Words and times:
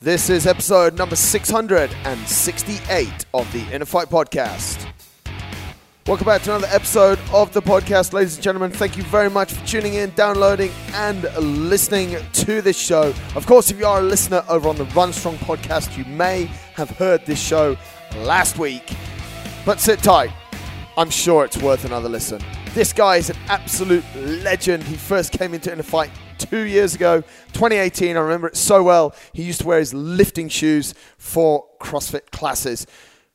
This 0.00 0.30
is 0.30 0.46
episode 0.46 0.96
number 0.96 1.16
668 1.16 3.26
of 3.34 3.52
the 3.52 3.66
Inner 3.74 3.84
Fight 3.84 4.08
Podcast. 4.08 4.86
Welcome 6.06 6.24
back 6.24 6.42
to 6.42 6.54
another 6.54 6.72
episode 6.72 7.18
of 7.32 7.52
the 7.52 7.60
podcast, 7.60 8.12
ladies 8.12 8.36
and 8.36 8.44
gentlemen. 8.44 8.70
Thank 8.70 8.96
you 8.96 9.02
very 9.02 9.28
much 9.28 9.52
for 9.52 9.66
tuning 9.66 9.94
in, 9.94 10.10
downloading, 10.10 10.70
and 10.92 11.24
listening 11.34 12.16
to 12.32 12.62
this 12.62 12.78
show. 12.78 13.12
Of 13.34 13.44
course, 13.46 13.72
if 13.72 13.80
you 13.80 13.86
are 13.86 13.98
a 13.98 14.02
listener 14.02 14.44
over 14.48 14.68
on 14.68 14.76
the 14.76 14.84
Run 14.84 15.12
Strong 15.12 15.38
podcast, 15.38 15.98
you 15.98 16.04
may 16.04 16.44
have 16.76 16.90
heard 16.90 17.26
this 17.26 17.42
show 17.42 17.76
last 18.18 18.56
week. 18.56 18.94
But 19.66 19.80
sit 19.80 19.98
tight, 19.98 20.30
I'm 20.96 21.10
sure 21.10 21.44
it's 21.44 21.58
worth 21.58 21.84
another 21.84 22.08
listen. 22.08 22.40
This 22.72 22.92
guy 22.92 23.16
is 23.16 23.30
an 23.30 23.36
absolute 23.48 24.04
legend. 24.14 24.84
He 24.84 24.94
first 24.94 25.32
came 25.32 25.54
into 25.54 25.72
Inner 25.72 25.82
Fight 25.82 26.12
two 26.38 26.62
years 26.62 26.94
ago, 26.94 27.20
2018. 27.52 28.16
I 28.16 28.20
remember 28.20 28.48
it 28.48 28.56
so 28.56 28.82
well. 28.82 29.14
He 29.32 29.42
used 29.42 29.60
to 29.60 29.66
wear 29.66 29.78
his 29.78 29.92
lifting 29.92 30.48
shoes 30.48 30.94
for 31.18 31.66
CrossFit 31.80 32.30
classes 32.30 32.86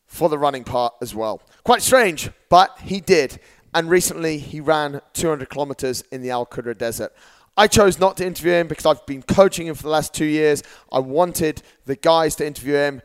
for 0.07 0.29
the 0.29 0.37
running 0.37 0.63
part 0.63 0.93
as 1.01 1.13
well. 1.13 1.41
Quite 1.63 1.81
strange, 1.81 2.29
but 2.49 2.77
he 2.81 2.99
did. 2.99 3.39
And 3.73 3.89
recently 3.89 4.37
he 4.37 4.59
ran 4.59 5.01
200 5.13 5.49
kilometers 5.49 6.03
in 6.11 6.21
the 6.21 6.29
Al 6.29 6.45
Qudra 6.45 6.77
Desert. 6.77 7.13
I 7.55 7.67
chose 7.67 7.99
not 7.99 8.17
to 8.17 8.25
interview 8.25 8.53
him 8.53 8.67
because 8.67 8.85
I've 8.85 9.05
been 9.05 9.21
coaching 9.21 9.67
him 9.67 9.75
for 9.75 9.83
the 9.83 9.89
last 9.89 10.13
two 10.13 10.25
years. 10.25 10.63
I 10.91 10.99
wanted 10.99 11.61
the 11.85 11.95
guys 11.95 12.35
to 12.37 12.47
interview 12.47 12.75
him 12.75 13.01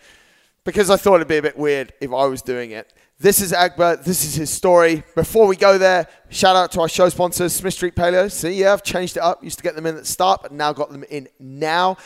because 0.65 0.91
I 0.91 0.97
thought 0.97 1.17
it'd 1.17 1.28
be 1.28 1.37
a 1.37 1.42
bit 1.42 1.59
weird 1.59 1.92
if 2.01 2.12
I 2.12 2.27
was 2.27 2.42
doing 2.42 2.70
it. 2.70 2.92
This 3.21 3.41
is 3.41 3.53
Akbar. 3.53 3.97
This 3.97 4.25
is 4.25 4.37
his 4.37 4.49
story. 4.49 5.03
Before 5.17 5.49
we 5.49 5.57
go 5.57 5.77
there, 5.77 6.07
shout 6.29 6.55
out 6.55 6.71
to 6.71 6.83
our 6.83 6.89
show 6.89 7.09
sponsors, 7.09 7.53
Smith 7.53 7.75
Street 7.75 7.97
Paleo. 7.97 8.31
See, 8.31 8.53
yeah, 8.53 8.73
I've 8.73 8.85
changed 8.85 9.17
it 9.17 9.25
up. 9.25 9.43
Used 9.43 9.57
to 9.57 9.65
get 9.65 9.75
them 9.75 9.87
in 9.87 9.97
at 9.97 10.03
the 10.03 10.07
start, 10.07 10.41
but 10.41 10.53
now 10.53 10.73
got 10.73 10.93
them 10.93 11.03
in 11.11 11.29
now. 11.41 11.97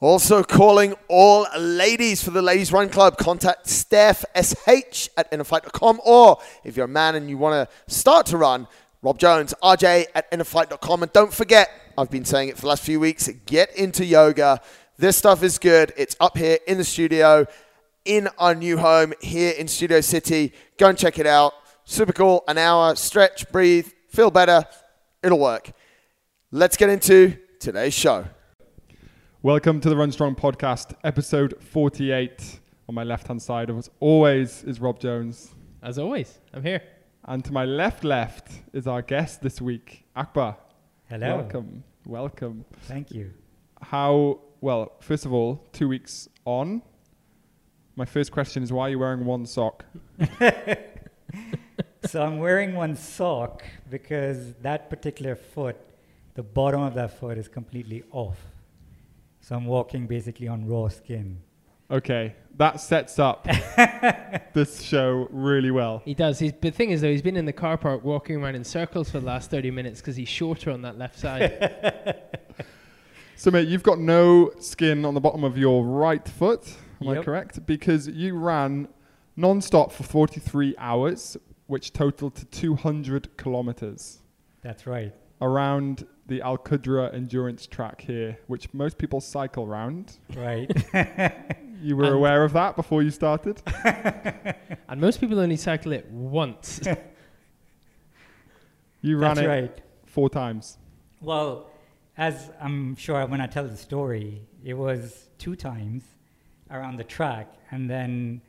Also 0.00 0.42
calling 0.42 0.94
all 1.08 1.46
ladies 1.58 2.22
for 2.22 2.30
the 2.30 2.42
Ladies 2.42 2.72
Run 2.72 2.90
Club. 2.90 3.16
Contact 3.16 3.66
Steph 3.66 4.22
SH 4.36 5.08
at 5.16 5.32
innerfight.com. 5.32 6.02
Or 6.04 6.38
if 6.62 6.76
you're 6.76 6.84
a 6.84 6.88
man 6.88 7.14
and 7.14 7.30
you 7.30 7.38
want 7.38 7.66
to 7.66 7.94
start 7.94 8.26
to 8.26 8.36
run, 8.36 8.68
Rob 9.00 9.18
Jones, 9.18 9.54
RJ 9.62 10.08
at 10.14 10.30
innerfight.com. 10.30 11.04
And 11.04 11.12
don't 11.14 11.32
forget, 11.32 11.70
I've 11.96 12.10
been 12.10 12.26
saying 12.26 12.50
it 12.50 12.56
for 12.56 12.62
the 12.62 12.68
last 12.68 12.82
few 12.82 13.00
weeks, 13.00 13.30
get 13.46 13.74
into 13.76 14.04
yoga. 14.04 14.60
This 14.98 15.16
stuff 15.16 15.42
is 15.42 15.58
good. 15.58 15.94
It's 15.96 16.16
up 16.20 16.36
here 16.36 16.58
in 16.66 16.76
the 16.76 16.84
studio 16.84 17.46
in 18.04 18.28
our 18.38 18.54
new 18.54 18.76
home 18.76 19.14
here 19.20 19.52
in 19.52 19.66
Studio 19.66 20.00
City. 20.00 20.52
Go 20.78 20.88
and 20.88 20.98
check 20.98 21.18
it 21.18 21.26
out. 21.26 21.54
Super 21.84 22.12
cool. 22.12 22.44
An 22.46 22.58
hour, 22.58 22.94
stretch, 22.96 23.50
breathe, 23.50 23.88
feel 24.08 24.30
better. 24.30 24.64
It'll 25.22 25.38
work. 25.38 25.72
Let's 26.50 26.76
get 26.76 26.90
into 26.90 27.36
today's 27.60 27.94
show. 27.94 28.26
Welcome 29.42 29.80
to 29.80 29.88
the 29.88 29.96
Run 29.96 30.12
Strong 30.12 30.36
podcast, 30.36 30.94
episode 31.02 31.54
48. 31.62 32.60
On 32.88 32.94
my 32.94 33.04
left 33.04 33.26
hand 33.26 33.40
side, 33.40 33.70
as 33.70 33.90
always, 34.00 34.62
is 34.64 34.80
Rob 34.80 34.98
Jones. 34.98 35.50
As 35.82 35.98
always, 35.98 36.40
I'm 36.52 36.62
here. 36.62 36.82
And 37.24 37.42
to 37.46 37.52
my 37.52 37.64
left, 37.64 38.04
left 38.04 38.50
is 38.74 38.86
our 38.86 39.00
guest 39.00 39.40
this 39.40 39.62
week, 39.62 40.04
Akbar. 40.14 40.58
Hello. 41.08 41.38
Welcome. 41.38 41.84
Welcome. 42.06 42.64
Thank 42.82 43.12
you. 43.12 43.30
How, 43.80 44.40
well, 44.60 44.92
first 45.00 45.24
of 45.24 45.32
all, 45.32 45.66
two 45.72 45.88
weeks 45.88 46.28
on. 46.44 46.82
My 47.96 48.04
first 48.04 48.32
question 48.32 48.62
is 48.62 48.72
why 48.72 48.88
are 48.88 48.90
you 48.90 48.98
wearing 48.98 49.24
one 49.24 49.46
sock? 49.46 49.84
so 52.04 52.22
I'm 52.22 52.38
wearing 52.38 52.74
one 52.74 52.96
sock 52.96 53.62
because 53.88 54.54
that 54.62 54.90
particular 54.90 55.36
foot, 55.36 55.76
the 56.34 56.42
bottom 56.42 56.82
of 56.82 56.94
that 56.94 57.18
foot 57.20 57.38
is 57.38 57.46
completely 57.46 58.02
off. 58.10 58.38
So 59.40 59.54
I'm 59.54 59.66
walking 59.66 60.08
basically 60.08 60.48
on 60.48 60.66
raw 60.66 60.88
skin. 60.88 61.38
Okay, 61.90 62.34
that 62.56 62.80
sets 62.80 63.18
up 63.18 63.44
this 64.54 64.82
show 64.82 65.28
really 65.30 65.70
well. 65.70 66.02
He 66.04 66.14
does. 66.14 66.38
He's, 66.38 66.52
the 66.60 66.70
thing 66.70 66.90
is, 66.90 67.02
though, 67.02 67.10
he's 67.10 67.22
been 67.22 67.36
in 67.36 67.44
the 67.44 67.52
car 67.52 67.76
park 67.76 68.02
walking 68.02 68.36
around 68.36 68.54
in 68.56 68.64
circles 68.64 69.10
for 69.10 69.20
the 69.20 69.26
last 69.26 69.50
30 69.50 69.70
minutes 69.70 70.00
because 70.00 70.16
he's 70.16 70.28
shorter 70.28 70.70
on 70.70 70.82
that 70.82 70.98
left 70.98 71.18
side. 71.18 72.22
so, 73.36 73.50
mate, 73.50 73.68
you've 73.68 73.82
got 73.82 73.98
no 73.98 74.50
skin 74.60 75.04
on 75.04 75.14
the 75.14 75.20
bottom 75.20 75.44
of 75.44 75.56
your 75.58 75.84
right 75.84 76.26
foot. 76.26 76.66
Am 77.00 77.08
Yep. 77.08 77.18
I 77.18 77.22
correct? 77.22 77.66
Because 77.66 78.08
you 78.08 78.36
ran 78.38 78.88
non-stop 79.36 79.92
for 79.92 80.02
43 80.04 80.74
hours, 80.78 81.36
which 81.66 81.92
totaled 81.92 82.34
to 82.36 82.44
200 82.46 83.36
kilometers 83.36 84.22
That's 84.62 84.86
right. 84.86 85.12
around 85.42 86.06
the 86.26 86.40
Al 86.40 86.56
Qudra 86.56 87.12
endurance 87.12 87.66
track 87.66 88.00
here, 88.02 88.38
which 88.46 88.72
most 88.72 88.96
people 88.96 89.20
cycle 89.20 89.66
round. 89.66 90.18
Right. 90.36 90.70
You 91.82 91.96
were 91.96 92.04
And- 92.04 92.14
aware 92.14 92.44
of 92.44 92.54
that 92.54 92.76
before 92.76 93.02
you 93.02 93.10
started? 93.10 93.60
and 94.88 94.98
most 95.00 95.20
people 95.20 95.38
only 95.38 95.56
cycle 95.56 95.92
it 95.92 96.08
once. 96.10 96.80
You 99.02 99.18
ran 99.18 99.34
That's 99.34 99.44
it 99.44 99.48
right. 99.48 99.80
four 100.06 100.30
times. 100.30 100.78
Well, 101.20 101.66
as 102.16 102.50
I'm 102.60 102.96
sure 102.96 103.26
when 103.26 103.40
I 103.40 103.46
tell 103.46 103.66
the 103.66 103.76
story, 103.76 104.42
it 104.64 104.74
was 104.74 105.28
two 105.38 105.56
times 105.56 106.04
around 106.70 106.96
the 106.96 107.04
track 107.04 107.52
and 107.70 107.88
then 107.90 108.40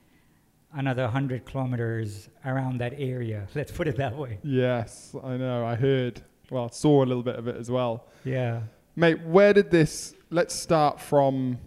another 0.74 1.04
100 1.04 1.46
kilometers 1.46 2.30
around 2.46 2.80
that 2.80 2.94
area. 2.98 3.48
Let's 3.56 3.72
put 3.72 3.88
it 3.88 3.98
that 3.98 4.16
way. 4.16 4.40
Yes, 4.44 5.16
I 5.24 5.38
know. 5.38 5.66
I 5.66 5.76
heard. 5.76 6.22
Well, 6.52 6.70
saw 6.70 7.04
a 7.04 7.08
little 7.08 7.24
bit 7.24 7.38
of 7.38 7.48
it 7.48 7.56
as 7.56 7.72
well. 7.72 8.08
Yeah. 8.24 8.62
Mate, 8.96 9.22
where 9.22 9.54
did 9.54 9.72
this? 9.72 10.14
Let's 10.30 10.54
start 10.54 11.02
from 11.02 11.58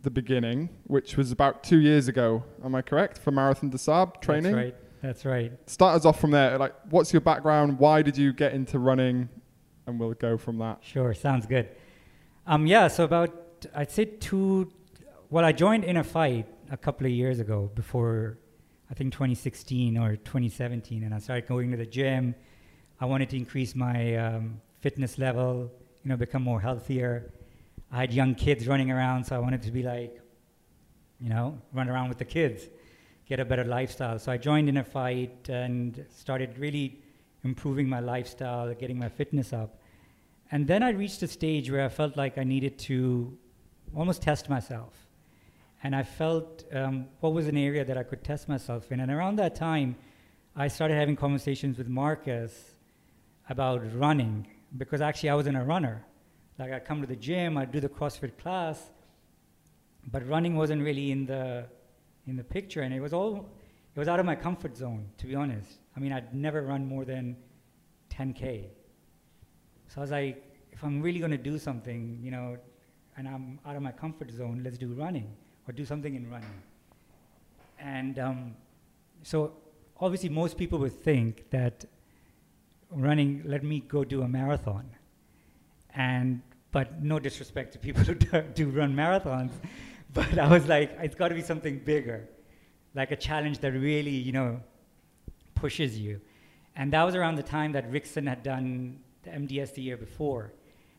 the 0.00 0.10
beginning, 0.10 0.70
which 0.84 1.16
was 1.16 1.30
about 1.30 1.62
two 1.62 1.78
years 1.78 2.08
ago. 2.08 2.42
Am 2.64 2.74
I 2.74 2.82
correct? 2.82 3.18
For 3.18 3.30
Marathon 3.30 3.70
des 3.70 3.78
Sables 3.78 4.14
training. 4.20 4.52
That's 4.52 4.64
right. 4.64 4.76
That's 5.02 5.24
right. 5.24 5.52
Start 5.68 5.96
us 5.96 6.04
off 6.04 6.20
from 6.20 6.30
there. 6.30 6.58
Like, 6.58 6.74
what's 6.90 7.12
your 7.12 7.20
background? 7.20 7.78
Why 7.78 8.02
did 8.02 8.16
you 8.16 8.32
get 8.32 8.52
into 8.54 8.78
running? 8.78 9.28
And 9.86 9.98
we'll 9.98 10.14
go 10.14 10.36
from 10.36 10.58
that. 10.58 10.78
Sure, 10.82 11.12
sounds 11.14 11.46
good. 11.46 11.68
Um, 12.46 12.66
yeah, 12.66 12.88
so 12.88 13.04
about 13.04 13.66
I'd 13.74 13.90
say 13.90 14.04
two. 14.04 14.72
Well, 15.30 15.44
I 15.44 15.52
joined 15.52 15.84
Inner 15.84 16.04
Fight 16.04 16.46
a 16.70 16.76
couple 16.76 17.06
of 17.06 17.12
years 17.12 17.38
ago, 17.40 17.70
before 17.74 18.38
I 18.90 18.94
think 18.94 19.12
2016 19.12 19.96
or 19.96 20.16
2017, 20.16 21.02
and 21.04 21.14
I 21.14 21.18
started 21.18 21.46
going 21.46 21.70
to 21.70 21.76
the 21.76 21.86
gym. 21.86 22.34
I 23.00 23.06
wanted 23.06 23.30
to 23.30 23.36
increase 23.36 23.74
my 23.74 24.16
um, 24.16 24.60
fitness 24.80 25.18
level, 25.18 25.70
you 26.04 26.10
know, 26.10 26.16
become 26.16 26.42
more 26.42 26.60
healthier. 26.60 27.32
I 27.90 28.00
had 28.00 28.12
young 28.12 28.34
kids 28.34 28.68
running 28.68 28.90
around, 28.90 29.24
so 29.24 29.36
I 29.36 29.38
wanted 29.38 29.62
to 29.62 29.70
be 29.70 29.82
like, 29.82 30.20
you 31.20 31.28
know, 31.28 31.58
run 31.72 31.88
around 31.88 32.08
with 32.08 32.18
the 32.18 32.24
kids, 32.24 32.64
get 33.26 33.40
a 33.40 33.44
better 33.44 33.64
lifestyle. 33.64 34.18
So 34.18 34.32
I 34.32 34.36
joined 34.36 34.68
Inner 34.68 34.84
Fight 34.84 35.48
and 35.48 36.04
started 36.10 36.58
really 36.58 37.00
improving 37.44 37.88
my 37.88 38.00
lifestyle, 38.00 38.72
getting 38.74 38.98
my 38.98 39.08
fitness 39.08 39.52
up. 39.52 39.78
And 40.50 40.66
then 40.66 40.82
I 40.82 40.90
reached 40.90 41.22
a 41.22 41.28
stage 41.28 41.70
where 41.70 41.84
I 41.84 41.88
felt 41.88 42.16
like 42.16 42.38
I 42.38 42.44
needed 42.44 42.78
to 42.80 43.36
almost 43.94 44.22
test 44.22 44.48
myself. 44.48 44.94
And 45.82 45.96
I 45.96 46.02
felt 46.02 46.64
um, 46.72 47.06
what 47.20 47.32
was 47.32 47.48
an 47.48 47.56
area 47.56 47.84
that 47.84 47.98
I 47.98 48.02
could 48.02 48.22
test 48.22 48.48
myself 48.48 48.92
in. 48.92 49.00
And 49.00 49.10
around 49.10 49.36
that 49.36 49.54
time, 49.54 49.96
I 50.54 50.68
started 50.68 50.94
having 50.94 51.16
conversations 51.16 51.78
with 51.78 51.88
Marcus 51.88 52.72
about 53.48 53.82
running 53.94 54.46
because 54.76 55.00
actually 55.00 55.30
I 55.30 55.34
wasn't 55.34 55.56
a 55.56 55.62
runner. 55.62 56.04
Like 56.58 56.72
I'd 56.72 56.84
come 56.84 57.00
to 57.00 57.06
the 57.06 57.16
gym, 57.16 57.56
I'd 57.56 57.72
do 57.72 57.80
the 57.80 57.88
CrossFit 57.88 58.38
class, 58.38 58.90
but 60.10 60.26
running 60.28 60.56
wasn't 60.56 60.82
really 60.82 61.10
in 61.10 61.26
the 61.26 61.66
in 62.26 62.36
the 62.36 62.44
picture, 62.44 62.82
and 62.82 62.94
it 62.94 63.00
was 63.00 63.12
all 63.12 63.48
it 63.94 63.98
was 63.98 64.08
out 64.08 64.20
of 64.20 64.26
my 64.26 64.36
comfort 64.36 64.76
zone, 64.76 65.08
to 65.18 65.26
be 65.26 65.34
honest. 65.34 65.78
I 65.96 66.00
mean, 66.00 66.12
I'd 66.12 66.34
never 66.34 66.62
run 66.62 66.86
more 66.86 67.04
than 67.04 67.36
10k. 68.10 68.64
So 69.88 69.98
I 69.98 70.00
was 70.00 70.10
like, 70.10 70.42
if 70.72 70.82
I'm 70.82 71.02
really 71.02 71.18
going 71.18 71.30
to 71.32 71.36
do 71.38 71.58
something, 71.58 72.18
you 72.22 72.30
know, 72.30 72.56
and 73.16 73.28
I'm 73.28 73.58
out 73.66 73.76
of 73.76 73.82
my 73.82 73.92
comfort 73.92 74.30
zone, 74.30 74.62
let's 74.64 74.78
do 74.78 74.92
running 74.94 75.30
or 75.68 75.72
do 75.72 75.84
something 75.84 76.14
in 76.14 76.30
running. 76.30 76.62
And 77.78 78.18
um, 78.18 78.54
so 79.22 79.52
obviously, 80.00 80.28
most 80.28 80.56
people 80.56 80.78
would 80.78 80.92
think 80.92 81.50
that 81.50 81.84
running, 82.90 83.42
let 83.44 83.62
me 83.64 83.80
go 83.80 84.04
do 84.04 84.22
a 84.22 84.28
marathon. 84.28 84.88
And 85.94 86.40
but 86.70 87.02
no 87.02 87.18
disrespect 87.18 87.74
to 87.74 87.78
people 87.78 88.02
who 88.08 88.14
do, 88.14 88.42
do 88.54 88.70
run 88.70 88.94
marathons, 88.94 89.52
but 90.14 90.38
I 90.38 90.48
was 90.48 90.66
like, 90.66 90.96
it's 91.00 91.14
got 91.14 91.28
to 91.28 91.34
be 91.34 91.42
something 91.42 91.78
bigger, 91.78 92.28
like 92.94 93.10
a 93.10 93.16
challenge 93.16 93.58
that 93.58 93.72
really, 93.72 94.10
you 94.10 94.32
know, 94.32 94.60
pushes 95.62 95.96
you. 95.96 96.20
And 96.74 96.92
that 96.92 97.04
was 97.04 97.14
around 97.14 97.36
the 97.36 97.48
time 97.58 97.70
that 97.72 97.90
Rickson 97.90 98.26
had 98.28 98.42
done 98.42 98.98
the 99.22 99.30
MDS 99.30 99.74
the 99.74 99.82
year 99.82 99.96
before. 99.96 100.52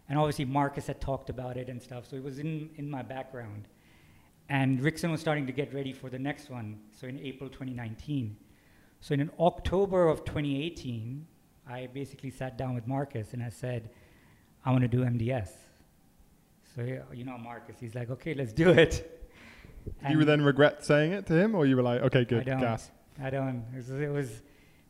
And 0.08 0.18
obviously 0.18 0.46
Marcus 0.46 0.88
had 0.88 1.02
talked 1.02 1.30
about 1.30 1.58
it 1.58 1.68
and 1.68 1.82
stuff, 1.82 2.10
so 2.10 2.16
it 2.16 2.24
was 2.24 2.40
in, 2.40 2.70
in 2.78 2.90
my 2.90 3.02
background. 3.02 3.68
And 4.48 4.80
Rickson 4.80 5.12
was 5.12 5.20
starting 5.20 5.46
to 5.48 5.52
get 5.52 5.74
ready 5.74 5.92
for 5.92 6.10
the 6.10 6.20
next 6.20 6.50
one, 6.50 6.80
so 6.98 7.08
in 7.08 7.20
April 7.20 7.50
2019. 7.50 8.38
So 9.02 9.16
in 9.16 9.30
October 9.38 10.08
of 10.08 10.24
2018, 10.24 11.28
I 11.70 11.90
basically 11.94 12.30
sat 12.30 12.58
down 12.58 12.74
with 12.74 12.88
Marcus 12.88 13.34
and 13.34 13.44
I 13.44 13.50
said, 13.50 13.90
I 14.66 14.72
want 14.72 14.84
to 14.84 14.88
do 14.88 15.00
MDS. 15.04 15.50
So 16.74 16.82
you 17.14 17.26
know 17.26 17.38
Marcus, 17.38 17.76
he's 17.82 17.96
like, 17.96 18.10
okay, 18.12 18.34
let's 18.34 18.54
do 18.54 18.70
it. 18.70 18.94
Did 20.02 20.12
you 20.12 20.24
then 20.24 20.42
regret 20.42 20.86
saying 20.86 21.12
it 21.12 21.26
to 21.28 21.34
him, 21.34 21.54
or 21.54 21.66
you 21.66 21.76
were 21.76 21.82
like, 21.82 22.02
okay, 22.04 22.24
good, 22.24 22.48
I 22.48 22.52
don't. 22.52 22.62
gas? 22.62 22.92
I 23.22 23.30
don't. 23.30 23.66
It 23.74 23.76
was, 23.76 23.90
it 23.90 24.12
was 24.12 24.42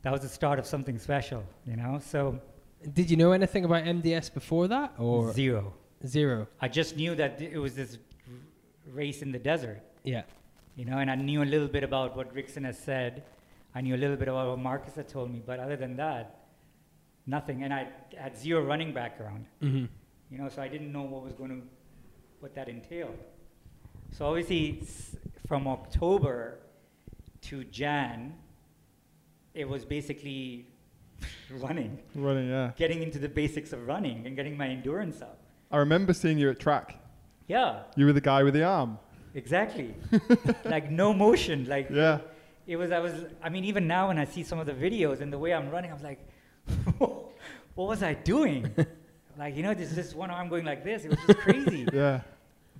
that 0.04 0.12
was 0.12 0.22
the 0.22 0.30
start 0.30 0.60
of 0.60 0.66
something 0.66 0.98
special, 1.00 1.44
you 1.66 1.76
know. 1.76 2.00
So 2.04 2.40
Did 2.94 3.10
you 3.10 3.18
know 3.18 3.32
anything 3.32 3.64
about 3.66 3.84
MDS 3.86 4.34
before 4.34 4.68
that, 4.68 4.94
or 4.98 5.32
zero. 5.34 5.74
zero? 6.06 6.48
I 6.62 6.68
just 6.68 6.96
knew 6.98 7.16
that 7.16 7.42
it 7.42 7.58
was 7.58 7.76
this 7.76 7.98
race 8.92 9.22
in 9.22 9.32
the 9.32 9.40
desert, 9.40 9.82
Yeah. 10.04 10.24
you 10.76 10.84
know, 10.86 10.98
and 10.98 11.10
I 11.10 11.16
knew 11.16 11.42
a 11.42 11.46
little 11.56 11.70
bit 11.70 11.84
about 11.84 12.16
what 12.18 12.36
Rickson 12.36 12.66
has 12.66 12.78
said. 12.78 13.24
I 13.74 13.80
knew 13.82 13.96
a 13.96 14.02
little 14.04 14.18
bit 14.18 14.28
about 14.28 14.50
what 14.50 14.60
Marcus 14.60 14.96
had 14.96 15.08
told 15.08 15.32
me, 15.32 15.42
but 15.46 15.60
other 15.60 15.78
than 15.78 15.96
that, 15.96 16.24
nothing. 17.26 17.64
And 17.64 17.74
I 17.74 17.88
had 18.18 18.38
zero 18.38 18.62
running 18.64 18.94
background, 18.94 19.46
Mm-hmm. 19.62 19.86
you 20.30 20.38
know, 20.38 20.50
so 20.50 20.62
I 20.62 20.68
didn't 20.68 20.92
know 20.92 21.04
what 21.04 21.24
was 21.24 21.34
going 21.34 21.50
to, 21.52 21.62
what 22.42 22.54
that 22.56 22.68
entailed. 22.68 23.18
So 24.12 24.26
obviously, 24.28 24.84
from 25.48 25.68
October 25.68 26.60
to 27.44 27.64
Jan, 27.64 28.34
it 29.54 29.68
was 29.68 29.86
basically 29.86 30.68
running, 31.52 31.98
Running, 32.16 32.50
yeah. 32.50 32.72
getting 32.76 33.02
into 33.04 33.20
the 33.20 33.30
basics 33.30 33.72
of 33.74 33.88
running 33.88 34.26
and 34.26 34.36
getting 34.36 34.58
my 34.58 34.68
endurance 34.68 35.22
up. 35.22 35.40
I 35.72 35.78
remember 35.78 36.14
seeing 36.14 36.38
you 36.38 36.50
at 36.50 36.60
track. 36.60 37.00
Yeah, 37.48 37.84
You 37.96 38.06
were 38.06 38.14
the 38.14 38.22
guy 38.22 38.44
with 38.44 38.54
the 38.54 38.64
arm. 38.64 38.98
exactly. 39.34 39.96
like 40.66 40.90
no 40.92 41.14
motion. 41.14 41.66
Like 41.66 41.90
Yeah. 41.90 42.20
it 42.68 42.78
was. 42.78 42.92
I 42.92 43.00
was. 43.00 43.14
I 43.42 43.50
mean, 43.50 43.66
even 43.66 43.86
now 43.88 44.08
when 44.08 44.18
I 44.18 44.26
see 44.26 44.44
some 44.44 44.60
of 44.60 44.66
the 44.66 44.74
videos 44.74 45.22
and 45.22 45.32
the 45.32 45.38
way 45.40 45.54
I'm 45.54 45.70
running, 45.70 45.92
I'm 45.92 46.02
like, 46.02 46.20
what 46.98 47.88
was 47.88 48.02
I 48.04 48.14
doing? 48.14 48.74
like 49.38 49.56
you 49.56 49.64
know, 49.64 49.74
there's 49.74 49.96
this 49.96 50.14
one 50.16 50.30
arm 50.32 50.48
going 50.50 50.66
like 50.66 50.84
this. 50.84 51.04
It 51.06 51.10
was 51.10 51.20
just 51.28 51.40
crazy. 51.40 51.88
Yeah. 51.94 52.22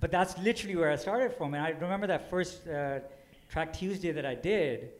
but 0.00 0.10
that's 0.10 0.36
literally 0.38 0.76
where 0.76 0.90
I 0.90 0.96
started 0.96 1.34
from. 1.36 1.54
And 1.54 1.62
I 1.62 1.70
remember 1.70 2.06
that 2.06 2.30
first 2.30 2.66
uh, 2.68 3.00
track 3.50 3.72
Tuesday 3.72 4.12
that 4.12 4.24
I 4.26 4.34
did, 4.34 4.90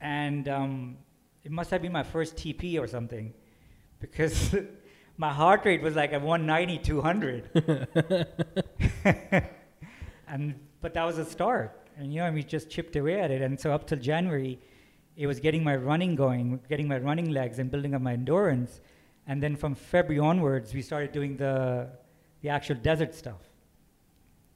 and 0.00 0.48
um, 0.48 0.96
it 1.44 1.50
must 1.50 1.70
have 1.70 1.82
been 1.82 1.92
my 1.92 2.02
first 2.02 2.36
TP 2.36 2.80
or 2.80 2.86
something, 2.86 3.32
because 4.00 4.54
my 5.16 5.32
heart 5.32 5.64
rate 5.64 5.82
was 5.82 5.96
like 5.96 6.12
at 6.12 6.22
190, 6.22 6.78
200. 6.78 7.50
and 10.28 10.54
but 10.80 10.94
that 10.94 11.04
was 11.04 11.18
a 11.18 11.24
start, 11.24 11.88
and 11.96 12.12
you 12.12 12.20
know, 12.20 12.26
and 12.26 12.34
we 12.34 12.42
just 12.42 12.70
chipped 12.70 12.96
away 12.96 13.20
at 13.20 13.30
it. 13.30 13.42
And 13.42 13.58
so 13.58 13.72
up 13.72 13.86
till 13.86 13.98
January, 13.98 14.60
it 15.16 15.26
was 15.26 15.40
getting 15.40 15.64
my 15.64 15.76
running 15.76 16.14
going, 16.14 16.60
getting 16.68 16.86
my 16.86 16.98
running 16.98 17.30
legs, 17.30 17.58
and 17.58 17.70
building 17.70 17.94
up 17.94 18.02
my 18.02 18.12
endurance. 18.12 18.80
And 19.26 19.42
then 19.42 19.56
from 19.56 19.74
February 19.74 20.20
onwards, 20.20 20.72
we 20.72 20.80
started 20.80 21.12
doing 21.12 21.36
the 21.36 21.88
the 22.42 22.48
actual 22.48 22.76
desert 22.76 23.14
stuff. 23.14 23.40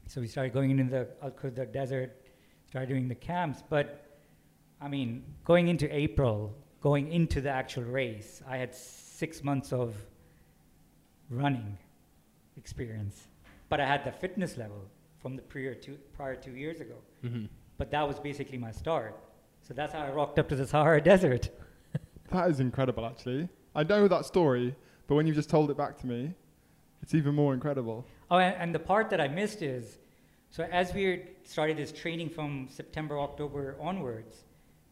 So 0.07 0.21
we 0.21 0.29
started 0.29 0.53
going 0.53 0.71
into 0.71 0.85
the 0.85 1.09
Al 1.23 1.31
Qudra 1.31 1.71
desert, 1.73 2.17
started 2.69 2.89
doing 2.89 3.09
the 3.09 3.15
camps. 3.15 3.63
But 3.69 4.12
I 4.83 4.89
mean, 4.89 5.23
going 5.45 5.69
into 5.69 5.95
April, 5.95 6.53
going 6.81 7.13
into 7.13 7.41
the 7.41 7.51
actual 7.51 7.85
race, 7.85 8.43
I 8.49 8.57
had 8.57 8.75
six 8.75 9.45
months 9.45 9.73
of 9.73 9.95
running 11.31 11.79
experience. 12.57 13.29
But 13.69 13.81
I 13.81 13.87
had 13.87 14.05
the 14.05 14.11
fitness 14.11 14.57
level 14.59 14.83
from 15.21 15.37
the 15.37 15.43
prior 15.43 15.75
two, 15.75 15.97
prior 16.15 16.35
two 16.35 16.57
years 16.57 16.81
ago. 16.81 16.97
Mm-hmm. 17.25 17.45
But 17.79 17.93
that 17.93 18.07
was 18.07 18.19
basically 18.19 18.59
my 18.59 18.73
start. 18.73 19.19
So 19.63 19.73
that's 19.73 19.93
how 19.93 20.01
I 20.01 20.11
rocked 20.11 20.41
up 20.41 20.49
to 20.49 20.57
the 20.57 20.67
Sahara 20.67 21.01
Desert. 21.13 21.51
That 22.31 22.51
is 22.51 22.59
incredible, 22.59 23.07
actually. 23.07 23.49
I 23.77 23.85
know 23.85 24.09
that 24.09 24.25
story, 24.27 24.75
but 25.07 25.15
when 25.15 25.29
you 25.29 25.33
just 25.33 25.49
told 25.49 25.71
it 25.71 25.77
back 25.77 25.97
to 25.99 26.07
me, 26.09 26.35
it's 27.03 27.15
even 27.15 27.35
more 27.37 27.55
incredible. 27.55 28.05
Oh, 28.31 28.39
and, 28.39 28.57
and 28.57 28.75
the 28.75 28.81
part 28.81 29.11
that 29.11 29.21
I 29.21 29.29
missed 29.29 29.63
is, 29.63 29.99
so 30.51 30.65
as 30.65 30.93
we 30.93 31.23
started 31.45 31.77
this 31.77 31.93
training 31.93 32.31
from 32.31 32.69
September, 32.69 33.21
October 33.21 33.77
onwards, 33.81 34.45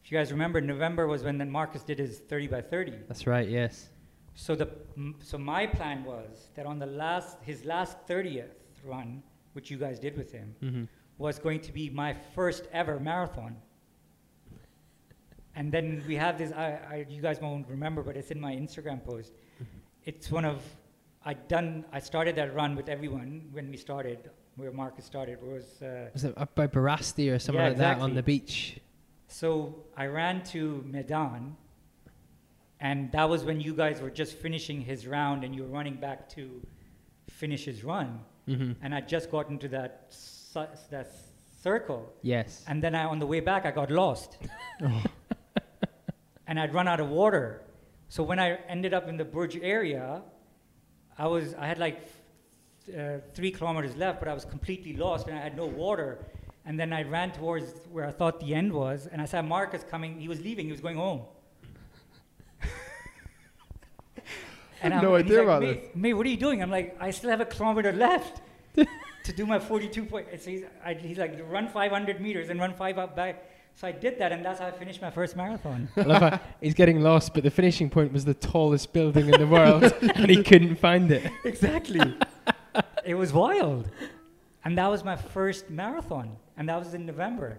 if 0.05 0.11
you 0.11 0.19
guys 0.19 0.33
remember, 0.33 0.61
November 0.61 1.07
was 1.07 1.23
when 1.23 1.39
then 1.39 1.51
Marcus 1.51 1.83
did 1.83 1.99
his 1.99 2.19
30 2.21 2.47
by 2.49 2.61
30. 2.63 2.93
That's 3.09 3.27
right. 3.27 3.49
Yes. 3.49 3.89
So 4.35 4.55
the 4.55 4.69
so 5.23 5.37
my 5.39 5.67
plan 5.67 6.05
was 6.05 6.49
that 6.55 6.65
on 6.67 6.79
the 6.79 6.87
last 6.87 7.39
his 7.43 7.65
last 7.65 7.97
30th 8.09 8.55
run, 8.85 9.23
which 9.53 9.71
you 9.71 9.77
guys 9.77 9.99
did 9.99 10.17
with 10.17 10.33
him, 10.33 10.55
Mm-hmm. 10.63 10.85
was 11.19 11.39
going 11.39 11.61
to 11.61 11.73
be 11.73 11.91
my 11.91 12.15
first 12.35 12.65
ever 12.73 12.99
marathon. 13.01 13.57
And 15.57 15.73
then 15.73 16.03
we 16.07 16.17
have 16.17 16.39
this. 16.39 16.53
I, 16.53 16.79
I 16.91 17.07
you 17.09 17.21
guys 17.21 17.41
won't 17.41 17.69
remember, 17.69 18.03
but 18.03 18.17
it's 18.17 18.31
in 18.31 18.41
my 18.41 18.53
Instagram 18.55 19.05
post. 19.05 19.33
It's 20.05 20.31
one 20.31 20.45
of 20.45 20.63
I 21.25 21.35
done. 21.35 21.85
I 21.93 21.99
started 21.99 22.37
that 22.37 22.55
run 22.55 22.77
with 22.77 22.89
everyone 22.89 23.49
when 23.53 23.69
we 23.71 23.77
started, 23.77 24.31
where 24.57 24.73
Marcus 24.73 25.05
started. 25.05 25.43
Was 25.43 25.83
uh, 25.83 26.09
Was 26.15 26.25
it 26.25 26.35
up 26.39 26.55
by 26.55 26.67
Barasti 26.69 27.31
or 27.35 27.39
something 27.39 27.61
Yeah, 27.61 27.69
like 27.69 27.79
that 27.79 27.99
on 27.99 28.15
the 28.15 28.23
beach? 28.23 28.79
So 29.31 29.85
I 29.97 30.07
ran 30.07 30.43
to 30.47 30.85
Meydan, 30.91 31.53
and 32.81 33.13
that 33.13 33.29
was 33.29 33.45
when 33.45 33.61
you 33.61 33.73
guys 33.75 34.01
were 34.01 34.11
just 34.11 34.35
finishing 34.35 34.81
his 34.81 35.07
round, 35.07 35.45
and 35.45 35.55
you 35.55 35.63
were 35.63 35.69
running 35.69 35.95
back 35.95 36.29
to 36.31 36.61
finish 37.29 37.65
his 37.65 37.85
run. 37.85 38.21
Mm-hmm. 38.49 38.73
And 38.83 38.93
I 38.93 39.01
just 39.01 39.31
got 39.31 39.49
into 39.49 39.69
that 39.69 40.11
ci- 40.11 40.67
that 40.91 41.13
circle, 41.63 42.13
Yes. 42.23 42.65
and 42.67 42.83
then 42.83 42.95
I, 42.97 43.05
on 43.05 43.21
the 43.21 43.27
way 43.27 43.39
back, 43.39 43.67
I 43.67 43.71
got 43.71 43.91
lost. 43.91 44.37
Oh. 44.83 45.03
and 46.49 46.59
I'd 46.59 46.75
run 46.75 46.89
out 46.89 46.99
of 46.99 47.09
water. 47.09 47.63
So 48.09 48.25
when 48.25 48.41
I 48.41 48.59
ended 48.69 48.93
up 48.93 49.09
in 49.09 49.17
the 49.17 49.25
Burj 49.25 49.57
area, 49.63 50.23
I 51.17 51.29
was 51.29 51.55
I 51.55 51.69
had 51.69 51.79
like 51.79 52.01
uh, 52.99 53.19
three 53.35 53.53
kilometers 53.53 53.95
left, 53.95 54.19
but 54.19 54.27
I 54.29 54.35
was 54.35 54.45
completely 54.45 54.95
lost 54.97 55.29
and 55.29 55.39
I 55.39 55.41
had 55.41 55.57
no 55.57 55.67
water. 55.67 56.19
And 56.67 56.79
then 56.79 56.93
I 56.93 57.03
ran 57.03 57.33
towards 57.33 57.73
where 57.91 58.07
I 58.07 58.13
thought 58.13 58.39
the 58.41 58.55
end 58.55 58.73
was, 58.73 59.09
and 59.11 59.21
I 59.21 59.25
saw 59.25 59.43
Marcus 59.43 59.85
coming. 59.91 60.21
He 60.21 60.29
was 60.29 60.41
leaving. 60.41 60.67
He 60.67 60.73
was 60.73 60.81
going 60.81 60.97
home. 60.97 61.23
and 64.83 64.93
had 64.93 65.03
no 65.03 65.15
idea 65.17 65.39
like, 65.39 65.45
about 65.45 65.63
mate, 65.63 65.97
mate, 65.97 66.15
what 66.15 66.27
are 66.27 66.31
you 66.31 66.37
doing? 66.37 66.63
I'm 66.63 66.71
like, 66.71 66.97
I 67.01 67.11
still 67.11 67.31
have 67.31 67.41
a 67.41 67.47
kilometer 67.47 67.93
left 67.93 68.43
to 68.77 69.33
do 69.33 69.47
my 69.47 69.59
42 69.59 70.05
point. 70.05 70.27
So 70.39 70.51
he's, 70.51 70.65
I, 70.85 70.95
he's 70.95 71.19
like, 71.19 71.41
run 71.49 71.69
500 71.69 72.21
meters 72.21 72.51
and 72.51 72.61
run 72.61 72.75
five 72.75 72.99
up 72.99 73.17
back. 73.17 73.47
So 73.75 73.89
I 73.89 73.93
did 73.93 74.19
that, 74.19 74.31
and 74.33 74.45
that's 74.45 74.61
how 74.61 74.67
I 74.67 74.73
finished 74.73 75.01
my 75.01 75.11
first 75.11 75.37
marathon. 75.37 75.89
I 75.97 76.03
love 76.03 76.21
how 76.23 76.41
he's 76.61 76.75
getting 76.75 77.01
lost, 77.01 77.33
but 77.33 77.45
the 77.45 77.51
finishing 77.51 77.89
point 77.89 78.13
was 78.13 78.27
the 78.27 78.35
tallest 78.35 78.93
building 78.93 79.33
in 79.33 79.41
the 79.41 79.47
world, 79.47 79.85
and 80.03 80.29
he 80.29 80.43
couldn't 80.43 80.77
find 80.77 81.11
it. 81.11 81.31
exactly. 81.45 82.15
it 83.05 83.15
was 83.15 83.33
wild. 83.33 83.89
And 84.65 84.77
that 84.77 84.89
was 84.89 85.03
my 85.03 85.17
first 85.17 85.71
marathon. 85.71 86.37
And 86.61 86.69
that 86.69 86.79
was 86.79 86.93
in 86.93 87.07
November. 87.07 87.59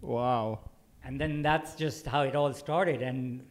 Wow. 0.00 0.60
And 1.04 1.20
then 1.20 1.42
that's 1.42 1.74
just 1.74 2.06
how 2.06 2.22
it 2.22 2.34
all 2.34 2.54
started. 2.54 3.02
And 3.02 3.46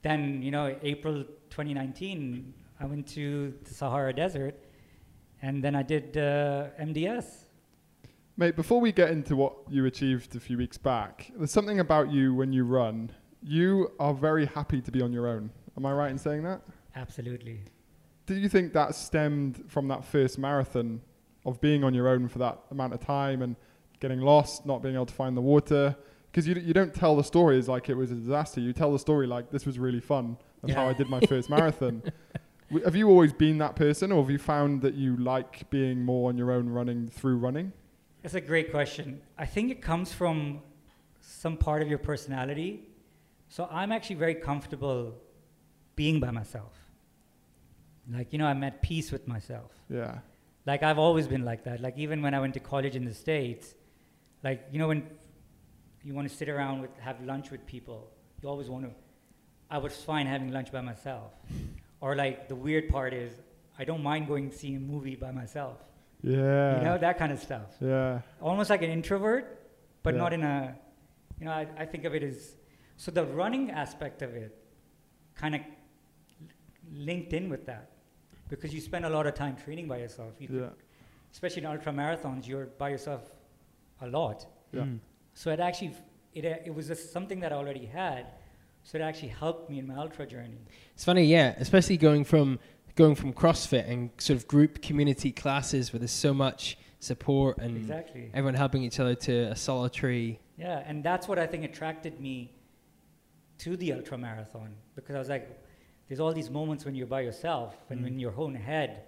then, 0.00 0.40
you 0.42 0.50
know, 0.50 0.74
April 0.82 1.22
2019, 1.50 2.54
I 2.80 2.86
went 2.86 3.06
to 3.08 3.52
the 3.62 3.74
Sahara 3.74 4.14
Desert. 4.14 4.58
And 5.42 5.62
then 5.62 5.76
I 5.76 5.82
did 5.82 6.16
uh, 6.16 6.68
MDS. 6.80 7.44
Mate, 8.38 8.56
before 8.56 8.80
we 8.80 8.90
get 8.90 9.10
into 9.10 9.36
what 9.36 9.52
you 9.68 9.84
achieved 9.84 10.34
a 10.34 10.40
few 10.40 10.56
weeks 10.56 10.78
back, 10.78 11.30
there's 11.36 11.52
something 11.52 11.80
about 11.80 12.10
you 12.10 12.34
when 12.34 12.54
you 12.54 12.64
run. 12.64 13.12
You 13.42 13.92
are 14.00 14.14
very 14.14 14.46
happy 14.46 14.80
to 14.80 14.90
be 14.90 15.02
on 15.02 15.12
your 15.12 15.26
own. 15.26 15.50
Am 15.76 15.84
I 15.84 15.92
right 15.92 16.10
in 16.10 16.16
saying 16.16 16.44
that? 16.44 16.62
Absolutely. 16.96 17.60
Do 18.24 18.34
you 18.34 18.48
think 18.48 18.72
that 18.72 18.94
stemmed 18.94 19.62
from 19.68 19.88
that 19.88 20.06
first 20.06 20.38
marathon 20.38 21.02
of 21.44 21.60
being 21.60 21.84
on 21.84 21.92
your 21.92 22.08
own 22.08 22.28
for 22.28 22.38
that 22.38 22.60
amount 22.70 22.94
of 22.94 23.00
time 23.00 23.42
and 23.42 23.56
getting 24.00 24.20
lost, 24.20 24.66
not 24.66 24.82
being 24.82 24.94
able 24.94 25.06
to 25.06 25.14
find 25.14 25.36
the 25.36 25.40
water? 25.40 25.96
Because 26.30 26.46
you, 26.46 26.54
you 26.54 26.72
don't 26.72 26.94
tell 26.94 27.16
the 27.16 27.24
stories 27.24 27.68
like 27.68 27.88
it 27.88 27.94
was 27.94 28.10
a 28.10 28.14
disaster. 28.14 28.60
You 28.60 28.72
tell 28.72 28.92
the 28.92 28.98
story 28.98 29.26
like 29.26 29.50
this 29.50 29.66
was 29.66 29.78
really 29.78 30.00
fun. 30.00 30.36
That's 30.62 30.74
how 30.74 30.88
I 30.88 30.92
did 30.92 31.08
my 31.08 31.20
first 31.20 31.48
marathon. 31.50 32.02
W- 32.70 32.84
Have 32.84 32.94
you 32.94 33.08
always 33.08 33.32
been 33.32 33.58
that 33.58 33.74
person, 33.74 34.12
or 34.12 34.22
have 34.22 34.30
you 34.30 34.38
found 34.38 34.82
that 34.82 34.94
you 34.94 35.16
like 35.16 35.68
being 35.70 36.04
more 36.04 36.28
on 36.28 36.38
your 36.38 36.52
own 36.52 36.68
running 36.68 37.08
through 37.08 37.36
running? 37.38 37.72
That's 38.22 38.34
a 38.34 38.40
great 38.40 38.70
question. 38.70 39.20
I 39.38 39.46
think 39.46 39.70
it 39.72 39.82
comes 39.82 40.12
from 40.12 40.60
some 41.20 41.56
part 41.56 41.82
of 41.82 41.88
your 41.88 41.98
personality. 41.98 42.86
So 43.48 43.66
I'm 43.70 43.90
actually 43.90 44.16
very 44.16 44.34
comfortable 44.36 45.14
being 45.96 46.20
by 46.20 46.30
myself. 46.30 46.74
Like, 48.12 48.32
you 48.32 48.38
know, 48.38 48.46
I'm 48.46 48.62
at 48.64 48.82
peace 48.82 49.10
with 49.10 49.26
myself. 49.26 49.72
Yeah. 49.88 50.18
Like, 50.66 50.82
I've 50.82 50.98
always 50.98 51.26
been 51.26 51.44
like 51.44 51.64
that. 51.64 51.80
Like, 51.80 51.96
even 51.98 52.22
when 52.22 52.34
I 52.34 52.40
went 52.40 52.54
to 52.54 52.60
college 52.60 52.94
in 52.94 53.04
the 53.04 53.14
States, 53.14 53.74
like, 54.42 54.66
you 54.72 54.78
know, 54.78 54.88
when 54.88 55.06
you 56.02 56.14
want 56.14 56.28
to 56.28 56.34
sit 56.34 56.48
around 56.48 56.80
with, 56.80 56.90
have 56.98 57.20
lunch 57.22 57.50
with 57.50 57.66
people, 57.66 58.10
you 58.42 58.48
always 58.48 58.68
want 58.68 58.84
to. 58.84 58.90
I 59.70 59.78
was 59.78 59.94
fine 59.96 60.26
having 60.26 60.50
lunch 60.50 60.72
by 60.72 60.80
myself. 60.80 61.32
Or, 62.00 62.16
like, 62.16 62.48
the 62.48 62.56
weird 62.56 62.88
part 62.88 63.12
is, 63.12 63.32
I 63.78 63.84
don't 63.84 64.02
mind 64.02 64.26
going 64.26 64.50
see 64.50 64.74
a 64.74 64.80
movie 64.80 65.14
by 65.16 65.30
myself. 65.30 65.78
Yeah. 66.22 66.78
You 66.78 66.84
know, 66.84 66.98
that 66.98 67.18
kind 67.18 67.32
of 67.32 67.38
stuff 67.40 67.76
Yeah. 67.80 68.20
almost 68.40 68.68
like 68.70 68.82
an 68.82 68.90
introvert, 68.90 69.58
but 70.02 70.14
Yeah. 70.14 70.20
not 70.20 70.32
in 70.32 70.42
a, 70.42 70.76
you 71.38 71.44
know, 71.46 71.52
I, 71.52 71.66
I 71.78 71.86
think 71.86 72.04
of 72.04 72.14
it 72.14 72.22
as, 72.22 72.56
so 72.96 73.10
the 73.10 73.24
running 73.24 73.70
aspect 73.70 74.20
of 74.22 74.34
it 74.34 74.56
kind 75.34 75.54
of 75.54 75.60
linked 76.92 77.32
in 77.32 77.48
with 77.48 77.66
that 77.66 77.90
because 78.48 78.74
you 78.74 78.80
spend 78.80 79.04
a 79.04 79.08
lot 79.10 79.26
of 79.26 79.34
time 79.34 79.56
training 79.56 79.88
by 79.88 79.98
yourself. 79.98 80.34
You 80.38 80.48
Yeah. 80.50 80.60
could 80.68 80.72
especially 81.32 81.62
in 81.62 81.66
ultra 81.66 81.92
marathons, 81.92 82.46
you're 82.48 82.66
by 82.66 82.88
yourself 82.88 83.30
a 84.00 84.06
lot. 84.08 84.46
Yeah. 84.72 84.82
Mm. 84.82 85.00
So 85.34 85.50
it 85.50 85.60
actually, 85.60 85.94
it, 86.34 86.44
uh, 86.44 86.56
it 86.64 86.74
was 86.74 86.88
just 86.88 87.12
something 87.12 87.40
that 87.40 87.52
I 87.52 87.56
already 87.56 87.86
had. 87.86 88.26
So 88.82 88.98
it 88.98 89.02
actually 89.02 89.28
helped 89.28 89.68
me 89.70 89.78
in 89.78 89.86
my 89.86 89.96
ultra 89.96 90.26
journey. 90.26 90.58
It's 90.94 91.04
funny, 91.04 91.24
yeah, 91.24 91.54
especially 91.58 91.96
going 91.96 92.24
from 92.24 92.58
going 92.96 93.14
from 93.14 93.32
CrossFit 93.32 93.88
and 93.88 94.10
sort 94.18 94.36
of 94.38 94.48
group 94.48 94.82
community 94.82 95.30
classes 95.32 95.92
where 95.92 96.00
there's 96.00 96.10
so 96.10 96.34
much 96.34 96.76
support 96.98 97.56
and 97.58 97.76
Exactly. 97.76 98.30
everyone 98.34 98.54
helping 98.54 98.82
each 98.82 98.98
other 99.00 99.14
to 99.14 99.32
a 99.52 99.56
solitary. 99.56 100.40
Yeah, 100.58 100.82
and 100.86 101.02
that's 101.02 101.28
what 101.28 101.38
I 101.38 101.46
think 101.46 101.64
attracted 101.64 102.20
me 102.20 102.52
to 103.58 103.76
the 103.76 103.92
ultra 103.92 104.18
marathon 104.18 104.74
because 104.96 105.14
I 105.14 105.18
was 105.18 105.28
like, 105.28 105.48
there's 106.08 106.20
all 106.20 106.32
these 106.32 106.50
moments 106.50 106.84
when 106.84 106.94
you're 106.94 107.06
by 107.06 107.20
yourself 107.20 107.74
and 107.90 108.00
Mm. 108.00 108.04
when 108.04 108.18
you're 108.18 108.36
own 108.36 108.54
head, 108.54 109.04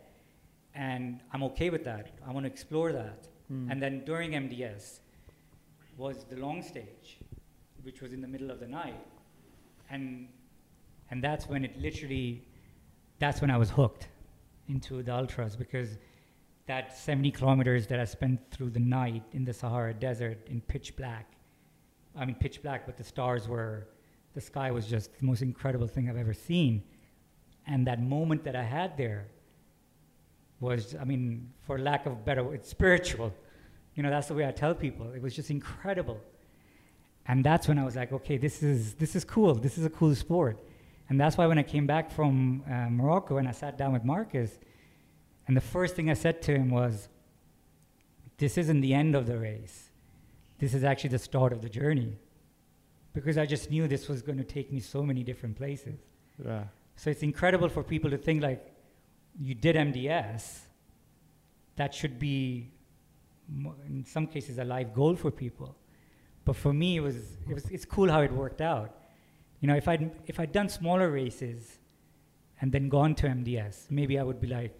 and 0.74 1.20
I'm 1.32 1.42
okay 1.44 1.68
with 1.70 1.84
that. 1.84 2.08
I 2.26 2.32
want 2.32 2.44
to 2.46 2.52
explore 2.52 2.92
that. 2.92 3.26
Mm. 3.52 3.70
And 3.70 3.82
then 3.82 4.04
during 4.04 4.32
MDS 4.32 5.00
was 5.96 6.24
the 6.30 6.36
long 6.36 6.62
stage, 6.62 7.18
which 7.82 8.00
was 8.00 8.12
in 8.12 8.20
the 8.20 8.28
middle 8.28 8.50
of 8.50 8.60
the 8.60 8.66
night, 8.66 9.06
and 9.90 10.28
and 11.12 11.22
that's 11.22 11.46
when 11.46 11.62
it 11.62 11.78
literally, 11.78 12.42
that's 13.18 13.42
when 13.42 13.50
I 13.50 13.58
was 13.58 13.68
hooked 13.68 14.08
into 14.66 15.02
the 15.02 15.14
ultras 15.14 15.56
because 15.56 15.98
that 16.64 16.96
70 16.96 17.30
kilometers 17.32 17.86
that 17.88 18.00
I 18.00 18.06
spent 18.06 18.40
through 18.50 18.70
the 18.70 18.80
night 18.80 19.22
in 19.32 19.44
the 19.44 19.52
Sahara 19.52 19.92
Desert 19.92 20.38
in 20.48 20.62
pitch 20.62 20.96
black. 20.96 21.34
I 22.16 22.24
mean, 22.24 22.36
pitch 22.36 22.62
black, 22.62 22.86
but 22.86 22.96
the 22.96 23.04
stars 23.04 23.46
were, 23.46 23.88
the 24.32 24.40
sky 24.40 24.70
was 24.70 24.86
just 24.86 25.18
the 25.18 25.26
most 25.26 25.42
incredible 25.42 25.86
thing 25.86 26.08
I've 26.08 26.16
ever 26.16 26.32
seen. 26.32 26.82
And 27.66 27.86
that 27.86 28.00
moment 28.02 28.42
that 28.44 28.56
I 28.56 28.62
had 28.62 28.96
there 28.96 29.26
was, 30.60 30.96
I 30.98 31.04
mean, 31.04 31.50
for 31.66 31.78
lack 31.78 32.06
of 32.06 32.24
better 32.24 32.42
word, 32.42 32.64
spiritual. 32.64 33.34
You 33.94 34.02
know, 34.02 34.10
that's 34.10 34.28
the 34.28 34.34
way 34.34 34.46
I 34.46 34.52
tell 34.52 34.74
people. 34.74 35.12
It 35.12 35.22
was 35.22 35.34
just 35.34 35.50
incredible. 35.50 36.20
And 37.26 37.44
that's 37.44 37.68
when 37.68 37.78
I 37.78 37.84
was 37.84 37.94
like, 37.94 38.12
okay, 38.12 38.36
this 38.36 38.62
is, 38.62 38.94
this 38.94 39.14
is 39.14 39.24
cool. 39.24 39.54
This 39.54 39.78
is 39.78 39.84
a 39.84 39.90
cool 39.90 40.14
sport. 40.14 40.58
And 41.08 41.20
that's 41.20 41.36
why 41.36 41.46
when 41.46 41.58
I 41.58 41.62
came 41.62 41.86
back 41.86 42.10
from 42.10 42.62
uh, 42.68 42.88
Morocco 42.88 43.36
and 43.36 43.46
I 43.46 43.52
sat 43.52 43.76
down 43.76 43.92
with 43.92 44.04
Marcus, 44.04 44.58
and 45.46 45.56
the 45.56 45.60
first 45.60 45.94
thing 45.94 46.10
I 46.10 46.14
said 46.14 46.40
to 46.42 46.52
him 46.52 46.70
was, 46.70 47.08
This 48.38 48.56
isn't 48.56 48.80
the 48.80 48.94
end 48.94 49.14
of 49.14 49.26
the 49.26 49.38
race. 49.38 49.90
This 50.58 50.74
is 50.74 50.84
actually 50.84 51.10
the 51.10 51.18
start 51.18 51.52
of 51.52 51.60
the 51.60 51.68
journey. 51.68 52.16
Because 53.12 53.36
I 53.36 53.46
just 53.46 53.70
knew 53.70 53.86
this 53.86 54.08
was 54.08 54.22
going 54.22 54.38
to 54.38 54.44
take 54.44 54.72
me 54.72 54.80
so 54.80 55.02
many 55.02 55.22
different 55.22 55.56
places. 55.56 55.98
Yeah. 56.42 56.64
So 56.96 57.10
it's 57.10 57.22
incredible 57.22 57.68
for 57.68 57.82
people 57.82 58.10
to 58.10 58.16
think 58.16 58.42
like, 58.42 58.66
you 59.40 59.54
did 59.54 59.76
MDS. 59.76 60.60
That 61.76 61.94
should 61.94 62.18
be, 62.18 62.70
in 63.86 64.04
some 64.04 64.26
cases, 64.26 64.58
a 64.58 64.64
life 64.64 64.92
goal 64.94 65.14
for 65.16 65.30
people. 65.30 65.76
But 66.44 66.56
for 66.56 66.72
me, 66.72 66.96
it 66.96 67.00
was, 67.00 67.16
it 67.48 67.54
was 67.54 67.64
it's 67.70 67.84
cool 67.84 68.10
how 68.10 68.20
it 68.22 68.32
worked 68.32 68.60
out. 68.60 68.96
You 69.60 69.68
know, 69.68 69.76
if 69.76 69.86
I'd, 69.88 70.10
if 70.26 70.40
I'd 70.40 70.52
done 70.52 70.68
smaller 70.68 71.10
races 71.10 71.78
and 72.60 72.72
then 72.72 72.88
gone 72.88 73.14
to 73.16 73.26
MDS, 73.26 73.90
maybe 73.90 74.18
I 74.18 74.22
would 74.22 74.40
be 74.40 74.48
like, 74.48 74.74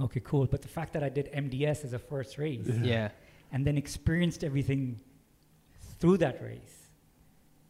okay, 0.00 0.20
cool. 0.20 0.46
But 0.46 0.62
the 0.62 0.68
fact 0.68 0.92
that 0.94 1.02
I 1.04 1.08
did 1.08 1.30
MDS 1.32 1.84
as 1.84 1.92
a 1.92 1.98
first 1.98 2.38
race 2.38 2.66
Yeah. 2.82 3.10
and 3.52 3.64
then 3.66 3.76
experienced 3.78 4.42
everything 4.42 5.00
through 5.98 6.16
that 6.18 6.42
race 6.42 6.88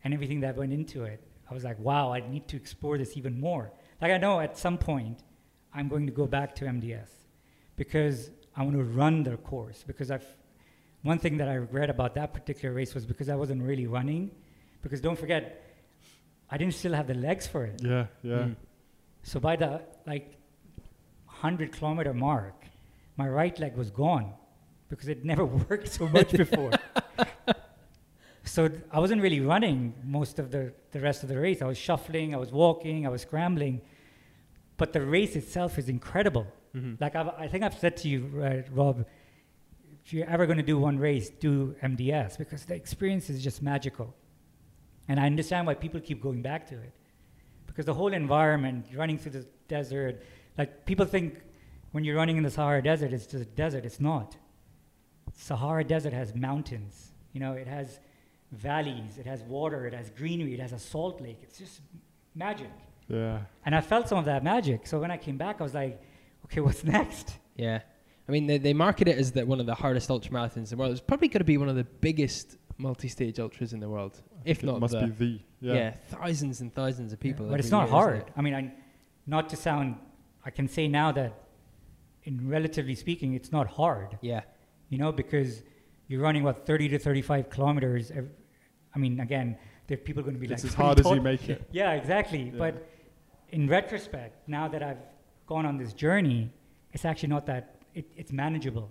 and 0.05 0.15
everything 0.15 0.41
that 0.41 0.57
went 0.57 0.73
into 0.73 1.05
it, 1.05 1.21
I 1.51 1.55
was 1.55 1.65
like, 1.65 1.79
wow, 1.81 2.13
I 2.13 2.21
need 2.21 2.47
to 2.49 2.57
explore 2.57 2.97
this 2.97 3.17
even 3.17 3.39
more. 3.39 3.71
Like, 4.01 4.13
I 4.13 4.19
know 4.19 4.41
at 4.41 4.57
some 4.57 4.79
point 4.79 5.19
I'm 5.75 5.89
going 5.89 6.07
to 6.07 6.13
go 6.13 6.27
back 6.27 6.55
to 6.57 6.65
MDS 6.65 7.09
because 7.77 8.31
I 8.57 8.63
want 8.63 8.77
to 8.77 8.83
run 8.83 9.23
the 9.23 9.37
course. 9.37 9.85
Because 9.87 10.11
I've, 10.11 10.27
one 11.03 11.19
thing 11.19 11.37
that 11.39 11.49
I 11.49 11.55
regret 11.55 11.91
about 11.91 12.15
that 12.15 12.33
particular 12.35 12.75
race 12.75 12.95
was 12.95 13.07
because 13.07 13.29
I 13.29 13.37
wasn't 13.37 13.63
really 13.63 13.87
running. 13.87 14.31
Because 14.83 15.01
don't 15.01 15.19
forget, 15.19 15.63
I 16.51 16.57
didn't 16.57 16.75
still 16.75 16.93
have 16.95 17.07
the 17.07 17.15
legs 17.15 17.47
for 17.47 17.65
it. 17.65 17.81
Yeah. 17.83 18.07
Yeah. 18.23 18.33
Mm. 18.33 18.57
So 19.23 19.39
by 19.39 19.57
the 19.57 19.83
like 20.07 20.37
100 21.27 21.73
kilometer 21.73 22.13
mark, 22.13 22.65
my 23.17 23.29
right 23.29 23.59
leg 23.59 23.77
was 23.77 23.91
gone 23.91 24.33
because 24.89 25.09
it 25.09 25.25
never 25.25 25.45
worked 25.69 25.89
so 25.89 26.09
much 26.09 26.33
before. 26.33 26.73
so 28.45 28.69
th- 28.69 28.81
I 28.91 28.99
wasn't 28.99 29.23
really 29.23 29.41
running 29.41 29.95
most 30.05 30.39
of 30.39 30.51
the, 30.51 30.73
the 30.91 31.01
rest 31.01 31.23
of 31.23 31.29
the 31.29 31.39
race. 31.39 31.63
I 31.63 31.67
was 31.67 31.79
shuffling, 31.79 32.35
I 32.35 32.39
was 32.39 32.51
walking, 32.51 33.07
I 33.07 33.11
was 33.11 33.23
scrambling. 33.23 33.81
But 34.77 34.93
the 34.93 35.03
race 35.03 35.37
itself 35.37 35.79
is 35.79 35.89
incredible. 35.89 36.47
Mhm. 36.75 37.01
Like 37.01 37.17
I've, 37.17 37.29
I 37.29 37.49
think 37.49 37.65
I've 37.65 37.79
said 37.79 37.97
to 37.99 38.09
you, 38.09 38.31
uh, 38.43 38.63
Rob, 38.73 39.05
if 40.05 40.13
you're 40.13 40.29
ever 40.29 40.47
going 40.47 40.59
to 40.59 40.63
do 40.65 40.79
one 40.79 40.99
race, 40.99 41.31
do 41.31 41.75
MDS 41.83 42.39
because 42.39 42.65
the 42.65 42.75
experience 42.75 43.29
is 43.31 43.43
just 43.43 43.63
magical. 43.63 44.15
And 45.09 45.19
I 45.19 45.27
understand 45.27 45.67
why 45.67 45.75
people 45.75 46.01
keep 46.01 46.23
going 46.23 46.43
back 46.43 46.67
to 46.69 46.75
it 46.75 46.93
because 47.67 47.87
the 47.87 47.95
whole 47.95 48.13
environment, 48.13 48.87
running 48.95 49.19
through 49.19 49.33
the 49.33 49.47
desert, 49.69 50.23
like 50.59 50.85
people 50.87 51.07
think 51.07 51.41
when 51.93 52.05
you're 52.05 52.17
running 52.17 52.37
in 52.37 52.43
the 52.45 52.51
Sahara 52.51 52.83
Desert, 52.83 53.13
it's 53.13 53.27
just 53.27 53.43
a 53.43 53.47
desert. 53.47 53.85
It's 53.85 54.01
not. 54.01 54.37
Sahara 55.35 55.85
Desert 55.85 56.13
has 56.13 56.35
mountains. 56.35 57.13
You 57.33 57.41
know, 57.41 57.53
it 57.53 57.67
has 57.67 58.01
valleys, 58.53 59.19
it 59.19 59.27
has 59.27 59.43
water, 59.43 59.87
it 59.87 59.95
has 59.95 60.11
greenery, 60.11 60.55
it 60.55 60.61
has 60.61 60.73
a 60.73 60.79
salt 60.79 61.21
lake. 61.21 61.39
It's 61.43 61.59
just 61.59 61.81
magic. 62.35 62.71
Yeah. 63.09 63.41
And 63.65 63.75
I 63.75 63.81
felt 63.81 64.09
some 64.09 64.19
of 64.19 64.25
that 64.27 64.43
magic. 64.45 64.87
So 64.87 65.01
when 65.01 65.11
I 65.11 65.17
came 65.17 65.37
back, 65.37 65.61
I 65.61 65.63
was 65.63 65.75
like, 65.75 66.01
okay, 66.51 66.61
what's 66.61 66.85
next? 66.85 67.35
Yeah. 67.57 67.81
I 68.29 68.33
mean, 68.33 68.47
they, 68.47 68.59
they 68.59 68.73
market 68.73 69.09
it 69.09 69.19
as 69.19 69.33
the, 69.33 69.45
one 69.45 69.61
of 69.61 69.67
the 69.67 69.75
hardest 69.75 70.09
ultramarathons 70.09 70.57
in 70.57 70.65
the 70.65 70.77
world. 70.77 70.93
It's 70.93 71.01
probably 71.01 71.29
going 71.29 71.41
to 71.41 71.45
be 71.45 71.59
one 71.59 71.69
of 71.69 71.77
the 71.77 71.85
biggest 71.85 72.57
multi-stage 72.79 73.39
ultras 73.39 73.73
in 73.73 73.81
the 73.81 73.89
world, 73.89 74.21
if 74.45 74.63
It 74.63 74.67
not 74.67 74.81
must 74.81 74.95
the. 74.95 75.07
be 75.09 75.11
the. 75.61 75.67
yeah. 75.69 75.75
Yeah. 75.75 75.91
thousands 76.11 76.61
and 76.61 76.73
thousands 76.75 77.13
of 77.13 77.21
people. 77.21 77.47
but 77.47 77.61
it's 77.61 77.71
not 77.71 77.83
year, 77.85 77.91
hard. 77.91 78.17
it? 78.21 78.29
I 78.37 78.43
mean, 78.43 78.55
I, 78.55 78.73
not 79.27 79.49
to 79.51 79.57
sound, 79.57 79.97
I 80.45 80.51
can 80.51 80.69
say 80.69 80.89
now 80.89 81.13
that, 81.13 81.33
in 82.25 82.49
relatively 82.49 82.95
speaking, 82.95 83.35
it's 83.35 83.51
not 83.53 83.67
hard. 83.67 84.19
Yeah. 84.21 84.43
you 84.89 84.99
know, 84.99 85.11
because 85.13 85.63
you're 86.09 86.21
running 86.23 86.43
what 86.43 86.67
30 86.67 86.89
to 86.91 86.99
35 86.99 87.51
kilometers. 87.51 88.11
ev- 88.11 88.31
I 88.95 88.99
mean, 88.99 89.21
again, 89.21 89.57
there 89.87 89.97
are 89.97 90.01
people 90.01 90.23
going 90.23 90.35
to 90.35 90.41
be 90.41 90.47
It's 90.53 90.65
like, 90.65 90.71
as 90.71 90.75
hard 90.75 91.01
as 91.01 91.07
you 91.07 91.21
make 91.21 91.49
it. 91.49 91.69
Yeah, 91.73 91.93
exactly. 91.93 92.45
Yeah. 92.45 92.59
But 92.59 92.89
in 93.51 93.69
retrospect, 93.69 94.49
now 94.49 94.69
that 94.69 94.83
I've 94.83 94.99
gone 95.51 95.67
on 95.67 95.77
this 95.77 95.93
journey, 95.93 96.49
it's 96.93 97.05
actually 97.05 97.29
not 97.29 97.45
that 97.47 97.65
it, 97.93 98.07
it's 98.17 98.33
manageable, 98.33 98.89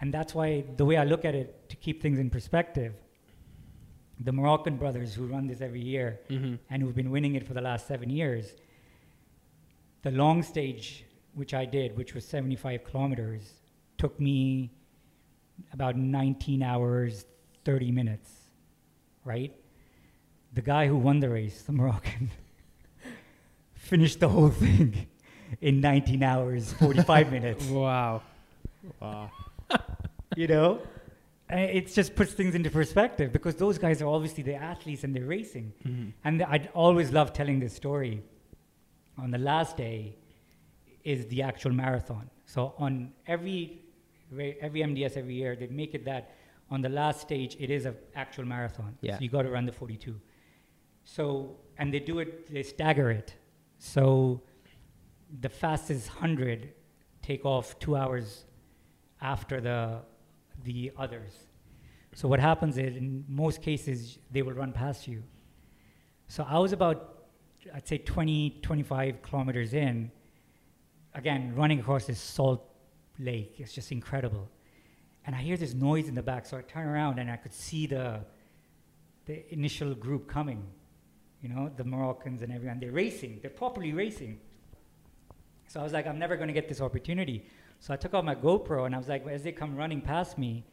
and 0.00 0.12
that's 0.12 0.34
why 0.34 0.64
the 0.76 0.84
way 0.84 0.96
I 0.96 1.04
look 1.04 1.24
at 1.24 1.34
it 1.36 1.68
to 1.70 1.76
keep 1.76 2.02
things 2.02 2.18
in 2.18 2.28
perspective. 2.30 2.92
The 4.18 4.32
Moroccan 4.32 4.76
brothers 4.76 5.14
who 5.14 5.26
run 5.26 5.46
this 5.46 5.60
every 5.60 5.80
year 5.80 6.20
Mm-hmm. 6.30 6.54
and 6.70 6.82
who've 6.82 6.94
been 7.02 7.10
winning 7.10 7.34
it 7.36 7.46
for 7.46 7.54
the 7.54 7.60
last 7.60 7.86
seven 7.86 8.10
years. 8.10 8.44
The 10.02 10.10
long 10.10 10.42
stage, 10.42 11.04
which 11.34 11.52
I 11.54 11.64
did, 11.64 11.96
which 11.96 12.12
was 12.14 12.24
75 12.26 12.84
kilometers, 12.84 13.42
took 13.98 14.18
me 14.20 14.70
about 15.72 15.96
19 15.96 16.62
hours, 16.62 17.24
30 17.64 17.90
minutes, 17.92 18.30
right? 19.24 19.52
The 20.52 20.62
guy 20.62 20.86
who 20.88 20.96
won 20.96 21.20
the 21.20 21.28
race, 21.30 21.62
the 21.62 21.72
Moroccan, 21.72 22.30
finished 23.74 24.18
the 24.20 24.28
whole 24.28 24.50
thing 24.50 25.06
in 25.60 25.80
19 25.80 26.22
hours, 26.22 26.72
45 26.74 27.32
minutes, 27.32 27.64
Wow. 27.68 28.22
Wow. 29.00 29.30
you 30.36 30.46
know? 30.46 30.80
It 31.50 31.92
just 31.92 32.14
puts 32.16 32.32
things 32.32 32.54
into 32.54 32.70
perspective 32.70 33.32
because 33.32 33.54
those 33.56 33.78
guys 33.78 34.00
are 34.00 34.08
obviously 34.08 34.42
the 34.42 34.54
athletes 34.54 35.04
and 35.04 35.14
they're 35.14 35.26
racing. 35.26 35.72
Mm-hmm. 35.86 36.08
And 36.24 36.42
I'd 36.42 36.68
always 36.74 37.12
love 37.12 37.32
telling 37.32 37.60
this 37.60 37.74
story. 37.74 38.22
On 39.18 39.30
the 39.30 39.38
last 39.38 39.76
day 39.76 40.16
is 41.04 41.26
the 41.26 41.42
actual 41.42 41.72
marathon. 41.72 42.28
So 42.46 42.74
on 42.78 43.12
every 43.26 43.82
every 44.60 44.80
MDS 44.80 45.16
every 45.16 45.34
year, 45.34 45.54
they 45.54 45.68
make 45.68 45.94
it 45.94 46.04
that 46.06 46.34
on 46.70 46.80
the 46.80 46.88
last 46.88 47.20
stage 47.20 47.56
it 47.60 47.70
is 47.70 47.84
an 47.84 47.94
actual 48.16 48.44
marathon. 48.46 48.96
Yeah. 49.02 49.16
So 49.16 49.22
you 49.22 49.28
got 49.28 49.42
to 49.42 49.50
run 49.50 49.66
the 49.66 49.72
42. 49.72 50.18
So 51.04 51.56
and 51.78 51.92
they 51.92 52.00
do 52.00 52.18
it, 52.20 52.52
they 52.52 52.62
stagger 52.62 53.10
it. 53.10 53.34
So 53.78 54.40
the 55.40 55.48
fastest 55.48 56.08
100 56.08 56.72
take 57.22 57.44
off 57.44 57.78
two 57.78 57.96
hours 57.96 58.44
after 59.20 59.60
the 59.60 60.00
the 60.62 60.92
others. 60.96 61.32
So 62.14 62.28
what 62.28 62.38
happens 62.38 62.78
is, 62.78 62.96
in 62.96 63.24
most 63.28 63.60
cases, 63.60 64.18
they 64.30 64.42
will 64.42 64.52
run 64.52 64.72
past 64.72 65.08
you. 65.08 65.22
So 66.28 66.46
I 66.48 66.58
was 66.58 66.72
about, 66.72 67.24
I'd 67.74 67.86
say 67.86 67.98
20, 67.98 68.60
25 68.62 69.20
kilometers 69.22 69.74
in, 69.74 70.12
again, 71.14 71.52
running 71.56 71.80
across 71.80 72.06
this 72.06 72.20
salt 72.20 72.64
lake. 73.18 73.56
It's 73.58 73.72
just 73.72 73.90
incredible. 73.90 74.48
And 75.26 75.34
I 75.34 75.40
hear 75.40 75.56
this 75.56 75.74
noise 75.74 76.08
in 76.08 76.14
the 76.14 76.22
back, 76.22 76.46
so 76.46 76.56
I 76.56 76.62
turn 76.62 76.86
around 76.86 77.18
and 77.18 77.30
I 77.30 77.36
could 77.36 77.52
see 77.52 77.86
the, 77.86 78.20
the 79.26 79.52
initial 79.52 79.94
group 79.94 80.28
coming. 80.28 80.64
You 81.42 81.48
know, 81.48 81.70
the 81.76 81.84
Moroccans 81.84 82.42
and 82.42 82.52
everyone. 82.52 82.78
They're 82.78 82.92
racing. 82.92 83.40
They're 83.42 83.50
properly 83.50 83.92
racing. 83.92 84.40
So 85.68 85.80
I 85.80 85.82
was 85.82 85.92
like, 85.92 86.06
I'm 86.06 86.18
never 86.18 86.36
going 86.36 86.48
to 86.48 86.54
get 86.54 86.68
this 86.68 86.80
opportunity. 86.80 87.44
So 87.80 87.92
I 87.92 87.96
took 87.96 88.14
out 88.14 88.24
my 88.24 88.34
GoPro 88.34 88.86
and 88.86 88.94
I 88.94 88.98
was 88.98 89.08
like, 89.08 89.26
as 89.26 89.42
they 89.42 89.52
come 89.52 89.76
running 89.76 90.00
past 90.00 90.38
me, 90.38 90.64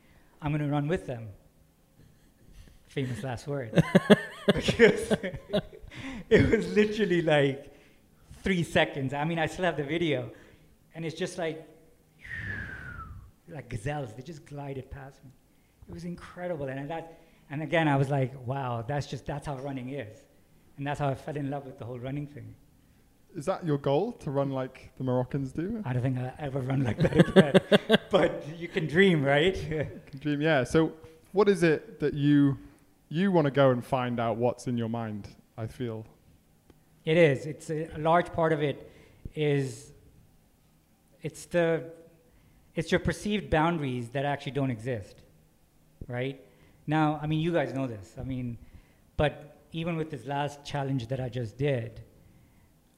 I'm 0.41 0.51
going 0.51 0.62
to 0.62 0.71
run 0.71 0.88
with 0.88 1.07
them. 1.07 1.29
Famous 2.88 3.24
last 3.24 3.48
word. 3.48 3.83
because 4.45 5.12
it 6.29 6.50
was 6.50 6.74
literally 6.75 7.21
like 7.21 7.74
three 8.43 8.63
seconds. 8.63 9.13
I 9.13 9.24
mean, 9.24 9.39
I 9.39 9.48
still 9.48 9.65
have 9.65 9.77
the 9.77 9.83
video. 9.83 10.31
And 10.93 11.05
it's 11.05 11.17
just 11.17 11.38
like, 11.38 11.67
like 13.50 13.69
gazelles. 13.69 14.13
They 14.13 14.24
just 14.24 14.45
glided 14.45 14.89
past 14.91 15.24
me. 15.24 15.31
It 15.88 15.93
was 15.93 16.05
incredible. 16.05 16.67
And 16.67 16.89
that, 16.89 17.19
and 17.50 17.62
again, 17.62 17.88
I 17.88 17.95
was 17.98 18.10
like, 18.10 18.33
wow, 18.45 18.83
that's 18.88 19.07
just, 19.07 19.25
that's 19.25 19.48
how 19.48 19.57
running 19.57 19.89
is. 19.89 20.17
And 20.77 20.88
that's 20.88 21.00
how 21.00 21.10
I 21.10 21.15
fell 21.15 21.36
in 21.36 21.50
love 21.50 21.65
with 21.65 21.77
the 21.77 21.86
whole 21.86 22.00
running 22.00 22.27
thing. 22.27 22.55
Is 23.35 23.45
that 23.45 23.65
your 23.65 23.77
goal 23.77 24.11
to 24.13 24.31
run 24.31 24.50
like 24.50 24.91
the 24.97 25.03
Moroccans 25.03 25.53
do? 25.53 25.81
I 25.85 25.93
don't 25.93 26.01
think 26.01 26.17
I'll 26.17 26.33
ever 26.38 26.59
run 26.59 26.83
like 26.83 26.97
that 26.97 27.17
again. 27.17 28.00
but 28.11 28.45
you 28.57 28.67
can 28.67 28.88
dream, 28.88 29.23
right? 29.23 29.53
Can 29.55 30.19
dream, 30.19 30.41
yeah. 30.41 30.63
So, 30.65 30.93
what 31.31 31.47
is 31.47 31.63
it 31.63 32.00
that 32.01 32.13
you 32.13 32.57
you 33.07 33.31
want 33.31 33.45
to 33.45 33.51
go 33.51 33.71
and 33.71 33.85
find 33.85 34.19
out 34.19 34.38
what's 34.38 34.67
in 34.67 34.77
your 34.77 34.89
mind? 34.89 35.29
I 35.57 35.67
feel 35.67 36.05
It 37.05 37.17
is. 37.17 37.45
It's 37.45 37.69
a, 37.69 37.89
a 37.95 38.00
large 38.00 38.31
part 38.33 38.51
of 38.53 38.61
it 38.61 38.91
is 39.35 39.91
it's 41.21 41.45
the 41.45 41.85
it's 42.75 42.91
your 42.91 43.00
perceived 43.00 43.50
boundaries 43.50 44.09
that 44.09 44.25
actually 44.25 44.53
don't 44.53 44.71
exist. 44.71 45.15
Right? 46.07 46.43
Now, 46.85 47.19
I 47.21 47.27
mean 47.27 47.39
you 47.39 47.53
guys 47.53 47.73
know 47.73 47.88
this. 47.88 48.15
I 48.19 48.23
mean, 48.23 48.57
but 49.15 49.57
even 49.71 49.95
with 49.95 50.09
this 50.09 50.25
last 50.25 50.65
challenge 50.65 51.07
that 51.07 51.21
I 51.21 51.29
just 51.29 51.57
did, 51.57 52.01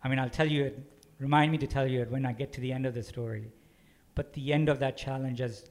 I 0.04 0.08
mean 0.10 0.20
I'll 0.20 0.30
tell 0.30 0.50
you 0.50 0.66
it 0.66 0.80
remind 1.20 1.52
me 1.52 1.58
to 1.60 1.68
tell 1.68 1.88
you 1.88 2.02
it 2.02 2.12
when 2.12 2.26
I 2.26 2.34
get 2.34 2.52
to 2.54 2.62
the 2.62 2.72
end 2.72 2.86
of 2.86 2.94
the 2.94 3.04
story. 3.04 3.52
But 4.16 4.34
the 4.34 4.54
end 4.54 4.70
of 4.70 4.80
that 4.80 4.98
challenge 4.98 5.40
has 5.40 5.66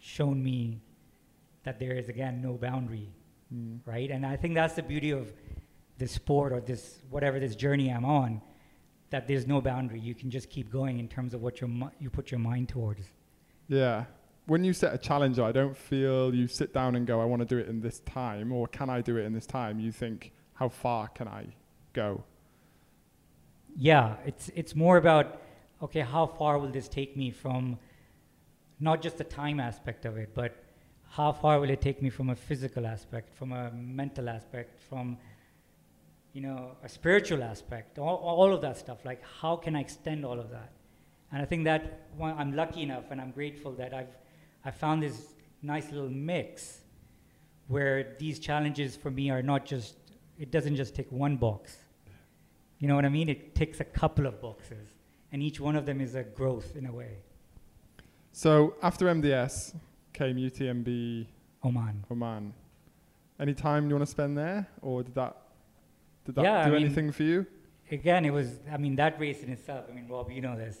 shown 0.00 0.42
me 0.42 0.80
that 1.64 1.78
there 1.78 1.92
is 1.92 2.08
again 2.08 2.40
no 2.40 2.54
boundary 2.54 3.10
mm. 3.54 3.78
right? 3.84 4.10
And 4.10 4.24
I 4.24 4.36
think 4.36 4.54
that's 4.54 4.74
the 4.74 4.82
beauty 4.82 5.10
of 5.10 5.32
this 5.98 6.12
sport 6.12 6.52
or 6.52 6.60
this 6.60 7.00
whatever 7.10 7.38
this 7.38 7.54
journey 7.54 7.90
I'm 7.90 8.04
on, 8.04 8.40
that 9.10 9.28
there's 9.28 9.46
no 9.46 9.60
boundary. 9.60 10.00
You 10.00 10.14
can 10.14 10.30
just 10.30 10.50
keep 10.50 10.70
going 10.70 10.98
in 10.98 11.08
terms 11.08 11.34
of 11.34 11.42
what 11.42 11.60
your 11.60 11.68
mi- 11.68 11.94
you 12.00 12.10
put 12.10 12.30
your 12.30 12.40
mind 12.40 12.68
towards. 12.68 13.02
yeah. 13.68 14.04
When 14.46 14.62
you 14.62 14.74
set 14.74 14.92
a 14.92 14.98
challenge, 14.98 15.38
I 15.38 15.52
don't 15.52 15.74
feel 15.74 16.34
you 16.34 16.48
sit 16.48 16.74
down 16.74 16.96
and 16.96 17.06
go, 17.06 17.18
"I 17.18 17.24
want 17.24 17.40
to 17.40 17.46
do 17.46 17.56
it 17.56 17.66
in 17.66 17.80
this 17.80 18.00
time," 18.00 18.52
or 18.52 18.68
"Can 18.68 18.90
I 18.90 19.00
do 19.00 19.16
it 19.16 19.22
in 19.22 19.32
this 19.32 19.46
time?" 19.46 19.80
You 19.80 19.90
think, 19.90 20.32
"How 20.52 20.68
far 20.68 21.08
can 21.08 21.28
I 21.28 21.46
go?" 21.94 22.24
Yeah, 23.76 24.16
it's 24.24 24.50
it's 24.54 24.74
more 24.76 24.96
about 24.96 25.40
okay, 25.82 26.00
how 26.00 26.26
far 26.26 26.58
will 26.58 26.70
this 26.70 26.88
take 26.88 27.16
me 27.16 27.30
from 27.30 27.78
not 28.80 29.02
just 29.02 29.18
the 29.18 29.24
time 29.24 29.60
aspect 29.60 30.04
of 30.04 30.16
it, 30.16 30.30
but 30.34 30.56
how 31.08 31.32
far 31.32 31.60
will 31.60 31.70
it 31.70 31.80
take 31.80 32.02
me 32.02 32.10
from 32.10 32.30
a 32.30 32.34
physical 32.34 32.86
aspect, 32.86 33.34
from 33.36 33.52
a 33.52 33.70
mental 33.72 34.28
aspect, 34.28 34.80
from 34.88 35.16
you 36.32 36.40
know 36.40 36.76
a 36.84 36.88
spiritual 36.88 37.42
aspect, 37.42 37.98
all, 37.98 38.16
all 38.16 38.52
of 38.52 38.60
that 38.60 38.76
stuff. 38.76 39.04
Like 39.04 39.22
how 39.40 39.56
can 39.56 39.74
I 39.74 39.80
extend 39.80 40.24
all 40.24 40.38
of 40.38 40.50
that? 40.50 40.72
And 41.32 41.42
I 41.42 41.44
think 41.44 41.64
that 41.64 42.06
one, 42.16 42.36
I'm 42.38 42.54
lucky 42.54 42.82
enough, 42.82 43.10
and 43.10 43.20
I'm 43.20 43.32
grateful 43.32 43.72
that 43.72 43.92
I've 43.92 44.14
I 44.64 44.70
found 44.70 45.02
this 45.02 45.34
nice 45.62 45.90
little 45.90 46.08
mix 46.08 46.80
where 47.66 48.14
these 48.18 48.38
challenges 48.38 48.94
for 48.94 49.10
me 49.10 49.30
are 49.30 49.42
not 49.42 49.64
just 49.66 49.96
it 50.38 50.52
doesn't 50.52 50.76
just 50.76 50.94
take 50.94 51.10
one 51.10 51.36
box. 51.36 51.76
You 52.84 52.88
know 52.88 52.96
what 52.96 53.06
I 53.06 53.08
mean? 53.08 53.30
It 53.30 53.54
ticks 53.54 53.80
a 53.80 53.84
couple 53.84 54.26
of 54.26 54.42
boxes, 54.42 54.88
and 55.32 55.42
each 55.42 55.58
one 55.58 55.74
of 55.74 55.86
them 55.86 56.02
is 56.02 56.14
a 56.16 56.22
growth 56.22 56.76
in 56.76 56.84
a 56.84 56.92
way. 56.92 57.16
So 58.32 58.74
after 58.82 59.06
MDS 59.06 59.74
came 60.12 60.36
UTMB 60.36 61.26
Oman. 61.64 62.04
Oman. 62.10 62.52
Any 63.40 63.54
time 63.54 63.88
you 63.88 63.94
want 63.94 64.02
to 64.06 64.10
spend 64.10 64.36
there, 64.36 64.66
or 64.82 65.02
did 65.02 65.14
that 65.14 65.34
did 66.26 66.34
that 66.34 66.44
Yeah, 66.44 66.60
I 66.60 66.64
do 66.66 66.72
mean- 66.72 66.84
anything 66.84 67.10
for 67.10 67.22
you? 67.22 67.46
Again, 67.90 68.26
it 68.26 68.34
was. 68.34 68.60
I 68.70 68.76
mean, 68.76 68.96
that 68.96 69.18
race 69.18 69.42
in 69.42 69.48
itself. 69.48 69.86
I 69.90 69.94
mean, 69.94 70.06
Rob, 70.06 70.30
you 70.30 70.42
know 70.42 70.54
this. 70.54 70.76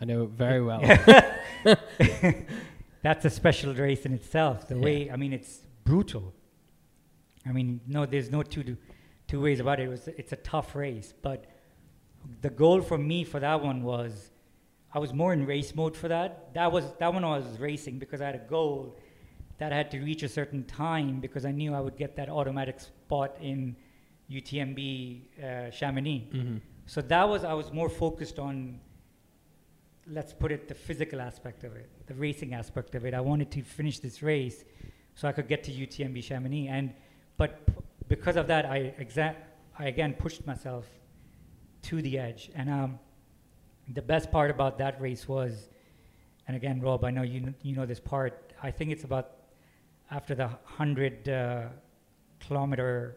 I 0.00 0.06
know 0.06 0.24
it 0.24 0.30
very 0.30 0.60
well. 0.60 0.80
That's 3.02 3.24
a 3.24 3.30
special 3.30 3.74
race 3.74 4.04
in 4.06 4.12
itself. 4.12 4.66
The 4.66 4.74
Yeah. 4.74 4.82
way. 4.86 5.08
I 5.08 5.14
mean, 5.14 5.32
it's 5.32 5.60
brutal. 5.84 6.34
I 7.46 7.52
mean, 7.52 7.80
no, 7.86 8.06
there's 8.06 8.28
no 8.32 8.42
two 8.42 8.64
two 9.34 9.40
ways 9.40 9.58
about 9.58 9.80
it. 9.80 9.84
it 9.84 9.88
was, 9.88 10.06
it's 10.22 10.32
a 10.32 10.42
tough 10.52 10.76
race, 10.76 11.12
but 11.28 11.40
the 12.46 12.50
goal 12.50 12.80
for 12.90 12.98
me 13.10 13.24
for 13.24 13.40
that 13.40 13.60
one 13.70 13.82
was, 13.82 14.30
I 14.96 14.98
was 15.00 15.12
more 15.12 15.32
in 15.32 15.44
race 15.44 15.74
mode 15.74 15.96
for 15.96 16.08
that. 16.16 16.54
That 16.54 16.70
was 16.70 16.84
that 17.00 17.12
one 17.12 17.24
I 17.24 17.36
was 17.38 17.58
racing 17.58 17.98
because 17.98 18.20
I 18.20 18.26
had 18.26 18.36
a 18.36 18.46
goal 18.56 18.96
that 19.58 19.72
I 19.72 19.76
had 19.76 19.90
to 19.90 19.98
reach 19.98 20.22
a 20.22 20.28
certain 20.28 20.62
time 20.64 21.18
because 21.26 21.44
I 21.44 21.50
knew 21.50 21.74
I 21.74 21.80
would 21.80 21.98
get 22.04 22.14
that 22.20 22.28
automatic 22.28 22.78
spot 22.78 23.30
in 23.40 23.58
UTMB 24.30 24.78
uh, 25.42 25.70
Chamonix. 25.78 26.18
hmm 26.30 26.56
So 26.86 26.98
that 27.14 27.26
was 27.32 27.40
I 27.52 27.54
was 27.60 27.68
more 27.80 27.90
focused 28.04 28.38
on 28.48 28.56
let's 30.18 30.32
put 30.42 30.50
it 30.56 30.68
the 30.72 30.78
physical 30.88 31.18
aspect 31.28 31.64
of 31.64 31.72
it, 31.82 31.88
the 32.10 32.16
racing 32.26 32.50
aspect 32.60 32.94
of 32.94 33.04
it. 33.08 33.12
I 33.14 33.22
wanted 33.30 33.50
to 33.56 33.60
finish 33.78 33.96
this 34.06 34.16
race 34.22 34.58
so 35.18 35.22
I 35.30 35.32
could 35.36 35.48
get 35.54 35.60
to 35.68 35.72
UTMB 35.84 36.18
Chamonix 36.28 36.68
and 36.76 36.86
but 37.36 37.50
because 38.08 38.36
of 38.36 38.46
that 38.48 38.66
I 38.66 38.94
exa- 39.00 39.36
I 39.78 39.86
again 39.86 40.14
pushed 40.14 40.46
myself 40.46 40.86
to 41.82 42.00
the 42.02 42.18
edge 42.18 42.50
and 42.54 42.70
um, 42.70 42.98
the 43.92 44.02
best 44.02 44.30
part 44.30 44.50
about 44.50 44.78
that 44.78 45.00
race 45.00 45.28
was 45.28 45.68
and 46.46 46.56
again 46.56 46.80
Rob 46.80 47.04
I 47.04 47.10
know 47.10 47.22
you 47.22 47.40
kn- 47.40 47.54
you 47.62 47.74
know 47.76 47.86
this 47.86 48.00
part 48.00 48.52
I 48.62 48.70
think 48.70 48.90
it's 48.90 49.04
about 49.04 49.32
after 50.10 50.34
the 50.34 50.46
100 50.46 51.28
uh, 51.28 51.62
kilometer 52.40 53.16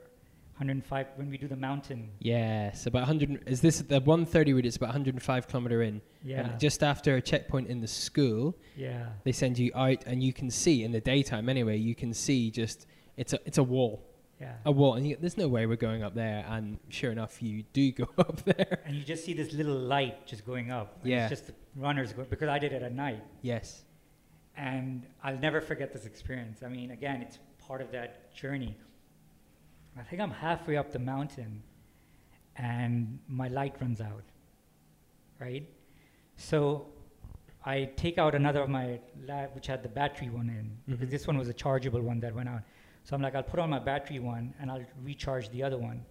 105 0.57 1.07
when 1.17 1.29
we 1.29 1.37
do 1.37 1.47
the 1.47 1.55
mountain 1.55 2.09
Yes, 2.19 2.87
about 2.87 3.01
100. 3.07 3.47
Is 3.47 3.61
this 3.61 3.79
the 3.81 3.99
130 3.99 4.53
route? 4.53 4.65
It's 4.65 4.75
about 4.77 4.87
105 4.87 5.47
kilometer 5.47 5.83
in. 5.83 6.01
yeah 6.23 6.39
And 6.41 6.59
just 6.59 6.81
after 6.81 7.15
a 7.17 7.21
checkpoint 7.21 7.67
in 7.67 7.79
the 7.79 7.87
school, 7.87 8.55
yeah 8.75 9.05
they 9.23 9.31
send 9.31 9.59
you 9.59 9.71
out, 9.75 10.03
and 10.07 10.23
you 10.23 10.33
can 10.33 10.49
see 10.49 10.83
in 10.83 10.91
the 10.91 10.99
daytime 11.01 11.47
anyway. 11.47 11.77
You 11.77 11.93
can 11.93 12.11
see 12.13 12.49
just 12.49 12.87
it's 13.17 13.33
a 13.33 13.39
it's 13.45 13.59
a 13.59 13.63
wall, 13.63 14.03
yeah 14.39 14.55
a 14.65 14.71
wall, 14.71 14.93
and 14.95 15.07
you, 15.07 15.17
there's 15.19 15.37
no 15.37 15.47
way 15.47 15.65
we're 15.65 15.75
going 15.77 16.03
up 16.03 16.13
there. 16.13 16.45
And 16.49 16.77
sure 16.89 17.11
enough, 17.11 17.41
you 17.41 17.63
do 17.73 17.91
go 17.91 18.07
up 18.17 18.43
there. 18.45 18.79
and 18.85 18.95
you 18.95 19.03
just 19.03 19.25
see 19.25 19.33
this 19.33 19.51
little 19.53 19.77
light 19.77 20.25
just 20.27 20.45
going 20.45 20.71
up. 20.71 20.99
Yeah. 21.03 21.21
It's 21.27 21.29
just 21.29 21.47
the 21.47 21.53
runners 21.75 22.13
because 22.13 22.49
I 22.49 22.59
did 22.59 22.71
it 22.73 22.83
at 22.83 22.93
night. 22.93 23.23
Yes. 23.41 23.83
And 24.55 25.05
I'll 25.23 25.37
never 25.37 25.61
forget 25.61 25.93
this 25.93 26.05
experience. 26.05 26.63
I 26.63 26.67
mean, 26.69 26.91
again, 26.91 27.21
it's 27.21 27.37
part 27.67 27.81
of 27.81 27.91
that 27.91 28.33
journey. 28.33 28.75
I 29.99 30.03
think 30.03 30.21
I'm 30.21 30.31
halfway 30.31 30.77
up 30.77 30.91
the 30.91 30.99
mountain 30.99 31.61
and 32.55 33.19
my 33.27 33.47
light 33.47 33.75
runs 33.81 34.01
out. 34.01 34.23
Right? 35.39 35.69
So 36.37 36.87
I 37.65 37.89
take 37.95 38.17
out 38.17 38.33
another 38.35 38.61
of 38.61 38.69
my 38.69 38.99
lab 39.27 39.53
which 39.53 39.67
had 39.67 39.83
the 39.83 39.89
battery 39.89 40.29
one 40.29 40.49
in. 40.49 40.77
Because 40.87 41.07
Mhm. 41.07 41.11
this 41.11 41.27
one 41.27 41.37
was 41.37 41.47
a 41.49 41.53
chargeable 41.53 42.01
one 42.01 42.19
that 42.21 42.33
went 42.33 42.49
out. 42.49 42.61
So 43.07 43.15
I'm 43.15 43.21
like, 43.21 43.35
I'll 43.35 43.43
put 43.43 43.61
on 43.61 43.69
my 43.69 43.79
battery 43.79 44.19
one 44.19 44.53
and 44.59 44.69
I'll 44.69 44.83
recharge 45.01 45.49
the 45.51 45.63
other 45.63 45.77
one. 45.77 46.03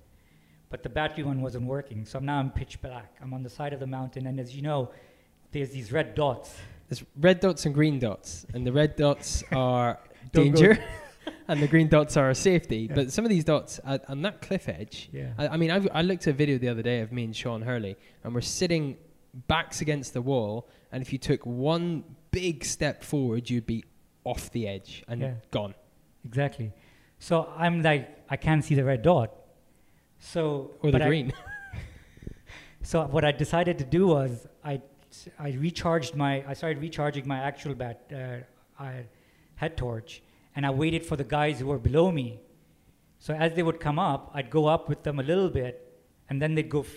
But 0.71 0.83
the 0.83 0.89
battery 0.89 1.25
one 1.25 1.43
wasn't 1.43 1.67
working. 1.67 2.07
So 2.07 2.19
now 2.21 2.39
I'm 2.39 2.51
pitch 2.51 2.81
black. 2.81 3.15
I'm 3.21 3.35
on 3.35 3.43
the 3.43 3.51
side 3.51 3.75
of 3.75 3.81
the 3.81 3.87
mountain 3.87 4.27
and 4.27 4.41
as 4.41 4.57
you 4.57 4.63
know, 4.63 4.91
there's 5.53 5.71
these 5.71 5.93
red 5.93 6.15
dots. 6.15 6.55
There's 6.89 7.05
red 7.21 7.41
dots 7.41 7.67
and 7.67 7.75
green 7.75 7.99
dots, 7.99 8.47
and 8.55 8.67
the 8.67 8.73
red 8.73 8.97
dots 8.97 9.45
are 9.53 9.99
danger, 10.33 10.79
and 11.49 11.61
the 11.61 11.67
green 11.67 11.89
dots 11.89 12.17
are 12.17 12.33
safety. 12.33 12.87
Yeah. 12.89 12.95
But 12.95 13.13
some 13.13 13.25
of 13.25 13.29
these 13.29 13.45
dots 13.45 13.79
at, 13.85 14.09
on 14.09 14.23
that 14.23 14.41
cliff 14.41 14.69
edge, 14.69 15.11
Yeah. 15.13 15.33
I, 15.37 15.49
I 15.49 15.57
mean, 15.57 15.71
I've, 15.71 15.89
I 15.93 16.03
looked 16.03 16.27
at 16.27 16.31
a 16.31 16.37
video 16.37 16.59
the 16.59 16.69
other 16.69 16.83
day 16.83 17.01
of 17.01 17.13
me 17.13 17.25
and 17.25 17.35
Sean 17.35 17.61
Hurley, 17.63 17.97
and 18.25 18.35
we're 18.35 18.41
sitting 18.41 18.97
backs 19.49 19.81
against 19.81 20.15
the 20.15 20.23
wall, 20.23 20.69
and 20.93 21.03
if 21.03 21.13
you 21.13 21.19
took 21.19 21.45
one 21.45 22.05
big 22.31 22.65
step 22.65 23.03
forward, 23.03 23.51
you'd 23.51 23.67
be 23.67 23.85
off 24.25 24.51
the 24.53 24.67
edge 24.69 25.05
and 25.09 25.21
Yeah. 25.21 25.35
gone. 25.51 25.75
Exactly. 26.25 26.73
So 27.19 27.51
I'm 27.57 27.83
like, 27.83 28.17
I 28.29 28.37
can't 28.37 28.65
see 28.65 28.75
the 28.75 28.85
red 28.85 29.03
dot. 29.03 29.33
So 30.19 30.73
Or 30.83 30.91
the 30.91 30.99
but 30.99 31.03
I- 31.03 31.07
green. 31.09 31.33
so 32.83 33.05
what 33.07 33.25
I 33.25 33.33
decided 33.33 33.79
to 33.79 33.85
do 33.85 34.07
was 34.09 34.47
I, 34.65 34.81
I 35.39 35.51
recharged 35.53 36.15
my, 36.15 36.45
I 36.47 36.55
started 36.55 36.81
recharging 36.81 37.27
my 37.27 37.39
actual 37.39 37.75
bat, 37.75 38.01
uh, 38.15 38.83
I, 38.83 39.05
head 39.57 39.77
torch, 39.77 40.23
and 40.55 40.65
I 40.67 40.71
waited 40.71 41.05
for 41.05 41.17
the 41.17 41.25
guys 41.25 41.59
who 41.61 41.67
were 41.67 41.79
below 41.79 42.11
me. 42.13 42.41
So 43.19 43.35
as 43.35 43.55
they 43.55 43.63
would 43.63 43.81
come 43.81 43.99
up, 43.99 44.31
I'd 44.35 44.51
go 44.51 44.67
up 44.67 44.89
with 44.89 45.03
them 45.03 45.19
a 45.19 45.23
little 45.23 45.49
bit, 45.49 45.99
and 46.29 46.41
then 46.41 46.55
they'd 46.55 46.69
go 46.69 46.81
f- 46.81 46.89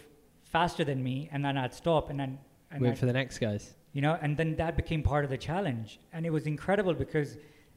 faster 0.43 0.83
than 0.83 1.01
me, 1.03 1.29
and 1.31 1.43
then 1.45 1.57
I'd 1.57 1.73
stop, 1.73 2.09
and 2.09 2.19
then 2.19 2.39
and 2.71 2.81
Wait 2.81 2.89
I'd- 2.89 2.99
for 2.99 3.05
the 3.05 3.13
next 3.13 3.39
guys. 3.39 3.73
you 3.93 4.01
know 4.05 4.15
and 4.21 4.37
then 4.37 4.55
that 4.57 4.75
became 4.77 5.01
part 5.01 5.23
of 5.25 5.31
the 5.31 5.37
challenge 5.49 5.99
and 6.13 6.23
it 6.23 6.31
was 6.37 6.45
incredible 6.45 6.93
because 6.93 7.29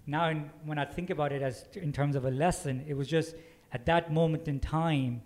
now 0.07 0.29
in, 0.29 0.51
when 0.65 0.79
i 0.79 0.85
think 0.85 1.11
about 1.11 1.33
it 1.33 1.43
as 1.43 1.65
t- 1.73 1.81
in 1.81 1.93
terms 1.93 2.17
of 2.17 2.25
a 2.25 2.31
lesson 2.31 2.85
it 2.88 2.95
was 2.95 3.09
just 3.09 3.35
at 3.73 3.87
that 3.87 4.12
moment 4.12 4.49
in 4.49 4.59
time 4.61 5.23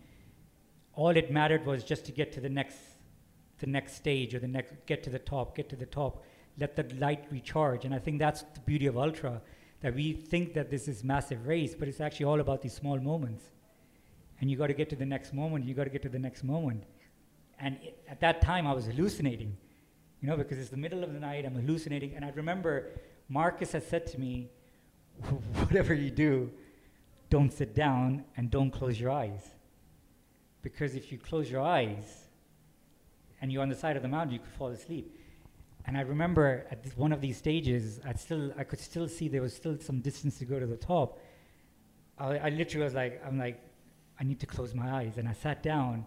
all 0.95 1.11
it 1.11 1.31
mattered 1.31 1.65
was 1.67 1.85
just 1.85 2.05
to 2.07 2.12
get 2.12 2.33
to 2.33 2.41
the 2.41 2.49
next 2.49 2.77
the 3.59 3.67
next 3.67 3.95
stage 3.95 4.35
or 4.35 4.39
the 4.39 4.49
next 4.49 4.75
get 4.87 5.03
to 5.03 5.11
the 5.11 5.19
top 5.19 5.57
get 5.57 5.69
to 5.69 5.77
the 5.77 5.87
top 5.87 6.23
let 6.59 6.77
the 6.77 6.95
light 6.97 7.25
recharge. 7.31 7.85
And 7.85 7.95
I 7.95 7.99
think 7.99 8.19
that's 8.19 8.43
the 8.43 8.61
beauty 8.61 8.87
of 8.87 8.97
ultra, 8.97 9.43
that 9.83 9.95
we 9.95 10.12
think 10.12 10.55
that 10.55 10.71
this 10.71 10.89
is 10.89 11.05
massive 11.05 11.47
race, 11.47 11.75
but 11.75 11.89
it's 11.89 12.01
actually 12.01 12.27
all 12.27 12.41
about 12.41 12.62
these 12.62 12.73
small 12.73 12.99
moments. 12.99 13.45
And 14.41 14.51
you 14.51 14.57
got 14.57 14.69
to 14.69 14.75
get 14.75 14.89
to 14.91 14.97
the 14.97 15.07
next 15.07 15.33
moment. 15.33 15.65
You 15.65 15.75
got 15.75 15.85
to 15.85 15.91
get 15.91 16.03
to 16.03 16.09
the 16.09 16.19
next 16.19 16.45
moment. 16.45 16.85
And 17.59 17.79
it, 17.83 17.99
at 18.09 18.21
that 18.21 18.41
time, 18.43 18.67
I 18.67 18.73
was 18.73 18.87
hallucinating, 18.87 19.57
you 20.21 20.29
know, 20.29 20.37
because 20.37 20.59
it's 20.59 20.71
the 20.71 20.77
middle 20.77 21.03
of 21.03 21.12
the 21.12 21.21
night. 21.21 21.45
I'm 21.45 21.55
hallucinating, 21.55 22.15
and 22.15 22.25
I 22.25 22.31
remember 22.31 22.91
Marcus 23.29 23.73
had 23.73 23.83
said 23.83 24.07
to 24.09 24.21
me, 24.21 24.51
"Whatever 25.64 25.94
you 25.94 26.11
do, 26.11 26.50
don't 27.31 27.52
sit 27.52 27.74
down 27.74 28.24
and 28.37 28.50
don't 28.50 28.70
close 28.70 29.00
your 29.00 29.11
eyes, 29.11 29.50
because 30.62 30.94
if 30.94 31.11
you 31.11 31.18
close 31.18 31.50
your 31.50 31.62
eyes 31.62 32.29
and 33.40 33.52
you're 33.52 33.62
on 33.62 33.68
the 33.68 33.74
side 33.74 33.96
of 33.96 34.02
the 34.02 34.09
mountain, 34.09 34.33
you 34.33 34.40
could 34.40 34.52
fall 34.52 34.68
asleep." 34.68 35.16
And 35.87 35.96
I 35.96 36.00
remember 36.00 36.66
at 36.70 36.85
one 36.96 37.12
of 37.12 37.20
these 37.20 37.37
stages, 37.37 38.00
I 38.05 38.12
still 38.14 38.52
I 38.59 38.64
could 38.64 38.81
still 38.81 39.09
see 39.09 39.29
there 39.29 39.42
was 39.42 39.55
still 39.55 39.79
some 39.79 40.00
distance 40.00 40.38
to 40.38 40.44
go 40.44 40.59
to 40.59 40.66
the 40.66 40.76
top. 40.76 41.20
I, 42.18 42.38
I 42.38 42.48
literally 42.48 42.85
was 42.85 42.94
like, 42.94 43.22
I'm 43.24 43.38
like, 43.38 43.61
I 44.18 44.24
need 44.24 44.40
to 44.40 44.46
close 44.46 44.74
my 44.74 44.90
eyes, 44.90 45.18
and 45.18 45.29
I 45.29 45.33
sat 45.33 45.62
down, 45.62 46.05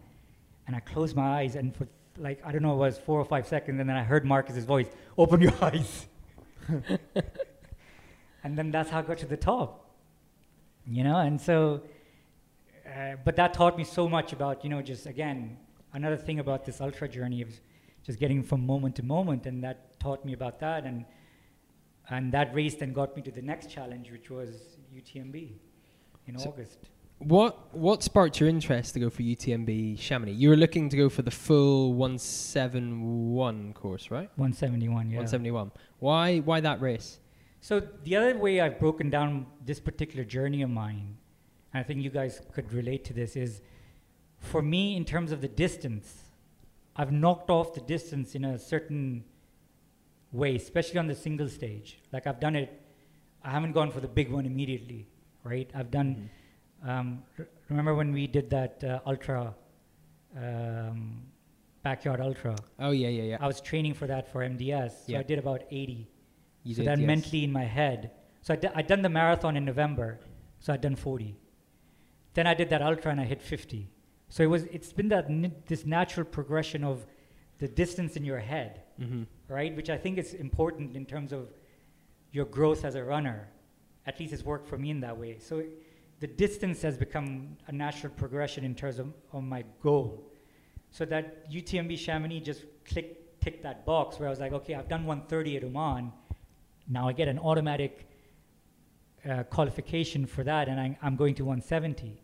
and 0.67 0.75
I 0.75 0.79
closed 0.81 1.15
my 1.15 1.39
eyes, 1.39 1.55
and 1.55 1.75
for 1.75 1.87
like 2.17 2.41
I 2.45 2.51
don't 2.51 2.61
know, 2.61 2.73
it 2.73 2.77
was 2.77 2.97
four 2.97 3.19
or 3.19 3.25
five 3.25 3.47
seconds, 3.47 3.79
and 3.79 3.89
then 3.89 3.95
I 3.95 4.03
heard 4.03 4.25
Marcus's 4.25 4.65
voice, 4.65 4.87
"Open 5.17 5.41
your 5.41 5.53
eyes," 5.61 6.07
and 8.43 8.58
then 8.58 8.71
that's 8.71 8.89
how 8.89 8.99
I 8.99 9.02
got 9.04 9.17
to 9.19 9.25
the 9.25 9.38
top. 9.38 9.86
You 10.86 11.04
know, 11.04 11.17
and 11.17 11.39
so, 11.39 11.82
uh, 12.86 13.15
but 13.23 13.36
that 13.36 13.54
taught 13.54 13.78
me 13.78 13.84
so 13.84 14.10
much 14.10 14.34
about 14.34 14.63
you 14.63 14.69
know 14.69 14.82
just 14.82 15.06
again 15.06 15.58
another 15.93 16.17
thing 16.17 16.39
about 16.39 16.65
this 16.65 16.82
ultra 16.82 17.08
journey 17.08 17.41
of 17.41 17.49
just 18.04 18.19
getting 18.19 18.41
from 18.43 18.65
moment 18.65 18.95
to 18.95 19.04
moment, 19.04 19.45
and 19.45 19.63
that 19.63 19.99
taught 19.99 20.25
me 20.25 20.34
about 20.34 20.60
that, 20.60 20.86
and 20.86 21.06
and 22.10 22.32
that 22.32 22.54
race 22.56 22.75
then 22.75 22.93
got 22.93 23.15
me 23.15 23.21
to 23.21 23.32
the 23.32 23.41
next 23.41 23.69
challenge, 23.69 24.12
which 24.12 24.30
was 24.30 24.78
UTMB 24.95 25.52
in 26.28 26.38
So- 26.39 26.49
August. 26.49 26.89
What 27.19 27.75
what 27.75 28.02
sparked 28.02 28.39
your 28.39 28.47
interest 28.47 28.93
to 28.93 28.99
go 29.02 29.10
for 29.10 29.23
UTMB 29.23 29.99
Chamonix? 29.99 30.32
You 30.32 30.49
were 30.49 30.56
looking 30.56 30.88
to 30.88 30.95
go 30.95 31.10
for 31.10 31.21
the 31.21 31.32
full 31.32 31.93
171 31.93 33.73
course, 33.73 34.10
right? 34.10 34.30
171, 34.38 35.10
yeah. 35.10 35.17
171. 35.17 35.71
Why 35.99 36.39
why 36.39 36.62
that 36.62 36.80
race? 36.80 37.19
So 37.61 37.81
the 38.03 38.15
other 38.15 38.37
way 38.37 38.61
I've 38.61 38.79
broken 38.79 39.09
down 39.09 39.45
this 39.65 39.79
particular 39.79 40.23
journey 40.23 40.61
of 40.61 40.69
mine, 40.69 41.17
and 41.73 41.79
I 41.81 41.83
think 41.83 42.01
you 42.03 42.09
guys 42.09 42.41
could 42.53 42.71
relate 42.73 43.03
to 43.05 43.13
this, 43.13 43.35
is 43.35 43.61
for 44.39 44.61
me 44.61 44.95
in 44.95 45.03
terms 45.05 45.31
of 45.31 45.41
the 45.41 45.47
distance, 45.47 46.23
I've 46.95 47.11
knocked 47.11 47.49
off 47.49 47.73
the 47.73 47.81
distance 47.81 48.35
in 48.35 48.45
a 48.45 48.57
certain 48.57 49.23
way, 50.31 50.55
especially 50.55 50.99
on 50.99 51.07
the 51.07 51.15
single 51.15 51.49
stage. 51.49 51.99
Like 52.11 52.27
I've 52.27 52.39
done 52.39 52.55
it, 52.55 52.81
I 53.43 53.51
haven't 53.51 53.73
gone 53.73 53.91
for 53.91 53.99
the 53.99 54.07
big 54.07 54.31
one 54.31 54.45
immediately, 54.45 55.07
right? 55.43 55.69
I've 55.75 55.91
done. 55.91 56.29
Um, 56.85 57.23
r- 57.37 57.47
remember 57.69 57.93
when 57.93 58.13
we 58.13 58.25
did 58.27 58.49
that 58.51 58.83
uh, 58.83 58.99
ultra, 59.05 59.53
um, 60.37 61.21
backyard 61.83 62.21
ultra? 62.21 62.55
Oh 62.79 62.91
yeah, 62.91 63.09
yeah, 63.09 63.23
yeah. 63.23 63.37
I 63.41 63.47
was 63.47 63.59
training 63.61 63.93
for 63.93 64.07
that 64.07 64.31
for 64.31 64.39
MDS, 64.47 64.91
so 64.91 65.11
Yeah. 65.13 65.19
I 65.19 65.23
did 65.23 65.39
about 65.39 65.63
80 65.71 65.93
You 65.93 66.05
so 66.73 66.84
that 66.84 66.99
yes. 66.99 67.08
mentally 67.08 67.43
in 67.43 67.51
my 67.51 67.63
head. 67.63 68.12
So 68.41 68.53
I 68.53 68.58
d- 68.58 68.67
I'd 68.73 68.88
done 68.88 69.01
the 69.01 69.10
marathon 69.10 69.55
in 69.58 69.65
November, 69.65 70.19
so 70.60 70.73
I'd 70.73 70.82
done 70.82 70.95
40. 70.95 71.36
Then 72.34 72.47
I 72.47 72.53
did 72.53 72.69
that 72.69 72.82
ultra 72.82 73.12
and 73.12 73.19
I 73.19 73.25
hit 73.25 73.41
50. 73.41 73.89
So 74.29 74.43
it 74.43 74.47
was, 74.47 74.63
it's 74.65 74.93
been 74.93 75.10
that 75.10 75.25
n- 75.25 75.55
this 75.67 75.86
natural 75.86 76.25
progression 76.25 76.84
of 76.84 77.05
the 77.58 77.67
distance 77.67 78.15
in 78.15 78.23
your 78.23 78.39
head, 78.39 78.82
Mhm. 79.01 79.25
right? 79.47 79.75
Which 79.75 79.89
I 79.89 79.97
think 79.97 80.17
is 80.17 80.34
important 80.34 80.95
in 80.95 81.05
terms 81.05 81.34
of 81.34 81.51
your 82.32 82.45
growth 82.45 82.86
as 82.86 82.95
a 82.95 83.03
runner. 83.03 83.49
At 84.05 84.19
least 84.19 84.34
it's 84.34 84.45
worked 84.45 84.67
for 84.67 84.77
me 84.77 84.91
in 84.91 84.99
that 85.01 85.17
way. 85.17 85.39
So 85.39 85.63
the 86.19 86.27
distance 86.27 86.82
has 86.84 86.97
become 86.97 87.58
a 87.67 87.71
natural 87.71 88.13
progression 88.13 88.63
in 88.63 88.75
terms 88.75 88.99
of, 88.99 89.13
of 89.34 89.43
my 89.43 89.63
goal. 89.82 90.32
So 90.91 91.05
that 91.05 91.49
UTMB 91.51 91.97
Chamonix 91.97 92.39
just 92.41 92.63
click 92.86 93.15
ticked 93.41 93.63
that 93.63 93.86
box 93.86 94.19
where 94.19 94.27
I 94.27 94.29
was 94.29 94.39
like, 94.41 94.51
okay, 94.51 94.75
I've 94.75 94.89
done 94.89 95.05
130 95.05 95.55
at 95.58 95.63
Oman. 95.63 96.12
Now 96.89 97.08
I 97.08 97.13
get 97.13 97.28
an 97.28 97.39
automatic 97.39 98.08
uh, 99.30 99.43
qualification 99.43 100.25
for 100.25 100.43
that, 100.43 100.67
and 100.67 100.80
I, 100.80 100.97
I'm 101.02 101.15
going 101.15 101.36
to 101.36 101.45
170. 101.45 102.21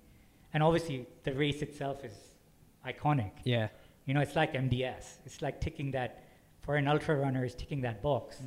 And 0.54 0.63
obviously, 0.63 1.08
the 1.23 1.34
race 1.34 1.62
itself 1.62 2.04
is 2.04 2.13
iconic. 2.86 3.32
Yeah. 3.43 3.67
You 4.06 4.13
know, 4.13 4.21
it's 4.21 4.36
like 4.36 4.54
MDS. 4.54 5.17
It's 5.25 5.41
like 5.41 5.62
ticking 5.62 5.91
that 5.91 6.23
for 6.62 6.75
an 6.78 6.88
ultra 6.88 7.15
runner 7.15 7.45
is 7.45 7.54
ticking 7.56 7.82
that 7.82 8.01
box. 8.01 8.38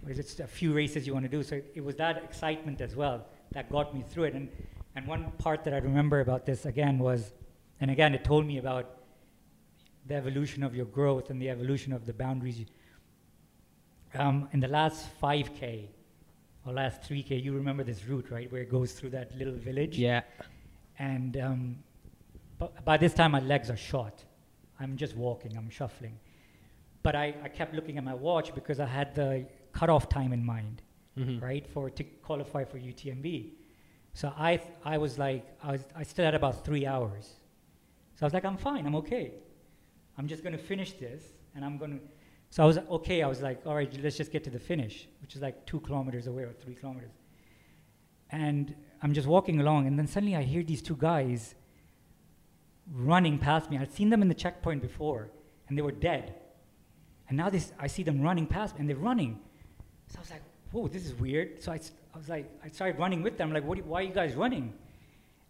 Because 0.00 0.18
it's 0.18 0.40
a 0.40 0.46
few 0.46 0.72
races 0.72 1.06
you 1.06 1.12
want 1.12 1.24
to 1.24 1.28
do. 1.28 1.42
So 1.42 1.60
it 1.74 1.84
was 1.84 1.96
that 1.96 2.22
excitement 2.24 2.80
as 2.80 2.96
well 2.96 3.26
that 3.52 3.70
got 3.70 3.94
me 3.94 4.02
through 4.08 4.24
it. 4.24 4.34
And 4.34 4.48
and 4.94 5.06
one 5.06 5.30
part 5.38 5.64
that 5.64 5.72
I 5.72 5.78
remember 5.78 6.20
about 6.20 6.44
this 6.44 6.66
again 6.66 6.98
was, 6.98 7.32
and 7.80 7.90
again 7.90 8.14
it 8.14 8.24
told 8.24 8.44
me 8.44 8.58
about 8.58 8.98
the 10.06 10.14
evolution 10.14 10.62
of 10.62 10.74
your 10.74 10.84
growth 10.86 11.30
and 11.30 11.40
the 11.40 11.48
evolution 11.48 11.92
of 11.92 12.04
the 12.04 12.12
boundaries. 12.12 12.58
you- 12.60 12.66
Um, 14.14 14.48
in 14.52 14.60
the 14.60 14.68
last 14.68 15.08
5K 15.20 15.86
or 16.66 16.72
last 16.72 17.02
3K, 17.02 17.42
you 17.42 17.52
remember 17.54 17.82
this 17.82 18.04
route, 18.06 18.30
right, 18.30 18.50
where 18.52 18.62
it 18.62 18.70
goes 18.70 18.92
through 18.92 19.10
that 19.10 19.36
little 19.36 19.54
village 19.54 19.98
Yeah. 19.98 20.22
and 20.98 21.36
um, 21.38 21.78
by 22.84 22.96
this 22.96 23.14
time 23.14 23.32
my 23.32 23.40
legs 23.40 23.70
are 23.70 23.76
shot. 23.76 24.22
I'm 24.78 24.96
just 24.96 25.16
walking, 25.16 25.56
I'm 25.56 25.70
shuffling. 25.70 26.18
But 27.02 27.16
I, 27.16 27.34
I 27.42 27.48
kept 27.48 27.74
looking 27.74 27.98
at 27.98 28.04
my 28.04 28.14
watch 28.14 28.54
because 28.54 28.78
I 28.80 28.86
had 28.86 29.14
the 29.14 29.46
cutoff 29.72 30.08
time 30.08 30.32
in 30.32 30.44
mind, 30.44 30.82
Mhm. 31.18 31.42
right, 31.42 31.66
for 31.66 31.90
to 31.90 32.04
qualify 32.04 32.64
for 32.64 32.78
UTMB. 32.78 33.50
So 34.14 34.32
I, 34.36 34.56
th- 34.56 34.68
I 34.84 34.98
was 34.98 35.18
like, 35.18 35.44
I, 35.62 35.72
was, 35.72 35.84
I 35.96 36.02
still 36.04 36.24
had 36.24 36.34
about 36.34 36.64
three 36.64 36.86
hours. 36.86 37.34
So 38.16 38.22
I 38.22 38.26
was 38.26 38.34
like, 38.34 38.44
I'm 38.44 38.56
fine, 38.58 38.86
I'm 38.86 38.94
okay. 38.96 39.32
I'm 40.18 40.26
just 40.28 40.42
going 40.42 40.52
to 40.56 40.62
finish 40.62 40.92
this, 40.92 41.22
and 41.54 41.64
I'm 41.64 41.76
going 41.78 41.98
to. 41.98 42.00
So 42.52 42.62
I 42.62 42.66
was 42.66 42.76
okay. 42.76 43.22
I 43.22 43.28
was 43.28 43.40
like, 43.40 43.62
all 43.64 43.74
right, 43.74 43.90
let's 44.02 44.18
just 44.18 44.30
get 44.30 44.44
to 44.44 44.50
the 44.50 44.58
finish, 44.58 45.08
which 45.22 45.34
is 45.34 45.40
like 45.40 45.64
two 45.64 45.80
kilometers 45.80 46.26
away 46.26 46.42
or 46.42 46.52
three 46.52 46.74
kilometers. 46.74 47.12
And 48.28 48.74
I'm 49.02 49.14
just 49.14 49.26
walking 49.26 49.58
along, 49.58 49.86
and 49.86 49.98
then 49.98 50.06
suddenly 50.06 50.36
I 50.36 50.42
hear 50.42 50.62
these 50.62 50.82
two 50.82 50.96
guys 50.96 51.54
running 52.92 53.38
past 53.38 53.70
me. 53.70 53.78
I'd 53.78 53.90
seen 53.90 54.10
them 54.10 54.20
in 54.20 54.28
the 54.28 54.34
checkpoint 54.34 54.82
before, 54.82 55.30
and 55.66 55.78
they 55.78 55.80
were 55.80 55.92
dead. 55.92 56.34
And 57.26 57.38
now 57.38 57.48
this, 57.48 57.72
I 57.78 57.86
see 57.86 58.02
them 58.02 58.20
running 58.20 58.46
past 58.46 58.74
me, 58.74 58.80
and 58.80 58.90
they're 58.90 58.96
running. 58.98 59.40
So 60.08 60.18
I 60.18 60.20
was 60.20 60.30
like, 60.30 60.42
whoa, 60.72 60.88
this 60.88 61.06
is 61.06 61.14
weird. 61.14 61.62
So 61.62 61.72
I, 61.72 61.80
I 62.14 62.18
was 62.18 62.28
like, 62.28 62.50
I 62.62 62.68
started 62.68 62.98
running 62.98 63.22
with 63.22 63.38
them. 63.38 63.50
like, 63.54 63.64
what, 63.64 63.82
why 63.86 64.00
are 64.00 64.04
you 64.04 64.12
guys 64.12 64.34
running? 64.34 64.74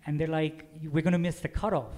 And 0.07 0.21
they're 0.21 0.29
like, 0.29 0.67
we're 0.85 1.03
going 1.03 1.15
to 1.15 1.19
miss 1.19 1.41
the 1.41 1.49
cutoff. 1.49 1.91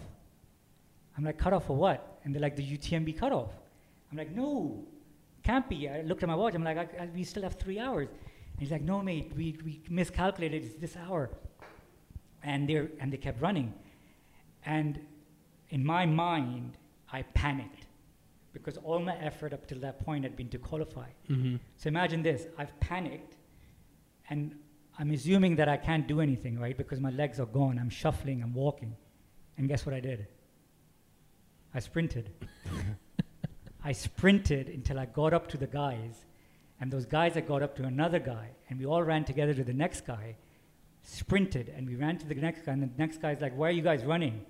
I'm 1.18 1.24
like, 1.24 1.36
cutoff 1.36 1.66
for 1.66 1.76
what? 1.76 2.20
And 2.24 2.34
they're 2.34 2.40
like, 2.40 2.56
the 2.56 2.66
UTMB 2.66 3.18
cutoff. 3.18 3.50
I'm 4.10 4.16
like, 4.16 4.34
no, 4.34 4.86
can't 5.44 5.68
be. 5.68 5.88
I 5.88 6.00
looked 6.02 6.22
at 6.22 6.28
my 6.28 6.34
watch. 6.34 6.54
I'm 6.54 6.64
like, 6.64 6.78
I, 6.78 6.88
I, 7.04 7.08
we 7.14 7.22
still 7.24 7.42
have 7.42 7.54
three 7.54 7.78
hours. 7.78 8.08
And 8.08 8.60
he's 8.60 8.70
like, 8.70 8.82
no, 8.82 9.02
mate, 9.02 9.32
we, 9.36 9.58
we 9.64 9.82
miscalculated. 9.88 10.64
It's 10.64 10.74
this 10.74 10.96
hour. 10.96 11.30
And, 12.42 12.68
they're, 12.68 12.88
and 13.00 13.12
they 13.12 13.16
kept 13.16 13.40
running. 13.40 13.72
And 14.64 14.98
in 15.70 15.84
my 15.84 16.06
mind, 16.06 16.78
I 17.12 17.22
panicked 17.22 17.86
because 18.52 18.76
all 18.78 18.98
my 19.00 19.16
effort 19.18 19.52
up 19.52 19.66
till 19.66 19.78
that 19.80 20.04
point 20.04 20.24
had 20.24 20.36
been 20.36 20.48
to 20.48 20.58
qualify. 20.58 21.08
Mhm. 21.28 21.58
So 21.76 21.88
imagine 21.88 22.22
this 22.22 22.46
I've 22.56 22.78
panicked 22.80 23.34
and 24.30 24.54
I'm 24.98 25.10
assuming 25.10 25.56
that 25.56 25.68
I 25.68 25.76
can't 25.76 26.06
do 26.06 26.20
anything, 26.20 26.58
right? 26.58 26.76
Because 26.76 27.00
my 27.00 27.10
legs 27.10 27.40
are 27.40 27.46
gone. 27.46 27.78
I'm 27.78 27.90
shuffling, 27.90 28.42
I'm 28.42 28.54
walking. 28.54 28.94
And 29.58 29.68
guess 29.68 29.84
what 29.84 29.94
I 29.94 30.00
did? 30.00 30.26
I 31.74 31.80
sprinted. 31.80 32.30
I 33.84 33.92
sprinted 33.92 34.68
until 34.68 34.98
I 34.98 35.04
got 35.04 35.34
up 35.34 35.46
to 35.48 35.58
the 35.58 35.66
guys. 35.66 36.24
And 36.80 36.90
those 36.90 37.04
guys, 37.04 37.36
I 37.36 37.40
got 37.40 37.62
up 37.62 37.76
to 37.76 37.84
another 37.84 38.18
guy. 38.18 38.48
And 38.68 38.78
we 38.78 38.86
all 38.86 39.02
ran 39.02 39.24
together 39.24 39.52
to 39.54 39.62
the 39.62 39.74
next 39.74 40.06
guy, 40.06 40.36
sprinted, 41.02 41.72
and 41.76 41.86
we 41.86 41.94
ran 41.94 42.18
to 42.18 42.26
the 42.26 42.34
next 42.34 42.64
guy. 42.64 42.72
And 42.72 42.82
the 42.82 42.90
next 42.98 43.20
guy's 43.20 43.40
like, 43.40 43.56
Why 43.56 43.68
are 43.68 43.72
you 43.72 43.82
guys 43.82 44.04
running? 44.04 44.44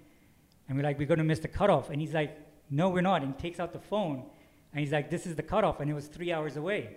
And 0.69 0.79
we're 0.79 0.85
like, 0.85 0.99
We're 0.99 1.09
going 1.09 1.19
to 1.19 1.25
miss 1.25 1.41
the 1.41 1.49
cutoff. 1.49 1.91
And 1.91 2.01
he's 2.01 2.15
like, 2.15 2.39
No, 2.71 2.89
we're 2.89 3.03
not. 3.03 3.23
And 3.23 3.35
he 3.35 3.43
takes 3.43 3.59
out 3.59 3.73
the 3.73 3.81
phone. 3.81 4.25
And 4.73 4.81
he's 4.81 4.93
like, 4.93 5.11
This 5.11 5.27
is 5.27 5.35
the 5.35 5.43
cutoff. 5.43 5.81
And 5.81 5.91
it 5.91 5.95
was 5.95 6.07
three 6.07 6.33
hours 6.33 6.57
away. 6.57 6.95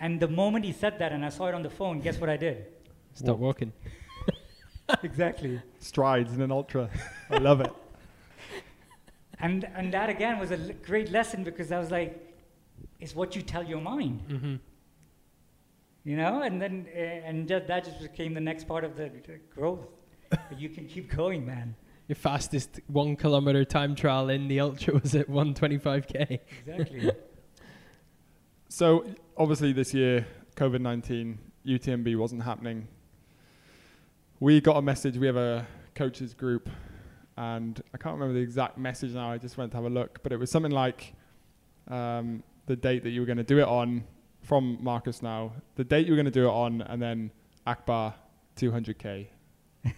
And 0.00 0.20
the 0.20 0.28
moment 0.28 0.64
he 0.64 0.72
said 0.72 0.98
that 0.98 1.12
and 1.12 1.24
I 1.24 1.28
saw 1.28 1.46
it 1.46 1.54
on 1.54 1.62
the 1.62 1.70
phone, 1.70 2.00
guess 2.00 2.18
what 2.18 2.30
I 2.30 2.36
did? 2.36 2.66
Stop 3.14 3.38
walking. 3.38 3.72
exactly. 5.02 5.60
Strides 5.80 6.34
in 6.34 6.42
an 6.42 6.52
ultra. 6.52 6.88
I 7.30 7.38
love 7.38 7.60
it. 7.60 7.72
And, 9.40 9.68
and 9.74 9.92
that 9.94 10.08
again 10.10 10.38
was 10.38 10.50
a 10.50 10.58
l- 10.58 10.70
great 10.84 11.10
lesson 11.10 11.44
because 11.44 11.70
I 11.70 11.78
was 11.78 11.90
like, 11.90 12.24
it's 13.00 13.14
what 13.14 13.36
you 13.36 13.42
tell 13.42 13.62
your 13.64 13.80
mind, 13.80 14.22
Mm-hmm. 14.28 14.54
you 16.04 16.16
know? 16.16 16.42
And 16.42 16.60
then, 16.60 16.86
uh, 16.94 16.98
and 16.98 17.46
just, 17.48 17.66
that 17.68 17.84
just 17.84 18.00
became 18.00 18.34
the 18.34 18.40
next 18.40 18.64
part 18.66 18.84
of 18.84 18.96
the, 18.96 19.10
the 19.26 19.38
growth. 19.54 19.86
But 20.30 20.40
you 20.58 20.68
can 20.68 20.86
keep 20.86 21.14
going, 21.14 21.46
man. 21.46 21.74
Your 22.08 22.16
fastest 22.16 22.80
one 22.86 23.16
kilometer 23.16 23.64
time 23.64 23.94
trial 23.94 24.28
in 24.30 24.48
the 24.48 24.60
ultra 24.60 24.94
was 24.94 25.14
at 25.14 25.28
125k. 25.28 26.38
Exactly. 26.66 27.10
So 28.70 29.04
obviously 29.36 29.72
this 29.72 29.94
year, 29.94 30.26
COVID 30.56 30.80
nineteen, 30.82 31.38
UTMB 31.66 32.16
wasn't 32.18 32.42
happening. 32.42 32.86
We 34.40 34.60
got 34.60 34.76
a 34.76 34.82
message. 34.82 35.16
We 35.16 35.26
have 35.26 35.36
a 35.38 35.66
coaches 35.94 36.34
group, 36.34 36.68
and 37.38 37.80
I 37.94 37.98
can't 37.98 38.14
remember 38.14 38.34
the 38.34 38.42
exact 38.42 38.78
message 38.78 39.12
now. 39.12 39.30
I 39.30 39.38
just 39.38 39.56
went 39.56 39.70
to 39.70 39.76
have 39.76 39.84
a 39.84 39.90
look, 39.90 40.18
but 40.24 40.32
it 40.32 40.38
was 40.38 40.50
something 40.50 40.72
like 40.72 41.14
um, 41.86 42.42
the 42.66 42.74
date 42.74 43.04
that 43.04 43.10
you 43.10 43.20
were 43.20 43.26
going 43.26 43.38
to 43.38 43.44
do 43.44 43.60
it 43.60 43.68
on 43.68 44.02
from 44.42 44.76
Marcus. 44.80 45.22
Now 45.22 45.52
the 45.76 45.84
date 45.84 46.06
you 46.06 46.12
were 46.12 46.16
going 46.16 46.26
to 46.26 46.32
do 46.32 46.48
it 46.48 46.52
on, 46.52 46.82
and 46.82 47.00
then 47.00 47.30
Akbar 47.64 48.12
200k. 48.56 49.28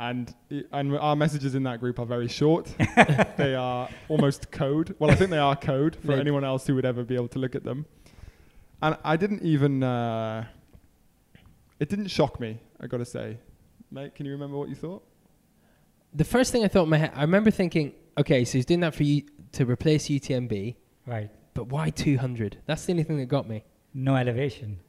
and 0.00 0.34
and 0.72 0.96
our 0.98 1.14
messages 1.14 1.54
in 1.54 1.62
that 1.62 1.78
group 1.78 2.00
are 2.00 2.06
very 2.06 2.26
short. 2.26 2.74
they 3.36 3.54
are 3.54 3.88
almost 4.08 4.50
code. 4.50 4.96
Well, 4.98 5.12
I 5.12 5.14
think 5.14 5.30
they 5.30 5.38
are 5.38 5.54
code 5.54 5.94
for 5.94 6.08
Maybe. 6.08 6.20
anyone 6.20 6.42
else 6.42 6.66
who 6.66 6.74
would 6.74 6.84
ever 6.84 7.04
be 7.04 7.14
able 7.14 7.28
to 7.28 7.38
look 7.38 7.54
at 7.54 7.62
them. 7.62 7.86
And 8.82 8.96
I 9.04 9.16
didn't 9.16 9.42
even. 9.42 9.84
Uh, 9.84 10.46
it 11.78 11.88
didn't 11.88 12.08
shock 12.08 12.40
me. 12.40 12.58
I 12.80 12.88
got 12.88 12.98
to 12.98 13.04
say, 13.04 13.38
mate. 13.92 14.16
Can 14.16 14.26
you 14.26 14.32
remember 14.32 14.56
what 14.56 14.68
you 14.68 14.74
thought? 14.74 15.04
The 16.18 16.24
first 16.24 16.50
thing 16.52 16.64
I 16.64 16.68
thought 16.68 16.82
in 16.84 16.88
my 16.88 16.96
head, 16.98 17.12
I 17.14 17.22
remember 17.22 17.50
thinking, 17.50 17.94
okay, 18.18 18.44
so 18.44 18.58
he's 18.58 18.66
doing 18.66 18.80
that 18.80 18.94
for 18.94 19.04
you 19.04 19.22
to 19.52 19.64
replace 19.64 20.08
UTMB, 20.08 20.74
Right. 21.06 21.30
but 21.54 21.68
why 21.68 21.90
200? 21.90 22.58
That's 22.66 22.84
the 22.84 22.92
only 22.92 23.04
thing 23.04 23.18
that 23.18 23.26
got 23.26 23.48
me. 23.48 23.64
No 23.94 24.16
elevation. 24.16 24.80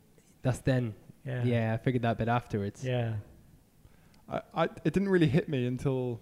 That's 0.42 0.60
then. 0.60 0.96
Yeah. 1.26 1.44
Yeah, 1.44 1.74
I 1.74 1.78
figured 1.78 2.02
that 2.04 2.18
bit 2.18 2.28
afterwards. 2.30 2.84
Yeah. 2.84 3.14
I, 4.28 4.42
I 4.56 4.64
it 4.84 4.94
didn't 4.94 5.10
really 5.10 5.28
hit 5.28 5.48
me 5.50 5.66
until 5.68 6.20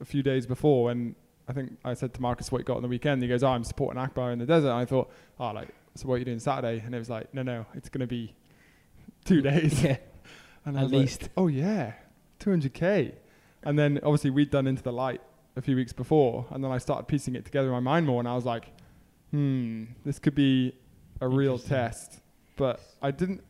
a 0.00 0.04
few 0.04 0.22
days 0.22 0.46
before 0.46 0.84
when 0.84 1.16
I 1.48 1.52
think 1.52 1.76
I 1.84 1.94
said 1.94 2.14
to 2.14 2.22
Marcus 2.22 2.50
what 2.52 2.58
he 2.58 2.64
got 2.64 2.76
on 2.76 2.82
the 2.82 2.88
weekend. 2.88 3.22
He 3.22 3.28
goes, 3.28 3.42
"Oh, 3.42 3.48
I'm 3.48 3.64
supporting 3.64 4.00
Akbar 4.00 4.32
in 4.32 4.38
the 4.38 4.46
desert." 4.46 4.68
And 4.70 4.78
I 4.78 4.84
thought, 4.84 5.10
"Oh, 5.40 5.50
like 5.52 5.68
so 5.94 6.08
what 6.08 6.14
are 6.14 6.18
you 6.18 6.24
doing 6.24 6.38
Saturday?" 6.40 6.82
And 6.84 6.94
it 6.94 6.98
was 6.98 7.08
like, 7.10 7.32
"No, 7.34 7.42
no, 7.42 7.64
it's 7.74 7.88
going 7.88 8.00
to 8.00 8.06
be 8.06 8.34
two 9.24 9.40
days." 9.50 9.82
yeah. 9.82 9.96
And 10.64 10.76
I 10.76 10.80
At 10.80 10.84
was 10.84 10.92
like, 10.92 11.00
least. 11.00 11.28
oh 11.36 11.46
yeah, 11.48 11.92
200k. 12.40 13.12
And 13.62 13.78
then 13.78 13.98
obviously 14.02 14.30
we'd 14.30 14.50
done 14.50 14.66
Into 14.66 14.82
the 14.82 14.92
Light 14.92 15.20
a 15.56 15.62
few 15.62 15.74
weeks 15.76 15.92
before, 15.92 16.46
and 16.50 16.62
then 16.62 16.70
I 16.70 16.78
started 16.78 17.08
piecing 17.08 17.34
it 17.34 17.44
together 17.44 17.68
in 17.68 17.72
my 17.72 17.80
mind 17.80 18.06
more, 18.06 18.20
and 18.20 18.28
I 18.28 18.34
was 18.34 18.44
like, 18.44 18.66
hmm, 19.30 19.84
this 20.04 20.18
could 20.18 20.34
be 20.34 20.74
a 21.20 21.28
real 21.28 21.58
test. 21.58 22.20
But 22.56 22.80
I 23.02 23.10
didn't, 23.10 23.42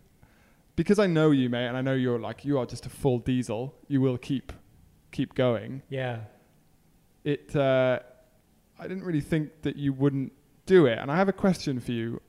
because 0.77 0.99
I 0.99 1.07
know 1.07 1.31
you, 1.33 1.49
mate, 1.51 1.67
and 1.67 1.77
I 1.77 1.81
know 1.81 1.95
you're 1.95 2.19
like 2.19 2.45
you 2.45 2.59
are 2.59 2.67
just 2.67 2.87
a 2.87 2.91
full 2.91 3.19
diesel. 3.19 3.75
You 3.89 4.01
will 4.01 4.19
keep, 4.19 4.53
keep 5.13 5.35
going. 5.35 5.83
Yeah. 5.89 6.21
It, 7.25 7.55
uh, 7.57 8.01
I 8.79 8.83
didn't 8.87 9.05
really 9.05 9.21
think 9.21 9.63
that 9.63 9.77
you 9.77 9.93
wouldn't 9.93 10.33
do 10.67 10.87
it. 10.87 10.99
And 10.99 11.11
I 11.11 11.17
have 11.17 11.29
a 11.29 11.33
question 11.33 11.81
for 11.81 11.93
you. 11.93 12.21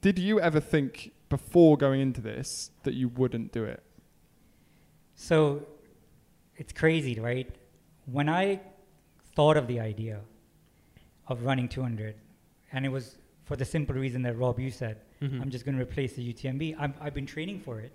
Did 0.00 0.18
you 0.18 0.40
ever 0.40 0.60
think 0.60 1.12
before 1.28 1.76
going 1.76 2.00
into 2.00 2.20
this 2.20 2.70
that 2.82 2.94
you 2.94 3.08
wouldn't 3.08 3.52
do 3.52 3.64
it? 3.64 3.82
So 5.14 5.66
it's 6.56 6.72
crazy, 6.72 7.18
right? 7.20 7.48
When 8.06 8.28
I 8.28 8.60
thought 9.34 9.56
of 9.56 9.66
the 9.66 9.80
idea 9.80 10.20
of 11.28 11.44
running 11.44 11.68
200, 11.68 12.14
and 12.72 12.84
it 12.84 12.88
was 12.90 13.18
for 13.44 13.56
the 13.56 13.64
simple 13.64 13.94
reason 13.94 14.22
that 14.22 14.36
Rob, 14.38 14.58
you 14.58 14.70
said, 14.70 14.98
Mhm. 15.20 15.40
I'm 15.40 15.50
just 15.50 15.64
going 15.64 15.76
to 15.76 15.82
replace 15.82 16.14
the 16.14 16.22
UTMB. 16.32 16.76
I'm, 16.78 16.92
I've 17.00 17.14
been 17.14 17.26
training 17.26 17.60
for 17.60 17.80
it. 17.80 17.92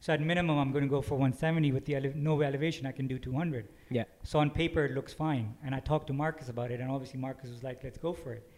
So 0.00 0.12
at 0.12 0.20
minimum, 0.20 0.56
I'm 0.58 0.72
going 0.72 0.84
to 0.84 0.88
go 0.90 1.02
for 1.02 1.14
170 1.16 1.72
with 1.72 1.84
the 1.84 1.96
ele- 1.96 2.12
no 2.14 2.40
elevation. 2.42 2.86
I 2.86 2.92
can 2.92 3.06
do 3.06 3.18
200. 3.18 3.68
Yeah. 3.90 4.04
So 4.22 4.38
on 4.38 4.50
paper, 4.50 4.84
it 4.84 4.92
looks 4.92 5.12
fine. 5.12 5.54
And 5.64 5.74
I 5.74 5.80
talked 5.80 6.06
to 6.08 6.12
Marcus 6.12 6.48
about 6.48 6.70
it, 6.70 6.80
and 6.80 6.90
obviously 6.90 7.18
Marcus 7.20 7.50
was 7.50 7.62
like, 7.62 7.82
"Let's 7.84 7.98
go 7.98 8.12
for 8.12 8.32
it." 8.34 8.48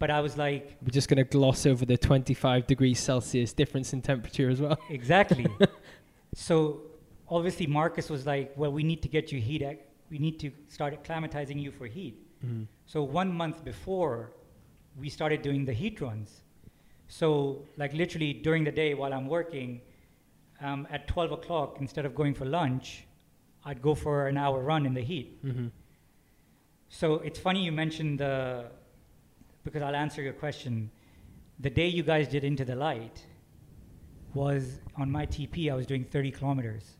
But 0.00 0.10
I 0.10 0.20
was 0.20 0.36
like, 0.36 0.76
We're 0.82 0.90
just 0.90 1.08
going 1.08 1.18
to 1.18 1.24
gloss 1.24 1.66
over 1.66 1.84
the 1.84 1.96
25 1.98 2.66
degrees 2.66 2.98
Celsius 2.98 3.52
difference 3.52 3.92
in 3.92 4.00
temperature 4.02 4.48
as 4.48 4.60
well. 4.60 4.78
Exactly. 4.88 5.46
so 6.34 6.80
obviously 7.30 7.66
Marcus 7.66 8.10
was 8.10 8.26
like, 8.26 8.52
well, 8.56 8.72
we 8.72 8.82
need 8.82 9.02
to 9.02 9.08
get 9.08 9.30
you 9.32 9.40
heat. 9.40 9.62
ac- 9.62 9.80
We 10.10 10.18
need 10.18 10.40
to 10.40 10.50
start 10.68 10.92
acclimatizing 11.00 11.62
you 11.62 11.70
for 11.70 11.86
heat. 11.86 12.16
Mhm. 12.44 12.66
So 12.86 13.02
one 13.04 13.32
month 13.32 13.64
before, 13.64 14.32
we 14.98 15.08
started 15.08 15.40
doing 15.42 15.64
the 15.64 15.72
heat 15.72 16.00
runs. 16.00 16.42
So 17.06 17.64
like 17.76 17.92
literally 17.92 18.32
during 18.32 18.64
the 18.64 18.72
day 18.72 18.94
while 18.94 19.12
I'm 19.14 19.28
working, 19.28 19.80
um, 20.60 20.86
at 20.90 21.06
12 21.06 21.30
o'clock, 21.32 21.76
instead 21.80 22.04
of 22.04 22.14
going 22.14 22.34
for 22.34 22.44
lunch, 22.44 23.04
I'd 23.64 23.80
go 23.80 23.94
for 23.94 24.26
an 24.26 24.36
hour 24.36 24.60
run 24.62 24.84
in 24.84 24.94
the 24.94 25.00
heat. 25.02 25.28
Mhm. 25.44 25.70
So 26.88 27.14
it's 27.20 27.38
funny 27.38 27.64
you 27.64 27.72
mentioned 27.72 28.18
the, 28.18 28.70
because 29.64 29.82
I'll 29.82 29.94
answer 29.94 30.20
your 30.22 30.32
question. 30.32 30.90
The 31.60 31.70
day 31.70 31.86
you 31.88 32.02
guys 32.02 32.26
did 32.26 32.42
Into 32.42 32.64
the 32.64 32.74
Light 32.74 33.24
was 34.34 34.80
on 34.96 35.10
my 35.10 35.26
TP, 35.26 35.70
I 35.70 35.74
was 35.74 35.86
doing 35.86 36.04
30 36.04 36.30
kilometers 36.32 36.96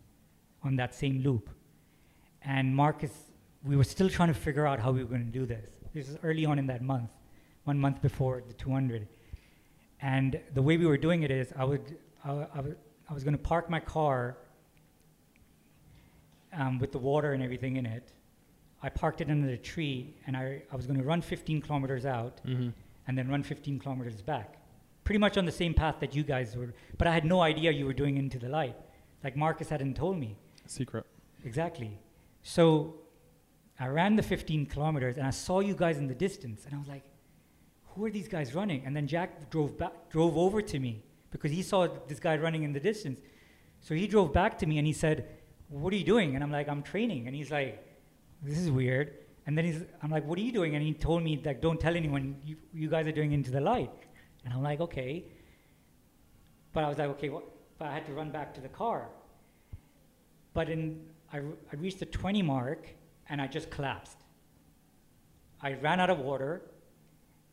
on 0.64 0.76
that 0.76 0.94
same 0.94 1.22
loop. 1.22 1.48
And 2.42 2.74
Marcus, 2.74 3.12
we 3.64 3.76
were 3.76 3.84
still 3.84 4.08
trying 4.08 4.28
to 4.28 4.38
figure 4.38 4.66
out 4.66 4.80
how 4.80 4.92
we 4.92 5.00
were 5.02 5.08
going 5.10 5.24
to 5.26 5.32
do 5.38 5.46
this. 5.46 5.68
This 5.94 6.08
is 6.08 6.16
early 6.22 6.44
on 6.46 6.58
in 6.58 6.66
that 6.68 6.82
month, 6.82 7.10
one 7.64 7.78
month 7.78 8.00
before 8.00 8.42
the 8.46 8.54
200. 8.54 9.06
And 10.02 10.40
the 10.54 10.62
way 10.62 10.76
we 10.76 10.86
were 10.86 10.96
doing 10.96 11.22
it 11.22 11.30
is 11.30 11.52
I 11.56 11.64
would, 11.64 11.96
I, 12.24 12.30
I, 12.32 12.60
I 13.10 13.12
was 13.14 13.22
going 13.24 13.36
to 13.36 13.42
park 13.42 13.68
my 13.68 13.80
car 13.80 14.36
um, 16.52 16.78
with 16.78 16.92
the 16.92 16.98
water 16.98 17.32
and 17.32 17.42
everything 17.42 17.76
in 17.76 17.86
it. 17.86 18.12
I 18.82 18.88
parked 18.88 19.20
it 19.20 19.28
under 19.30 19.46
the 19.46 19.58
tree, 19.58 20.14
and 20.26 20.36
I, 20.36 20.62
I 20.72 20.76
was 20.76 20.86
going 20.86 20.98
to 20.98 21.04
run 21.04 21.20
15 21.20 21.60
kilometers 21.60 22.06
out 22.06 22.40
Mhm. 22.46 22.72
and 23.06 23.18
then 23.18 23.28
run 23.28 23.42
15 23.42 23.78
kilometers 23.78 24.22
back. 24.22 24.56
Pretty 25.04 25.18
much 25.18 25.36
on 25.36 25.44
the 25.44 25.52
same 25.52 25.74
path 25.74 25.96
that 26.00 26.14
you 26.14 26.22
guys 26.22 26.56
were, 26.56 26.72
but 26.96 27.06
I 27.06 27.12
had 27.12 27.24
no 27.24 27.40
idea 27.42 27.70
you 27.72 27.84
were 27.84 27.92
doing 27.92 28.16
into 28.16 28.38
the 28.38 28.48
light. 28.48 28.76
Like 29.22 29.36
Marcus 29.36 29.68
hadn't 29.68 29.94
told 29.96 30.18
me. 30.18 30.36
Secret. 30.70 31.04
Exactly. 31.44 31.98
So 32.42 32.94
I 33.78 33.88
ran 33.88 34.14
the 34.14 34.22
15 34.22 34.66
kilometers 34.66 35.16
and 35.16 35.26
I 35.26 35.30
saw 35.30 35.58
you 35.60 35.74
guys 35.74 35.98
in 35.98 36.06
the 36.06 36.14
distance, 36.14 36.64
and 36.64 36.74
I 36.74 36.78
was 36.78 36.86
like, 36.86 37.02
who 37.88 38.04
are 38.04 38.10
these 38.10 38.28
guys 38.28 38.54
running? 38.54 38.86
And 38.86 38.94
then 38.94 39.08
Jack 39.08 39.50
drove 39.50 39.76
back, 39.76 39.92
drove 40.10 40.36
over 40.36 40.62
to 40.62 40.78
me 40.78 41.02
because 41.32 41.50
he 41.50 41.62
saw 41.62 41.88
this 42.06 42.20
guy 42.20 42.36
running 42.36 42.62
in 42.62 42.72
the 42.72 42.78
distance. 42.78 43.20
So 43.80 43.94
he 43.94 44.06
drove 44.06 44.32
back 44.32 44.58
to 44.58 44.66
me 44.66 44.78
and 44.78 44.86
he 44.86 44.92
said, 44.92 45.26
"What 45.68 45.92
are 45.92 45.96
you 45.96 46.04
doing?" 46.04 46.34
And 46.34 46.44
I'm 46.44 46.52
like, 46.52 46.68
"I'm 46.68 46.82
training." 46.82 47.26
And 47.26 47.34
he's 47.34 47.50
like, 47.50 47.72
"This 48.40 48.58
is 48.58 48.70
weird." 48.70 49.14
And 49.46 49.58
then 49.58 49.64
he's, 49.64 49.82
I'm 50.02 50.10
like, 50.10 50.24
"What 50.24 50.38
are 50.38 50.42
you 50.42 50.52
doing?" 50.52 50.76
And 50.76 50.84
he 50.84 50.92
told 50.94 51.24
me 51.24 51.40
like, 51.44 51.60
"Don't 51.60 51.80
tell 51.80 51.96
anyone. 51.96 52.36
You, 52.44 52.56
you 52.72 52.88
guys 52.88 53.06
are 53.08 53.16
doing 53.20 53.32
into 53.32 53.50
the 53.50 53.60
light." 53.60 53.90
And 54.44 54.54
I'm 54.54 54.62
like, 54.62 54.80
"Okay." 54.80 55.24
But 56.72 56.84
I 56.84 56.88
was 56.88 56.98
like, 56.98 57.08
"Okay." 57.16 57.30
But 57.78 57.88
I 57.88 57.92
had 57.94 58.06
to 58.06 58.12
run 58.12 58.30
back 58.30 58.54
to 58.54 58.60
the 58.60 58.68
car. 58.68 59.08
But 60.52 60.68
in 60.68 61.00
I, 61.32 61.38
r- 61.38 61.44
I 61.72 61.76
reached 61.76 62.00
the 62.00 62.06
20 62.06 62.42
mark 62.42 62.88
and 63.28 63.40
I 63.40 63.46
just 63.46 63.70
collapsed. 63.70 64.16
I 65.62 65.74
ran 65.74 66.00
out 66.00 66.10
of 66.10 66.18
water, 66.20 66.62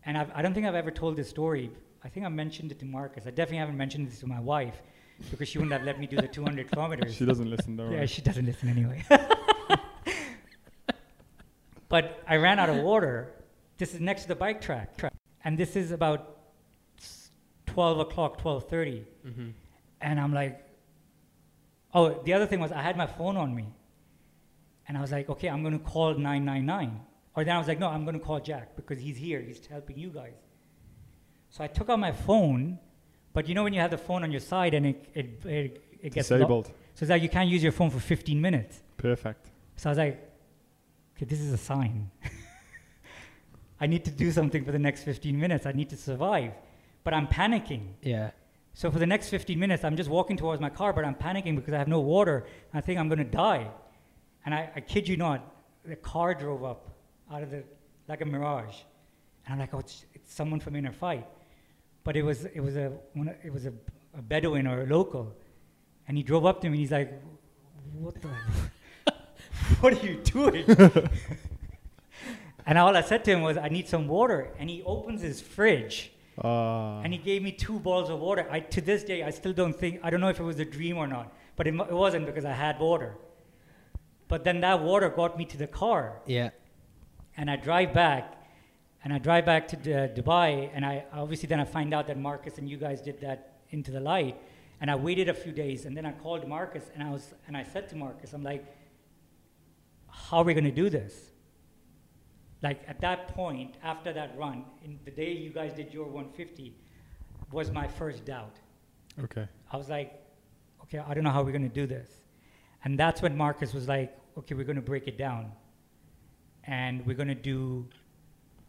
and 0.05 0.17
I've, 0.17 0.31
I 0.33 0.41
don't 0.41 0.53
think 0.53 0.65
I've 0.65 0.75
ever 0.75 0.91
told 0.91 1.15
this 1.17 1.29
story. 1.29 1.69
I 2.03 2.09
think 2.09 2.25
I 2.25 2.29
mentioned 2.29 2.71
it 2.71 2.79
to 2.79 2.85
Marcus. 2.85 3.25
I 3.27 3.31
definitely 3.31 3.57
haven't 3.57 3.77
mentioned 3.77 4.07
this 4.07 4.19
to 4.21 4.27
my 4.27 4.39
wife 4.39 4.81
because 5.29 5.47
she 5.49 5.57
wouldn't 5.57 5.73
have 5.73 5.83
let 5.83 5.99
me 5.99 6.07
do 6.07 6.15
the 6.15 6.27
200 6.27 6.71
kilometers. 6.71 7.15
She 7.15 7.25
doesn't 7.25 7.49
listen, 7.49 7.75
don't 7.75 7.91
Yeah, 7.91 7.97
worry. 7.99 8.07
she 8.07 8.21
doesn't 8.21 8.45
listen 8.45 8.69
anyway. 8.69 9.03
but 11.89 12.23
I 12.27 12.35
ran 12.37 12.59
out 12.59 12.69
of 12.69 12.77
water. 12.77 13.33
This 13.77 13.93
is 13.93 13.99
next 13.99 14.23
to 14.23 14.27
the 14.29 14.35
bike 14.35 14.61
track, 14.61 14.97
track. 14.97 15.13
and 15.43 15.57
this 15.57 15.75
is 15.75 15.91
about 15.91 16.37
12 17.67 17.99
o'clock, 17.99 18.41
12:30, 18.41 19.03
Mhm. 19.25 19.53
and 20.01 20.19
I'm 20.19 20.33
like, 20.33 20.63
oh, 21.97 22.21
the 22.23 22.33
other 22.33 22.45
thing 22.45 22.59
was 22.59 22.71
I 22.71 22.81
had 22.81 22.95
my 22.95 23.07
phone 23.07 23.37
on 23.37 23.53
me, 23.59 23.65
and 24.87 24.97
I 24.97 25.01
was 25.01 25.11
like, 25.11 25.29
okay, 25.29 25.49
I'm 25.49 25.61
going 25.63 25.77
to 25.77 25.85
call 25.93 26.13
999, 26.13 26.99
or 27.35 27.43
then 27.43 27.55
I 27.55 27.59
was 27.59 27.67
like, 27.67 27.79
no, 27.79 27.87
I'm 27.89 28.03
going 28.05 28.19
to 28.19 28.25
call 28.29 28.39
Jack 28.39 28.75
because 28.75 28.99
he's 28.99 29.17
here, 29.17 29.41
he's 29.41 29.65
helping 29.65 29.97
you 29.97 30.09
guys. 30.09 30.37
So 31.49 31.63
I 31.63 31.67
took 31.67 31.89
out 31.89 31.99
my 31.99 32.11
phone, 32.11 32.79
but 33.33 33.47
you 33.47 33.55
know 33.55 33.63
when 33.63 33.73
you 33.73 33.81
have 33.81 33.91
the 33.91 33.97
phone 33.97 34.23
on 34.23 34.31
your 34.31 34.39
side 34.39 34.73
and 34.73 34.85
it 34.85 35.09
it 35.13 35.45
it, 35.45 35.83
it 36.01 36.13
gets 36.13 36.29
locked? 36.29 36.41
Disabled. 36.41 36.65
So 36.93 37.03
it's 37.03 37.09
like 37.09 37.21
you 37.21 37.29
can't 37.29 37.49
use 37.49 37.63
your 37.63 37.71
phone 37.71 37.89
for 37.89 37.99
15 37.99 38.41
minutes. 38.41 38.81
Perfect. 38.97 39.49
So 39.75 39.89
I 39.89 39.91
was 39.91 39.97
like, 39.97 40.15
okay, 41.15 41.25
this 41.25 41.39
is 41.39 41.53
a 41.53 41.57
sign. 41.57 42.11
I 43.79 43.85
need 43.87 44.03
to 44.05 44.11
do 44.11 44.31
something 44.31 44.65
for 44.65 44.71
the 44.71 44.79
next 44.79 45.03
15 45.03 45.39
minutes. 45.39 45.65
I 45.65 45.71
need 45.71 45.89
to 45.89 45.97
survive. 45.97 46.53
But 47.03 47.13
I'm 47.13 47.27
panicking. 47.27 47.83
Yeah. 48.01 48.31
So 48.77 48.91
for 48.91 48.99
the 48.99 49.07
next 49.07 49.29
15 49.29 49.57
minutes, 49.57 49.83
I'm 49.83 49.95
just 49.97 50.07
walking 50.07 50.37
towards 50.37 50.61
my 50.61 50.69
car, 50.69 50.93
but 50.93 51.03
I'm 51.03 51.15
panicking 51.15 51.55
because 51.55 51.73
I 51.73 51.79
have 51.79 51.87
no 51.87 51.99
water. 51.99 52.45
I 52.75 52.79
think 52.79 52.99
I'm 52.99 53.09
going 53.09 53.17
to 53.17 53.23
die. 53.23 53.71
And 54.45 54.53
I, 54.53 54.69
I 54.75 54.81
kid 54.81 55.07
you 55.07 55.17
not, 55.17 55.51
the 55.83 55.95
car 55.95 56.35
drove 56.35 56.63
up 56.63 56.91
out 57.33 57.41
of 57.41 57.49
the, 57.49 57.63
like 58.07 58.21
a 58.21 58.25
mirage. 58.25 58.75
And 59.43 59.53
I'm 59.53 59.59
like, 59.59 59.73
oh, 59.73 59.79
it's, 59.79 60.05
it's 60.13 60.31
someone 60.31 60.59
from 60.59 60.75
Inner 60.75 60.91
Fight. 60.91 61.25
But 62.03 62.17
it 62.17 62.21
was, 62.21 62.45
it 62.45 62.59
was, 62.59 62.75
a, 62.75 62.91
it 63.43 63.51
was 63.51 63.65
a, 63.65 63.73
a 64.15 64.21
Bedouin 64.21 64.67
or 64.67 64.83
a 64.83 64.85
local. 64.85 65.35
And 66.07 66.15
he 66.15 66.21
drove 66.21 66.45
up 66.45 66.61
to 66.61 66.69
me 66.69 66.73
and 66.73 66.79
he's 66.79 66.91
like, 66.91 67.19
what 67.93 68.13
the, 68.21 68.29
what 69.79 69.93
are 69.93 70.05
you 70.05 70.17
doing? 70.17 70.65
and 72.67 72.77
all 72.77 72.95
I 72.95 73.01
said 73.01 73.25
to 73.25 73.31
him 73.31 73.41
was, 73.41 73.57
I 73.57 73.69
need 73.69 73.87
some 73.87 74.07
water. 74.07 74.53
And 74.59 74.69
he 74.69 74.83
opens 74.83 75.23
his 75.23 75.41
fridge 75.41 76.11
Ah. 76.43 77.01
and 77.03 77.11
he 77.13 77.17
gave 77.19 77.41
me 77.41 77.51
two 77.51 77.79
balls 77.79 78.09
of 78.09 78.19
water. 78.19 78.47
I 78.51 78.59
to 78.59 78.81
this 78.81 79.03
day 79.03 79.23
I 79.23 79.31
still 79.31 79.53
don't 79.53 79.73
think 79.73 79.99
I 80.03 80.09
don't 80.11 80.21
know 80.21 80.29
if 80.29 80.39
it 80.39 80.43
was 80.43 80.59
a 80.59 80.65
dream 80.65 80.97
or 80.97 81.07
not, 81.07 81.33
but 81.55 81.65
it, 81.67 81.73
it 81.73 81.91
wasn't 82.05 82.25
because 82.27 82.45
I 82.45 82.51
had 82.53 82.79
water. 82.79 83.15
But 84.27 84.43
then 84.43 84.59
that 84.61 84.81
water 84.83 85.09
got 85.09 85.37
me 85.37 85.45
to 85.45 85.57
the 85.57 85.67
car, 85.67 86.21
Yeah. 86.25 86.49
and 87.37 87.49
I 87.49 87.55
drive 87.55 87.93
back, 87.93 88.35
and 89.03 89.13
I 89.13 89.19
drive 89.19 89.45
back 89.45 89.67
to 89.69 89.75
Du- 89.77 90.09
Dubai, 90.21 90.69
and 90.73 90.85
I 90.85 91.05
obviously 91.13 91.47
then 91.47 91.59
I 91.59 91.65
find 91.65 91.93
out 91.93 92.07
that 92.07 92.17
Marcus 92.19 92.57
and 92.57 92.69
you 92.69 92.77
guys 92.77 93.01
did 93.01 93.21
that 93.21 93.53
into 93.69 93.89
the 93.89 93.99
light, 94.01 94.35
and 94.81 94.91
I 94.91 94.95
waited 94.95 95.29
a 95.29 95.33
few 95.33 95.51
days, 95.53 95.85
and 95.85 95.95
then 95.97 96.05
I 96.05 96.11
called 96.11 96.47
Marcus, 96.47 96.83
and 96.93 97.01
I 97.01 97.09
was 97.09 97.33
and 97.47 97.55
I 97.55 97.63
said 97.63 97.87
to 97.89 97.95
Marcus, 97.95 98.33
I'm 98.33 98.43
like, 98.43 98.65
how 100.09 100.39
are 100.39 100.43
we 100.43 100.53
going 100.53 100.65
to 100.65 100.71
do 100.83 100.89
this? 100.89 101.31
Like 102.61 102.81
at 102.87 103.01
that 103.01 103.29
point, 103.29 103.75
after 103.83 104.11
that 104.13 104.37
run, 104.37 104.65
in 104.83 104.99
the 105.05 105.11
day 105.11 105.31
you 105.31 105.51
guys 105.51 105.73
did 105.73 105.93
your 105.93 106.05
150, 106.05 106.75
was 107.51 107.71
my 107.71 107.87
first 107.87 108.25
doubt. 108.25 108.55
Okay. 109.23 109.47
I 109.71 109.77
was 109.77 109.89
like, 109.89 110.13
okay, 110.83 110.99
I 110.99 111.13
don't 111.13 111.23
know 111.23 111.31
how 111.31 111.43
we're 111.43 111.51
going 111.51 111.69
to 111.69 111.75
do 111.75 111.85
this. 111.85 112.09
And 112.83 112.97
that's 112.97 113.21
when 113.21 113.35
Marcus 113.37 113.73
was 113.73 113.87
like, 113.87 114.17
okay, 114.37 114.55
we're 114.55 114.63
going 114.63 114.77
to 114.77 114.81
break 114.81 115.07
it 115.07 115.17
down. 115.17 115.51
And 116.63 117.05
we're 117.05 117.15
going 117.15 117.27
to 117.29 117.35
do 117.35 117.87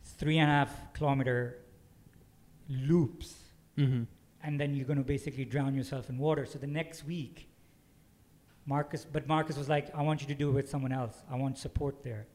three 0.05 0.38
and 0.38 0.51
a 0.51 0.55
half 0.55 0.92
kilometer 0.92 1.59
loops. 2.68 3.35
Mm-hmm. 3.77 4.05
And 4.42 4.61
then 4.61 4.74
you're 4.74 4.87
going 4.87 4.98
to 4.98 5.05
basically 5.05 5.44
drown 5.44 5.74
yourself 5.74 6.09
in 6.09 6.18
water. 6.18 6.46
So 6.46 6.59
the 6.59 6.66
next 6.66 7.05
week, 7.05 7.48
Marcus, 8.66 9.05
but 9.11 9.27
Marcus 9.27 9.57
was 9.57 9.68
like, 9.68 9.94
I 9.94 10.03
want 10.03 10.20
you 10.20 10.29
to 10.29 10.35
do 10.35 10.51
it 10.51 10.53
with 10.53 10.68
someone 10.68 10.92
else. 10.92 11.16
I 11.31 11.37
want 11.37 11.59
support 11.59 12.05
there. 12.05 12.27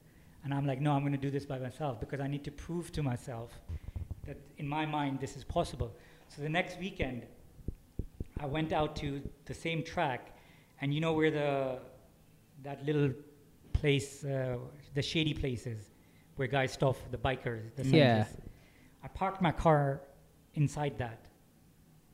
And 0.43 0.53
I'm 0.53 0.65
like, 0.65 0.81
no, 0.81 0.91
I'm 0.91 1.01
going 1.01 1.13
to 1.13 1.17
do 1.17 1.31
this 1.31 1.45
by 1.45 1.57
myself 1.57 1.99
because 1.99 2.19
I 2.19 2.27
need 2.27 2.43
to 2.43 2.51
prove 2.51 2.91
to 2.93 3.03
myself 3.03 3.51
that 4.27 4.37
in 4.57 4.67
my 4.67 4.85
mind 4.85 5.19
this 5.19 5.35
is 5.37 5.43
possible. 5.43 5.95
So 6.27 6.41
the 6.41 6.49
next 6.49 6.79
weekend, 6.79 7.25
I 8.39 8.45
went 8.45 8.73
out 8.73 8.95
to 8.97 9.21
the 9.45 9.53
same 9.53 9.83
track, 9.83 10.35
and 10.81 10.93
you 10.93 10.99
know 10.99 11.13
where 11.13 11.31
the 11.31 11.79
that 12.63 12.85
little 12.85 13.11
place, 13.73 14.23
uh, 14.23 14.57
the 14.93 15.01
shady 15.01 15.33
places, 15.33 15.91
where 16.35 16.47
guys 16.47 16.73
stop 16.73 16.97
the 17.11 17.17
bikers, 17.17 17.75
the 17.75 17.83
Yeah. 17.85 18.25
I 19.03 19.07
parked 19.09 19.41
my 19.41 19.51
car 19.51 20.01
inside 20.55 20.97
that, 20.97 21.25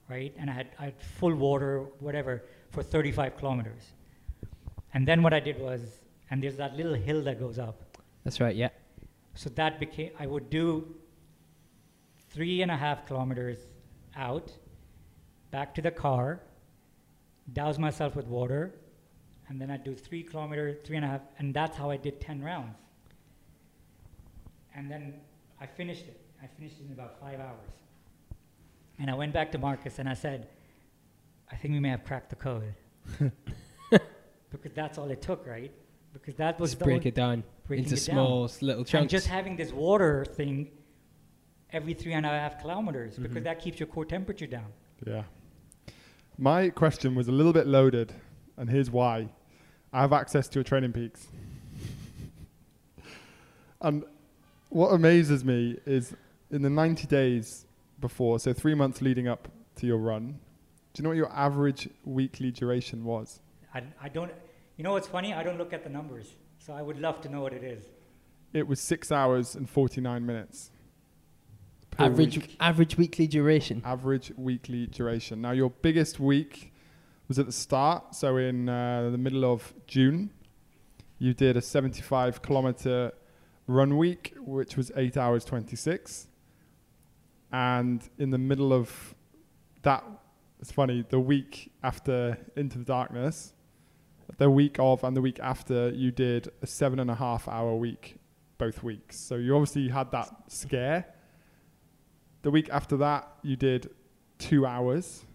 right? 0.10 0.34
And 0.38 0.50
I 0.50 0.54
had 0.54 0.68
I 0.80 0.86
had 0.86 1.02
full 1.02 1.34
water, 1.36 1.86
whatever, 2.00 2.44
for 2.72 2.84
35 2.84 3.38
kilometers. 3.38 3.94
And 4.94 5.08
then 5.08 5.22
what 5.24 5.34
I 5.34 5.40
did 5.40 5.60
was, 5.60 6.02
and 6.30 6.44
there's 6.44 6.58
that 6.58 6.76
little 6.76 6.96
hill 6.96 7.24
that 7.24 7.40
goes 7.40 7.60
up. 7.60 7.89
That's 8.24 8.40
right. 8.40 8.56
Yeah. 8.56 8.70
So 9.36 9.50
that 9.52 9.80
became, 9.80 10.12
I 10.20 10.28
would 10.28 10.50
do 10.50 10.96
three 12.30 12.62
and 12.62 12.72
a 12.72 12.76
half 12.76 13.06
kilometers 13.06 13.60
out, 14.16 14.52
back 15.52 15.74
to 15.76 15.82
the 15.82 15.92
car, 15.92 16.42
douse 17.54 17.78
myself 17.78 18.16
with 18.16 18.28
water, 18.28 18.76
and 19.48 19.60
then 19.60 19.72
I'd 19.72 19.84
do 19.84 19.96
three 19.96 20.24
kilometers, 20.24 20.78
three 20.84 20.98
and 20.98 21.06
a 21.06 21.08
half, 21.08 21.22
and 21.38 21.54
that's 21.54 21.78
how 21.78 21.90
I 21.90 21.98
did 21.98 22.20
10 22.22 22.44
rounds. 22.44 22.78
And 24.76 24.92
then 24.92 25.16
I 25.60 25.66
finished 25.66 26.06
it. 26.06 26.20
I 26.42 26.48
finished 26.48 26.76
it 26.80 26.86
in 26.86 26.94
about 26.94 27.20
five 27.20 27.40
hours. 27.40 27.74
And 29.00 29.10
I 29.10 29.16
went 29.16 29.34
back 29.34 29.52
to 29.54 29.58
Marcus 29.58 30.00
and 30.00 30.08
I 30.08 30.14
said, 30.14 30.48
I 31.52 31.56
think 31.56 31.74
we 31.74 31.80
may 31.80 31.90
have 31.90 32.04
cracked 32.04 32.30
the 32.30 32.36
code. 32.36 32.76
because 34.52 34.74
that's 34.76 34.98
all 34.98 35.10
it 35.10 35.22
took, 35.22 35.48
right? 35.48 35.72
Because 36.14 36.36
that 36.36 36.60
was 36.60 36.72
Just 36.72 36.84
break 36.84 37.06
it 37.06 37.16
down 37.16 37.44
breaking 37.70 37.86
into 37.86 37.96
it 37.96 38.00
small 38.00 38.46
s- 38.46 38.62
little 38.62 38.84
chunks. 38.84 39.02
and 39.02 39.10
just 39.10 39.28
having 39.28 39.56
this 39.56 39.72
water 39.72 40.26
thing 40.26 40.70
every 41.72 41.94
three 41.94 42.14
and 42.14 42.26
a 42.26 42.30
half 42.30 42.60
kilometers 42.60 43.18
because 43.18 43.38
Mhm. 43.38 43.44
that 43.44 43.60
keeps 43.60 43.80
your 43.80 43.88
core 43.88 44.06
temperature 44.06 44.48
down. 44.48 44.72
Yeah. 45.06 45.24
My 46.38 46.70
question 46.70 47.16
was 47.16 47.28
a 47.28 47.32
little 47.32 47.54
bit 47.54 47.68
loaded, 47.68 48.12
and 48.58 48.70
here's 48.70 48.90
why. 48.90 49.30
I 49.94 50.02
have 50.02 50.12
access 50.14 50.48
to 50.50 50.60
a 50.60 50.64
Training 50.64 50.94
Peaks. 50.94 51.28
and 53.82 54.04
what 54.70 54.90
amazes 54.90 55.44
me 55.46 55.78
is 55.86 56.16
in 56.52 56.62
the 56.64 56.70
90 56.70 57.08
days 57.08 57.66
before, 58.00 58.40
so 58.40 58.52
three 58.54 58.74
months 58.76 59.02
leading 59.02 59.28
up 59.28 59.48
to 59.76 59.86
your 59.88 59.98
run, 59.98 60.40
do 60.94 61.02
you 61.02 61.04
know 61.04 61.10
what 61.10 61.18
your 61.18 61.32
average 61.32 61.88
weekly 62.04 62.52
duration 62.52 63.04
was? 63.04 63.40
I, 63.74 63.84
I 64.02 64.10
don't, 64.10 64.32
you 64.78 64.84
know 64.84 64.94
what's 64.94 65.08
funny? 65.08 65.34
I 65.34 65.44
don't 65.44 65.58
look 65.58 65.74
at 65.74 65.84
the 65.84 65.90
numbers. 65.90 66.36
So 66.70 66.76
I 66.76 66.84
would 66.84 67.02
love 67.02 67.20
to 67.22 67.30
know 67.30 67.42
what 67.42 67.54
it 67.54 67.64
is. 67.64 67.84
It 68.54 68.68
was 68.68 68.80
six 68.80 69.12
hours 69.12 69.56
and 69.56 69.68
49 69.68 70.24
minutes. 70.24 70.70
average 71.98 72.38
week. 72.38 72.58
average 72.60 72.96
weekly 72.96 73.26
duration. 73.26 73.82
average 73.84 74.32
weekly 74.38 74.86
duration. 74.86 75.42
Now, 75.42 75.50
your 75.50 75.72
biggest 75.72 76.20
week 76.20 76.72
was 77.28 77.40
at 77.40 77.48
the 77.48 77.52
start, 77.52 78.14
so 78.14 78.38
in 78.38 78.70
uh, 78.70 79.10
the 79.10 79.18
middle 79.18 79.52
of 79.52 79.74
June, 79.88 80.30
you 81.18 81.34
did 81.34 81.58
a 81.58 81.62
75 81.62 82.44
kilometer 82.44 83.14
run 83.66 83.98
week, 83.98 84.36
which 84.38 84.78
was 84.78 84.92
8 84.96 85.18
hours 85.18 85.44
26. 85.46 86.28
And 87.52 88.08
in 88.20 88.30
the 88.30 88.38
middle 88.38 88.74
of 88.74 89.16
that, 89.82 90.04
it's 90.60 90.72
funny, 90.72 91.04
the 91.10 91.20
week 91.20 91.72
after 91.82 92.38
Into 92.56 92.78
the 92.78 92.86
Darkness, 92.86 93.56
the 94.38 94.50
week 94.50 94.78
of 94.80 95.04
and 95.04 95.16
the 95.16 95.22
week 95.22 95.40
after, 95.40 95.90
you 95.90 96.12
did 96.12 96.50
a 96.62 96.68
seven 96.68 97.00
and 97.00 97.10
a 97.10 97.16
half 97.16 97.48
hour 97.48 97.76
week 97.76 98.16
both 98.58 98.84
weeks. 98.84 99.18
So 99.18 99.36
you 99.36 99.56
obviously 99.56 99.90
had 99.90 100.12
that 100.12 100.30
scare. 100.48 101.06
The 102.42 102.52
week 102.52 102.70
after 102.72 102.98
that, 102.98 103.28
you 103.42 103.56
did 103.56 103.90
two 104.38 104.66
hours. 104.66 105.26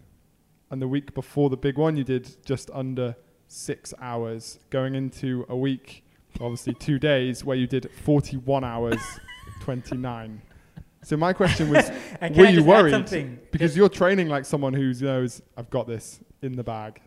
And 0.71 0.81
the 0.81 0.87
week 0.87 1.13
before 1.13 1.49
the 1.49 1.57
big 1.57 1.77
one, 1.77 1.97
you 1.97 2.03
did 2.03 2.45
just 2.45 2.71
under 2.73 3.15
six 3.47 3.93
hours, 4.01 4.59
going 4.69 4.95
into 4.95 5.45
a 5.49 5.55
week, 5.55 6.03
obviously 6.41 6.73
two 6.73 6.97
days, 6.99 7.43
where 7.43 7.57
you 7.57 7.67
did 7.67 7.89
41 8.03 8.63
hours, 8.63 8.99
29. 9.61 10.41
So 11.03 11.17
my 11.17 11.33
question 11.33 11.69
was, 11.69 11.91
were 12.35 12.45
you 12.45 12.63
worried? 12.63 12.91
Because 13.51 13.77
you're 13.77 13.89
training 13.89 14.27
like 14.27 14.45
someone 14.45 14.73
who 14.73 14.91
knows, 14.93 15.41
I've 15.55 15.69
got 15.69 15.87
this 15.87 16.19
in 16.41 16.53
the 16.53 16.63
bag. 16.63 17.01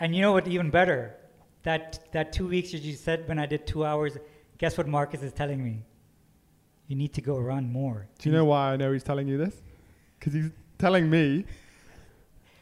And 0.00 0.14
you 0.14 0.22
know 0.22 0.32
what? 0.32 0.46
Even 0.48 0.70
better, 0.70 1.14
that 1.62 2.10
that 2.12 2.32
two 2.32 2.46
weeks 2.48 2.72
that 2.72 2.82
you 2.82 2.94
said 2.94 3.28
when 3.28 3.38
I 3.38 3.46
did 3.46 3.66
two 3.66 3.84
hours. 3.84 4.16
Guess 4.58 4.78
what 4.78 4.86
Marcus 4.88 5.22
is 5.22 5.32
telling 5.32 5.62
me? 5.64 5.82
You 6.88 6.96
need 6.96 7.12
to 7.14 7.20
go 7.22 7.38
run 7.38 7.72
more. 7.72 8.06
Do 8.18 8.28
you 8.28 8.34
know 8.34 8.44
why 8.44 8.72
I 8.72 8.76
know 8.76 8.92
he's 8.92 9.02
telling 9.02 9.26
you 9.26 9.36
this? 9.38 9.54
Because 10.18 10.32
he's 10.34 10.50
telling 10.78 11.08
me, 11.10 11.44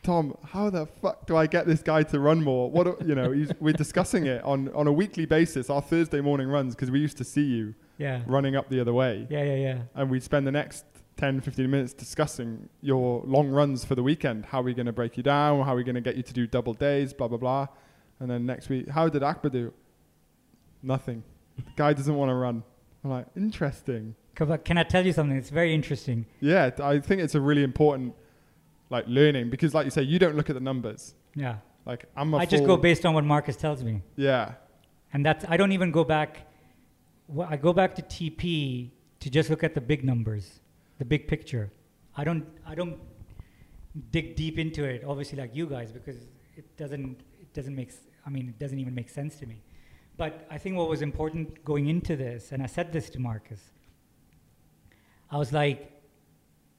Tom, 0.03 0.37
how 0.45 0.71
the 0.71 0.87
fuck 0.87 1.27
do 1.27 1.37
I 1.37 1.47
get 1.47 1.67
this 1.67 1.83
guy 1.83 2.03
to 2.05 2.19
run 2.21 2.43
more? 2.43 2.71
What 2.71 2.85
do- 3.01 3.07
you 3.07 3.15
know? 3.15 3.31
He's, 3.31 3.53
we're 3.61 3.73
discussing 3.73 4.27
it 4.27 4.43
on 4.43 4.69
on 4.75 4.87
a 4.87 4.93
weekly 4.93 5.27
basis. 5.27 5.71
Our 5.71 5.83
Thursday 5.83 6.21
morning 6.21 6.49
runs 6.49 6.75
because 6.75 6.91
we 6.91 6.99
used 7.01 7.19
to 7.19 7.25
see 7.25 7.43
you 7.45 7.75
Yeah. 7.99 8.23
running 8.27 8.57
up 8.57 8.69
the 8.69 8.81
other 8.81 8.93
way, 8.93 9.27
Yeah, 9.31 9.45
yeah, 9.45 9.55
yeah. 9.55 9.79
and 9.95 10.11
we'd 10.11 10.23
spend 10.23 10.47
the 10.47 10.53
next 10.53 10.85
10, 11.17 11.41
15 11.41 11.71
minutes 11.71 11.93
discussing 11.93 12.69
your 12.81 13.23
long 13.27 13.49
runs 13.51 13.85
for 13.85 13.95
the 13.95 14.03
weekend. 14.03 14.47
How 14.47 14.61
are 14.61 14.65
we 14.65 14.75
going 14.75 14.87
to 14.87 14.93
break 14.93 15.17
you 15.17 15.23
down? 15.23 15.65
How 15.65 15.75
are 15.75 15.77
we 15.77 15.85
going 15.85 15.95
to 15.95 16.01
get 16.01 16.17
you 16.17 16.23
to 16.23 16.33
do 16.33 16.47
double 16.47 16.75
days? 16.75 17.13
Blah 17.13 17.29
blah 17.29 17.39
blah. 17.39 17.67
And 18.21 18.31
then 18.31 18.47
next 18.47 18.69
week, 18.69 18.89
how 18.89 19.09
did 19.09 19.23
Akbar 19.23 19.51
do? 19.51 19.73
Nothing. 20.83 21.23
The 21.57 21.63
guy 21.77 21.93
doesn't 21.93 22.15
want 22.15 22.31
to 22.31 22.35
run. 22.35 22.63
I'm 23.05 23.11
like, 23.11 23.27
interesting. 23.37 24.15
Can 24.35 24.79
I- 24.79 24.83
tell 24.85 25.05
you 25.05 25.13
something? 25.13 25.37
It's 25.37 25.51
very 25.51 25.75
interesting. 25.75 26.27
Yeah, 26.41 26.71
I 26.83 26.99
think 26.99 27.21
it's 27.21 27.35
a 27.35 27.41
really 27.41 27.63
important 27.63 28.15
like 28.91 29.05
learning 29.07 29.51
because, 29.51 29.75
like 29.75 29.85
you 29.85 29.91
say, 29.91 30.03
you 30.03 30.19
don't 30.19 30.37
look 30.37 30.51
at 30.51 30.55
the 30.55 30.61
numbers. 30.61 31.15
Yeah. 31.35 31.57
Like 31.85 32.05
I'm 32.17 32.33
a 32.35 32.39
I 32.39 32.47
just 32.47 32.65
go 32.65 32.77
based 32.77 33.05
on 33.05 33.15
what 33.15 33.25
Marcus 33.25 33.57
tells 33.57 33.83
me. 33.83 34.03
Yeah, 34.17 34.55
And 35.13 35.25
that's, 35.27 35.45
I 35.49 35.57
don't 35.57 35.73
even 35.73 35.91
go 35.91 36.05
back, 36.05 36.47
I 37.49 37.57
go 37.57 37.73
back 37.73 37.95
to 37.97 38.03
TP 38.03 38.91
to 39.21 39.31
just 39.31 39.51
look 39.51 39.65
at 39.65 39.75
the 39.75 39.81
big 39.81 40.05
numbers, 40.05 40.61
the 41.03 41.07
big 41.07 41.27
picture. 41.27 41.69
I 42.17 42.23
don't, 42.23 42.47
I 42.65 42.77
don't 42.77 42.97
dig 44.13 44.37
deep 44.37 44.57
into 44.57 44.85
it, 44.85 45.03
obviously 45.05 45.37
like 45.37 45.53
you 45.53 45.67
guys, 45.67 45.91
because 45.91 46.19
it 46.57 46.77
doesn't, 46.77 47.23
it 47.41 47.53
doesn't 47.53 47.75
make, 47.75 47.91
I 48.25 48.31
mean, 48.31 48.47
it 48.51 48.59
doesn't 48.61 48.79
even 48.79 48.95
make 48.95 49.11
sense 49.11 49.35
to 49.41 49.47
me. 49.47 49.57
But 50.17 50.47
I 50.49 50.59
think 50.59 50.77
what 50.77 50.89
was 50.89 51.03
important 51.03 51.65
going 51.65 51.89
into 51.89 52.15
this, 52.15 52.53
and 52.53 52.63
I 52.63 52.67
said 52.67 52.93
this 52.93 53.11
to 53.15 53.19
Marcus, 53.19 53.63
I 55.29 55.39
was 55.39 55.53
like, 55.53 55.91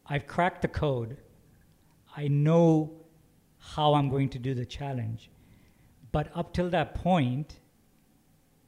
I've 0.06 0.26
cracked 0.26 0.62
the 0.62 0.70
code. 0.70 1.18
I 2.16 2.30
know 2.30 2.94
how 3.74 3.96
I'm 3.96 4.10
going 4.10 4.30
to 4.30 4.40
do 4.40 4.54
the 4.54 4.66
challenge. 4.66 5.32
But 6.14 6.32
up 6.34 6.54
till 6.54 6.70
that 6.70 6.96
point, 6.96 7.60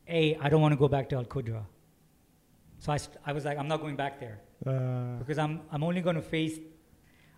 A, 0.09 0.35
I 0.35 0.49
don't 0.49 0.61
want 0.61 0.73
to 0.73 0.81
go 0.85 0.89
back 0.89 1.07
to 1.11 1.15
Al 1.15 1.23
Qudra. 1.23 1.63
So 2.79 2.91
I, 2.91 2.97
st- 2.97 3.17
I 3.25 3.31
was 3.31 3.45
like, 3.45 3.57
I'm 3.57 3.69
not 3.69 3.79
going 3.79 3.95
back 3.95 4.19
there 4.19 4.41
uh, 4.65 5.17
because 5.19 5.37
I'm, 5.37 5.61
I'm 5.71 5.83
only 5.83 6.01
going 6.01 6.15
to 6.15 6.21
face 6.21 6.59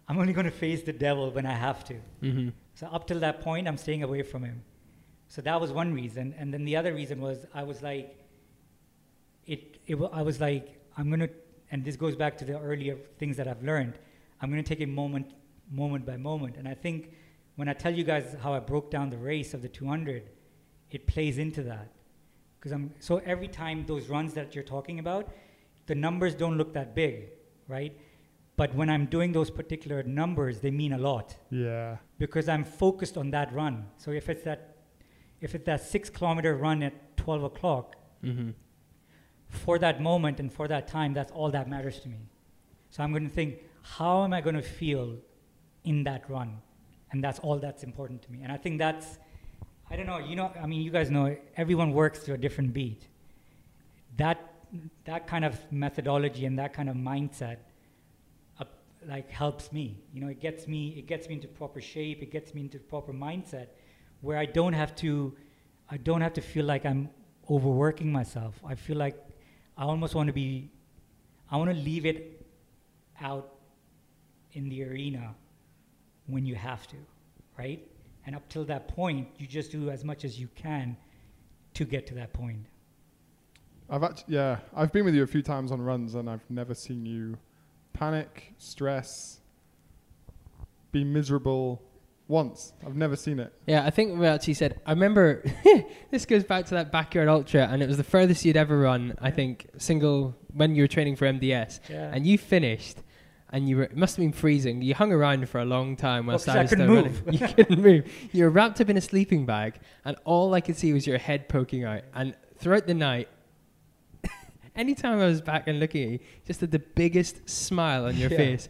I'm 0.08 0.18
only 0.20 0.34
going 0.34 0.46
to 0.46 0.52
face 0.52 0.84
the 0.84 0.94
devil 0.94 1.32
when 1.32 1.46
I 1.46 1.54
have 1.54 1.84
to. 1.86 1.96
Mm-hmm. 2.24 2.50
So 2.76 2.88
up 2.88 3.08
till 3.08 3.20
that 3.20 3.42
point, 3.42 3.68
I'm 3.68 3.78
staying 3.78 4.04
away 4.04 4.24
from 4.24 4.44
him. 4.44 4.64
So 5.28 5.42
that 5.42 5.60
was 5.60 5.74
one 5.74 5.94
reason, 5.94 6.34
and 6.38 6.54
then 6.54 6.64
the 6.64 6.78
other 6.78 6.94
reason 6.94 7.20
was 7.20 7.46
I 7.54 7.64
was 7.64 7.82
like, 7.82 8.18
it. 9.46 9.80
it 9.86 9.98
I 10.14 10.22
was 10.22 10.40
like, 10.40 10.80
I'm 10.98 11.10
gonna, 11.10 11.28
and 11.70 11.84
this 11.84 11.98
goes 11.98 12.16
back 12.16 12.38
to 12.38 12.46
the 12.46 12.58
earlier 12.58 12.98
things 13.20 13.36
that 13.36 13.48
I've 13.48 13.62
learned. 13.62 14.00
I'm 14.40 14.50
going 14.50 14.64
to 14.64 14.68
take 14.68 14.80
it 14.80 14.88
moment, 14.88 15.34
moment 15.70 16.06
by 16.06 16.16
moment. 16.16 16.56
And 16.56 16.68
I 16.68 16.76
think 16.76 17.12
when 17.56 17.68
I 17.68 17.74
tell 17.74 17.94
you 17.94 18.06
guys 18.06 18.36
how 18.42 18.54
I 18.54 18.60
broke 18.60 18.90
down 18.90 19.10
the 19.10 19.18
race 19.18 19.54
of 19.54 19.62
the 19.62 19.68
200, 19.68 20.30
it 20.92 21.08
plays 21.08 21.40
into 21.40 21.64
that. 21.64 21.92
Because 22.58 22.72
I'm 22.72 22.94
so 23.00 23.18
every 23.26 23.48
time 23.50 23.86
those 23.86 24.08
runs 24.08 24.34
that 24.36 24.56
you're 24.56 24.64
talking 24.64 25.00
about, 25.00 25.30
the 25.88 25.96
numbers 25.96 26.36
don't 26.36 26.58
look 26.58 26.74
that 26.74 26.94
big, 26.96 27.30
right? 27.68 27.98
But 28.56 28.74
when 28.76 28.90
I'm 28.90 29.06
doing 29.06 29.32
those 29.34 29.50
particular 29.50 30.04
numbers, 30.04 30.60
they 30.62 30.72
mean 30.72 30.94
a 30.94 30.98
lot 30.98 31.36
Yeah. 31.50 31.98
because 32.18 32.48
I'm 32.50 32.64
focused 32.64 33.18
on 33.18 33.32
that 33.32 33.54
run. 33.54 33.86
So 33.98 34.12
if 34.12 34.30
it's 34.30 34.44
that, 34.44 34.78
if 35.42 35.54
it's 35.56 35.66
that 35.66 35.82
six 35.82 36.10
kilometer 36.10 36.56
run 36.56 36.84
at 36.84 36.94
12 37.18 37.44
o'clock, 37.44 37.96
Mm-hmm. 38.24 38.50
for 39.50 39.78
that 39.80 40.02
moment 40.02 40.40
and 40.40 40.52
for 40.52 40.68
that 40.68 40.88
time, 40.88 41.14
that's 41.14 41.32
all 41.32 41.52
that 41.52 41.70
matters 41.70 42.00
to 42.02 42.10
me. 42.10 42.18
So 42.90 43.04
I'm 43.04 43.12
going 43.12 43.28
to 43.30 43.34
think, 43.34 43.60
how 43.84 44.24
am 44.24 44.34
I 44.34 44.42
going 44.42 44.56
to 44.56 44.62
feel 44.62 45.18
in 45.84 46.04
that 46.06 46.28
run? 46.30 46.58
And 47.12 47.24
that's 47.24 47.40
all 47.40 47.58
that's 47.60 47.84
important 47.84 48.24
to 48.24 48.32
me. 48.32 48.40
And 48.44 48.52
I 48.52 48.58
think 48.58 48.80
that's, 48.80 49.20
I 49.90 49.96
don't 49.96 50.08
know, 50.08 50.18
you 50.18 50.36
know, 50.36 50.52
I 50.62 50.66
mean, 50.66 50.82
you 50.82 50.90
guys 50.92 51.10
know, 51.12 51.38
everyone 51.56 51.92
works 51.94 52.24
to 52.26 52.34
a 52.34 52.38
different 52.38 52.74
beat. 52.74 53.08
That, 54.18 54.54
that 55.06 55.28
kind 55.28 55.46
of 55.46 55.60
methodology 55.72 56.46
and 56.46 56.58
that 56.60 56.74
kind 56.74 56.90
of 56.90 56.96
mindset, 56.96 57.58
uh, 58.60 58.66
like 59.08 59.30
helps 59.30 59.72
me. 59.72 59.98
You 60.14 60.22
know, 60.22 60.28
it 60.28 60.40
gets 60.40 60.68
me, 60.68 60.90
it 60.98 61.08
gets 61.08 61.28
me 61.28 61.36
into 61.36 61.48
proper 61.48 61.82
shape. 61.82 62.22
It 62.22 62.32
gets 62.32 62.54
me 62.54 62.62
into 62.62 62.80
proper 62.80 63.14
mindset, 63.14 63.68
where 64.22 64.38
I 64.38 64.46
don't 64.46 64.74
have 64.74 64.96
to, 64.98 65.34
I 65.90 65.98
don't 65.98 66.22
have 66.22 66.34
to 66.34 66.42
feel 66.42 66.66
like 66.66 66.86
I'm 66.86 67.10
overworking 67.50 68.12
myself. 68.12 68.60
I 68.66 68.76
feel 68.76 68.98
like 68.98 69.16
I 69.78 69.84
almost 69.84 70.16
want 70.16 70.28
to 70.28 70.34
be, 70.34 70.70
I 71.50 71.58
want 71.58 71.70
to 71.70 71.78
leave 71.78 72.06
it 72.06 72.46
out 73.22 73.54
in 74.54 74.70
the 74.70 74.84
arena 74.84 75.36
when 76.26 76.46
you 76.46 76.56
have 76.56 76.88
to, 76.88 76.98
right? 77.58 77.86
And 78.26 78.36
up 78.36 78.48
till 78.50 78.66
that 78.66 78.88
point, 78.90 79.30
you 79.38 79.48
just 79.48 79.72
do 79.72 79.90
as 79.90 80.04
much 80.04 80.26
as 80.26 80.40
you 80.40 80.50
can 80.56 80.98
to 81.76 81.86
get 81.86 82.08
to 82.08 82.16
that 82.16 82.34
point. 82.34 82.66
I've 83.90 84.04
actually, 84.04 84.36
yeah, 84.36 84.58
I've 84.76 84.92
been 84.92 85.06
with 85.06 85.16
you 85.16 85.24
a 85.24 85.28
few 85.28 85.42
times 85.42 85.72
on 85.72 85.82
runs, 85.82 86.14
and 86.16 86.30
I've 86.30 86.50
never 86.50 86.74
seen 86.74 87.06
you 87.06 87.38
panic, 87.94 88.54
stress, 88.58 89.40
be 90.92 91.04
miserable 91.04 91.82
once. 92.28 92.74
I've 92.86 92.96
never 92.96 93.16
seen 93.16 93.40
it. 93.40 93.54
Yeah, 93.66 93.86
I 93.86 93.90
think 93.90 94.20
we 94.20 94.28
actually 94.28 94.56
said. 94.56 94.82
I 94.86 94.92
remember 94.92 95.44
this 96.12 96.26
goes 96.26 96.44
back 96.44 96.66
to 96.68 96.76
that 96.76 96.92
backyard 96.92 97.30
ultra, 97.30 97.62
and 97.72 97.82
it 97.82 97.88
was 97.88 97.98
the 97.98 98.04
furthest 98.04 98.44
you'd 98.46 98.58
ever 98.58 98.78
run. 98.78 99.16
I 99.22 99.32
think 99.32 99.68
single 99.78 100.36
when 100.54 100.76
you 100.76 100.84
were 100.84 100.88
training 100.88 101.16
for 101.16 101.26
MDS, 101.26 101.80
Yeah. 101.90 102.12
and 102.14 102.26
you 102.28 102.38
finished, 102.38 102.98
and 103.52 103.70
you 103.70 103.78
were 103.78 103.84
it 103.84 103.96
must 103.96 104.18
have 104.18 104.24
been 104.24 104.34
freezing. 104.34 104.82
You 104.82 104.96
hung 104.96 105.14
around 105.14 105.48
for 105.48 105.60
a 105.62 105.66
long 105.66 105.96
time 105.96 106.26
whilst 106.26 106.48
Well, 106.48 106.58
whilst 106.58 106.72
'cause 106.74 106.80
I 106.80 106.84
I 106.84 106.86
was 106.88 106.88
couldn't 106.88 106.88
still 106.88 107.04
move. 107.04 107.26
running. 107.26 107.42
You 107.42 107.48
couldn't 107.56 107.82
move. 107.82 108.30
You 108.34 108.44
were 108.44 108.50
wrapped 108.50 108.82
up 108.82 108.90
in 108.90 108.98
a 108.98 109.02
sleeping 109.02 109.46
bag, 109.46 109.76
and 110.04 110.18
all 110.26 110.54
I 110.54 110.60
could 110.62 110.76
see 110.76 110.92
was 110.92 111.08
your 111.08 111.18
head 111.18 111.48
poking 111.48 111.86
out. 111.86 112.02
And 112.14 112.36
throughout 112.60 112.88
the 112.88 112.94
night. 112.94 113.30
Anytime 114.78 115.20
I 115.20 115.26
was 115.26 115.42
back 115.42 115.68
and 115.68 115.80
looking 115.80 116.04
at 116.04 116.10
you, 116.12 116.20
just 116.46 116.62
had 116.62 116.72
the 116.72 116.80
biggest 116.80 117.50
smile 117.50 118.06
on 118.06 118.16
your 118.16 118.30
Yeah. 118.32 118.38
face. 118.38 118.70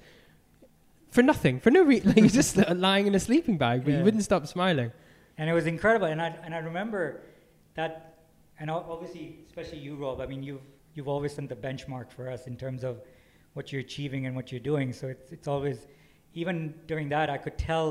For 1.11 1.21
nothing, 1.21 1.59
for 1.59 1.71
no 1.71 1.83
reason. 1.83 2.07
Like, 2.13 2.17
you're 2.17 2.27
just 2.43 2.57
lying 2.57 3.07
in 3.07 3.15
a 3.15 3.19
sleeping 3.19 3.57
bag, 3.57 3.83
but 3.83 3.91
Yeah. 3.91 3.97
you 3.99 4.03
wouldn't 4.03 4.23
stop 4.23 4.47
smiling. 4.47 4.91
and 5.39 5.47
it 5.51 5.53
was 5.53 5.67
incredible. 5.67 6.07
And 6.07 6.19
I 6.19 6.29
and 6.45 6.55
I 6.55 6.59
remember 6.71 7.21
that, 7.75 7.91
and 8.59 8.71
obviously, 8.71 9.25
especially 9.49 9.77
you, 9.87 9.95
Rob. 9.95 10.19
I 10.19 10.25
mean, 10.25 10.41
you've 10.41 10.65
you've 10.95 11.07
always 11.15 11.33
been 11.35 11.47
the 11.47 11.55
benchmark 11.67 12.07
for 12.11 12.25
us 12.35 12.47
in 12.47 12.55
terms 12.57 12.83
of 12.83 12.93
what 13.53 13.71
you're 13.71 13.81
achieving 13.89 14.25
and 14.25 14.35
what 14.35 14.51
you're 14.51 14.65
doing. 14.73 14.87
So 14.93 15.03
it's 15.15 15.31
it's 15.31 15.47
always, 15.47 15.77
even 16.33 16.55
during 16.91 17.07
that, 17.09 17.29
I 17.29 17.37
could 17.37 17.57
tell 17.57 17.89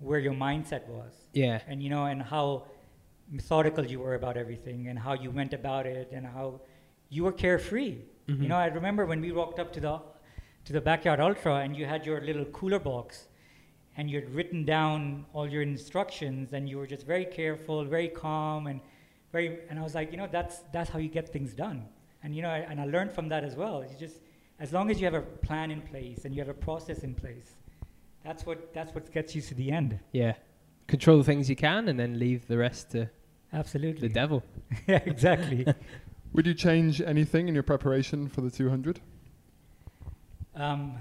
where 0.00 0.18
your 0.26 0.34
mindset 0.48 0.84
was, 0.88 1.12
Yeah. 1.32 1.60
and 1.68 1.76
you 1.84 1.90
know, 1.94 2.04
and 2.06 2.20
how 2.34 2.46
methodical 3.30 3.84
you 3.92 4.00
were 4.00 4.14
about 4.22 4.36
everything, 4.36 4.88
and 4.88 4.98
how 4.98 5.12
you 5.24 5.30
went 5.30 5.52
about 5.54 5.86
it, 5.86 6.10
and 6.16 6.26
how 6.26 6.60
you 7.12 7.24
were 7.24 7.32
carefree. 7.32 7.94
Mhm. 8.28 8.42
You 8.42 8.48
know, 8.48 8.56
I 8.56 8.66
remember 8.66 9.04
when 9.06 9.20
we 9.20 9.30
walked 9.32 9.58
up 9.58 9.70
to 9.74 9.80
the 9.80 10.00
to 10.64 10.72
the 10.72 10.80
backyard 10.80 11.20
ultra, 11.20 11.56
and 11.56 11.76
you 11.76 11.84
had 11.86 12.06
your 12.06 12.20
little 12.20 12.44
cooler 12.58 12.78
box, 12.78 13.28
and 13.96 14.08
you 14.10 14.20
had 14.20 14.28
written 14.36 14.64
down 14.64 15.26
all 15.34 15.46
your 15.54 15.62
instructions, 15.62 16.52
and 16.52 16.68
you 16.68 16.78
were 16.78 16.86
just 16.86 17.04
very 17.04 17.24
careful, 17.26 17.84
very 17.84 18.08
calm, 18.08 18.66
and 18.68 18.80
very. 19.32 19.48
And 19.68 19.78
I 19.78 19.82
was 19.82 19.94
like, 19.94 20.10
you 20.12 20.16
know, 20.16 20.28
that's 20.38 20.56
that's 20.74 20.88
how 20.90 20.98
you 20.98 21.08
get 21.18 21.28
things 21.28 21.52
done. 21.52 21.78
And 22.22 22.34
you 22.36 22.42
know, 22.42 22.48
I, 22.58 22.60
and 22.70 22.80
I 22.80 22.86
learned 22.86 23.12
from 23.12 23.28
that 23.28 23.42
as 23.44 23.56
well. 23.56 23.84
You 23.84 23.96
just 23.98 24.18
as 24.60 24.72
long 24.72 24.90
as 24.90 25.00
you 25.00 25.04
have 25.10 25.14
a 25.14 25.26
plan 25.48 25.70
in 25.70 25.82
place 25.82 26.24
and 26.24 26.34
you 26.34 26.40
have 26.40 26.48
a 26.58 26.60
process 26.68 26.98
in 27.08 27.14
place, 27.14 27.56
that's 28.24 28.46
what 28.46 28.72
that's 28.72 28.94
what 28.94 29.12
gets 29.12 29.34
you 29.36 29.42
to 29.42 29.54
the 29.54 29.70
end. 29.70 29.98
Yeah. 30.12 30.34
Control 30.86 31.18
the 31.18 31.24
things 31.24 31.48
you 31.50 31.56
can 31.56 31.88
and 31.88 31.98
then 31.98 32.18
leave 32.18 32.46
the 32.46 32.58
rest 32.58 32.90
to 32.90 33.08
Absolutely. 33.52 34.08
the 34.08 34.14
devil. 34.14 34.42
yeah, 34.86 35.00
exactly. 35.04 35.66
Would 36.32 36.46
you 36.46 36.54
change 36.54 37.00
anything 37.00 37.48
in 37.48 37.54
your 37.54 37.62
preparation 37.62 38.28
for 38.28 38.40
the 38.40 38.50
200? 38.50 39.00
um, 40.54 40.96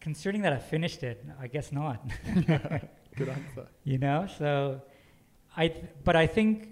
considering 0.00 0.42
that 0.42 0.52
I 0.52 0.58
finished 0.58 1.02
it, 1.02 1.24
I 1.40 1.48
guess 1.48 1.72
not. 1.72 2.02
Good 3.16 3.28
answer. 3.30 3.66
you 3.84 3.96
know 3.98 4.26
so 4.38 4.82
i 5.56 5.68
th- 5.68 5.84
but 6.04 6.14
i 6.16 6.26
think 6.26 6.68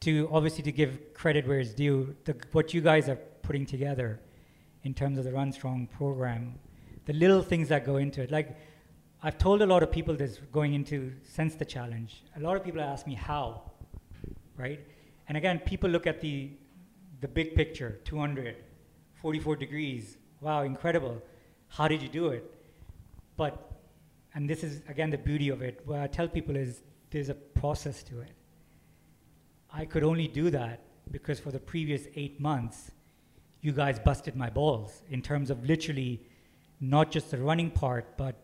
to 0.00 0.28
obviously 0.30 0.62
to 0.64 0.70
give 0.70 1.14
credit 1.14 1.48
where 1.48 1.60
it's 1.60 1.72
due 1.72 2.14
the, 2.26 2.36
what 2.52 2.74
you 2.74 2.82
guys 2.82 3.08
are 3.08 3.16
putting 3.40 3.64
together 3.64 4.20
in 4.82 4.92
terms 4.92 5.16
of 5.16 5.24
the 5.24 5.32
run 5.32 5.50
strong 5.50 5.86
program 5.86 6.58
the 7.06 7.14
little 7.14 7.40
things 7.40 7.68
that 7.70 7.86
go 7.86 7.96
into 7.96 8.20
it 8.20 8.30
like 8.30 8.54
i've 9.22 9.38
told 9.38 9.62
a 9.62 9.66
lot 9.66 9.82
of 9.82 9.90
people 9.90 10.14
this 10.14 10.40
going 10.52 10.74
into 10.74 11.10
sense 11.22 11.54
the 11.54 11.64
challenge 11.64 12.22
a 12.36 12.40
lot 12.40 12.54
of 12.54 12.62
people 12.62 12.82
ask 12.82 13.06
me 13.06 13.14
how 13.14 13.62
right 14.58 14.80
and 15.28 15.36
again 15.36 15.58
people 15.58 15.90
look 15.90 16.06
at 16.06 16.20
the 16.20 16.50
the 17.20 17.28
big 17.28 17.54
picture 17.54 18.00
200 18.04 18.56
44 19.24 19.56
degrees. 19.56 20.18
Wow 20.42 20.64
incredible. 20.64 21.22
How 21.68 21.88
did 21.88 22.02
you 22.02 22.10
do 22.10 22.28
it? 22.28 22.44
But 23.38 23.72
and 24.34 24.50
this 24.50 24.62
is 24.62 24.82
again 24.86 25.08
the 25.08 25.16
beauty 25.16 25.48
of 25.48 25.62
it. 25.62 25.80
What 25.86 26.00
i 26.00 26.06
tell 26.06 26.28
people 26.28 26.56
is 26.56 26.82
there's 27.10 27.30
a 27.30 27.34
process 27.34 28.02
to 28.02 28.20
it. 28.20 28.32
I 29.72 29.86
could 29.86 30.04
only 30.04 30.28
do 30.28 30.50
that 30.50 30.80
because 31.10 31.40
for 31.40 31.50
the 31.52 31.58
previous 31.58 32.06
eight 32.16 32.38
months 32.38 32.90
you 33.62 33.72
guys 33.72 33.98
busted 33.98 34.36
my 34.36 34.50
balls 34.50 35.02
in 35.08 35.22
terms 35.22 35.48
of 35.48 35.64
literally 35.64 36.20
not 36.80 37.10
just 37.10 37.30
the 37.30 37.38
running 37.38 37.70
part 37.70 38.18
but 38.18 38.34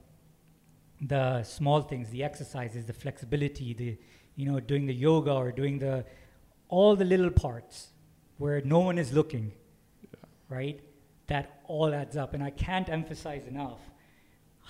the 1.03 1.43
small 1.43 1.83
things 1.83 2.09
the 2.11 2.25
exercises 2.25 2.87
the 2.87 2.93
flexibility 2.93 3.75
the 3.75 3.99
you 4.37 4.51
know 4.51 4.61
doing 4.61 4.87
the 4.87 4.95
yoga 4.95 5.33
or 5.33 5.53
doing 5.53 5.79
the 5.79 6.05
all 6.79 6.97
the 6.97 7.05
little 7.05 7.31
parts 7.31 7.89
where 8.39 8.61
no 8.63 8.81
one 8.89 8.99
is 8.99 9.13
looking 9.13 9.53
right 10.49 10.81
that 11.27 11.61
all 11.67 11.95
adds 11.95 12.17
up 12.17 12.35
and 12.35 12.43
i 12.43 12.51
can't 12.51 12.89
emphasize 12.89 13.47
enough 13.55 13.81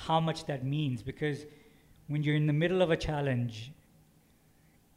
how 0.07 0.19
much 0.29 0.45
that 0.47 0.65
means 0.65 1.03
because 1.03 1.45
when 2.11 2.23
you're 2.25 2.35
in 2.35 2.47
the 2.47 2.53
middle 2.53 2.83
of 2.83 2.91
a 2.91 2.97
challenge, 2.97 3.71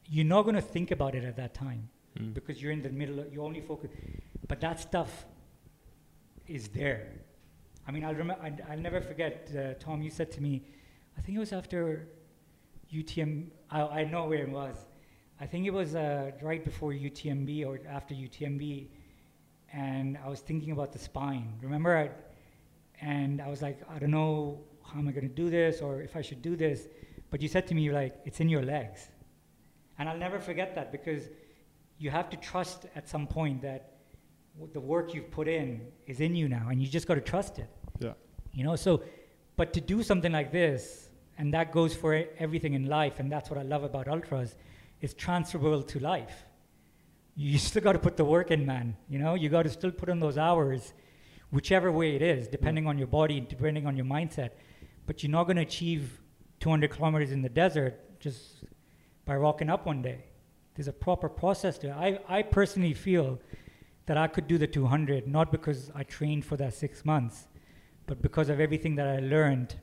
you're 0.09 0.25
not 0.25 0.43
going 0.43 0.55
to 0.55 0.61
think 0.75 0.89
about 0.91 1.13
it 1.13 1.23
at 1.23 1.35
that 1.37 1.53
time 1.53 1.89
Mm. 2.19 2.31
because 2.33 2.61
you're 2.61 2.71
in 2.71 2.83
the 2.83 2.89
middle, 2.89 3.19
of, 3.19 3.33
you 3.33 3.43
only 3.43 3.61
focus. 3.61 3.89
But 4.47 4.61
that 4.61 4.79
stuff 4.79 5.25
is 6.47 6.67
there. 6.67 7.07
I 7.87 7.91
mean, 7.91 8.03
I'll, 8.05 8.13
remember, 8.13 8.39
I'll 8.69 8.77
never 8.77 9.01
forget, 9.01 9.49
uh, 9.57 9.73
Tom, 9.83 10.01
you 10.03 10.11
said 10.11 10.31
to 10.33 10.41
me, 10.41 10.61
I 11.17 11.21
think 11.21 11.35
it 11.37 11.39
was 11.39 11.53
after 11.53 12.07
UTM, 12.93 13.47
I, 13.71 13.81
I 13.81 14.03
know 14.03 14.25
where 14.27 14.43
it 14.43 14.49
was. 14.51 14.75
I 15.39 15.45
think 15.45 15.65
it 15.65 15.73
was 15.73 15.95
uh, 15.95 16.31
right 16.41 16.63
before 16.63 16.91
UTMB 16.91 17.65
or 17.65 17.79
after 17.89 18.13
UTMB, 18.13 18.87
and 19.73 20.17
I 20.23 20.29
was 20.29 20.39
thinking 20.39 20.71
about 20.71 20.91
the 20.93 20.99
spine. 20.99 21.53
Remember, 21.61 21.97
I, 21.97 22.09
and 23.01 23.41
I 23.41 23.49
was 23.49 23.61
like, 23.61 23.81
I 23.89 23.99
don't 23.99 24.11
know 24.11 24.61
how 24.85 24.99
am 24.99 25.07
I 25.07 25.11
going 25.11 25.27
to 25.27 25.33
do 25.33 25.49
this 25.49 25.81
or 25.81 26.01
if 26.01 26.15
I 26.15 26.21
should 26.21 26.41
do 26.41 26.55
this. 26.55 26.87
But 27.31 27.41
you 27.41 27.47
said 27.47 27.67
to 27.67 27.75
me, 27.75 27.81
you're 27.81 27.93
like, 27.93 28.15
it's 28.25 28.39
in 28.39 28.49
your 28.49 28.61
legs. 28.61 29.09
And 29.97 30.07
I'll 30.07 30.17
never 30.17 30.39
forget 30.39 30.75
that 30.75 30.91
because 30.91 31.29
you 31.97 32.09
have 32.09 32.29
to 32.29 32.37
trust 32.37 32.85
at 32.95 33.09
some 33.09 33.27
point 33.27 33.61
that 33.61 33.93
w- 34.55 34.71
the 34.71 34.79
work 34.79 35.13
you've 35.13 35.31
put 35.31 35.47
in 35.47 35.81
is 36.05 36.19
in 36.19 36.35
you 36.35 36.47
now 36.47 36.67
and 36.69 36.81
you 36.81 36.87
just 36.87 37.07
got 37.07 37.15
to 37.15 37.21
trust 37.21 37.59
it. 37.59 37.69
Yeah. 37.99 38.13
You 38.53 38.63
know, 38.63 38.75
so, 38.75 39.03
but 39.55 39.73
to 39.73 39.81
do 39.81 40.03
something 40.03 40.31
like 40.31 40.51
this, 40.51 41.09
and 41.37 41.53
that 41.53 41.71
goes 41.71 41.95
for 41.95 42.23
everything 42.37 42.73
in 42.73 42.85
life, 42.85 43.19
and 43.19 43.31
that's 43.31 43.49
what 43.49 43.57
I 43.57 43.63
love 43.63 43.83
about 43.83 44.07
ultras, 44.07 44.55
is 45.03 45.13
transferable 45.13 45.83
to 45.83 45.99
life. 45.99 46.45
You 47.35 47.57
still 47.57 47.81
got 47.81 47.91
to 47.91 47.99
put 47.99 48.15
the 48.15 48.23
work 48.23 48.51
in, 48.51 48.65
man. 48.65 48.95
You 49.09 49.19
know, 49.19 49.35
you 49.35 49.49
got 49.49 49.63
to 49.63 49.69
still 49.69 49.91
put 49.91 50.07
in 50.07 50.21
those 50.21 50.37
hours, 50.37 50.93
whichever 51.51 51.91
way 51.91 52.15
it 52.15 52.21
is, 52.21 52.47
depending 52.47 52.87
on 52.87 52.97
your 52.97 53.07
body, 53.07 53.41
depending 53.41 53.85
on 53.85 53.97
your 53.97 54.05
mindset. 54.05 54.51
But 55.05 55.21
you're 55.21 55.31
not 55.31 55.43
going 55.43 55.57
to 55.57 55.63
achieve 55.63 56.21
200 56.61 56.89
kilometers 56.89 57.33
in 57.33 57.41
the 57.41 57.49
desert 57.49 57.99
just 58.21 58.63
by 59.25 59.35
rocking 59.35 59.69
up 59.69 59.85
one 59.85 60.01
day. 60.01 60.23
There's 60.75 60.87
a 60.87 60.93
proper 60.93 61.27
process 61.27 61.77
to 61.79 61.89
it. 61.89 61.91
I, 61.91 62.19
I 62.29 62.41
personally 62.41 62.93
feel 62.93 63.39
that 64.05 64.15
I 64.15 64.27
could 64.27 64.47
do 64.47 64.57
the 64.57 64.67
200 64.67 65.27
not 65.27 65.51
because 65.51 65.91
I 65.93 66.03
trained 66.03 66.45
for 66.45 66.55
that 66.57 66.73
six 66.73 67.03
months, 67.03 67.47
but 68.07 68.21
because 68.21 68.47
of 68.47 68.61
everything 68.61 68.95
that 68.95 69.07
I 69.07 69.19
learned 69.19 69.75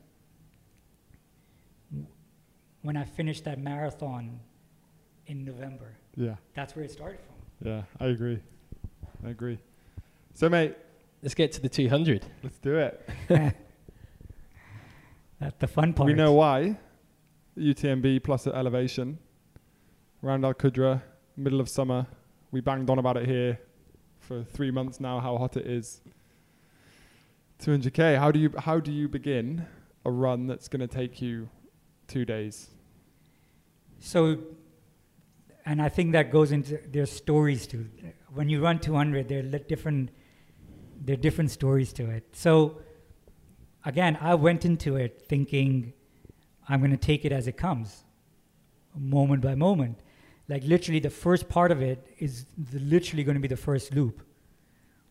when 2.80 2.96
I 2.96 3.04
finished 3.04 3.44
that 3.44 3.58
marathon 3.58 4.40
in 5.30 5.44
November, 5.44 5.92
Yeah, 6.16 6.34
that's 6.54 6.74
where 6.74 6.84
it 6.84 6.90
started 6.90 7.20
from. 7.20 7.68
yeah, 7.70 7.82
I 8.00 8.06
agree. 8.06 8.40
I 9.24 9.30
agree. 9.30 9.58
So, 10.34 10.48
mate, 10.48 10.74
Let's 11.22 11.34
get 11.34 11.52
to 11.52 11.60
the 11.60 11.68
200. 11.68 12.24
let's 12.42 12.58
do 12.58 12.76
it. 12.78 13.08
That's 15.38 15.56
the 15.58 15.66
fun 15.66 15.92
part. 15.92 16.06
We 16.06 16.14
know 16.14 16.32
why. 16.32 16.78
UTMB 17.58 18.22
plus 18.24 18.46
at 18.46 18.54
elevation. 18.54 19.18
Round 20.22 20.44
Al 20.46 20.54
Qudra, 20.54 21.02
middle 21.36 21.60
of 21.60 21.68
summer. 21.68 22.06
We 22.52 22.60
banged 22.62 22.88
on 22.90 22.98
about 22.98 23.16
it 23.18 23.26
here 23.26 23.58
for 24.18 24.42
three 24.44 24.70
months 24.70 24.98
now. 24.98 25.20
How 25.20 25.36
hot 25.36 25.56
it 25.58 25.66
is. 25.66 26.00
200k. 27.62 28.18
How 28.18 28.30
do 28.30 28.38
you 28.38 28.50
how 28.58 28.80
do 28.80 28.90
you 28.92 29.06
begin 29.08 29.66
a 30.06 30.10
run 30.10 30.46
that's 30.46 30.68
going 30.68 30.80
to 30.80 30.86
take 30.88 31.20
you 31.20 31.48
two 32.08 32.24
days? 32.24 32.68
So, 33.98 34.38
and 35.70 35.80
I 35.80 35.88
think 35.88 36.10
that 36.12 36.32
goes 36.32 36.50
into 36.50 36.80
there's 36.90 37.12
stories 37.12 37.64
too. 37.64 37.86
When 38.34 38.48
you 38.48 38.60
run 38.60 38.80
200, 38.80 39.28
there 39.28 39.38
are 39.38 39.58
different 39.72 40.10
there 41.00 41.14
are 41.14 41.24
different 41.28 41.52
stories 41.52 41.92
to 41.92 42.10
it. 42.10 42.24
So, 42.32 42.82
again, 43.84 44.18
I 44.20 44.34
went 44.34 44.64
into 44.64 44.96
it 44.96 45.22
thinking 45.28 45.92
I'm 46.68 46.80
going 46.80 46.90
to 46.90 46.96
take 46.96 47.24
it 47.24 47.30
as 47.30 47.46
it 47.46 47.56
comes, 47.56 48.02
moment 48.96 49.42
by 49.42 49.54
moment. 49.54 50.00
Like 50.48 50.64
literally, 50.64 50.98
the 50.98 51.08
first 51.08 51.48
part 51.48 51.70
of 51.70 51.80
it 51.80 52.04
is 52.18 52.46
the, 52.58 52.80
literally 52.80 53.22
going 53.22 53.36
to 53.36 53.40
be 53.40 53.54
the 53.56 53.64
first 53.68 53.94
loop. 53.94 54.22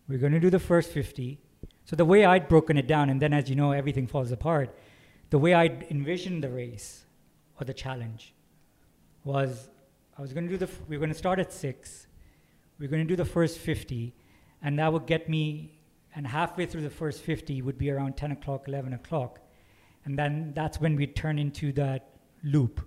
We're 0.10 0.20
going 0.20 0.34
to 0.34 0.42
do 0.42 0.50
the 0.50 0.60
first 0.60 0.92
50. 0.92 1.40
So 1.86 1.96
the 1.96 2.04
way 2.04 2.26
I'd 2.26 2.50
broken 2.50 2.78
it 2.78 2.86
down, 2.86 3.10
and 3.10 3.22
then 3.22 3.32
as 3.32 3.50
you 3.50 3.56
know, 3.56 3.72
everything 3.72 4.08
falls 4.08 4.34
apart. 4.34 4.78
The 5.30 5.38
way 5.38 5.54
I'd 5.54 5.86
envisioned 5.90 6.44
the 6.44 6.50
race 6.50 7.06
or 7.58 7.64
the 7.64 7.74
challenge 7.74 8.34
was 9.24 9.70
I 10.20 10.22
was 10.22 10.34
going 10.34 10.50
to 10.50 10.52
do 10.52 10.58
the, 10.58 10.70
we 10.90 10.98
were 10.98 11.00
going 11.00 11.14
to 11.14 11.18
start 11.18 11.40
at 11.40 11.54
six. 11.54 12.08
We 12.78 12.86
are 12.86 12.90
going 12.90 13.02
to 13.02 13.08
do 13.08 13.16
the 13.16 13.24
first 13.24 13.58
50, 13.58 14.14
and 14.62 14.78
that 14.78 14.92
would 14.92 15.06
get 15.06 15.30
me, 15.30 15.80
and 16.14 16.28
halfway 16.28 16.66
through 16.66 16.82
the 16.82 16.90
first 16.90 17.22
50 17.22 17.62
would 17.62 17.78
be 17.78 17.90
around 17.90 18.18
10 18.18 18.34
o'clock, 18.34 18.68
11 18.68 18.92
o'clock. 18.92 19.40
And 20.04 20.20
then 20.20 20.52
that's 20.54 20.82
when 20.82 20.98
we'd 20.98 21.16
turn 21.16 21.40
into 21.40 21.72
that 21.72 22.16
loop, 22.44 22.86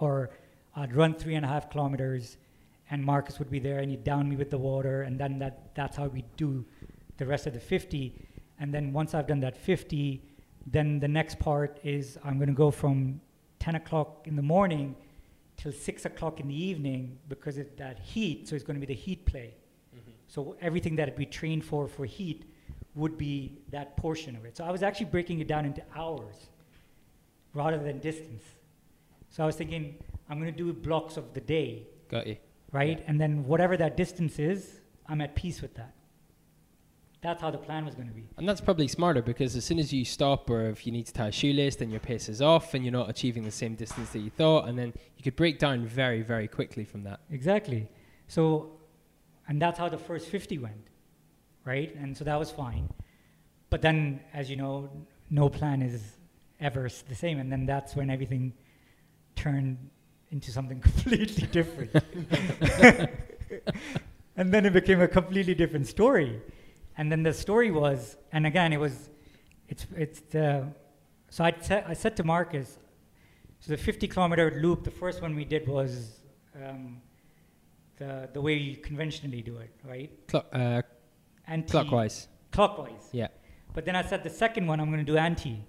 or 0.00 0.30
I'd 0.74 0.92
run 0.92 1.14
three 1.14 1.36
and 1.36 1.44
a 1.44 1.48
half 1.48 1.70
kilometers, 1.70 2.36
and 2.90 3.04
Marcus 3.04 3.38
would 3.38 3.48
be 3.48 3.60
there, 3.60 3.78
and 3.78 3.88
he'd 3.88 4.02
down 4.02 4.28
me 4.28 4.34
with 4.34 4.50
the 4.50 4.58
water, 4.58 5.02
and 5.02 5.20
then 5.20 5.38
that, 5.38 5.76
that's 5.76 5.96
how 5.96 6.08
we 6.08 6.24
do 6.36 6.64
the 7.16 7.24
rest 7.24 7.46
of 7.46 7.54
the 7.54 7.60
50. 7.60 8.12
And 8.58 8.74
then 8.74 8.92
once 8.92 9.14
I've 9.14 9.28
done 9.28 9.38
that 9.38 9.56
50, 9.56 10.20
then 10.66 10.98
the 10.98 11.06
next 11.06 11.38
part 11.38 11.78
is 11.84 12.18
I'm 12.24 12.38
going 12.38 12.48
to 12.48 12.56
go 12.56 12.72
from 12.72 13.20
10 13.60 13.76
o'clock 13.76 14.26
in 14.26 14.34
the 14.34 14.42
morning 14.42 14.96
till 15.56 15.72
6 15.72 16.04
o'clock 16.04 16.40
in 16.40 16.48
the 16.48 16.62
evening 16.62 17.18
because 17.28 17.58
of 17.58 17.76
that 17.76 17.98
heat. 17.98 18.48
So 18.48 18.54
it's 18.56 18.64
going 18.64 18.80
to 18.80 18.86
be 18.86 18.92
the 18.92 18.98
heat 18.98 19.24
play. 19.26 19.54
Mm-hmm. 19.94 20.10
So 20.26 20.56
everything 20.60 20.96
that 20.96 21.16
we 21.16 21.26
trained 21.26 21.64
for 21.64 21.86
for 21.86 22.04
heat 22.04 22.44
would 22.94 23.16
be 23.16 23.58
that 23.70 23.96
portion 23.96 24.36
of 24.36 24.44
it. 24.44 24.56
So 24.56 24.64
I 24.64 24.70
was 24.70 24.82
actually 24.82 25.06
breaking 25.06 25.40
it 25.40 25.48
down 25.48 25.64
into 25.64 25.82
hours 25.94 26.34
rather 27.54 27.78
than 27.78 27.98
distance. 28.00 28.44
So 29.30 29.42
I 29.42 29.46
was 29.46 29.56
thinking 29.56 29.96
I'm 30.28 30.38
going 30.40 30.52
to 30.52 30.56
do 30.56 30.72
blocks 30.72 31.16
of 31.16 31.32
the 31.34 31.40
day, 31.40 31.86
Got 32.08 32.26
you. 32.26 32.36
right? 32.70 33.02
And 33.06 33.20
then 33.20 33.44
whatever 33.44 33.76
that 33.76 33.96
distance 33.96 34.38
is, 34.38 34.80
I'm 35.06 35.20
at 35.20 35.34
peace 35.34 35.62
with 35.62 35.74
that. 35.74 35.94
That's 37.22 37.40
how 37.40 37.52
the 37.52 37.58
plan 37.58 37.86
was 37.86 37.94
going 37.94 38.08
to 38.08 38.14
be. 38.14 38.24
And 38.36 38.48
that's 38.48 38.60
probably 38.60 38.88
smarter 38.88 39.22
because 39.22 39.54
as 39.54 39.64
soon 39.64 39.78
as 39.78 39.92
you 39.92 40.04
stop 40.04 40.50
or 40.50 40.62
if 40.68 40.84
you 40.84 40.92
need 40.92 41.06
to 41.06 41.12
tie 41.12 41.28
a 41.28 41.32
shoelace, 41.32 41.76
then 41.76 41.88
your 41.88 42.00
pace 42.00 42.28
is 42.28 42.42
off 42.42 42.74
and 42.74 42.84
you're 42.84 42.92
not 42.92 43.08
achieving 43.08 43.44
the 43.44 43.50
same 43.52 43.76
distance 43.76 44.10
that 44.10 44.18
you 44.18 44.30
thought. 44.30 44.68
And 44.68 44.76
then 44.76 44.92
you 45.16 45.22
could 45.22 45.36
break 45.36 45.60
down 45.60 45.86
very, 45.86 46.22
very 46.22 46.48
quickly 46.48 46.84
from 46.84 47.04
that. 47.04 47.20
Exactly. 47.30 47.88
So, 48.26 48.72
and 49.46 49.62
that's 49.62 49.78
how 49.78 49.88
the 49.88 49.98
first 49.98 50.26
50 50.26 50.58
went, 50.58 50.88
right? 51.64 51.94
And 51.94 52.16
so 52.16 52.24
that 52.24 52.36
was 52.36 52.50
fine. 52.50 52.88
But 53.70 53.82
then, 53.82 54.20
as 54.34 54.50
you 54.50 54.56
know, 54.56 54.90
no 55.30 55.48
plan 55.48 55.80
is 55.80 56.02
ever 56.58 56.88
the 57.08 57.14
same. 57.14 57.38
And 57.38 57.52
then 57.52 57.66
that's 57.66 57.94
when 57.94 58.10
everything 58.10 58.52
turned 59.36 59.78
into 60.32 60.50
something 60.50 60.80
completely 60.88 61.46
different. 61.46 61.92
and 64.36 64.52
then 64.52 64.66
it 64.66 64.72
became 64.72 65.00
a 65.00 65.08
completely 65.08 65.54
different 65.54 65.86
story. 65.86 66.42
And 66.96 67.10
then 67.10 67.22
the 67.22 67.32
story 67.32 67.70
was, 67.70 68.16
and 68.32 68.46
again, 68.46 68.72
it 68.72 68.80
was, 68.80 69.08
it's, 69.68 69.86
it's 69.96 70.20
the, 70.30 70.66
so 71.30 71.44
I 71.44 71.54
said, 71.60 71.84
I 71.88 71.94
said 71.94 72.16
to 72.16 72.24
Marcus, 72.24 72.78
so 73.60 73.70
the 73.72 73.76
50 73.76 74.08
kilometer 74.08 74.58
loop, 74.60 74.84
the 74.84 74.90
first 74.90 75.22
one 75.22 75.34
we 75.34 75.44
did 75.44 75.66
was 75.68 76.20
um, 76.54 77.00
the, 77.96 78.28
the 78.32 78.40
way 78.40 78.54
you 78.54 78.76
conventionally 78.76 79.40
do 79.40 79.56
it, 79.58 79.70
right? 79.84 80.10
Clo- 80.28 80.44
uh, 80.52 80.82
Anti- 81.46 81.70
clockwise. 81.70 82.28
Clockwise. 82.50 83.08
Yeah. 83.12 83.28
But 83.72 83.84
then 83.84 83.96
I 83.96 84.02
said 84.02 84.22
the 84.22 84.30
second 84.30 84.66
one 84.66 84.80
I'm 84.80 84.90
going 84.90 85.04
to 85.04 85.10
do 85.10 85.16
anti. 85.16 85.64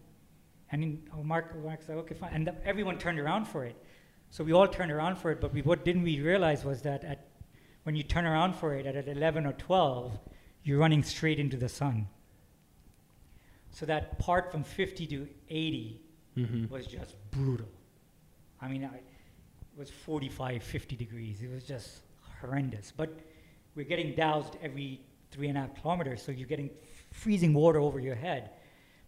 And 0.71 0.83
in, 0.83 1.03
oh, 1.15 1.23
Mark, 1.23 1.55
Mark 1.63 1.81
said, 1.83 1.97
okay, 1.97 2.15
fine. 2.15 2.31
And 2.33 2.45
th- 2.47 2.57
everyone 2.65 2.97
turned 2.97 3.19
around 3.19 3.45
for 3.45 3.63
it. 3.63 3.75
So 4.31 4.43
we 4.43 4.51
all 4.51 4.67
turned 4.67 4.91
around 4.91 5.17
for 5.17 5.31
it, 5.31 5.39
but 5.39 5.53
we, 5.53 5.61
what 5.61 5.85
didn't 5.85 6.01
we 6.03 6.19
realize 6.19 6.65
was 6.65 6.81
that 6.81 7.03
at, 7.03 7.27
when 7.83 7.95
you 7.95 8.01
turn 8.03 8.25
around 8.25 8.55
for 8.55 8.73
it 8.73 8.85
at, 8.85 8.95
at 8.95 9.07
11 9.07 9.45
or 9.45 9.53
12, 9.53 10.19
you're 10.63 10.79
running 10.79 11.03
straight 11.03 11.39
into 11.39 11.57
the 11.57 11.69
sun. 11.69 12.07
So 13.71 13.85
that 13.87 14.19
part 14.19 14.51
from 14.51 14.63
50 14.63 15.07
to 15.07 15.27
80 15.49 15.99
Mm-hmm. 16.35 16.73
was 16.73 16.87
just 16.87 17.15
brutal. 17.29 17.67
I 18.59 18.67
mean, 18.67 18.83
I, 18.83 18.95
it 18.95 19.03
was 19.77 19.91
45, 19.91 20.63
50 20.63 20.95
degrees. 20.95 21.43
It 21.43 21.51
was 21.51 21.63
just 21.63 21.99
horrendous. 22.41 22.91
But 22.95 23.15
we're 23.75 23.85
getting 23.85 24.15
doused 24.15 24.57
every 24.63 24.99
three 25.29 25.49
and 25.49 25.57
a 25.59 25.61
half 25.61 25.79
kilometers, 25.79 26.23
so 26.23 26.31
you're 26.31 26.47
getting 26.47 26.71
freezing 27.11 27.53
water 27.53 27.77
over 27.79 27.99
your 27.99 28.15
head. 28.15 28.49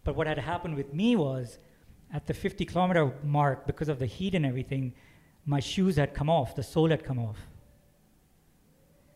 But 0.04 0.14
what 0.14 0.28
had 0.28 0.38
happened 0.38 0.76
with 0.76 0.94
me 0.94 1.16
was 1.16 1.58
at 2.12 2.26
the 2.28 2.32
50 2.32 2.64
kilometer 2.64 3.12
mark, 3.24 3.66
because 3.66 3.88
of 3.88 3.98
the 3.98 4.06
heat 4.06 4.36
and 4.36 4.46
everything, 4.46 4.94
my 5.46 5.58
shoes 5.58 5.96
had 5.96 6.14
come 6.14 6.30
off, 6.30 6.54
the 6.54 6.62
sole 6.62 6.90
had 6.90 7.02
come 7.04 7.18
off. 7.18 7.38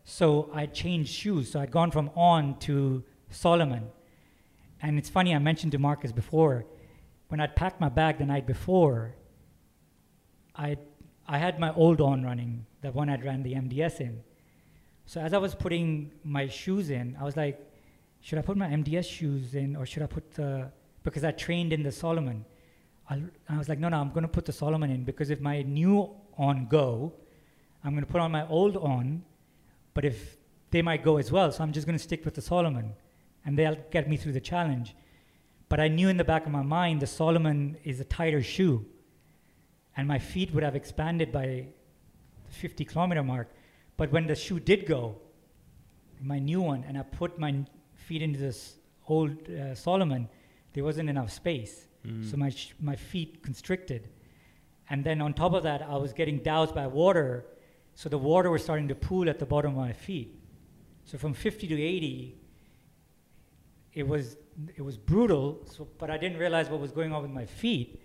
So 0.03 0.49
I 0.53 0.65
changed 0.65 1.13
shoes. 1.13 1.51
So 1.51 1.59
I'd 1.59 1.71
gone 1.71 1.91
from 1.91 2.09
On 2.15 2.57
to 2.59 3.03
Salomon. 3.29 3.89
And 4.81 4.97
it's 4.97 5.09
funny, 5.09 5.35
I 5.35 5.39
mentioned 5.39 5.71
to 5.73 5.79
Marcus 5.79 6.11
before, 6.11 6.65
when 7.29 7.39
I'd 7.39 7.55
packed 7.55 7.79
my 7.79 7.89
bag 7.89 8.17
the 8.17 8.25
night 8.25 8.47
before, 8.47 9.15
I 10.55 10.77
I 11.27 11.37
had 11.37 11.59
my 11.59 11.73
old 11.75 12.01
on 12.01 12.23
running, 12.23 12.65
the 12.81 12.91
one 12.91 13.09
I'd 13.09 13.23
ran 13.23 13.41
the 13.41 13.53
MDS 13.53 14.01
in. 14.01 14.21
So 15.05 15.21
as 15.21 15.33
I 15.33 15.37
was 15.37 15.55
putting 15.55 16.11
my 16.23 16.47
shoes 16.47 16.89
in, 16.89 17.15
I 17.19 17.23
was 17.23 17.37
like, 17.37 17.59
should 18.21 18.37
I 18.37 18.41
put 18.41 18.57
my 18.57 18.67
MDS 18.67 19.09
shoes 19.09 19.55
in 19.55 19.75
or 19.75 19.85
should 19.85 20.03
I 20.03 20.07
put 20.07 20.33
the 20.33 20.71
because 21.03 21.23
I 21.23 21.31
trained 21.31 21.73
in 21.73 21.83
the 21.83 21.91
Salomon. 21.91 22.45
I'll, 23.09 23.21
I 23.49 23.57
was 23.57 23.69
like, 23.69 23.79
no, 23.79 23.89
no, 23.89 23.97
I'm 23.97 24.09
going 24.09 24.23
to 24.23 24.27
put 24.27 24.45
the 24.45 24.53
Salomon 24.53 24.91
in 24.91 25.03
because 25.03 25.29
if 25.29 25.39
my 25.39 25.61
new 25.63 26.09
on 26.37 26.67
go, 26.67 27.13
I'm 27.83 27.91
going 27.91 28.05
to 28.05 28.11
put 28.11 28.21
on 28.21 28.31
my 28.31 28.47
old 28.47 28.77
on, 28.77 29.23
but 29.93 30.05
if 30.05 30.37
they 30.71 30.81
might 30.81 31.03
go 31.03 31.17
as 31.17 31.31
well, 31.31 31.51
so 31.51 31.63
I'm 31.63 31.71
just 31.73 31.85
going 31.85 31.97
to 31.97 32.03
stick 32.03 32.23
with 32.25 32.35
the 32.35 32.41
Salomon, 32.41 32.93
and 33.45 33.57
they'll 33.57 33.77
get 33.91 34.09
me 34.09 34.17
through 34.17 34.33
the 34.33 34.41
challenge. 34.41 34.95
But 35.69 35.79
I 35.79 35.87
knew 35.87 36.09
in 36.09 36.17
the 36.17 36.23
back 36.23 36.45
of 36.45 36.51
my 36.51 36.61
mind 36.61 37.01
the 37.01 37.07
Salomon 37.07 37.77
is 37.83 37.99
a 37.99 38.03
tighter 38.05 38.41
shoe, 38.43 38.85
and 39.97 40.07
my 40.07 40.19
feet 40.19 40.53
would 40.53 40.63
have 40.63 40.75
expanded 40.75 41.31
by 41.31 41.67
the 42.45 42.51
50 42.51 42.85
kilometer 42.85 43.23
mark. 43.23 43.49
But 43.97 44.11
when 44.11 44.27
the 44.27 44.35
shoe 44.35 44.59
did 44.59 44.85
go, 44.85 45.17
my 46.21 46.39
new 46.39 46.61
one, 46.61 46.83
and 46.87 46.97
I 46.97 47.03
put 47.03 47.37
my 47.39 47.65
feet 47.95 48.21
into 48.21 48.39
this 48.39 48.75
old 49.07 49.49
uh, 49.49 49.75
Salomon, 49.75 50.29
there 50.73 50.83
wasn't 50.83 51.09
enough 51.09 51.31
space. 51.31 51.87
So 52.29 52.37
my, 52.37 52.49
sh- 52.49 52.73
my 52.79 52.95
feet 52.95 53.43
constricted. 53.43 54.09
And 54.89 55.03
then 55.03 55.21
on 55.21 55.33
top 55.33 55.53
of 55.53 55.63
that, 55.63 55.81
I 55.83 55.97
was 55.97 56.13
getting 56.13 56.39
doused 56.39 56.73
by 56.73 56.87
water. 56.87 57.45
So 58.01 58.09
the 58.09 58.17
water 58.17 58.49
was 58.49 58.63
starting 58.63 58.87
to 58.87 58.95
pool 58.95 59.29
at 59.29 59.37
the 59.37 59.45
bottom 59.45 59.73
of 59.73 59.77
my 59.77 59.93
feet. 59.93 60.33
So 61.05 61.19
from 61.19 61.35
50 61.35 61.67
to 61.67 61.79
80, 61.79 62.35
it 63.93 64.07
was, 64.07 64.37
it 64.75 64.81
was 64.81 64.97
brutal, 64.97 65.61
so, 65.71 65.87
but 65.99 66.09
I 66.09 66.17
didn't 66.17 66.39
realize 66.39 66.67
what 66.67 66.79
was 66.79 66.91
going 66.91 67.13
on 67.13 67.21
with 67.21 67.29
my 67.29 67.45
feet. 67.45 68.01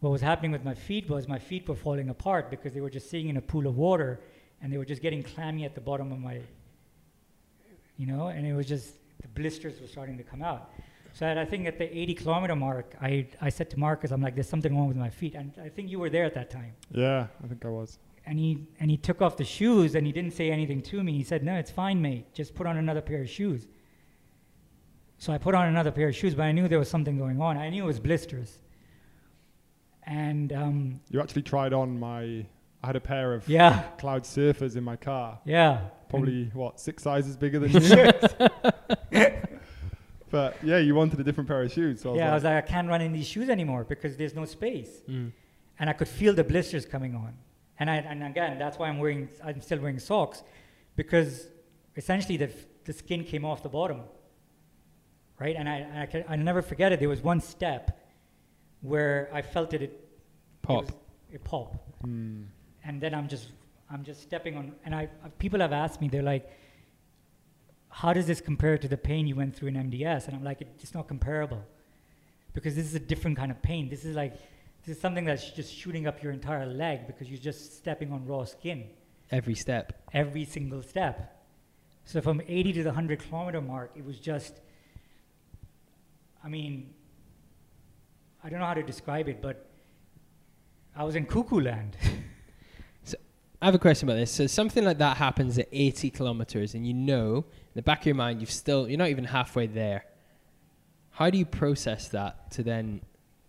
What 0.00 0.10
was 0.10 0.20
happening 0.20 0.52
with 0.52 0.62
my 0.62 0.74
feet 0.74 1.08
was 1.08 1.26
my 1.26 1.38
feet 1.38 1.66
were 1.66 1.74
falling 1.74 2.10
apart 2.10 2.50
because 2.50 2.74
they 2.74 2.82
were 2.82 2.90
just 2.90 3.08
sitting 3.08 3.30
in 3.30 3.38
a 3.38 3.40
pool 3.40 3.66
of 3.66 3.78
water 3.78 4.20
and 4.60 4.70
they 4.70 4.76
were 4.76 4.84
just 4.84 5.00
getting 5.00 5.22
clammy 5.22 5.64
at 5.64 5.74
the 5.74 5.80
bottom 5.80 6.12
of 6.12 6.18
my, 6.18 6.42
you 7.96 8.06
know, 8.06 8.26
and 8.26 8.46
it 8.46 8.52
was 8.52 8.66
just, 8.66 8.96
the 9.22 9.28
blisters 9.28 9.80
were 9.80 9.88
starting 9.88 10.18
to 10.18 10.22
come 10.22 10.42
out. 10.42 10.70
So 11.14 11.26
I 11.26 11.46
think 11.46 11.66
at 11.66 11.78
the 11.78 11.86
80 11.98 12.14
kilometer 12.14 12.56
mark, 12.56 12.94
I, 13.00 13.26
I 13.40 13.48
said 13.48 13.70
to 13.70 13.78
Marcus, 13.78 14.10
I'm 14.10 14.20
like, 14.20 14.34
there's 14.34 14.50
something 14.50 14.76
wrong 14.76 14.88
with 14.88 14.98
my 14.98 15.08
feet. 15.08 15.34
And 15.34 15.50
I 15.64 15.70
think 15.70 15.88
you 15.88 15.98
were 15.98 16.10
there 16.10 16.26
at 16.26 16.34
that 16.34 16.50
time. 16.50 16.74
Yeah, 16.90 17.28
I 17.42 17.46
think 17.46 17.64
I 17.64 17.70
was. 17.70 17.98
And 18.26 18.38
he, 18.38 18.66
and 18.80 18.90
he 18.90 18.96
took 18.96 19.20
off 19.20 19.36
the 19.36 19.44
shoes 19.44 19.94
and 19.94 20.06
he 20.06 20.12
didn't 20.12 20.32
say 20.32 20.50
anything 20.50 20.80
to 20.82 21.02
me. 21.02 21.12
He 21.12 21.24
said, 21.24 21.42
no, 21.44 21.54
it's 21.56 21.70
fine, 21.70 22.00
mate. 22.00 22.32
Just 22.32 22.54
put 22.54 22.66
on 22.66 22.78
another 22.78 23.02
pair 23.02 23.20
of 23.22 23.28
shoes. 23.28 23.66
So 25.18 25.32
I 25.32 25.38
put 25.38 25.54
on 25.54 25.66
another 25.68 25.90
pair 25.90 26.08
of 26.08 26.16
shoes, 26.16 26.34
but 26.34 26.44
I 26.44 26.52
knew 26.52 26.66
there 26.66 26.78
was 26.78 26.88
something 26.88 27.18
going 27.18 27.40
on. 27.40 27.56
I 27.58 27.68
knew 27.70 27.84
it 27.84 27.86
was 27.86 28.00
blisters. 28.00 28.58
And 30.06 30.52
um, 30.52 31.00
You 31.10 31.20
actually 31.20 31.42
tried 31.42 31.72
on 31.72 31.98
my. 31.98 32.46
I 32.82 32.86
had 32.88 32.96
a 32.96 33.00
pair 33.00 33.32
of 33.32 33.48
yeah, 33.48 33.84
Cloud 33.98 34.24
Surfers 34.24 34.76
in 34.76 34.84
my 34.84 34.96
car. 34.96 35.38
yeah. 35.44 35.80
Probably 36.10 36.50
what 36.52 36.78
six 36.78 37.02
sizes 37.02 37.36
bigger 37.36 37.58
than 37.58 37.72
you. 37.82 38.12
but 40.30 40.56
yeah, 40.62 40.78
you 40.78 40.94
wanted 40.94 41.18
a 41.18 41.24
different 41.24 41.48
pair 41.48 41.62
of 41.62 41.72
shoes. 41.72 42.02
So 42.02 42.10
I 42.10 42.12
was 42.12 42.18
yeah, 42.18 42.24
like, 42.24 42.30
I 42.30 42.34
was 42.34 42.44
like, 42.44 42.64
I 42.64 42.66
can't 42.66 42.88
run 42.88 43.00
in 43.00 43.12
these 43.12 43.26
shoes 43.26 43.48
anymore 43.48 43.84
because 43.84 44.16
there's 44.16 44.34
no 44.34 44.44
space. 44.44 45.00
Mm. 45.08 45.32
and 45.78 45.90
I 45.90 45.92
could 45.92 46.06
feel 46.08 46.34
the 46.34 46.44
blisters 46.44 46.84
coming 46.86 47.14
on. 47.14 47.34
And 47.78 47.90
I, 47.90 47.96
and 47.96 48.22
again, 48.22 48.58
that's 48.58 48.78
why 48.78 48.88
I'm 48.88 48.98
wearing, 48.98 49.28
I'm 49.42 49.60
still 49.60 49.80
wearing 49.80 49.98
socks, 49.98 50.42
because 50.96 51.48
essentially 51.96 52.36
the, 52.36 52.50
the 52.84 52.92
skin 52.92 53.24
came 53.24 53.44
off 53.44 53.62
the 53.62 53.68
bottom, 53.68 54.02
right? 55.40 55.56
And 55.56 55.68
I, 55.68 55.76
and 55.76 55.98
I 55.98 56.06
can, 56.06 56.24
I'll 56.28 56.38
never 56.38 56.62
forget 56.62 56.92
it. 56.92 57.00
There 57.00 57.08
was 57.08 57.20
one 57.20 57.40
step 57.40 57.98
where 58.80 59.28
I 59.32 59.42
felt 59.42 59.74
it, 59.74 59.82
it 59.82 60.04
Pop. 60.64 60.84
It, 60.84 60.86
was, 60.86 60.94
it 61.32 61.44
pop, 61.44 61.74
hmm. 62.02 62.44
and 62.84 63.00
then 63.00 63.14
I'm 63.14 63.28
just, 63.28 63.48
I'm 63.90 64.02
just 64.02 64.22
stepping 64.22 64.56
on. 64.56 64.72
And 64.84 64.94
I, 64.94 65.08
people 65.38 65.60
have 65.60 65.72
asked 65.72 66.00
me, 66.00 66.08
they're 66.08 66.22
like, 66.22 66.48
"How 67.90 68.14
does 68.14 68.26
this 68.26 68.40
compare 68.40 68.78
to 68.78 68.88
the 68.88 68.96
pain 68.96 69.26
you 69.26 69.36
went 69.36 69.54
through 69.54 69.68
in 69.68 69.74
MDS?" 69.74 70.26
And 70.26 70.36
I'm 70.36 70.44
like, 70.44 70.62
"It's 70.62 70.94
not 70.94 71.06
comparable, 71.06 71.62
because 72.54 72.74
this 72.74 72.86
is 72.86 72.94
a 72.94 73.00
different 73.00 73.36
kind 73.36 73.50
of 73.50 73.60
pain. 73.62 73.88
This 73.88 74.04
is 74.04 74.16
like." 74.16 74.34
This 74.86 74.96
is 74.96 75.00
something 75.02 75.24
that's 75.24 75.50
just 75.50 75.74
shooting 75.74 76.06
up 76.06 76.22
your 76.22 76.32
entire 76.32 76.66
leg 76.66 77.06
because 77.06 77.28
you're 77.30 77.38
just 77.38 77.76
stepping 77.76 78.12
on 78.12 78.26
raw 78.26 78.44
skin 78.44 78.84
Every 79.30 79.54
step. 79.54 80.02
every 80.12 80.44
single 80.44 80.82
step. 80.82 81.42
So 82.04 82.20
from 82.20 82.42
80 82.46 82.74
to 82.74 82.82
the 82.82 82.90
100 82.90 83.18
kilometer 83.20 83.62
mark, 83.62 83.92
it 83.96 84.04
was 84.04 84.18
just, 84.18 84.60
I 86.44 86.48
mean, 86.48 86.92
I 88.42 88.50
don't 88.50 88.58
know 88.58 88.66
how 88.66 88.74
to 88.74 88.82
describe 88.82 89.26
it, 89.28 89.40
but 89.40 89.66
I 90.94 91.04
was 91.04 91.16
in 91.16 91.24
cuckoo 91.24 91.60
land. 91.60 91.96
so 93.04 93.16
I 93.62 93.64
have 93.64 93.74
a 93.74 93.78
question 93.78 94.06
about 94.06 94.16
this. 94.16 94.30
So 94.30 94.46
something 94.46 94.84
like 94.84 94.98
that 94.98 95.16
happens 95.16 95.58
at 95.58 95.68
80 95.72 96.10
kilometers, 96.10 96.74
and 96.74 96.86
you 96.86 96.92
know, 96.92 97.36
in 97.36 97.72
the 97.74 97.82
back 97.82 98.00
of 98.00 98.06
your 98.06 98.14
mind, 98.16 98.40
you've 98.42 98.50
still 98.50 98.86
you're 98.86 98.98
not 98.98 99.08
even 99.08 99.24
halfway 99.24 99.66
there. 99.66 100.04
How 101.12 101.30
do 101.30 101.38
you 101.38 101.46
process 101.46 102.08
that 102.08 102.50
to 102.50 102.62
then, 102.62 103.00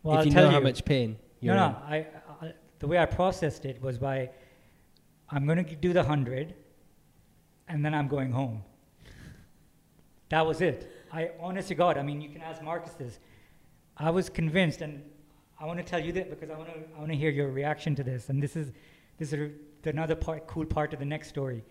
well, 0.01 0.13
if 0.15 0.19
I'll 0.19 0.25
you 0.27 0.31
tell 0.31 0.43
know 0.43 0.49
you. 0.51 0.55
how 0.55 0.61
much 0.61 0.85
pain 0.85 1.17
no, 1.53 1.69
no. 1.69 1.75
I, 1.87 2.07
I, 2.41 2.53
the 2.79 2.87
way 2.87 2.97
I 2.97 3.05
processed 3.05 3.65
it 3.65 3.81
was 3.81 3.97
by, 3.97 4.29
I'm 5.29 5.45
going 5.45 5.63
to 5.63 5.75
do 5.75 5.93
the 5.93 5.99
100, 5.99 6.53
and 7.67 7.83
then 7.83 7.93
I'm 7.93 8.07
going 8.07 8.31
home. 8.31 8.63
That 10.29 10.45
was 10.45 10.61
it. 10.61 10.91
I, 11.11 11.31
honest 11.39 11.67
to 11.69 11.75
God, 11.75 11.97
I 11.97 12.03
mean, 12.03 12.21
you 12.21 12.29
can 12.29 12.41
ask 12.41 12.61
Marcus 12.61 12.93
this. 12.93 13.19
I 13.97 14.09
was 14.09 14.29
convinced, 14.29 14.81
and 14.81 15.03
I 15.59 15.65
want 15.65 15.79
to 15.79 15.85
tell 15.85 15.99
you 15.99 16.11
that 16.13 16.29
because 16.29 16.49
I 16.49 16.57
want 16.57 16.69
to, 16.69 16.79
I 16.95 16.99
want 16.99 17.11
to 17.11 17.17
hear 17.17 17.29
your 17.29 17.49
reaction 17.49 17.95
to 17.95 18.03
this. 18.03 18.29
And 18.29 18.41
this 18.41 18.55
is, 18.55 18.71
this 19.17 19.31
is 19.31 19.51
another 19.85 20.15
part, 20.15 20.47
cool 20.47 20.65
part 20.65 20.93
of 20.93 20.99
the 20.99 21.05
next 21.05 21.29
story. 21.29 21.63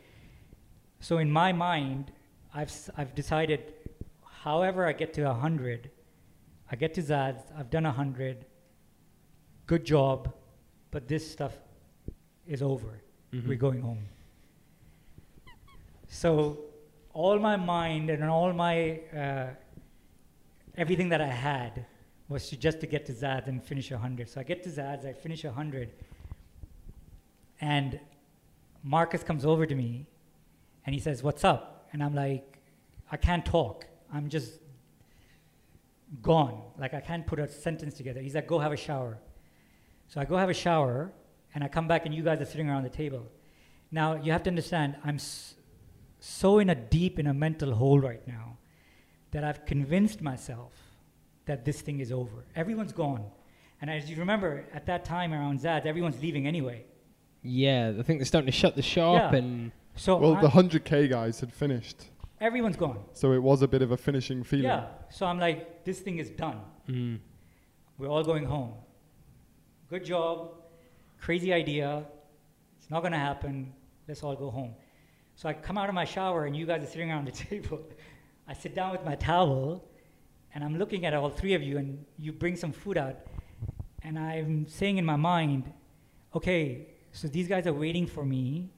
So 1.00 1.18
in 1.18 1.30
my 1.30 1.52
mind, 1.52 2.12
I've, 2.54 2.72
I've 2.96 3.14
decided, 3.14 3.74
however 4.24 4.86
I 4.86 4.92
get 4.92 5.12
to 5.14 5.24
100, 5.24 5.90
I 6.70 6.76
get 6.76 6.94
to 6.94 7.02
Zad's, 7.02 7.42
I've 7.56 7.70
done 7.70 7.84
100, 7.84 8.46
good 9.66 9.84
job, 9.84 10.32
but 10.90 11.08
this 11.08 11.30
stuff 11.30 11.54
is 12.46 12.62
over. 12.62 13.00
Mhm. 13.32 13.48
We're 13.48 13.56
going 13.56 13.80
home. 13.80 14.06
So, 16.08 16.58
all 17.12 17.38
my 17.38 17.56
mind 17.56 18.10
and 18.10 18.24
all 18.24 18.52
my 18.52 19.00
uh, 19.16 19.50
everything 20.76 21.08
that 21.08 21.20
I 21.20 21.26
had 21.26 21.86
was 22.28 22.48
to 22.50 22.56
just 22.56 22.80
to 22.80 22.86
get 22.86 23.06
to 23.06 23.12
Zad's 23.12 23.48
and 23.48 23.62
finish 23.62 23.90
a 23.90 23.98
hundred. 23.98 24.28
So 24.28 24.40
I 24.40 24.44
get 24.44 24.62
to 24.64 24.70
Zad's, 24.70 25.04
I 25.04 25.12
finish 25.12 25.44
a 25.44 25.52
hundred, 25.52 25.90
and 27.60 28.00
Marcus 28.82 29.22
comes 29.22 29.44
over 29.44 29.66
to 29.66 29.74
me, 29.74 30.06
and 30.86 30.94
he 30.94 31.00
says, 31.00 31.22
"What's 31.22 31.44
up?" 31.44 31.88
And 31.92 32.02
I'm 32.02 32.14
like, 32.14 32.58
"I 33.10 33.16
can't 33.16 33.44
talk. 33.44 33.86
I'm 34.12 34.28
just 34.28 34.60
gone. 36.22 36.62
Like 36.78 36.94
I 36.94 37.00
can't 37.00 37.26
put 37.26 37.38
a 37.38 37.48
sentence 37.48 37.94
together." 37.94 38.20
He's 38.20 38.34
like, 38.34 38.46
"Go 38.46 38.58
have 38.58 38.72
a 38.72 38.76
shower." 38.76 39.18
So 40.08 40.20
I 40.20 40.24
go 40.24 40.36
have 40.36 40.50
a 40.50 40.54
shower, 40.54 41.12
and 41.54 41.64
I 41.64 41.68
come 41.68 41.88
back, 41.88 42.06
and 42.06 42.14
you 42.14 42.22
guys 42.22 42.40
are 42.40 42.44
sitting 42.44 42.68
around 42.68 42.84
the 42.84 42.90
table. 42.90 43.26
Now 43.90 44.14
you 44.14 44.32
have 44.32 44.42
to 44.44 44.50
understand, 44.50 44.96
I'm 45.04 45.18
so 46.20 46.58
in 46.58 46.70
a 46.70 46.74
deep 46.74 47.18
in 47.18 47.26
a 47.26 47.34
mental 47.34 47.74
hole 47.74 48.00
right 48.00 48.26
now 48.26 48.58
that 49.32 49.44
I've 49.44 49.64
convinced 49.66 50.20
myself 50.22 50.72
that 51.46 51.64
this 51.64 51.80
thing 51.80 52.00
is 52.00 52.10
over. 52.12 52.44
Everyone's 52.56 52.92
gone, 52.92 53.24
and 53.80 53.90
as 53.90 54.08
you 54.10 54.16
remember, 54.16 54.64
at 54.72 54.86
that 54.86 55.04
time 55.04 55.32
around 55.32 55.60
Zad, 55.60 55.86
everyone's 55.86 56.20
leaving 56.22 56.46
anyway. 56.46 56.84
Yeah, 57.42 57.92
I 57.98 58.02
think 58.02 58.20
they're 58.20 58.24
starting 58.26 58.46
to 58.46 58.52
shut 58.52 58.74
the 58.76 58.82
shop, 58.82 59.32
Yeah. 59.32 59.38
and 59.38 59.72
So 59.96 60.16
well, 60.16 60.34
I- 60.36 60.40
the 60.42 60.48
100k 60.48 61.08
guys 61.08 61.40
had 61.40 61.52
finished, 61.52 62.10
everyone's 62.40 62.76
gone. 62.76 63.00
so 63.12 63.32
it 63.32 63.42
was 63.42 63.62
a 63.62 63.68
bit 63.68 63.82
of 63.82 63.90
a 63.90 63.96
finishing 63.96 64.42
feeling. 64.44 64.64
Yeah. 64.66 64.86
So 65.10 65.26
I'm 65.26 65.38
like, 65.38 65.84
this 65.84 66.00
thing 66.00 66.18
is 66.18 66.30
done. 66.30 66.60
mm, 66.88 67.18
We're 67.98 68.08
all 68.08 68.24
going 68.24 68.44
home. 68.46 68.72
Good 69.90 70.04
job. 70.04 70.52
Crazy 71.20 71.52
idea. 71.52 72.04
It's 72.78 72.90
not 72.90 73.00
to 73.00 73.10
happen. 73.18 73.72
Let's 74.08 74.22
all 74.22 74.34
go 74.34 74.50
home. 74.50 74.74
So 75.36 75.48
I 75.48 75.52
come 75.52 75.76
out 75.76 75.88
of 75.88 75.94
my 75.94 76.04
shower, 76.04 76.46
and 76.46 76.56
you 76.56 76.64
guys 76.64 76.82
are 76.82 76.86
sitting 76.86 77.10
around 77.10 77.26
the 77.26 77.32
table. 77.50 77.82
I 78.48 78.54
sit 78.54 78.74
down 78.74 78.92
with 78.92 79.04
my 79.04 79.14
towel, 79.14 79.84
and 80.54 80.64
I'm 80.64 80.78
looking 80.78 81.04
at 81.04 81.14
all 81.14 81.28
three 81.28 81.54
of 81.54 81.62
you, 81.62 81.78
and 81.78 82.04
you 82.18 82.32
bring 82.32 82.56
some 82.56 82.72
food 82.72 82.96
out. 82.96 83.16
And 84.02 84.18
I'm 84.18 84.66
saying 84.68 84.98
in 84.98 85.04
my 85.04 85.16
mind, 85.16 85.72
okay, 86.34 86.88
so 87.12 87.28
these 87.28 87.48
guys 87.48 87.66
are 87.66 87.72
waiting 87.72 88.06
for 88.06 88.24
me 88.24 88.70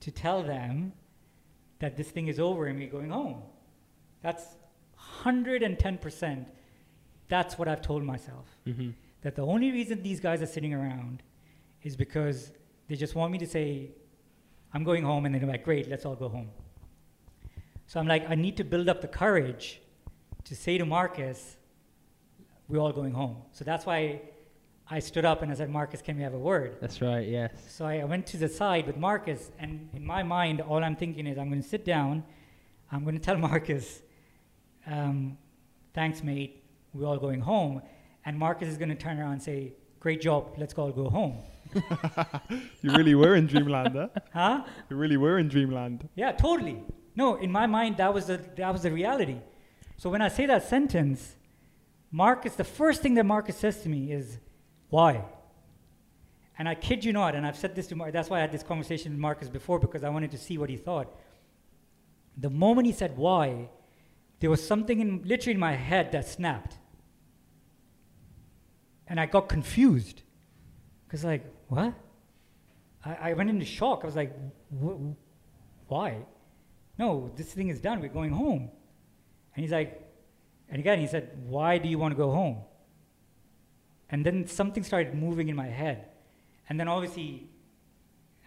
to 0.00 0.10
tell 0.10 0.42
them 0.42 0.92
that 1.78 1.96
this 1.96 2.10
thing 2.10 2.28
is 2.28 2.38
over 2.38 2.66
and 2.66 2.78
we're 2.78 2.88
going 2.88 3.10
home. 3.10 3.42
That's 4.22 4.44
110%. 5.22 6.46
That's 7.28 7.58
what 7.58 7.68
I've 7.68 7.82
told 7.82 8.02
myself 8.04 8.46
hmm 8.64 8.90
that 9.24 9.34
the 9.34 9.42
only 9.44 9.72
reason 9.72 10.02
these 10.02 10.20
guys 10.20 10.42
are 10.42 10.46
sitting 10.46 10.74
around 10.74 11.22
is 11.82 11.96
because 11.96 12.52
they 12.88 12.94
just 12.94 13.14
want 13.14 13.32
me 13.32 13.38
to 13.38 13.46
say, 13.46 13.90
I'm 14.74 14.84
going 14.84 15.02
home, 15.02 15.24
and 15.24 15.34
then 15.34 15.40
they're 15.40 15.50
like, 15.50 15.64
great, 15.64 15.88
let's 15.88 16.04
all 16.04 16.14
go 16.14 16.28
home. 16.28 16.50
So 17.86 17.98
I'm 17.98 18.06
like, 18.06 18.28
I 18.28 18.34
need 18.34 18.58
to 18.58 18.64
build 18.64 18.88
up 18.88 19.00
the 19.00 19.08
courage 19.08 19.80
to 20.44 20.54
say 20.54 20.76
to 20.76 20.84
Marcus, 20.84 21.56
we're 22.68 22.78
all 22.78 22.92
going 22.92 23.12
home. 23.12 23.38
So 23.52 23.64
that's 23.64 23.86
why 23.86 24.20
I 24.90 24.98
stood 24.98 25.24
up 25.24 25.40
and 25.40 25.50
I 25.50 25.54
said, 25.54 25.70
Marcus, 25.70 26.02
can 26.02 26.18
we 26.18 26.22
have 26.22 26.34
a 26.34 26.38
word? 26.38 26.76
that's 26.78 27.00
right. 27.00 27.26
Yes. 27.26 27.52
So 27.68 27.86
I 27.86 28.00
I 28.00 28.04
went 28.04 28.26
to 28.28 28.36
the 28.36 28.48
side 28.48 28.86
with 28.86 28.98
Marcus, 28.98 29.50
and 29.58 29.88
in 29.94 30.04
my 30.04 30.22
mind, 30.22 30.60
all 30.60 30.84
I'm 30.84 30.96
thinking 30.96 31.26
is, 31.26 31.38
I'm 31.38 31.48
going 31.48 31.62
to 31.62 31.68
sit 31.68 31.86
down, 31.86 32.24
I'm 32.92 33.04
going 33.04 33.16
to 33.16 33.22
tell 33.22 33.38
Marcus, 33.50 34.02
um, 34.86 35.38
thanks, 35.94 36.22
mate, 36.22 36.62
we're 36.92 37.06
all 37.06 37.16
going 37.18 37.40
home. 37.40 37.80
And 38.24 38.38
Marcus 38.38 38.68
is 38.68 38.78
going 38.78 38.88
to 38.88 38.94
turn 38.94 39.18
around 39.18 39.32
and 39.32 39.42
say, 39.42 39.74
great 40.00 40.20
job, 40.20 40.54
let's 40.56 40.74
all 40.74 40.92
go 40.92 41.08
home. 41.08 41.38
You 42.82 42.92
really 42.92 43.14
were 43.14 43.34
in 43.34 43.46
dreamland, 43.46 43.94
huh? 43.96 44.08
Huh? 44.32 44.64
You 44.90 44.96
really 44.96 45.16
were 45.16 45.38
in 45.38 45.48
dreamland. 45.48 46.08
Yeah, 46.14 46.32
totally. 46.32 46.82
No, 47.16 47.36
in 47.36 47.50
my 47.50 47.66
mind, 47.66 47.96
that 47.96 48.12
was 48.12 48.26
the, 48.26 48.38
that 48.56 48.72
was 48.72 48.82
the 48.82 48.92
reality. 48.92 49.38
So 49.96 50.10
when 50.10 50.20
I 50.20 50.28
say 50.28 50.46
that 50.46 50.68
sentence, 50.68 51.36
Marcus, 52.10 52.54
the 52.54 52.64
first 52.64 53.02
thing 53.02 53.14
that 53.14 53.24
Marcus 53.24 53.56
says 53.56 53.82
to 53.82 53.88
me 53.88 54.12
is, 54.12 54.38
why? 54.90 55.24
And 56.58 56.68
I 56.68 56.74
kid 56.74 57.04
you 57.04 57.12
not, 57.12 57.34
and 57.34 57.46
I've 57.46 57.56
said 57.56 57.74
this 57.74 57.86
to 57.88 57.96
Marcus, 57.96 58.12
that's 58.12 58.30
why 58.30 58.38
I 58.38 58.40
had 58.40 58.52
this 58.52 58.62
conversation 58.62 59.12
with 59.12 59.20
Marcus 59.20 59.48
before, 59.48 59.78
because 59.78 60.04
I 60.04 60.08
wanted 60.10 60.30
to 60.32 60.38
see 60.38 60.58
what 60.58 60.70
he 60.70 60.76
thought. 60.76 61.08
The 62.36 62.50
moment 62.50 62.86
he 62.86 62.92
said 62.92 63.16
why, 63.16 63.68
there 64.40 64.50
was 64.50 64.64
something 64.64 65.00
in 65.00 65.22
literally 65.24 65.54
in 65.54 65.60
my 65.60 65.74
head 65.74 66.12
that 66.12 66.28
snapped. 66.28 66.78
And 69.06 69.20
I 69.20 69.26
got 69.26 69.48
confused. 69.48 70.22
Because, 71.06 71.24
like, 71.24 71.44
what? 71.68 71.94
I, 73.04 73.30
I 73.30 73.32
went 73.34 73.50
into 73.50 73.64
shock. 73.64 74.00
I 74.02 74.06
was 74.06 74.16
like, 74.16 74.34
why? 75.88 76.24
No, 76.98 77.30
this 77.36 77.52
thing 77.52 77.68
is 77.68 77.80
done. 77.80 78.00
We're 78.00 78.08
going 78.08 78.32
home. 78.32 78.70
And 79.54 79.62
he's 79.62 79.72
like, 79.72 80.00
and 80.68 80.80
again, 80.80 80.98
he 80.98 81.06
said, 81.06 81.30
why 81.46 81.78
do 81.78 81.88
you 81.88 81.98
want 81.98 82.12
to 82.12 82.16
go 82.16 82.30
home? 82.30 82.58
And 84.10 84.24
then 84.24 84.46
something 84.46 84.82
started 84.82 85.14
moving 85.14 85.48
in 85.48 85.56
my 85.56 85.66
head. 85.66 86.08
And 86.68 86.80
then 86.80 86.88
obviously, 86.88 87.48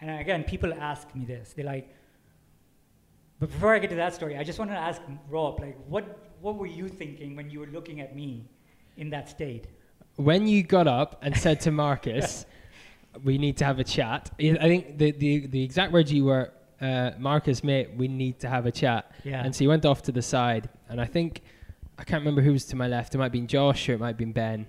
and 0.00 0.20
again, 0.20 0.44
people 0.44 0.72
ask 0.74 1.14
me 1.14 1.24
this. 1.24 1.52
They're 1.54 1.64
like, 1.64 1.94
but 3.38 3.50
before 3.50 3.74
I 3.74 3.78
get 3.78 3.90
to 3.90 3.96
that 3.96 4.14
story, 4.14 4.36
I 4.36 4.42
just 4.42 4.58
want 4.58 4.70
to 4.72 4.76
ask 4.76 5.00
Rob, 5.28 5.60
like, 5.60 5.76
what, 5.86 6.18
what 6.40 6.56
were 6.56 6.66
you 6.66 6.88
thinking 6.88 7.36
when 7.36 7.50
you 7.50 7.60
were 7.60 7.66
looking 7.66 8.00
at 8.00 8.16
me 8.16 8.48
in 8.96 9.10
that 9.10 9.28
state? 9.28 9.68
When 10.18 10.48
you 10.48 10.62
got 10.62 10.86
up 10.86 11.20
and 11.22 11.36
said 11.36 11.60
to 11.60 11.70
Marcus, 11.70 12.44
"We 13.24 13.38
need 13.38 13.56
to 13.58 13.64
have 13.64 13.78
a 13.78 13.84
chat," 13.84 14.30
I 14.38 14.56
think 14.56 14.98
the 14.98 15.12
the, 15.12 15.46
the 15.46 15.62
exact 15.62 15.92
words 15.92 16.12
you 16.12 16.24
were, 16.24 16.52
uh, 16.80 17.12
"Marcus, 17.18 17.62
mate, 17.62 17.90
we 17.96 18.08
need 18.08 18.40
to 18.40 18.48
have 18.48 18.66
a 18.66 18.72
chat." 18.72 19.12
Yeah. 19.24 19.44
And 19.44 19.54
so 19.54 19.60
he 19.60 19.68
went 19.68 19.86
off 19.86 20.02
to 20.02 20.12
the 20.12 20.22
side, 20.22 20.68
and 20.88 21.00
I 21.00 21.04
think 21.04 21.42
I 21.98 22.04
can't 22.04 22.20
remember 22.20 22.42
who 22.42 22.52
was 22.52 22.64
to 22.66 22.76
my 22.76 22.88
left. 22.88 23.14
It 23.14 23.18
might 23.18 23.24
have 23.24 23.32
been 23.32 23.46
Josh 23.46 23.88
or 23.88 23.94
it 23.94 24.00
might 24.00 24.08
have 24.08 24.16
been 24.16 24.32
Ben. 24.32 24.66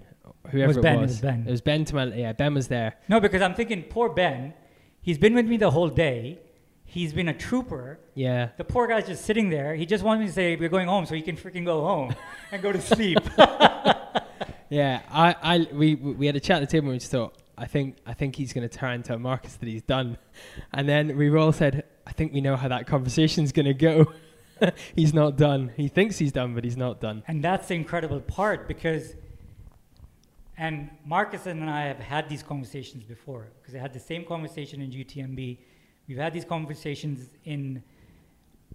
Whoever 0.51 0.63
it 0.63 0.67
was 0.67 0.77
it 0.77 0.83
Ben, 0.83 0.95
it 0.95 1.01
was. 1.01 1.11
was 1.11 1.21
Ben. 1.21 1.43
It 1.47 1.51
was 1.51 1.61
Ben 1.61 1.85
to 1.85 1.95
my 1.95 2.05
yeah. 2.05 2.33
Ben 2.33 2.53
was 2.53 2.67
there. 2.67 2.95
No, 3.07 3.19
because 3.19 3.41
I'm 3.41 3.55
thinking, 3.55 3.83
poor 3.83 4.09
Ben. 4.09 4.53
He's 5.01 5.17
been 5.17 5.33
with 5.33 5.45
me 5.45 5.57
the 5.57 5.71
whole 5.71 5.89
day. 5.89 6.39
He's 6.85 7.13
been 7.13 7.27
a 7.27 7.33
trooper. 7.33 7.99
Yeah. 8.15 8.49
The 8.57 8.63
poor 8.63 8.87
guy's 8.87 9.05
just 9.07 9.25
sitting 9.25 9.49
there. 9.49 9.75
He 9.75 9.85
just 9.85 10.03
wants 10.03 10.21
me 10.21 10.27
to 10.27 10.33
say 10.33 10.55
we're 10.55 10.69
going 10.69 10.87
home 10.87 11.05
so 11.05 11.13
he 11.13 11.21
can 11.21 11.37
freaking 11.37 11.65
go 11.65 11.81
home 11.81 12.15
and 12.51 12.61
go 12.61 12.71
to 12.71 12.81
sleep. 12.81 13.19
Yeah, 14.69 15.01
I, 15.11 15.35
I, 15.41 15.67
we, 15.73 15.95
we 15.95 16.27
had 16.27 16.35
a 16.35 16.39
chat 16.39 16.61
at 16.61 16.69
the 16.69 16.71
table 16.71 16.87
and 16.87 16.93
we 16.93 16.99
just 16.99 17.11
thought, 17.11 17.35
I 17.57 17.65
think, 17.65 17.97
I 18.05 18.13
think 18.13 18.35
he's 18.35 18.53
going 18.53 18.67
to 18.67 18.77
turn 18.77 19.03
to 19.03 19.17
Marcus 19.17 19.55
that 19.55 19.67
he's 19.67 19.81
done, 19.81 20.17
and 20.71 20.87
then 20.87 21.17
we 21.17 21.35
all 21.35 21.51
said, 21.51 21.83
I 22.07 22.11
think 22.11 22.33
we 22.33 22.39
know 22.39 22.55
how 22.55 22.69
that 22.69 22.87
conversation's 22.87 23.51
going 23.51 23.65
to 23.65 23.73
go. 23.73 24.13
he's 24.95 25.13
not 25.13 25.37
done. 25.37 25.71
He 25.75 25.87
thinks 25.87 26.17
he's 26.17 26.31
done, 26.31 26.53
but 26.53 26.63
he's 26.63 26.77
not 26.77 27.01
done. 27.01 27.23
and 27.27 27.43
that's 27.43 27.67
the 27.67 27.73
incredible 27.73 28.21
part 28.21 28.67
because, 28.67 29.15
and 30.57 30.89
Marcus 31.05 31.47
and 31.47 31.69
I 31.69 31.85
have 31.85 31.99
had 31.99 32.29
these 32.29 32.43
conversations 32.43 33.03
before 33.03 33.49
because 33.59 33.75
I 33.75 33.79
had 33.79 33.93
the 33.93 33.99
same 33.99 34.23
conversation 34.23 34.81
in 34.81 34.91
UTMB. 34.91 35.57
We've 36.07 36.17
had 36.17 36.33
these 36.33 36.45
conversations 36.45 37.27
in 37.43 37.83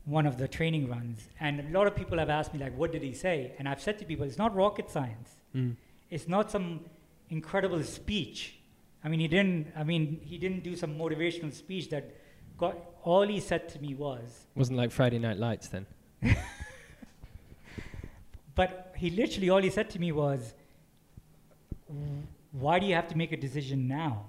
one 0.05 0.27
of 0.27 0.37
the 0.37 0.47
training 0.47 0.89
runs, 0.89 1.29
and 1.41 1.61
a 1.61 1.79
lot 1.79 1.87
of 1.87 1.97
people 1.97 2.19
have 2.19 2.29
asked 2.29 2.53
me 2.53 2.61
like, 2.61 2.77
"What 2.77 2.93
did 2.93 3.03
he 3.03 3.15
say?" 3.15 3.53
And 3.59 3.69
I've 3.69 3.81
said 3.81 3.99
to 4.01 4.05
people, 4.05 4.27
"It's 4.27 4.39
not 4.39 4.55
rocket 4.55 4.91
science. 4.91 5.37
Mm. 5.55 5.77
It's 6.15 6.29
not 6.29 6.49
some 6.49 6.81
incredible 7.29 7.83
speech. 7.83 8.61
I 9.03 9.09
mean, 9.09 9.19
he 9.19 9.27
didn't. 9.27 9.73
I 9.77 9.83
mean, 9.83 10.21
he 10.23 10.39
didn't 10.39 10.63
do 10.63 10.77
some 10.77 10.97
motivational 10.97 11.53
speech 11.53 11.91
that 11.91 12.15
got. 12.57 12.79
All 13.03 13.27
he 13.27 13.41
said 13.41 13.69
to 13.71 13.81
me 13.81 13.95
was, 13.95 14.47
Wasn't 14.55 14.79
like 14.79 14.93
Friday 14.93 15.19
Night 15.19 15.39
Lights 15.39 15.67
then. 15.67 15.87
but 18.55 18.95
he 18.97 19.11
literally 19.11 19.51
all 19.51 19.61
he 19.61 19.71
said 19.71 19.91
to 19.91 19.99
me 19.99 20.13
was, 20.13 20.55
"Why 22.53 22.79
do 22.79 22.87
you 22.87 22.95
have 22.95 23.09
to 23.09 23.19
make 23.19 23.33
a 23.33 23.37
decision 23.37 23.89
now? 23.89 24.27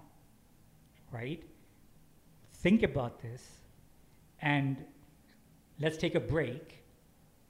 Right? 1.11 1.43
Think 2.63 2.81
about 2.81 3.21
this, 3.21 3.43
and 4.41 4.83
let's 5.79 5.97
take 5.97 6.15
a 6.15 6.19
break. 6.19 6.84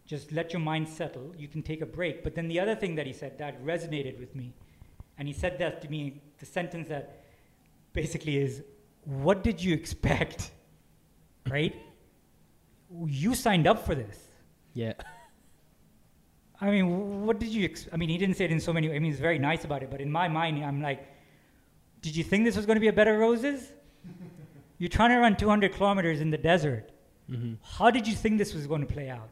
Just 0.05 0.31
let 0.31 0.53
your 0.53 0.59
mind 0.59 0.87
settle. 0.87 1.33
You 1.37 1.47
can 1.47 1.63
take 1.63 1.81
a 1.81 1.85
break." 1.85 2.23
But 2.23 2.35
then 2.35 2.47
the 2.47 2.59
other 2.59 2.75
thing 2.75 2.95
that 2.95 3.07
he 3.07 3.13
said 3.13 3.37
that 3.39 3.63
resonated 3.63 4.19
with 4.19 4.35
me, 4.35 4.53
and 5.17 5.27
he 5.27 5.33
said 5.33 5.57
that 5.59 5.81
to 5.81 5.89
me. 5.89 6.21
The 6.39 6.45
sentence 6.45 6.89
that 6.89 7.23
basically 7.93 8.37
is, 8.37 8.63
"What 9.05 9.43
did 9.43 9.63
you 9.63 9.73
expect?" 9.73 10.51
right? 11.49 11.75
You 13.05 13.35
signed 13.35 13.67
up 13.67 13.85
for 13.85 13.95
this. 13.95 14.19
Yeah. 14.73 14.93
I 16.61 16.69
mean, 16.71 17.25
what 17.25 17.39
did 17.39 17.49
you? 17.49 17.65
Ex- 17.65 17.87
I 17.91 17.97
mean, 17.97 18.09
he 18.09 18.17
didn't 18.17 18.35
say 18.35 18.45
it 18.45 18.51
in 18.51 18.59
so 18.59 18.71
many. 18.73 18.89
I 18.89 18.93
mean, 18.93 19.11
he's 19.11 19.19
very 19.19 19.39
nice 19.39 19.65
about 19.65 19.83
it, 19.83 19.91
but 19.91 20.01
in 20.01 20.11
my 20.11 20.27
mind, 20.27 20.63
I'm 20.63 20.81
like, 20.81 21.07
did 22.01 22.15
you 22.15 22.23
think 22.23 22.45
this 22.45 22.55
was 22.55 22.65
going 22.65 22.75
to 22.77 22.79
be 22.79 22.87
a 22.87 22.93
bed 22.93 23.07
of 23.07 23.17
roses? 23.17 23.71
You're 24.77 24.89
trying 24.89 25.09
to 25.09 25.17
run 25.17 25.35
200 25.35 25.73
kilometers 25.73 26.21
in 26.21 26.29
the 26.29 26.37
desert. 26.37 26.91
hmm 27.29 27.53
How 27.61 27.89
did 27.91 28.07
you 28.07 28.15
think 28.15 28.37
this 28.37 28.53
was 28.53 28.67
going 28.67 28.81
to 28.81 28.91
play 28.93 29.09
out? 29.09 29.29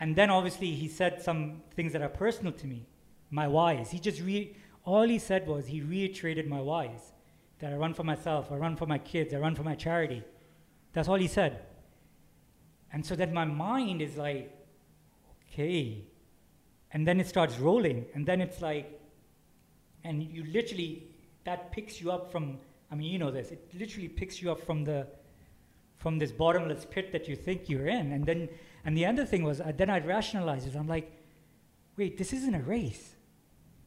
And 0.00 0.16
then 0.16 0.30
obviously 0.30 0.72
he 0.72 0.88
said 0.88 1.22
some 1.22 1.62
things 1.74 1.92
that 1.92 2.02
are 2.02 2.08
personal 2.08 2.52
to 2.52 2.66
me, 2.66 2.86
my 3.30 3.46
whys. 3.46 3.90
He 3.90 3.98
just 3.98 4.20
re- 4.20 4.56
all 4.84 5.08
he 5.08 5.18
said 5.18 5.46
was 5.46 5.66
he 5.66 5.80
reiterated 5.80 6.48
my 6.48 6.60
whys, 6.60 7.12
that 7.60 7.72
I 7.72 7.76
run 7.76 7.94
for 7.94 8.04
myself, 8.04 8.50
I 8.50 8.56
run 8.56 8.76
for 8.76 8.86
my 8.86 8.98
kids, 8.98 9.32
I 9.32 9.38
run 9.38 9.54
for 9.54 9.62
my 9.62 9.74
charity. 9.74 10.22
That's 10.92 11.08
all 11.08 11.16
he 11.16 11.28
said. 11.28 11.60
And 12.92 13.04
so 13.04 13.16
then 13.16 13.32
my 13.32 13.44
mind 13.44 14.02
is 14.02 14.16
like, 14.16 14.52
okay. 15.48 16.04
And 16.92 17.06
then 17.06 17.18
it 17.20 17.26
starts 17.26 17.58
rolling, 17.58 18.06
and 18.14 18.24
then 18.26 18.40
it's 18.40 18.60
like, 18.60 19.00
and 20.04 20.22
you 20.22 20.44
literally 20.44 21.08
that 21.44 21.70
picks 21.72 22.00
you 22.00 22.10
up 22.10 22.30
from. 22.30 22.58
I 22.90 22.94
mean, 22.94 23.10
you 23.10 23.18
know 23.18 23.30
this. 23.30 23.50
It 23.50 23.68
literally 23.78 24.08
picks 24.08 24.40
you 24.40 24.50
up 24.50 24.64
from 24.64 24.84
the 24.84 25.06
from 25.96 26.18
this 26.18 26.32
bottomless 26.32 26.86
pit 26.90 27.12
that 27.12 27.28
you 27.28 27.36
think 27.36 27.68
you're 27.68 27.86
in. 27.86 28.12
And 28.12 28.26
then, 28.26 28.48
and 28.84 28.96
the 28.96 29.06
other 29.06 29.24
thing 29.24 29.42
was, 29.44 29.60
uh, 29.60 29.72
then 29.76 29.90
I'd 29.90 30.06
rationalize 30.06 30.66
it. 30.66 30.74
I'm 30.76 30.86
like, 30.88 31.10
wait, 31.96 32.18
this 32.18 32.32
isn't 32.32 32.54
a 32.54 32.60
race. 32.62 33.14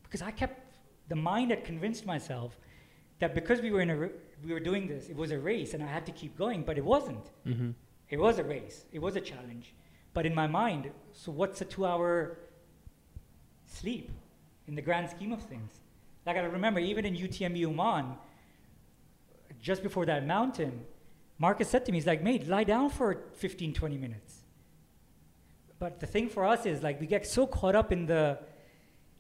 Because 0.04 0.22
I 0.22 0.32
kept, 0.32 0.78
the 1.10 1.16
mind 1.16 1.52
had 1.52 1.64
convinced 1.66 2.06
myself 2.06 2.58
that 3.20 3.36
because 3.36 3.62
we 3.62 3.72
were 3.72 3.82
in 3.82 3.90
a, 3.90 3.98
we 4.46 4.54
were 4.54 4.60
doing 4.60 4.88
this, 4.88 5.10
it 5.10 5.16
was 5.16 5.32
a 5.32 5.38
race 5.40 5.74
and 5.74 5.84
I 5.84 5.88
had 5.88 6.06
to 6.06 6.12
keep 6.12 6.38
going, 6.38 6.64
but 6.64 6.78
it 6.78 6.86
wasn't. 6.86 7.26
hmm 7.44 7.72
It 8.10 8.20
was 8.20 8.40
a 8.40 8.44
race. 8.44 8.86
It 8.92 9.00
was 9.00 9.16
a 9.16 9.22
challenge. 9.22 9.74
But 10.14 10.26
in 10.26 10.34
my 10.34 10.48
mind, 10.48 10.90
so 11.12 11.32
what's 11.32 11.62
a 11.62 11.66
two 11.66 11.86
hour 11.86 12.38
sleep 13.66 14.10
in 14.68 14.76
the 14.76 14.82
grand 14.82 15.10
scheme 15.10 15.32
of 15.34 15.42
things? 15.44 15.72
Like 16.26 16.38
I 16.38 16.42
remember, 16.42 16.80
even 16.80 17.06
in 17.06 17.16
UTMB 17.16 17.66
Oman, 17.68 18.16
just 19.62 19.84
before 19.84 20.06
that 20.06 20.26
mountain, 20.26 20.86
Marcus 21.38 21.70
said 21.70 21.86
to 21.86 21.92
me, 21.92 21.98
he's 21.98 22.08
like, 22.08 22.24
mate, 22.24 22.48
lie 22.48 22.64
down 22.64 22.90
for 22.90 23.18
15, 23.34 23.74
20 23.74 23.98
minutes. 23.98 24.37
But 25.80 26.00
the 26.00 26.08
thing 26.08 26.30
for 26.30 26.46
us 26.46 26.66
is 26.66 26.82
like 26.82 27.00
we 27.00 27.08
get 27.08 27.28
so 27.28 27.46
caught 27.46 27.76
up 27.76 27.92
in 27.92 28.06
the 28.06 28.40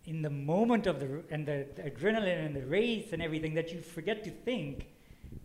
in 0.05 0.22
the 0.22 0.30
moment 0.30 0.88
of 0.88 0.99
the 0.99 1.24
and 1.30 1.45
the, 1.45 1.68
the 1.76 1.84
adrenaline 1.84 2.45
and 2.45 2.55
the 2.55 2.66
race 2.66 3.14
and 3.14 3.22
everything 3.22 3.53
that 3.55 3.72
you 3.72 3.82
forget 3.82 4.24
to 4.24 4.32
think 4.32 4.88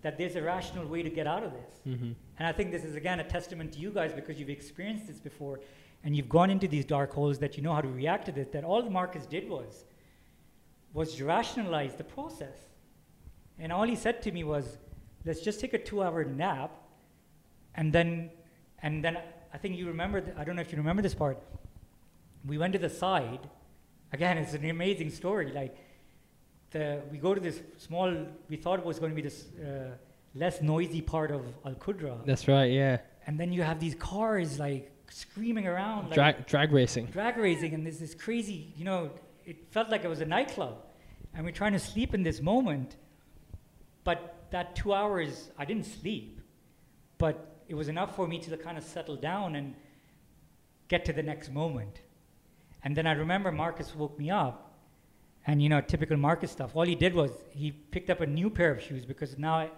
that 0.03 0.17
there's 0.17 0.37
a 0.37 0.43
rational 0.43 0.87
way 0.87 1.03
to 1.03 1.11
get 1.11 1.27
out 1.27 1.43
of 1.43 1.53
this. 1.53 1.75
hmm 1.85 2.13
And 2.39 2.47
I 2.49 2.53
think 2.53 2.71
this 2.71 2.85
is 2.85 2.95
again 2.95 3.21
a 3.21 3.25
testament 3.25 3.73
to 3.73 3.79
you 3.79 3.91
guys 3.91 4.13
because 4.13 4.39
you've 4.39 4.51
experienced 4.51 5.07
this 5.07 5.19
before 5.19 5.61
and 6.05 6.17
you've 6.17 6.29
gone 6.29 6.51
into 6.51 6.67
these 6.67 6.85
dark 6.85 7.13
holes 7.13 7.39
that 7.41 7.57
you 7.57 7.63
know 7.63 7.75
how 7.75 7.81
to 7.81 7.89
react 7.89 8.27
to 8.27 8.33
this. 8.33 8.49
That 8.49 8.65
all 8.65 8.83
Marcus 8.89 9.27
did 9.27 9.49
was 9.49 9.85
was 10.93 11.21
rationalize 11.21 11.95
the 11.95 12.05
process. 12.05 12.59
And 13.59 13.73
all 13.73 13.85
he 13.85 13.97
said 13.97 14.23
to 14.23 14.33
me 14.33 14.45
was, 14.45 14.79
let's 15.25 15.41
just 15.41 15.61
take 15.61 15.75
a 15.75 15.79
two 15.79 16.03
hour 16.03 16.25
nap 16.25 16.71
and 17.75 17.93
then 17.93 18.31
and 18.81 19.05
then 19.05 19.19
I 19.53 19.59
think 19.59 19.77
you 19.77 19.87
remember 19.87 20.23
I 20.39 20.45
don't 20.45 20.57
know 20.57 20.63
if 20.63 20.73
you 20.73 20.79
remember 20.79 21.03
this 21.03 21.15
part. 21.15 21.39
We 22.47 22.59
went 22.59 22.73
to 22.73 22.79
the 22.79 22.91
side. 22.91 23.49
Again, 24.13 24.39
it's 24.39 24.55
an 24.55 24.69
amazing 24.69 25.11
story. 25.11 25.53
Like 25.53 25.77
the 26.71 27.03
we 27.11 27.19
go 27.19 27.35
to 27.35 27.41
this 27.41 27.61
small 27.79 28.15
we 28.49 28.57
thought 28.57 28.79
it 28.79 28.85
was 28.85 28.99
going 28.99 29.13
to 29.13 29.17
be 29.17 29.23
this 29.23 29.47
uh, 29.61 29.97
less 30.35 30.61
noisy 30.63 31.01
part 31.01 31.31
of 31.31 31.43
Al 31.65 31.75
Qudra. 31.75 32.25
That's 32.25 32.49
right. 32.49 32.71
Yeah. 32.71 32.99
And 33.27 33.39
then 33.39 33.53
you 33.53 33.63
have 33.63 33.79
these 33.79 33.95
cars 33.95 34.59
like 34.59 34.91
screaming 35.11 35.67
around, 35.67 36.07
like 36.07 36.15
Drag 36.15 36.47
drag 36.47 36.73
racing. 36.73 37.07
drag 37.07 37.37
racing, 37.37 37.75
and 37.75 37.85
there's 37.85 37.99
this 37.99 38.15
crazy, 38.15 38.73
you 38.77 38.85
know, 38.85 39.11
it 39.45 39.57
felt 39.71 39.91
like 39.91 40.05
it 40.05 40.09
was 40.09 40.21
a 40.21 40.25
nightclub. 40.25 40.77
And 41.35 41.45
we're 41.45 41.53
trying 41.53 41.73
to 41.73 41.79
sleep 41.79 42.15
in 42.15 42.23
this 42.23 42.41
moment. 42.41 42.97
But 44.05 44.47
that 44.51 44.75
two 44.75 44.93
hours, 44.93 45.51
I 45.59 45.65
didn't 45.65 45.87
sleep. 45.87 46.41
But 47.19 47.52
it 47.73 47.75
was 47.75 47.89
enough 47.89 48.15
for 48.15 48.29
me 48.29 48.39
to 48.39 48.55
kind 48.59 48.77
of 48.77 48.85
settle 48.85 49.17
down 49.17 49.55
and 49.55 49.75
get 50.89 51.07
to 51.07 51.13
the 51.15 51.23
next 51.23 51.51
moment. 51.51 52.03
And 52.85 52.95
then 52.95 53.07
I 53.07 53.13
remember 53.13 53.51
Marcus 53.51 53.95
woke 53.97 54.19
me 54.19 54.29
up. 54.29 54.75
And, 55.47 55.63
you 55.63 55.71
know, 55.71 55.81
typical 55.81 56.19
Marcus 56.19 56.51
stuff. 56.51 56.77
All 56.77 56.85
he 56.85 56.95
did 56.95 57.15
was 57.15 57.31
he 57.51 57.71
picked 57.71 58.11
up 58.11 58.21
a 58.21 58.27
new 58.27 58.51
pair 58.51 58.73
of 58.73 58.83
shoes 58.83 59.07
because 59.07 59.39
now 59.39 59.55
I, 59.55 59.71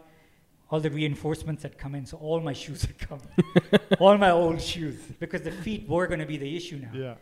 all 0.70 0.80
the 0.80 0.90
reinforcements 0.90 1.62
had 1.62 1.78
come 1.78 1.94
in, 1.94 2.04
so 2.04 2.16
all 2.16 2.40
my 2.40 2.52
shoes 2.52 2.82
had 2.82 2.98
come. 2.98 3.20
all 4.00 4.18
my 4.18 4.32
old 4.32 4.60
shoes. 4.60 4.98
Because 5.20 5.42
the 5.42 5.52
feet 5.52 5.88
were 5.88 6.08
going 6.08 6.18
to 6.18 6.26
be 6.26 6.36
the 6.36 6.56
issue 6.56 6.78
now. 6.78 6.90
Yeah. 6.92 7.14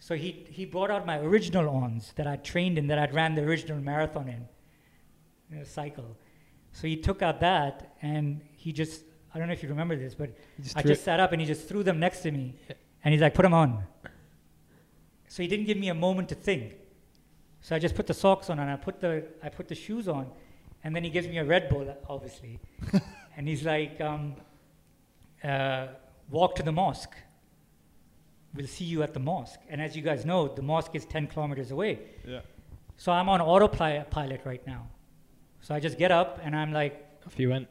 So 0.00 0.16
he, 0.16 0.44
he 0.50 0.66
brought 0.66 0.90
out 0.90 1.06
my 1.06 1.18
original 1.18 1.66
ons 1.70 2.12
that 2.16 2.26
I 2.26 2.36
trained 2.36 2.76
in, 2.76 2.88
that 2.88 2.98
I'd 2.98 3.14
ran 3.14 3.36
the 3.36 3.42
original 3.42 3.78
marathon 3.78 4.28
in, 4.28 4.46
in 5.50 5.62
a 5.62 5.64
cycle. 5.64 6.14
So 6.72 6.86
he 6.88 6.98
took 6.98 7.22
out 7.22 7.40
that 7.40 7.96
and 8.02 8.42
he 8.52 8.70
just, 8.70 9.02
I 9.34 9.38
don't 9.38 9.48
know 9.48 9.52
if 9.52 9.62
you 9.62 9.68
remember 9.68 9.96
this, 9.96 10.14
but 10.14 10.30
just 10.62 10.76
I 10.76 10.82
just 10.82 11.00
it- 11.02 11.04
sat 11.04 11.18
up 11.20 11.32
and 11.32 11.40
he 11.40 11.46
just 11.46 11.68
threw 11.68 11.82
them 11.82 11.98
next 11.98 12.20
to 12.20 12.30
me. 12.30 12.54
And 13.04 13.12
he's 13.12 13.20
like, 13.20 13.34
put 13.34 13.42
them 13.42 13.52
on. 13.54 13.84
So 15.28 15.42
he 15.42 15.48
didn't 15.48 15.66
give 15.66 15.76
me 15.76 15.88
a 15.88 15.94
moment 15.94 16.28
to 16.28 16.34
think. 16.34 16.76
So 17.60 17.74
I 17.74 17.78
just 17.78 17.94
put 17.94 18.06
the 18.06 18.14
socks 18.14 18.48
on 18.50 18.58
and 18.58 18.70
I 18.70 18.76
put 18.76 19.00
the, 19.00 19.24
I 19.42 19.48
put 19.48 19.68
the 19.68 19.74
shoes 19.74 20.06
on. 20.06 20.30
And 20.84 20.94
then 20.94 21.02
he 21.02 21.10
gives 21.10 21.26
me 21.26 21.38
a 21.38 21.44
Red 21.44 21.68
Bull, 21.68 21.94
obviously. 22.08 22.60
and 23.36 23.48
he's 23.48 23.64
like, 23.64 24.00
um, 24.00 24.36
uh, 25.42 25.88
walk 26.30 26.54
to 26.56 26.62
the 26.62 26.72
mosque. 26.72 27.14
We'll 28.54 28.66
see 28.68 28.84
you 28.84 29.02
at 29.02 29.14
the 29.14 29.20
mosque. 29.20 29.60
And 29.68 29.82
as 29.82 29.96
you 29.96 30.02
guys 30.02 30.24
know, 30.24 30.46
the 30.46 30.62
mosque 30.62 30.94
is 30.94 31.04
10 31.06 31.26
kilometers 31.26 31.70
away. 31.72 31.98
Yeah. 32.26 32.40
So 32.96 33.10
I'm 33.10 33.28
on 33.28 33.40
autopilot 33.40 34.42
right 34.44 34.64
now. 34.66 34.86
So 35.60 35.74
I 35.74 35.80
just 35.80 35.98
get 35.98 36.12
up 36.12 36.38
and 36.42 36.54
I'm 36.54 36.72
like, 36.72 37.04
Off 37.26 37.38
you 37.38 37.48
went. 37.48 37.66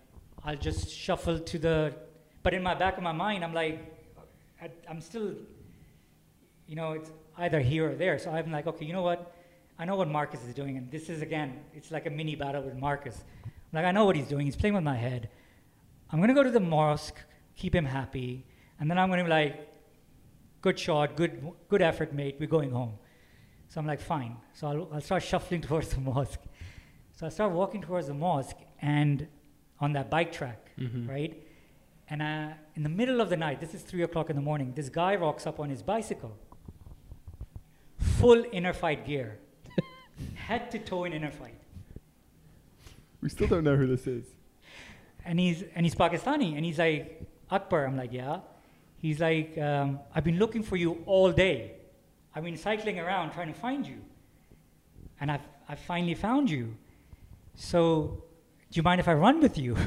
I'll 0.45 0.55
just 0.57 0.89
shuffle 0.89 1.39
to 1.39 1.59
the. 1.59 1.95
But 2.41 2.53
in 2.53 2.61
my 2.61 2.75
back 2.75 2.97
of 2.97 3.03
my 3.03 3.13
mind, 3.13 3.43
I'm 3.43 3.53
like, 3.53 3.79
I'm 4.89 4.99
still, 4.99 5.33
you 6.67 6.75
know, 6.75 6.93
it's 6.93 7.11
either 7.37 7.59
here 7.61 7.91
or 7.91 7.95
there. 7.95 8.19
So 8.19 8.31
I'm 8.31 8.51
like, 8.51 8.67
okay, 8.67 8.85
you 8.85 8.93
know 8.93 9.01
what? 9.01 9.33
I 9.79 9.85
know 9.85 9.95
what 9.95 10.07
Marcus 10.07 10.43
is 10.43 10.53
doing, 10.53 10.77
and 10.77 10.91
this 10.91 11.09
is 11.09 11.21
again, 11.21 11.61
it's 11.73 11.91
like 11.91 12.05
a 12.05 12.09
mini 12.09 12.35
battle 12.35 12.61
with 12.61 12.75
Marcus. 12.75 13.23
I'm 13.45 13.51
Like 13.73 13.85
I 13.85 13.91
know 13.91 14.05
what 14.05 14.15
he's 14.15 14.27
doing. 14.27 14.45
He's 14.45 14.55
playing 14.55 14.75
with 14.75 14.83
my 14.83 14.95
head. 14.95 15.29
I'm 16.11 16.19
gonna 16.19 16.33
go 16.33 16.43
to 16.43 16.51
the 16.51 16.59
mosque, 16.59 17.17
keep 17.55 17.73
him 17.73 17.85
happy, 17.85 18.45
and 18.79 18.89
then 18.89 18.99
I'm 18.99 19.09
gonna 19.09 19.23
be 19.23 19.29
like, 19.29 19.67
good 20.61 20.77
shot, 20.77 21.15
good, 21.15 21.51
good 21.69 21.81
effort, 21.81 22.13
mate. 22.13 22.35
We're 22.39 22.47
going 22.47 22.71
home. 22.71 22.93
So 23.69 23.79
I'm 23.79 23.87
like, 23.87 24.01
fine. 24.01 24.37
So 24.53 24.67
I'll, 24.67 24.89
I'll 24.93 25.01
start 25.01 25.23
shuffling 25.23 25.61
towards 25.69 25.89
the 25.89 26.01
mosque. 26.01 26.39
So 27.13 27.25
I 27.25 27.29
start 27.29 27.51
walking 27.51 27.81
towards 27.81 28.07
the 28.07 28.13
mosque 28.13 28.57
and 28.81 29.27
on 29.84 29.93
that 29.93 30.07
bike 30.09 30.31
track, 30.31 30.59
Mhm. 30.77 31.07
right? 31.15 31.34
And 32.09 32.21
uh, 32.21 32.49
in 32.75 32.84
the 32.84 32.89
middle 32.99 33.19
of 33.21 33.29
the 33.29 33.38
night, 33.38 33.57
this 33.59 33.73
is 33.73 33.81
three 33.81 34.03
o'clock 34.03 34.29
in 34.29 34.36
the 34.36 34.41
morning, 34.41 34.73
this 34.75 34.89
guy 34.89 35.15
rocks 35.15 35.45
up 35.49 35.59
on 35.59 35.69
his 35.69 35.81
bicycle, 35.81 36.34
full 38.19 38.43
Inner 38.51 38.73
Fight 38.73 39.05
gear, 39.05 39.39
head 40.47 40.71
to 40.71 40.79
toe 40.79 41.03
in 41.05 41.13
Inner 41.13 41.31
Fight. 41.31 41.55
We 43.21 43.29
still 43.29 43.47
don't 43.47 43.63
know 43.63 43.75
who 43.77 43.88
this 43.88 44.05
is. 44.07 44.25
And 45.25 45.39
he's, 45.39 45.63
and 45.75 45.86
he's 45.86 45.95
Pakistani. 45.95 46.55
And 46.57 46.65
he's 46.65 46.77
like, 46.79 47.21
Akbar. 47.49 47.86
I'm 47.86 47.95
like, 47.95 48.11
yeah. 48.11 48.39
He's 48.97 49.19
like, 49.21 49.57
um, 49.57 49.99
I've 50.13 50.25
been 50.25 50.38
looking 50.39 50.63
for 50.63 50.75
you 50.75 51.01
all 51.05 51.31
day. 51.31 51.71
I've 52.36 52.43
been 52.43 52.57
cycling 52.57 52.99
around 52.99 53.31
trying 53.31 53.47
to 53.53 53.57
find 53.67 53.88
you. 53.88 53.99
And 55.21 55.31
I've, 55.31 55.45
I've 55.69 55.79
finally 55.79 56.15
found 56.15 56.49
you. 56.49 56.75
So, 57.55 58.23
do 58.74 58.80
you 58.80 58.84
mind 58.84 58.99
if 58.99 59.07
I 59.07 59.13
run 59.13 59.39
with 59.39 59.55
you? 59.55 59.78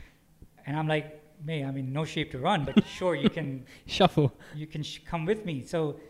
and 0.66 0.76
I'm 0.76 0.88
like, 0.88 1.22
May, 1.44 1.62
I'm 1.62 1.76
in 1.76 1.92
no 1.92 2.04
shape 2.04 2.32
to 2.32 2.38
run, 2.38 2.64
but 2.64 2.84
sure, 2.84 3.14
you 3.14 3.30
can, 3.30 3.64
Shuffle. 3.86 4.32
you 4.56 4.66
can 4.66 4.82
sh- 4.82 5.00
come 5.06 5.24
with 5.24 5.44
me. 5.44 5.62
So, 5.64 6.00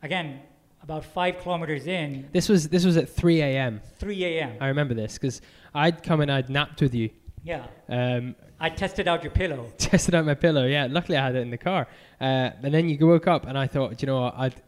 again, 0.00 0.40
about 0.80 1.04
five 1.04 1.38
kilometers 1.40 1.88
in, 1.88 2.28
This 2.32 2.48
was 2.48 2.68
this 2.68 2.84
was 2.84 2.96
at 2.96 3.08
3 3.08 3.40
a.m. 3.40 3.80
3 3.98 4.24
a.m. 4.24 4.58
I 4.60 4.68
remember 4.68 4.94
this 4.94 5.14
because 5.14 5.40
I'd 5.74 6.04
come 6.04 6.20
and 6.20 6.30
I'd 6.30 6.48
napped 6.48 6.80
with 6.80 6.94
you. 6.94 7.10
Yeah. 7.42 7.66
Um, 7.88 8.36
I 8.60 8.70
tested 8.70 9.08
out 9.08 9.24
your 9.24 9.32
pillow. 9.32 9.72
tested 9.78 10.14
out 10.14 10.24
my 10.24 10.34
pillow. 10.34 10.66
Yeah, 10.66 10.86
luckily 10.88 11.18
I 11.18 11.26
had 11.26 11.34
it 11.34 11.40
in 11.40 11.50
the 11.50 11.58
car. 11.58 11.88
Uh, 12.20 12.50
and 12.62 12.72
then 12.72 12.88
you 12.88 13.04
woke 13.04 13.26
up, 13.26 13.46
and 13.46 13.58
I 13.58 13.66
thought, 13.66 14.00
you 14.00 14.06
know 14.06 14.20
what? 14.20 14.34
I'd, 14.36 14.62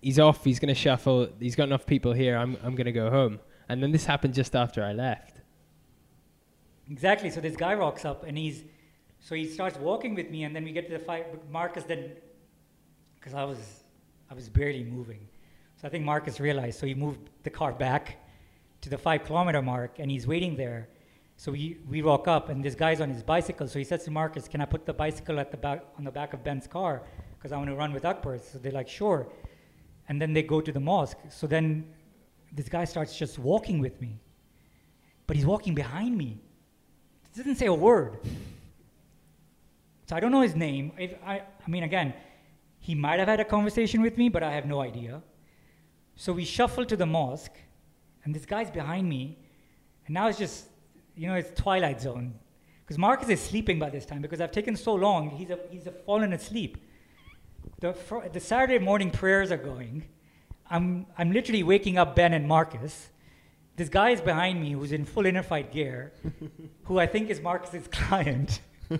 he's 0.00 0.18
off. 0.18 0.42
He's 0.42 0.58
going 0.58 0.74
to 0.74 0.80
shuffle. 0.80 1.28
He's 1.38 1.54
got 1.54 1.64
enough 1.64 1.84
people 1.84 2.14
here. 2.14 2.38
I'm 2.38 2.56
I'm 2.62 2.74
going 2.74 2.86
to 2.86 2.92
go 2.92 3.10
home. 3.10 3.40
And 3.68 3.82
then 3.82 3.92
this 3.92 4.06
happened 4.06 4.32
just 4.32 4.56
after 4.56 4.82
I 4.82 4.92
left. 4.94 5.33
Exactly. 6.90 7.30
So 7.30 7.40
this 7.40 7.56
guy 7.56 7.74
rocks 7.74 8.04
up 8.04 8.24
and 8.24 8.36
he's, 8.36 8.64
so 9.20 9.34
he 9.34 9.46
starts 9.46 9.78
walking 9.78 10.14
with 10.14 10.30
me, 10.30 10.44
and 10.44 10.54
then 10.54 10.64
we 10.64 10.72
get 10.72 10.86
to 10.86 10.92
the 10.92 11.02
fight. 11.02 11.30
but 11.30 11.50
Marcus 11.50 11.84
then, 11.84 12.12
because 13.14 13.32
I 13.32 13.44
was, 13.44 13.84
I 14.30 14.34
was 14.34 14.50
barely 14.50 14.84
moving, 14.84 15.26
so 15.80 15.88
I 15.88 15.90
think 15.90 16.04
Marcus 16.04 16.40
realized. 16.40 16.78
So 16.78 16.86
he 16.86 16.94
moved 16.94 17.30
the 17.42 17.48
car 17.48 17.72
back 17.72 18.18
to 18.82 18.90
the 18.90 18.98
five 18.98 19.24
kilometer 19.24 19.62
mark, 19.62 19.98
and 19.98 20.10
he's 20.10 20.26
waiting 20.26 20.56
there. 20.56 20.88
So 21.36 21.52
we 21.52 21.78
we 21.88 22.02
walk 22.02 22.28
up, 22.28 22.50
and 22.50 22.62
this 22.62 22.74
guy's 22.74 23.00
on 23.00 23.08
his 23.08 23.22
bicycle. 23.22 23.66
So 23.66 23.78
he 23.78 23.84
says 23.84 24.04
to 24.04 24.10
Marcus, 24.10 24.46
"Can 24.46 24.60
I 24.60 24.66
put 24.66 24.84
the 24.84 24.92
bicycle 24.92 25.40
at 25.40 25.50
the 25.50 25.56
back 25.56 25.82
on 25.96 26.04
the 26.04 26.10
back 26.10 26.34
of 26.34 26.44
Ben's 26.44 26.66
car? 26.66 27.02
Because 27.36 27.50
I 27.50 27.56
want 27.56 27.70
to 27.70 27.76
run 27.76 27.94
with 27.94 28.04
Akbar." 28.04 28.38
So 28.38 28.58
they're 28.58 28.72
like, 28.72 28.88
"Sure." 28.88 29.26
And 30.08 30.20
then 30.20 30.34
they 30.34 30.42
go 30.42 30.60
to 30.60 30.70
the 30.70 30.80
mosque. 30.80 31.16
So 31.30 31.46
then 31.46 31.86
this 32.52 32.68
guy 32.68 32.84
starts 32.84 33.16
just 33.16 33.38
walking 33.38 33.78
with 33.78 34.02
me, 34.02 34.20
but 35.26 35.34
he's 35.34 35.46
walking 35.46 35.74
behind 35.74 36.16
me. 36.16 36.43
Doesn't 37.36 37.56
say 37.56 37.66
a 37.66 37.74
word. 37.74 38.18
So 40.06 40.14
I 40.14 40.20
don't 40.20 40.30
know 40.30 40.42
his 40.42 40.54
name. 40.54 40.92
If 40.98 41.14
I, 41.24 41.42
I 41.66 41.70
mean, 41.70 41.82
again, 41.82 42.14
he 42.78 42.94
might 42.94 43.18
have 43.18 43.28
had 43.28 43.40
a 43.40 43.44
conversation 43.44 44.02
with 44.02 44.18
me, 44.18 44.28
but 44.28 44.42
I 44.42 44.52
have 44.52 44.66
no 44.66 44.80
idea. 44.80 45.22
So 46.16 46.32
we 46.32 46.44
shuffle 46.44 46.84
to 46.84 46.96
the 46.96 47.06
mosque, 47.06 47.56
and 48.24 48.34
this 48.34 48.46
guy's 48.46 48.70
behind 48.70 49.08
me, 49.08 49.38
and 50.06 50.14
now 50.14 50.28
it's 50.28 50.38
just, 50.38 50.66
you 51.16 51.26
know, 51.26 51.34
it's 51.34 51.50
twilight 51.60 52.00
zone. 52.00 52.34
Because 52.84 52.98
Marcus 52.98 53.28
is 53.30 53.40
sleeping 53.40 53.78
by 53.78 53.88
this 53.88 54.04
time 54.04 54.20
because 54.20 54.40
I've 54.40 54.52
taken 54.52 54.76
so 54.76 54.94
long, 54.94 55.30
he's, 55.30 55.50
a, 55.50 55.58
he's 55.70 55.86
a 55.86 55.90
fallen 55.90 56.34
asleep. 56.34 56.76
The, 57.80 57.94
fr- 57.94 58.28
the 58.30 58.40
Saturday 58.40 58.78
morning 58.78 59.10
prayers 59.10 59.50
are 59.50 59.56
going. 59.56 60.04
I'm, 60.70 61.06
I'm 61.16 61.32
literally 61.32 61.62
waking 61.62 61.96
up 61.96 62.14
Ben 62.14 62.34
and 62.34 62.46
Marcus. 62.46 63.08
This 63.76 63.88
guy 63.88 64.10
is 64.10 64.20
behind 64.20 64.60
me 64.60 64.72
who's 64.72 64.92
in 64.92 65.04
full 65.04 65.26
Inner 65.26 65.42
Fight 65.42 65.72
gear, 65.72 66.12
who 66.84 66.98
I 66.98 67.06
think 67.06 67.28
is 67.28 67.40
Marcus's 67.40 67.88
client. 67.88 68.60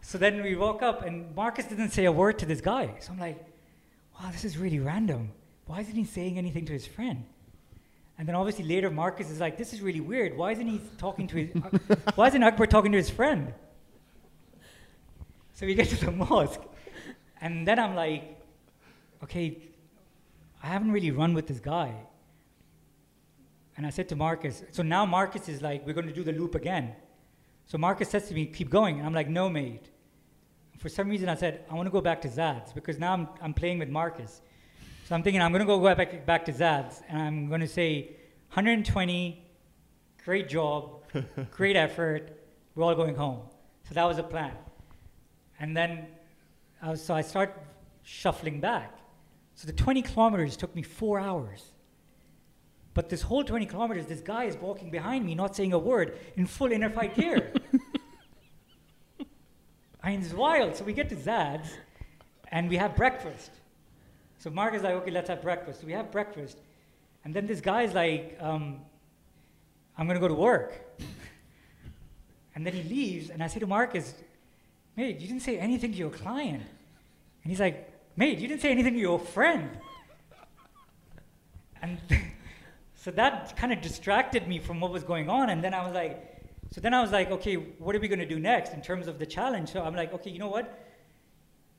so 0.00 0.16
then 0.16 0.42
we 0.42 0.56
woke 0.56 0.82
up, 0.82 1.02
and 1.02 1.34
Marcus 1.34 1.66
didn't 1.66 1.90
say 1.90 2.06
a 2.06 2.12
word 2.12 2.38
to 2.38 2.46
this 2.46 2.62
guy. 2.62 2.94
So 3.00 3.12
I'm 3.12 3.18
like, 3.18 3.44
wow, 4.18 4.30
this 4.30 4.44
is 4.44 4.56
really 4.56 4.78
random. 4.78 5.32
Why 5.66 5.80
isn't 5.80 5.94
he 5.94 6.04
saying 6.04 6.38
anything 6.38 6.64
to 6.66 6.72
his 6.72 6.86
friend? 6.86 7.24
And 8.18 8.26
then 8.26 8.36
obviously 8.36 8.64
later, 8.64 8.90
Marcus 8.90 9.30
is 9.30 9.40
like, 9.40 9.58
this 9.58 9.74
is 9.74 9.82
really 9.82 10.00
weird. 10.00 10.36
Why 10.36 10.52
isn't 10.52 10.66
he 10.66 10.80
talking 10.96 11.26
to 11.26 11.36
his, 11.36 11.62
uh, 11.90 11.96
why 12.14 12.28
isn't 12.28 12.42
Akbar 12.42 12.66
talking 12.66 12.92
to 12.92 12.98
his 12.98 13.10
friend? 13.10 13.52
So 15.52 15.66
we 15.66 15.74
get 15.74 15.88
to 15.88 16.04
the 16.04 16.10
mosque, 16.10 16.60
and 17.40 17.68
then 17.68 17.78
I'm 17.78 17.94
like, 17.94 18.40
okay, 19.22 19.58
I 20.62 20.68
haven't 20.68 20.90
really 20.90 21.10
run 21.10 21.34
with 21.34 21.46
this 21.46 21.60
guy. 21.60 21.94
And 23.76 23.86
I 23.86 23.90
said 23.90 24.08
to 24.10 24.16
Marcus, 24.16 24.62
so 24.70 24.82
now 24.82 25.04
Marcus 25.04 25.48
is 25.48 25.60
like, 25.60 25.86
we're 25.86 25.94
going 25.94 26.06
to 26.06 26.12
do 26.12 26.22
the 26.22 26.32
loop 26.32 26.54
again. 26.54 26.94
So 27.66 27.78
Marcus 27.78 28.08
says 28.08 28.28
to 28.28 28.34
me, 28.34 28.46
keep 28.46 28.70
going. 28.70 28.98
And 28.98 29.06
I'm 29.06 29.14
like, 29.14 29.28
no, 29.28 29.48
mate. 29.48 29.90
For 30.78 30.88
some 30.88 31.08
reason, 31.08 31.28
I 31.28 31.34
said, 31.34 31.64
I 31.70 31.74
want 31.74 31.86
to 31.86 31.90
go 31.90 32.00
back 32.00 32.20
to 32.22 32.28
Zad's 32.28 32.72
because 32.72 32.98
now 32.98 33.12
I'm, 33.12 33.28
I'm 33.40 33.54
playing 33.54 33.78
with 33.78 33.88
Marcus. 33.88 34.42
So 35.06 35.14
I'm 35.14 35.22
thinking, 35.22 35.42
I'm 35.42 35.52
going 35.52 35.60
to 35.60 35.66
go 35.66 35.94
back, 35.94 36.26
back 36.26 36.44
to 36.46 36.52
Zad's 36.52 37.02
and 37.08 37.20
I'm 37.20 37.48
going 37.48 37.60
to 37.60 37.68
say, 37.68 38.16
120, 38.52 39.44
great 40.24 40.48
job, 40.48 41.02
great 41.50 41.76
effort, 41.76 42.38
we're 42.74 42.84
all 42.84 42.94
going 42.94 43.14
home. 43.14 43.40
So 43.88 43.94
that 43.94 44.04
was 44.04 44.18
the 44.18 44.22
plan. 44.22 44.52
And 45.58 45.76
then, 45.76 46.06
I 46.80 46.90
was, 46.90 47.02
so 47.02 47.14
I 47.14 47.22
start 47.22 47.60
shuffling 48.02 48.60
back. 48.60 48.98
So 49.54 49.66
the 49.66 49.72
20 49.72 50.02
kilometers 50.02 50.56
took 50.56 50.74
me 50.74 50.82
four 50.82 51.18
hours. 51.20 51.73
But 52.94 53.08
this 53.08 53.22
whole 53.22 53.42
20 53.42 53.66
kilometers, 53.66 54.06
this 54.06 54.20
guy 54.20 54.44
is 54.44 54.56
walking 54.56 54.88
behind 54.88 55.26
me, 55.26 55.34
not 55.34 55.56
saying 55.56 55.72
a 55.72 55.78
word, 55.78 56.16
in 56.36 56.46
full 56.46 56.70
Inner 56.70 56.90
Fight 56.90 57.16
gear. 57.16 57.52
I 60.02 60.10
mean, 60.10 60.22
it's 60.22 60.32
wild. 60.32 60.76
So 60.76 60.84
we 60.84 60.92
get 60.92 61.08
to 61.08 61.20
Zad's, 61.20 61.68
and 62.52 62.68
we 62.68 62.76
have 62.76 62.94
breakfast. 62.94 63.50
So 64.38 64.48
Mark 64.48 64.74
is 64.74 64.82
like, 64.82 64.94
okay, 64.94 65.10
let's 65.10 65.28
have 65.28 65.42
breakfast. 65.42 65.80
So 65.80 65.86
we 65.86 65.92
have 65.92 66.12
breakfast. 66.12 66.58
And 67.24 67.34
then 67.34 67.46
this 67.46 67.60
guy's 67.60 67.94
like, 67.94 68.38
um, 68.40 68.80
I'm 69.98 70.06
going 70.06 70.16
to 70.16 70.20
go 70.20 70.28
to 70.28 70.34
work. 70.34 71.00
and 72.54 72.64
then 72.64 72.74
he 72.74 72.82
leaves, 72.82 73.30
and 73.30 73.42
I 73.42 73.48
say 73.48 73.58
to 73.58 73.66
Marcus, 73.66 74.14
mate, 74.96 75.18
you 75.18 75.26
didn't 75.26 75.42
say 75.42 75.58
anything 75.58 75.90
to 75.90 75.98
your 75.98 76.10
client. 76.10 76.62
And 77.42 77.50
he's 77.50 77.60
like, 77.60 77.90
mate, 78.14 78.38
you 78.38 78.46
didn't 78.46 78.60
say 78.62 78.70
anything 78.70 78.94
to 78.94 79.00
your 79.00 79.18
friend. 79.18 79.70
And 81.82 81.98
so 83.04 83.10
that 83.10 83.54
kind 83.54 83.70
of 83.70 83.82
distracted 83.82 84.48
me 84.48 84.58
from 84.58 84.80
what 84.80 84.90
was 84.90 85.04
going 85.04 85.28
on. 85.28 85.50
And 85.50 85.62
then 85.62 85.74
I 85.74 85.84
was 85.84 85.92
like, 85.92 86.40
so 86.70 86.80
then 86.80 86.94
I 86.94 87.02
was 87.02 87.12
like, 87.12 87.30
okay, 87.32 87.56
what 87.56 87.94
are 87.94 88.00
we 88.00 88.08
going 88.08 88.18
to 88.18 88.26
do 88.26 88.38
next 88.38 88.72
in 88.72 88.80
terms 88.80 89.08
of 89.08 89.18
the 89.18 89.26
challenge? 89.26 89.72
So 89.72 89.82
I'm 89.82 89.94
like, 89.94 90.14
okay, 90.14 90.30
you 90.30 90.38
know 90.38 90.48
what? 90.48 90.82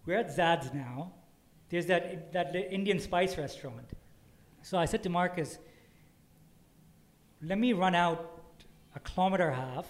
We're 0.05 0.19
at 0.19 0.32
Zad's 0.32 0.71
now. 0.71 1.13
There's 1.69 1.88
that, 1.88 2.32
that 2.34 2.55
Indian 2.55 2.99
spice 2.99 3.39
restaurant. 3.39 3.89
So 4.61 4.78
I 4.78 4.86
said 4.86 5.01
to 5.01 5.09
Marcus, 5.09 5.57
let 7.41 7.57
me 7.57 7.73
run 7.73 7.95
out 7.95 8.43
a 8.95 8.99
kilometer 8.99 9.49
half, 9.49 9.88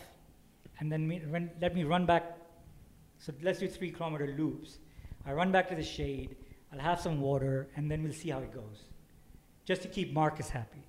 and 0.79 0.89
then 0.89 1.05
me, 1.05 1.21
run, 1.27 1.51
let 1.59 1.75
me 1.75 1.83
run 1.83 2.05
back. 2.05 2.37
So 3.17 3.33
let's 3.41 3.59
do 3.59 3.67
three 3.67 3.91
kilometer 3.91 4.33
loops. 4.37 4.79
I 5.25 5.33
run 5.33 5.51
back 5.51 5.67
to 5.67 5.75
the 5.75 5.83
shade, 5.83 6.37
I'll 6.71 6.79
have 6.79 7.01
some 7.01 7.19
water, 7.19 7.67
and 7.75 7.91
then 7.91 8.03
we'll 8.03 8.13
see 8.13 8.29
how 8.29 8.39
it 8.39 8.53
goes. 8.53 8.85
Just 9.65 9.81
to 9.81 9.89
keep 9.89 10.13
Marcus 10.13 10.47
happy. 10.47 10.84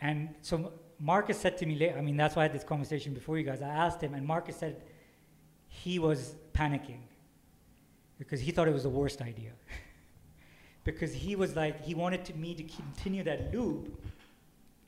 And 0.00 0.34
so 0.40 0.72
Marcus 0.98 1.38
said 1.38 1.58
to 1.58 1.66
me, 1.66 1.76
la- 1.76 1.96
I 1.98 2.00
mean, 2.00 2.16
that's 2.16 2.36
why 2.36 2.42
I 2.42 2.44
had 2.44 2.52
this 2.52 2.64
conversation 2.64 3.14
before 3.14 3.38
you 3.38 3.44
guys. 3.44 3.62
I 3.62 3.68
asked 3.68 4.00
him, 4.02 4.14
and 4.14 4.26
Marcus 4.26 4.56
said 4.56 4.82
he 5.68 5.98
was 5.98 6.34
panicking 6.52 7.00
because 8.18 8.40
he 8.40 8.50
thought 8.50 8.68
it 8.68 8.74
was 8.74 8.82
the 8.82 8.90
worst 8.90 9.22
idea. 9.22 9.52
because 10.84 11.12
he 11.12 11.36
was 11.36 11.56
like, 11.56 11.82
he 11.82 11.94
wanted 11.94 12.24
to, 12.26 12.34
me 12.34 12.54
to 12.54 12.62
continue 12.62 13.22
that 13.24 13.52
loop. 13.54 14.02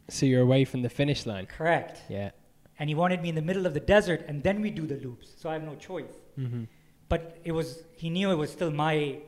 So 0.08 0.26
you're 0.26 0.42
away 0.42 0.64
from 0.64 0.82
the 0.82 0.90
finish 0.90 1.24
line. 1.24 1.46
Correct. 1.46 2.02
Yeah. 2.08 2.30
And 2.78 2.88
he 2.88 2.94
wanted 2.94 3.22
me 3.22 3.28
in 3.28 3.34
the 3.34 3.42
middle 3.42 3.66
of 3.66 3.74
the 3.74 3.80
desert, 3.80 4.24
and 4.28 4.42
then 4.42 4.60
we 4.60 4.70
do 4.70 4.86
the 4.86 4.96
loops. 4.96 5.32
So 5.38 5.48
I 5.48 5.54
have 5.54 5.62
no 5.62 5.76
choice. 5.76 6.12
Mm-hmm. 6.38 6.64
But 7.08 7.38
it 7.44 7.52
was, 7.52 7.84
he 7.96 8.10
knew 8.10 8.30
it 8.30 8.34
was 8.34 8.50
still 8.50 8.70
my 8.70 9.18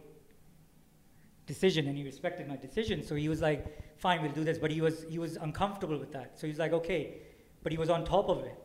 decision, 1.46 1.86
and 1.88 1.96
he 1.96 2.04
respected 2.04 2.48
my 2.48 2.56
decision. 2.56 3.02
So 3.04 3.14
he 3.14 3.28
was 3.28 3.40
like, 3.40 3.98
fine, 3.98 4.22
we'll 4.22 4.32
do 4.32 4.44
this. 4.44 4.58
But 4.58 4.70
he 4.70 4.80
was, 4.80 5.04
he 5.08 5.18
was 5.18 5.36
uncomfortable 5.36 5.98
with 5.98 6.12
that. 6.12 6.38
So 6.38 6.46
he 6.46 6.50
was 6.50 6.58
like, 6.58 6.72
okay. 6.72 7.14
But 7.62 7.72
he 7.72 7.78
was 7.78 7.90
on 7.90 8.04
top 8.04 8.28
of 8.28 8.44
it. 8.44 8.58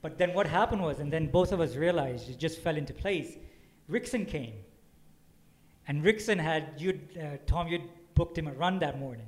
But 0.00 0.18
then 0.18 0.34
what 0.34 0.46
happened 0.46 0.82
was, 0.82 0.98
and 0.98 1.12
then 1.12 1.28
both 1.28 1.52
of 1.52 1.60
us 1.60 1.76
realized 1.76 2.28
it 2.28 2.38
just 2.38 2.58
fell 2.58 2.76
into 2.76 2.92
place. 2.92 3.36
Rickson 3.88 4.26
came. 4.26 4.54
And 5.86 6.04
Rickson 6.04 6.38
had, 6.38 6.74
you'd, 6.78 7.00
uh, 7.16 7.38
Tom, 7.46 7.68
you'd 7.68 7.88
booked 8.14 8.36
him 8.36 8.48
a 8.48 8.52
run 8.52 8.78
that 8.80 8.98
morning. 8.98 9.26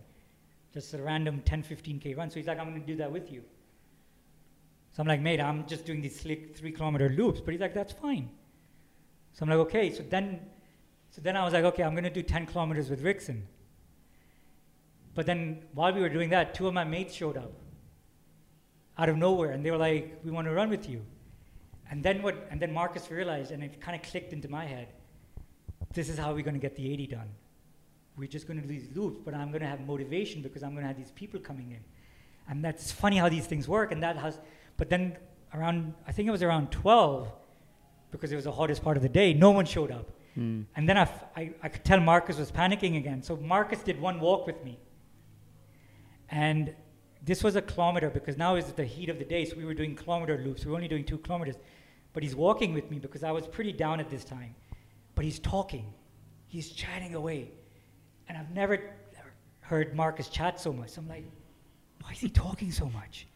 Just 0.73 0.93
a 0.95 1.03
random 1.03 1.43
10, 1.45 1.63
15K 1.63 2.17
run. 2.17 2.31
So 2.31 2.37
he's 2.37 2.47
like, 2.47 2.59
I'm 2.59 2.71
going 2.71 2.81
to 2.81 2.87
do 2.87 2.97
that 2.97 3.11
with 3.11 3.31
you. 3.31 3.43
So 4.93 5.01
I'm 5.01 5.09
like, 5.09 5.21
mate, 5.21 5.41
I'm 5.41 5.67
just 5.67 5.85
doing 5.85 6.01
these 6.01 6.19
slick 6.19 6.57
three 6.57 6.73
kilometer 6.73 7.09
loops. 7.09 7.41
But 7.41 7.53
he's 7.53 7.61
like, 7.61 7.75
that's 7.75 7.93
fine. 7.93 8.31
So 9.33 9.43
I'm 9.43 9.51
like, 9.51 9.59
okay. 9.59 9.93
So 9.93 10.05
then 10.09 10.41
So 11.15 11.21
then 11.23 11.37
I 11.37 11.45
was 11.45 11.53
like, 11.53 11.63
okay, 11.63 11.85
I'm 11.85 11.93
going 11.93 12.03
to 12.03 12.11
do 12.11 12.23
10 12.23 12.47
kilometers 12.47 12.91
with 12.91 13.05
Rickson. 13.05 13.43
But 15.15 15.27
then 15.27 15.63
while 15.73 15.95
we 15.95 16.01
were 16.01 16.09
doing 16.09 16.31
that, 16.31 16.55
two 16.55 16.67
of 16.67 16.75
my 16.75 16.83
mates 16.83 17.15
showed 17.15 17.37
up 17.37 17.53
out 18.99 19.09
of 19.09 19.17
nowhere, 19.17 19.53
and 19.53 19.65
they 19.65 19.71
were 19.71 19.77
like, 19.77 20.19
we 20.25 20.33
want 20.33 20.49
to 20.49 20.53
run 20.53 20.71
with 20.71 20.91
you. 20.91 21.05
And 21.89 22.03
then 22.03 22.21
what? 22.21 22.49
And 22.51 22.61
then 22.61 22.73
Marcus 22.73 23.13
realized, 23.13 23.53
and 23.53 23.63
it 23.63 23.81
kind 23.81 23.95
of 23.95 24.11
clicked 24.11 24.33
into 24.33 24.49
my 24.49 24.67
head. 24.67 24.89
This 25.93 26.09
is 26.09 26.19
how 26.19 26.35
we're 26.35 26.43
going 26.43 26.55
to 26.55 26.61
get 26.61 26.75
the 26.75 26.93
80 26.93 27.07
done. 27.07 27.29
We're 28.17 28.27
just 28.27 28.49
going 28.49 28.61
to 28.61 28.67
do 28.67 28.75
these 28.75 28.89
loops, 28.97 29.21
but 29.25 29.35
I'm 29.35 29.51
going 29.51 29.63
to 29.63 29.69
have 29.69 29.87
motivation 29.87 30.43
because 30.43 30.65
I'm 30.65 30.73
going 30.73 30.83
to 30.83 30.89
have 30.89 30.97
these 30.97 31.13
people 31.13 31.39
coming 31.39 31.71
in. 31.71 31.85
And 32.49 32.65
that's 32.65 32.91
funny 32.91 33.19
how 33.19 33.29
these 33.29 33.47
things 33.47 33.69
work. 33.69 33.93
And 33.93 34.03
that 34.03 34.17
has, 34.17 34.41
but 34.77 34.91
then 34.91 35.17
around, 35.55 35.95
I 36.09 36.11
think 36.11 36.27
it 36.27 36.33
was 36.33 36.43
around 36.43 36.73
12, 36.73 37.31
because 38.11 38.33
it 38.33 38.35
was 38.35 38.47
the 38.47 38.53
hottest 38.53 38.83
part 38.83 38.97
of 38.97 39.05
the 39.05 39.09
day, 39.09 39.33
no 39.33 39.53
one 39.53 39.65
showed 39.65 39.93
up. 39.93 40.11
Mm. 40.39 40.65
And 40.77 40.89
then 40.89 40.99
I, 40.99 41.09
I 41.63 41.69
could 41.69 41.85
tell 41.85 42.01
Marcus 42.01 42.39
was 42.39 42.51
panicking 42.51 42.97
again. 42.97 43.23
So 43.23 43.37
Marcus 43.37 43.83
did 43.83 44.01
one 44.01 44.21
walk 44.21 44.47
with 44.47 44.63
me. 44.65 44.79
And 46.31 46.75
this 47.23 47.45
was 47.45 47.57
a 47.57 47.63
kilometer 47.63 48.11
because 48.11 48.37
now 48.37 48.57
is 48.57 48.73
the 48.73 48.85
heat 48.85 49.09
of 49.09 49.19
the 49.19 49.25
day, 49.25 49.45
so 49.45 49.57
we 49.57 49.65
were 49.65 49.75
doing 49.75 49.95
kilometer 49.95 50.39
loops. 50.39 50.65
We 50.65 50.71
were 50.71 50.77
only 50.77 50.89
doing 50.89 51.05
two 51.05 51.19
kilometers. 51.19 51.57
But 52.13 52.23
he's 52.23 52.35
walking 52.35 52.75
with 52.75 52.91
me 52.91 52.99
because 52.99 53.25
I 53.25 53.31
was 53.31 53.47
pretty 53.47 53.73
down 53.73 54.01
at 54.01 54.11
this 54.11 54.25
time. 54.25 54.55
But 55.15 55.25
he's 55.25 55.39
talking, 55.39 55.93
he's 56.47 56.71
chatting 56.71 57.15
away. 57.15 57.53
And 58.29 58.37
I've 58.37 58.51
never 58.51 58.79
heard 59.61 59.95
Marcus 59.95 60.29
chat 60.29 60.61
so 60.61 60.73
much. 60.73 60.91
So 60.91 61.01
I'm 61.01 61.09
like, 61.09 61.25
why 62.03 62.13
is 62.13 62.19
he 62.19 62.29
talking 62.29 62.71
so 62.71 62.89
much? 62.91 63.27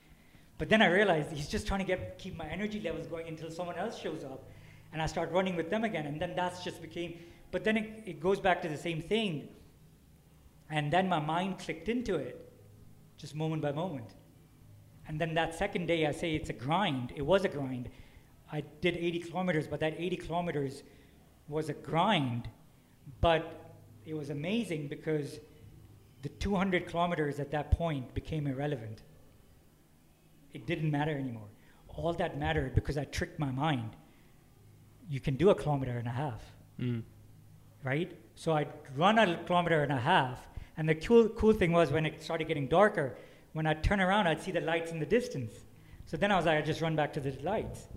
But 0.58 0.68
then 0.68 0.82
I 0.82 0.86
realized 0.86 1.30
he's 1.32 1.48
just 1.48 1.66
trying 1.66 1.80
to 1.80 1.86
get 1.86 2.18
keep 2.18 2.36
my 2.36 2.46
energy 2.46 2.80
levels 2.80 3.06
going 3.06 3.28
until 3.28 3.50
someone 3.50 3.76
else 3.76 3.98
shows 3.98 4.24
up, 4.24 4.50
and 4.92 5.02
I 5.02 5.06
start 5.06 5.30
running 5.32 5.56
with 5.56 5.70
them 5.70 5.84
again. 5.84 6.06
And 6.06 6.20
then 6.20 6.34
that's 6.34 6.64
just 6.64 6.80
became. 6.80 7.18
But 7.50 7.64
then 7.64 7.76
it, 7.76 8.02
it 8.06 8.20
goes 8.20 8.40
back 8.40 8.62
to 8.62 8.68
the 8.68 8.76
same 8.76 9.02
thing. 9.02 9.48
And 10.70 10.92
then 10.92 11.08
my 11.08 11.20
mind 11.20 11.58
clicked 11.58 11.88
into 11.88 12.16
it, 12.16 12.52
just 13.16 13.34
moment 13.34 13.62
by 13.62 13.72
moment. 13.72 14.14
And 15.06 15.18
then 15.18 15.34
that 15.34 15.54
second 15.54 15.86
day, 15.86 16.06
I 16.06 16.12
say 16.12 16.34
it's 16.34 16.50
a 16.50 16.54
grind. 16.54 17.12
It 17.16 17.22
was 17.22 17.44
a 17.44 17.48
grind. 17.48 17.88
I 18.52 18.62
did 18.80 18.96
80 18.96 19.18
kilometers, 19.20 19.66
but 19.66 19.80
that 19.80 19.94
80 19.98 20.16
kilometers 20.16 20.82
was 21.48 21.70
a 21.70 21.74
grind. 21.74 22.48
But 23.20 23.74
it 24.04 24.14
was 24.14 24.30
amazing 24.30 24.88
because 24.88 25.40
the 26.22 26.28
200 26.28 26.86
kilometers 26.86 27.40
at 27.40 27.50
that 27.52 27.70
point 27.70 28.12
became 28.14 28.46
irrelevant. 28.46 29.02
It 30.52 30.66
didn't 30.66 30.90
matter 30.90 31.16
anymore. 31.16 31.48
All 31.88 32.12
that 32.14 32.38
mattered 32.38 32.74
because 32.74 32.98
I 32.98 33.04
tricked 33.04 33.38
my 33.38 33.50
mind. 33.50 33.96
You 35.08 35.20
can 35.20 35.36
do 35.36 35.50
a 35.50 35.54
kilometer 35.54 35.96
and 35.98 36.06
a 36.06 36.12
half, 36.12 36.42
Mm. 36.78 37.02
right? 37.82 38.12
So 38.34 38.52
I'd 38.52 38.68
run 38.96 39.18
a 39.18 39.42
kilometer 39.44 39.82
and 39.82 39.92
a 39.92 39.96
half, 39.96 40.46
and 40.76 40.88
the 40.88 40.94
cool, 40.94 41.28
cool 41.30 41.52
thing 41.52 41.72
was 41.72 41.90
when 41.90 42.06
it 42.06 42.22
started 42.22 42.46
getting 42.46 42.68
darker, 42.68 43.16
when 43.52 43.66
I'd 43.66 43.82
turn 43.82 44.00
around, 44.00 44.26
I'd 44.26 44.40
see 44.40 44.52
the 44.52 44.60
lights 44.60 44.92
in 44.92 45.00
the 45.00 45.06
distance. 45.06 45.52
So 46.06 46.16
then 46.16 46.30
I 46.30 46.36
was 46.36 46.46
like, 46.46 46.58
I'd 46.58 46.66
just 46.66 46.80
run 46.80 46.94
back 46.94 47.12
to 47.14 47.20
the 47.20 47.32
lights. 47.42 47.88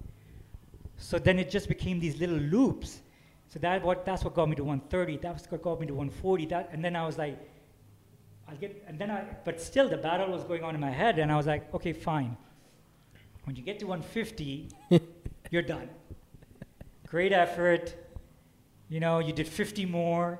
So 0.97 1.19
then 1.19 1.37
it 1.39 1.49
just 1.49 1.67
became 1.67 1.99
these 1.99 2.19
little 2.19 2.37
loops. 2.37 3.01
So 3.49 3.59
that 3.59 3.83
what 3.83 4.05
that's 4.05 4.23
what 4.23 4.33
got 4.33 4.47
me 4.49 4.55
to 4.55 4.63
130. 4.63 5.17
That's 5.17 5.49
what 5.51 5.61
got 5.61 5.79
me 5.79 5.87
to 5.87 5.93
140. 5.93 6.45
That 6.47 6.69
and 6.71 6.83
then 6.83 6.95
I 6.95 7.05
was 7.05 7.17
like, 7.17 7.37
I'll 8.47 8.55
get 8.55 8.83
and 8.87 8.97
then 8.97 9.11
I 9.11 9.25
but 9.43 9.59
still 9.59 9.89
the 9.89 9.97
battle 9.97 10.31
was 10.31 10.43
going 10.43 10.63
on 10.63 10.73
in 10.75 10.81
my 10.81 10.91
head 10.91 11.19
and 11.19 11.31
I 11.31 11.35
was 11.37 11.47
like, 11.47 11.73
okay, 11.73 11.91
fine. 11.93 12.37
When 13.45 13.55
you 13.55 13.63
get 13.63 13.79
to 13.79 13.87
150, 13.87 14.69
you're 15.51 15.61
done. 15.63 15.89
Great 17.11 17.33
effort. 17.33 17.93
You 18.87 19.01
know, 19.01 19.19
you 19.19 19.33
did 19.33 19.45
50 19.45 19.85
more 19.85 20.39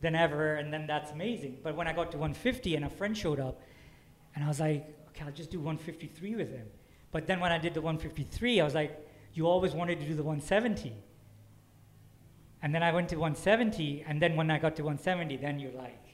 than 0.00 0.16
ever, 0.16 0.56
and 0.56 0.72
then 0.72 0.84
that's 0.84 1.12
amazing. 1.12 1.58
But 1.62 1.76
when 1.76 1.86
I 1.86 1.92
got 1.92 2.10
to 2.10 2.18
150 2.18 2.74
and 2.74 2.84
a 2.84 2.90
friend 2.90 3.16
showed 3.16 3.38
up, 3.38 3.62
and 4.34 4.44
I 4.44 4.48
was 4.48 4.58
like, 4.58 4.92
okay, 5.10 5.24
I'll 5.24 5.30
just 5.30 5.52
do 5.52 5.60
153 5.60 6.34
with 6.34 6.50
him. 6.50 6.66
But 7.12 7.28
then 7.28 7.38
when 7.38 7.52
I 7.52 7.58
did 7.58 7.72
the 7.72 7.80
153, 7.80 8.60
I 8.60 8.64
was 8.64 8.74
like, 8.74 8.98
you 9.32 9.46
always 9.46 9.74
wanted 9.74 10.00
to 10.00 10.06
do 10.06 10.14
the 10.16 10.24
170. 10.24 10.92
And 12.62 12.74
then 12.74 12.82
I 12.82 12.90
went 12.90 13.08
to 13.10 13.16
170, 13.16 14.04
and 14.04 14.20
then 14.20 14.34
when 14.34 14.50
I 14.50 14.58
got 14.58 14.74
to 14.76 14.82
170, 14.82 15.36
then 15.36 15.60
you're 15.60 15.70
like, 15.70 16.04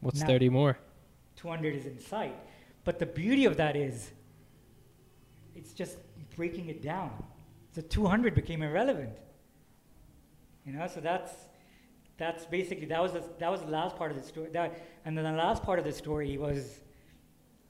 What's 0.00 0.20
30 0.20 0.48
more? 0.48 0.78
200 1.36 1.76
is 1.76 1.86
in 1.86 2.00
sight. 2.00 2.34
But 2.82 2.98
the 2.98 3.06
beauty 3.06 3.44
of 3.44 3.56
that 3.58 3.76
is, 3.76 4.10
it's 5.54 5.72
just 5.72 5.98
breaking 6.34 6.68
it 6.70 6.82
down. 6.82 7.12
So 7.72 7.82
200 7.82 8.34
became 8.34 8.62
irrelevant. 8.62 9.12
You 10.68 10.74
know, 10.74 10.86
so 10.86 11.00
that's 11.00 11.32
that's 12.18 12.44
basically 12.44 12.84
that 12.86 13.00
was 13.00 13.12
the, 13.12 13.24
that 13.38 13.50
was 13.50 13.62
the 13.62 13.70
last 13.70 13.96
part 13.96 14.10
of 14.10 14.18
the 14.18 14.22
story. 14.22 14.50
That, 14.52 14.78
and 15.06 15.16
then 15.16 15.24
the 15.24 15.32
last 15.32 15.62
part 15.62 15.78
of 15.78 15.86
the 15.86 15.92
story 15.92 16.36
was, 16.36 16.80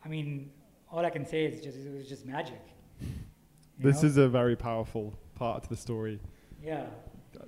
I 0.04 0.08
mean, 0.08 0.50
all 0.90 1.06
I 1.06 1.10
can 1.10 1.24
say 1.24 1.44
is 1.44 1.62
just 1.62 1.78
it 1.78 1.94
was 1.94 2.08
just 2.08 2.26
magic. 2.26 2.60
This 3.78 4.02
know? 4.02 4.08
is 4.08 4.16
a 4.16 4.28
very 4.28 4.56
powerful 4.56 5.16
part 5.36 5.62
to 5.62 5.68
the 5.68 5.76
story. 5.76 6.18
yeah. 6.60 6.86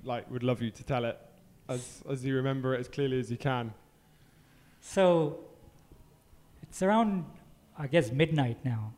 Like, 0.05 0.31
would 0.31 0.43
love 0.43 0.61
you 0.61 0.71
to 0.71 0.83
tell 0.85 1.03
it 1.03 1.19
as 1.67 2.01
as 2.09 2.23
you 2.23 2.33
remember 2.37 2.73
it 2.73 2.79
as 2.79 2.87
clearly 2.87 3.19
as 3.19 3.29
you 3.29 3.37
can. 3.37 3.73
So 4.79 5.37
it's 6.63 6.81
around, 6.81 7.25
I 7.77 7.87
guess, 7.87 8.09
midnight 8.09 8.59
now, 8.63 8.93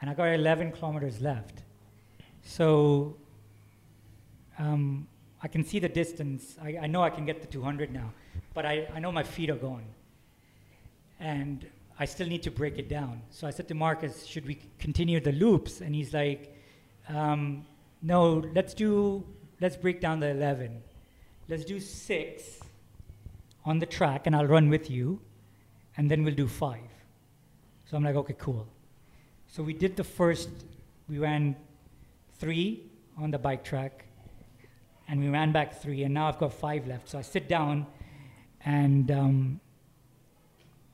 and 0.00 0.10
I 0.10 0.14
got 0.14 0.24
11 0.24 0.72
kilometers 0.72 1.20
left. 1.20 1.62
So 2.42 3.16
um, 4.58 5.06
I 5.44 5.48
can 5.48 5.62
see 5.62 5.78
the 5.78 5.90
distance. 5.90 6.56
I, 6.60 6.78
I 6.84 6.86
know 6.86 7.02
I 7.02 7.10
can 7.10 7.26
get 7.26 7.42
to 7.42 7.46
200 7.46 7.92
now, 7.92 8.14
but 8.54 8.64
I, 8.64 8.88
I 8.94 8.98
know 8.98 9.12
my 9.12 9.22
feet 9.22 9.50
are 9.50 9.56
gone. 9.56 9.84
And 11.20 11.66
I 11.98 12.06
still 12.06 12.26
need 12.26 12.42
to 12.44 12.50
break 12.50 12.78
it 12.78 12.88
down. 12.88 13.20
So 13.28 13.46
I 13.46 13.50
said 13.50 13.68
to 13.68 13.74
Marcus, 13.74 14.24
should 14.24 14.46
we 14.46 14.58
continue 14.78 15.20
the 15.20 15.32
loops? 15.32 15.82
And 15.82 15.94
he's 15.94 16.14
like, 16.14 16.56
um, 17.10 17.66
no, 18.00 18.42
let's 18.54 18.72
do, 18.72 19.22
let's 19.60 19.76
break 19.76 20.00
down 20.00 20.18
the 20.18 20.30
11. 20.30 20.82
Let's 21.50 21.66
do 21.66 21.78
six 21.78 22.60
on 23.66 23.78
the 23.78 23.86
track 23.86 24.26
and 24.26 24.34
I'll 24.34 24.46
run 24.46 24.70
with 24.70 24.90
you, 24.90 25.20
and 25.98 26.10
then 26.10 26.24
we'll 26.24 26.34
do 26.34 26.48
five. 26.48 26.90
So 27.84 27.98
I'm 27.98 28.02
like, 28.02 28.16
okay, 28.16 28.34
cool. 28.38 28.66
So 29.48 29.62
we 29.62 29.74
did 29.74 29.94
the 29.94 30.04
first, 30.04 30.48
we 31.06 31.18
ran 31.18 31.54
three 32.38 32.84
on 33.18 33.30
the 33.30 33.38
bike 33.38 33.62
track, 33.62 34.06
and 35.08 35.20
we 35.20 35.28
ran 35.28 35.52
back 35.52 35.80
three, 35.80 36.02
and 36.04 36.14
now 36.14 36.28
I've 36.28 36.38
got 36.38 36.52
five 36.52 36.86
left. 36.86 37.10
So 37.10 37.18
I 37.18 37.22
sit 37.22 37.48
down, 37.48 37.86
and 38.64 39.10
um, 39.10 39.60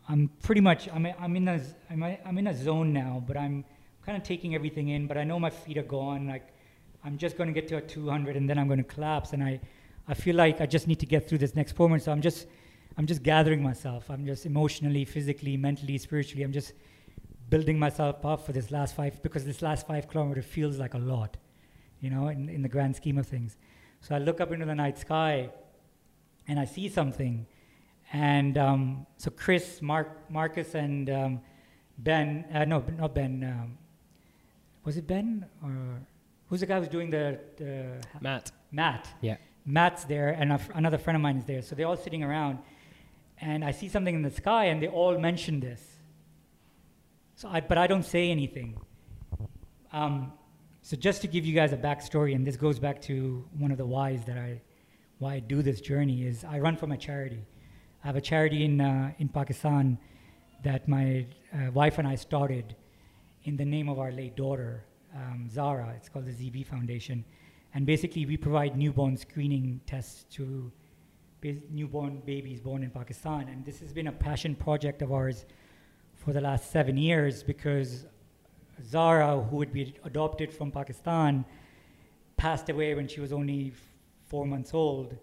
I'm 0.08 0.30
pretty 0.42 0.60
much, 0.60 0.88
I'm, 0.88 1.06
I'm, 1.18 1.36
in 1.36 1.48
a, 1.48 1.60
I'm, 1.90 2.02
a, 2.02 2.18
I'm 2.24 2.38
in 2.38 2.46
a 2.48 2.54
zone 2.54 2.92
now, 2.92 3.22
but 3.26 3.36
I'm 3.36 3.64
kind 4.04 4.16
of 4.16 4.24
taking 4.24 4.54
everything 4.54 4.88
in, 4.88 5.06
but 5.06 5.16
I 5.16 5.24
know 5.24 5.38
my 5.38 5.50
feet 5.50 5.78
are 5.78 5.82
gone. 5.82 6.26
Like, 6.26 6.48
I'm 7.04 7.16
just 7.16 7.36
going 7.36 7.48
to 7.48 7.52
get 7.52 7.68
to 7.68 7.76
a 7.76 7.80
200, 7.80 8.36
and 8.36 8.48
then 8.48 8.58
I'm 8.58 8.66
going 8.66 8.82
to 8.82 8.94
collapse, 8.94 9.32
and 9.32 9.42
I, 9.42 9.60
I 10.08 10.14
feel 10.14 10.34
like 10.34 10.60
I 10.60 10.66
just 10.66 10.88
need 10.88 10.98
to 11.00 11.06
get 11.06 11.28
through 11.28 11.38
this 11.38 11.54
next 11.54 11.72
four 11.72 11.88
minutes. 11.88 12.06
So 12.06 12.12
I'm 12.12 12.20
just, 12.20 12.46
I'm 12.98 13.06
just 13.06 13.22
gathering 13.22 13.62
myself. 13.62 14.10
I'm 14.10 14.26
just 14.26 14.46
emotionally, 14.46 15.04
physically, 15.04 15.56
mentally, 15.56 15.96
spiritually. 15.98 16.42
I'm 16.42 16.52
just 16.52 16.72
building 17.48 17.78
myself 17.78 18.24
up 18.24 18.46
for 18.46 18.52
this 18.52 18.70
last 18.70 18.94
five 18.94 19.22
because 19.22 19.44
this 19.44 19.62
last 19.62 19.86
five 19.86 20.08
kilometer 20.08 20.42
feels 20.42 20.78
like 20.78 20.94
a 20.94 20.98
lot, 20.98 21.36
you 22.00 22.10
know, 22.10 22.28
in, 22.28 22.48
in 22.48 22.62
the 22.62 22.68
grand 22.68 22.96
scheme 22.96 23.18
of 23.18 23.26
things. 23.26 23.56
So 24.00 24.14
I 24.14 24.18
look 24.18 24.40
up 24.40 24.50
into 24.52 24.66
the 24.66 24.74
night 24.74 24.98
sky, 24.98 25.50
and 26.48 26.58
I 26.58 26.64
see 26.64 26.88
something, 26.88 27.46
and 28.12 28.56
um, 28.58 29.06
so 29.16 29.30
Chris, 29.30 29.82
Mark, 29.82 30.30
Marcus, 30.30 30.74
and 30.74 31.08
um, 31.10 31.40
Ben. 31.98 32.44
Uh, 32.52 32.64
no, 32.64 32.82
not 32.98 33.14
Ben. 33.14 33.44
Um, 33.44 33.78
was 34.84 34.96
it 34.96 35.06
Ben 35.06 35.44
or 35.62 36.00
who's 36.48 36.60
the 36.60 36.66
guy 36.66 36.78
who's 36.80 36.88
doing 36.88 37.10
the, 37.10 37.38
the 37.56 38.04
Matt. 38.20 38.50
Matt? 38.72 39.08
Yeah. 39.20 39.36
Matt's 39.64 40.04
there, 40.04 40.30
and 40.30 40.52
f- 40.52 40.70
another 40.74 40.98
friend 40.98 41.16
of 41.16 41.22
mine 41.22 41.36
is 41.36 41.44
there. 41.44 41.62
So 41.62 41.74
they're 41.74 41.86
all 41.86 41.96
sitting 41.96 42.24
around, 42.24 42.58
and 43.40 43.64
I 43.64 43.70
see 43.70 43.88
something 43.88 44.14
in 44.14 44.22
the 44.22 44.30
sky, 44.30 44.64
and 44.66 44.82
they 44.82 44.88
all 44.88 45.18
mention 45.18 45.60
this. 45.60 45.80
So 47.36 47.48
I, 47.48 47.60
but 47.60 47.78
I 47.78 47.86
don't 47.86 48.04
say 48.04 48.30
anything. 48.30 48.80
Um, 49.92 50.32
so 50.90 50.96
just 50.96 51.22
to 51.22 51.28
give 51.28 51.46
you 51.46 51.54
guys 51.54 51.72
a 51.72 51.76
backstory, 51.76 52.34
and 52.34 52.44
this 52.44 52.56
goes 52.56 52.80
back 52.80 53.00
to 53.02 53.44
one 53.56 53.70
of 53.70 53.78
the 53.78 53.86
whys 53.86 54.24
that 54.24 54.36
I, 54.36 54.60
why 55.20 55.34
I 55.34 55.38
do 55.38 55.62
this 55.62 55.80
journey 55.80 56.26
is 56.26 56.42
I 56.42 56.58
run 56.58 56.76
for 56.76 56.88
my 56.88 56.96
charity. 56.96 57.46
I 58.02 58.08
have 58.08 58.16
a 58.16 58.20
charity 58.20 58.64
in 58.64 58.80
uh, 58.80 59.12
in 59.20 59.28
Pakistan 59.28 59.96
that 60.64 60.88
my 60.88 61.26
uh, 61.54 61.70
wife 61.70 61.98
and 61.98 62.08
I 62.08 62.16
started 62.16 62.74
in 63.44 63.56
the 63.56 63.64
name 63.64 63.88
of 63.88 64.00
our 64.00 64.10
late 64.10 64.34
daughter, 64.34 64.82
um, 65.14 65.48
Zara. 65.48 65.94
It's 65.96 66.08
called 66.08 66.26
the 66.26 66.32
ZB 66.32 66.66
Foundation. 66.66 67.24
And 67.72 67.86
basically, 67.86 68.26
we 68.26 68.36
provide 68.36 68.76
newborn 68.76 69.16
screening 69.16 69.80
tests 69.86 70.24
to 70.34 70.72
newborn 71.70 72.20
babies 72.26 72.60
born 72.60 72.82
in 72.82 72.90
Pakistan. 72.90 73.46
And 73.46 73.64
this 73.64 73.78
has 73.78 73.92
been 73.92 74.08
a 74.08 74.16
passion 74.28 74.56
project 74.56 75.02
of 75.02 75.12
ours 75.12 75.46
for 76.16 76.32
the 76.32 76.40
last 76.40 76.72
seven 76.72 76.96
years 76.96 77.44
because 77.44 78.06
Zara, 78.82 79.40
who 79.40 79.56
would 79.56 79.72
be 79.72 79.94
adopted 80.04 80.52
from 80.52 80.70
Pakistan, 80.70 81.44
passed 82.36 82.68
away 82.68 82.94
when 82.94 83.06
she 83.06 83.20
was 83.20 83.32
only 83.32 83.72
four 84.26 84.46
months 84.46 84.72
old 84.72 85.16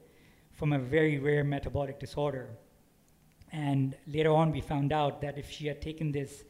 from 0.51 0.73
a 0.73 0.79
very 0.79 1.19
rare 1.19 1.43
metabolic 1.43 1.99
disorder. 1.99 2.49
And 3.51 3.95
later 4.07 4.31
on, 4.31 4.51
we 4.51 4.61
found 4.61 4.91
out 4.91 5.21
that 5.21 5.37
if 5.37 5.49
she 5.49 5.67
had 5.67 5.81
taken 5.81 6.11
this 6.11 6.43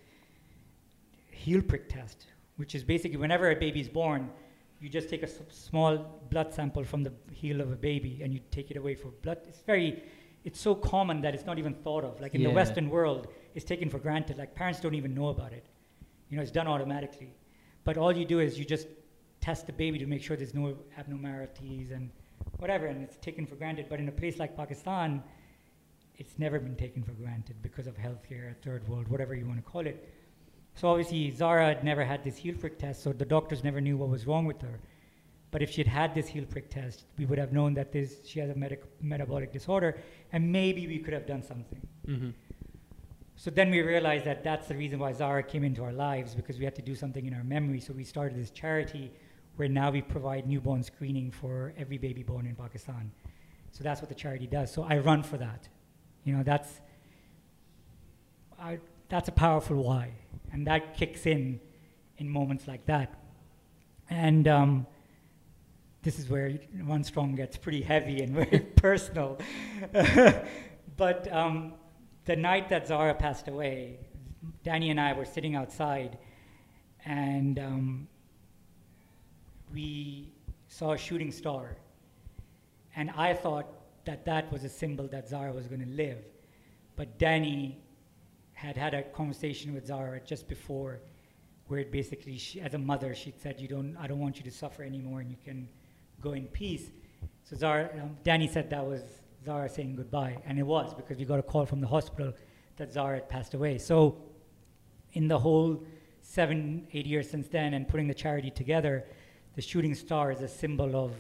heel 1.30 1.62
prick 1.62 1.88
test, 1.90 2.26
which 2.56 2.74
is 2.74 2.84
basically 2.84 3.18
whenever 3.18 3.52
a 3.52 3.56
baby 3.56 3.80
is 3.80 3.90
born, 3.90 4.30
you 4.80 4.90
just 4.90 5.10
take 5.10 5.24
a 5.24 5.28
small 5.52 6.22
blood 6.30 6.54
sample 6.54 6.84
from 6.84 7.04
the 7.04 7.14
heel 7.32 7.62
of 7.62 7.72
a 7.72 7.76
baby 7.76 8.22
and 8.24 8.34
you 8.34 8.40
take 8.52 8.72
it 8.72 8.78
away 8.78 8.96
for 8.96 9.10
blood. 9.22 9.40
It's 9.48 9.62
very, 9.62 10.04
it's 10.44 10.60
so 10.60 10.76
common 10.76 11.22
that 11.22 11.34
it's 11.34 11.46
not 11.46 11.58
even 11.60 11.74
thought 11.74 12.04
of. 12.04 12.20
Like 12.22 12.36
in 12.36 12.44
the 12.44 12.50
Western 12.50 12.90
world, 12.90 13.28
it's 13.56 13.66
taken 13.66 13.90
for 13.90 14.00
granted. 14.00 14.38
Like 14.38 14.54
parents 14.56 14.80
don't 14.80 14.96
even 14.96 15.14
know 15.14 15.30
about 15.30 15.52
it. 15.54 15.66
You 16.30 16.38
know, 16.38 16.44
it's 16.44 16.52
done 16.52 16.68
automatically. 16.68 17.34
But 17.84 17.98
all 17.98 18.16
you 18.16 18.26
do 18.26 18.40
is 18.40 18.60
you 18.60 18.66
just 18.66 18.88
test 19.40 19.66
the 19.66 19.74
baby 19.74 19.98
to 20.00 20.06
make 20.06 20.22
sure 20.22 20.36
there's 20.36 20.54
no 20.54 20.76
abnormalities 20.98 21.92
and 21.92 22.10
whatever, 22.58 22.88
and 22.88 23.04
it's 23.04 23.18
taken 23.18 23.46
for 23.46 23.56
granted. 23.56 23.88
But 23.90 24.00
in 24.00 24.08
a 24.08 24.12
place 24.12 24.40
like 24.40 24.58
Pakistan, 24.58 25.24
it's 26.16 26.38
never 26.38 26.60
been 26.60 26.76
taken 26.76 27.04
for 27.04 27.12
granted 27.12 27.56
because 27.62 27.88
of 27.88 27.96
healthcare, 27.96 28.56
third 28.64 28.88
world, 28.90 29.08
whatever 29.08 29.36
you 29.36 29.46
want 29.46 29.64
to 29.64 29.72
call 29.72 29.86
it. 29.86 30.10
So 30.76 30.90
obviously, 30.90 31.32
Zara 31.32 31.66
had 31.66 31.84
never 31.84 32.04
had 32.04 32.24
this 32.24 32.38
heel 32.38 32.56
prick 32.56 32.78
test, 32.78 33.04
so 33.04 33.14
the 33.14 33.26
doctors 33.26 33.64
never 33.64 33.80
knew 33.82 33.98
what 33.98 34.10
was 34.10 34.28
wrong 34.28 34.46
with 34.46 34.62
her. 34.62 34.80
But 35.50 35.62
if 35.62 35.72
she'd 35.72 35.88
had 35.88 36.14
this 36.14 36.28
heel 36.28 36.46
prick 36.46 36.70
test, 36.70 37.06
we 37.18 37.26
would 37.26 37.40
have 37.40 37.54
known 37.54 37.74
that 37.76 37.92
this, 37.92 38.18
she 38.26 38.40
has 38.40 38.50
a 38.50 38.78
metabolic 39.02 39.54
disorder, 39.54 39.98
and 40.34 40.52
maybe 40.52 40.88
we 40.88 41.00
could 41.00 41.14
have 41.14 41.26
done 41.26 41.42
something. 41.42 41.82
Mm-hmm. 42.06 42.30
So 43.40 43.52
then 43.52 43.70
we 43.70 43.82
realized 43.82 44.26
that 44.26 44.44
that's 44.44 44.68
the 44.68 44.76
reason 44.76 44.98
why 44.98 45.14
Zara 45.14 45.44
came 45.44 45.64
into 45.64 45.84
our 45.84 45.94
lives 45.94 46.34
because 46.34 46.58
we 46.58 46.66
had 46.66 46.76
to 46.76 46.82
do 46.82 46.96
something 46.96 47.28
in 47.28 47.36
our 47.36 47.44
memory. 47.44 47.80
So 47.80 47.94
we 47.94 48.04
started 48.04 48.36
this 48.36 48.50
charity 48.50 49.12
where 49.58 49.70
now 49.70 49.92
we 49.92 50.02
provide 50.02 50.48
newborn 50.48 50.82
screening 50.82 51.30
for 51.30 51.72
every 51.78 52.00
baby 52.00 52.24
born 52.24 52.48
in 52.48 52.56
Pakistan. 52.56 53.12
So 53.72 53.84
that's 53.84 54.02
what 54.02 54.10
the 54.10 54.16
charity 54.16 54.48
does. 54.48 54.74
So 54.74 54.84
I 54.90 54.98
run 54.98 55.22
for 55.22 55.38
that. 55.38 55.70
You 56.24 56.36
know, 56.36 56.42
that's 56.42 56.82
I, 58.60 58.80
that's 59.08 59.30
a 59.30 59.32
powerful 59.32 59.84
why, 59.84 60.14
and 60.52 60.66
that 60.66 60.98
kicks 60.98 61.28
in 61.28 61.60
in 62.18 62.28
moments 62.28 62.68
like 62.68 62.88
that. 62.88 63.22
And 64.10 64.48
um, 64.48 64.88
this 66.02 66.18
is 66.18 66.28
where 66.28 66.58
Run 66.84 67.04
Strong 67.04 67.36
gets 67.36 67.56
pretty 67.56 67.84
heavy 67.84 68.22
and 68.22 68.34
very 68.36 68.60
personal. 68.62 69.38
but 70.98 71.32
um, 71.32 71.74
the 72.28 72.36
night 72.36 72.68
that 72.70 72.86
Zara 72.88 73.16
passed 73.16 73.48
away, 73.48 73.98
Danny 74.62 74.90
and 74.90 75.00
I 75.00 75.14
were 75.14 75.26
sitting 75.26 75.56
outside, 75.56 76.18
and 77.06 77.58
um, 77.58 78.08
we 79.74 80.34
saw 80.68 80.92
a 80.92 80.98
shooting 80.98 81.32
star. 81.32 81.78
And 82.98 83.10
I 83.12 83.34
thought 83.34 83.68
that 84.04 84.26
that 84.26 84.52
was 84.52 84.66
a 84.66 84.70
symbol 84.70 85.08
that 85.08 85.30
Zara 85.30 85.54
was 85.54 85.68
going 85.68 85.86
to 85.86 85.94
live. 86.04 86.18
But 86.98 87.18
Danny 87.18 87.78
had 88.54 88.76
had 88.76 88.94
a 88.94 89.04
conversation 89.04 89.74
with 89.74 89.88
Zara 89.88 90.20
just 90.20 90.50
before, 90.50 91.00
where 91.68 91.80
it 91.80 91.92
basically, 91.94 92.38
she, 92.38 92.60
as 92.60 92.74
a 92.74 92.78
mother, 92.78 93.16
she 93.16 93.34
said, 93.42 93.62
"You 93.62 93.70
don't, 93.70 93.96
I 93.98 94.08
don't 94.08 94.20
want 94.20 94.38
you 94.38 94.44
to 94.44 94.52
suffer 94.52 94.84
anymore, 94.84 95.22
and 95.22 95.30
you 95.30 95.38
can 95.46 95.70
go 96.20 96.34
in 96.34 96.48
peace." 96.48 96.92
So 97.46 97.56
Zara, 97.56 97.90
um, 98.02 98.18
Danny 98.24 98.48
said 98.48 98.70
that 98.72 98.86
was 98.86 99.04
Zara 99.48 99.70
saying 99.70 99.96
goodbye, 99.96 100.36
and 100.46 100.60
it 100.60 100.64
was 100.64 100.94
because 100.94 101.18
we 101.18 101.24
got 101.24 101.40
a 101.40 101.42
call 101.42 101.66
from 101.66 101.80
the 101.80 101.88
hospital 101.88 102.34
that 102.76 102.92
Zara 102.92 103.16
had 103.16 103.30
passed 103.30 103.54
away. 103.54 103.78
So, 103.78 104.18
in 105.14 105.30
the 105.30 105.40
whole 105.40 105.86
seven, 106.22 106.86
eight 106.92 107.06
years 107.06 107.30
since 107.30 107.48
then, 107.48 107.74
and 107.74 107.88
putting 107.88 108.10
the 108.10 108.14
charity 108.14 108.52
together, 108.52 109.06
the 109.56 109.62
shooting 109.62 109.96
star 109.96 110.34
is 110.34 110.42
a 110.42 110.50
symbol 110.50 110.98
of 110.98 111.14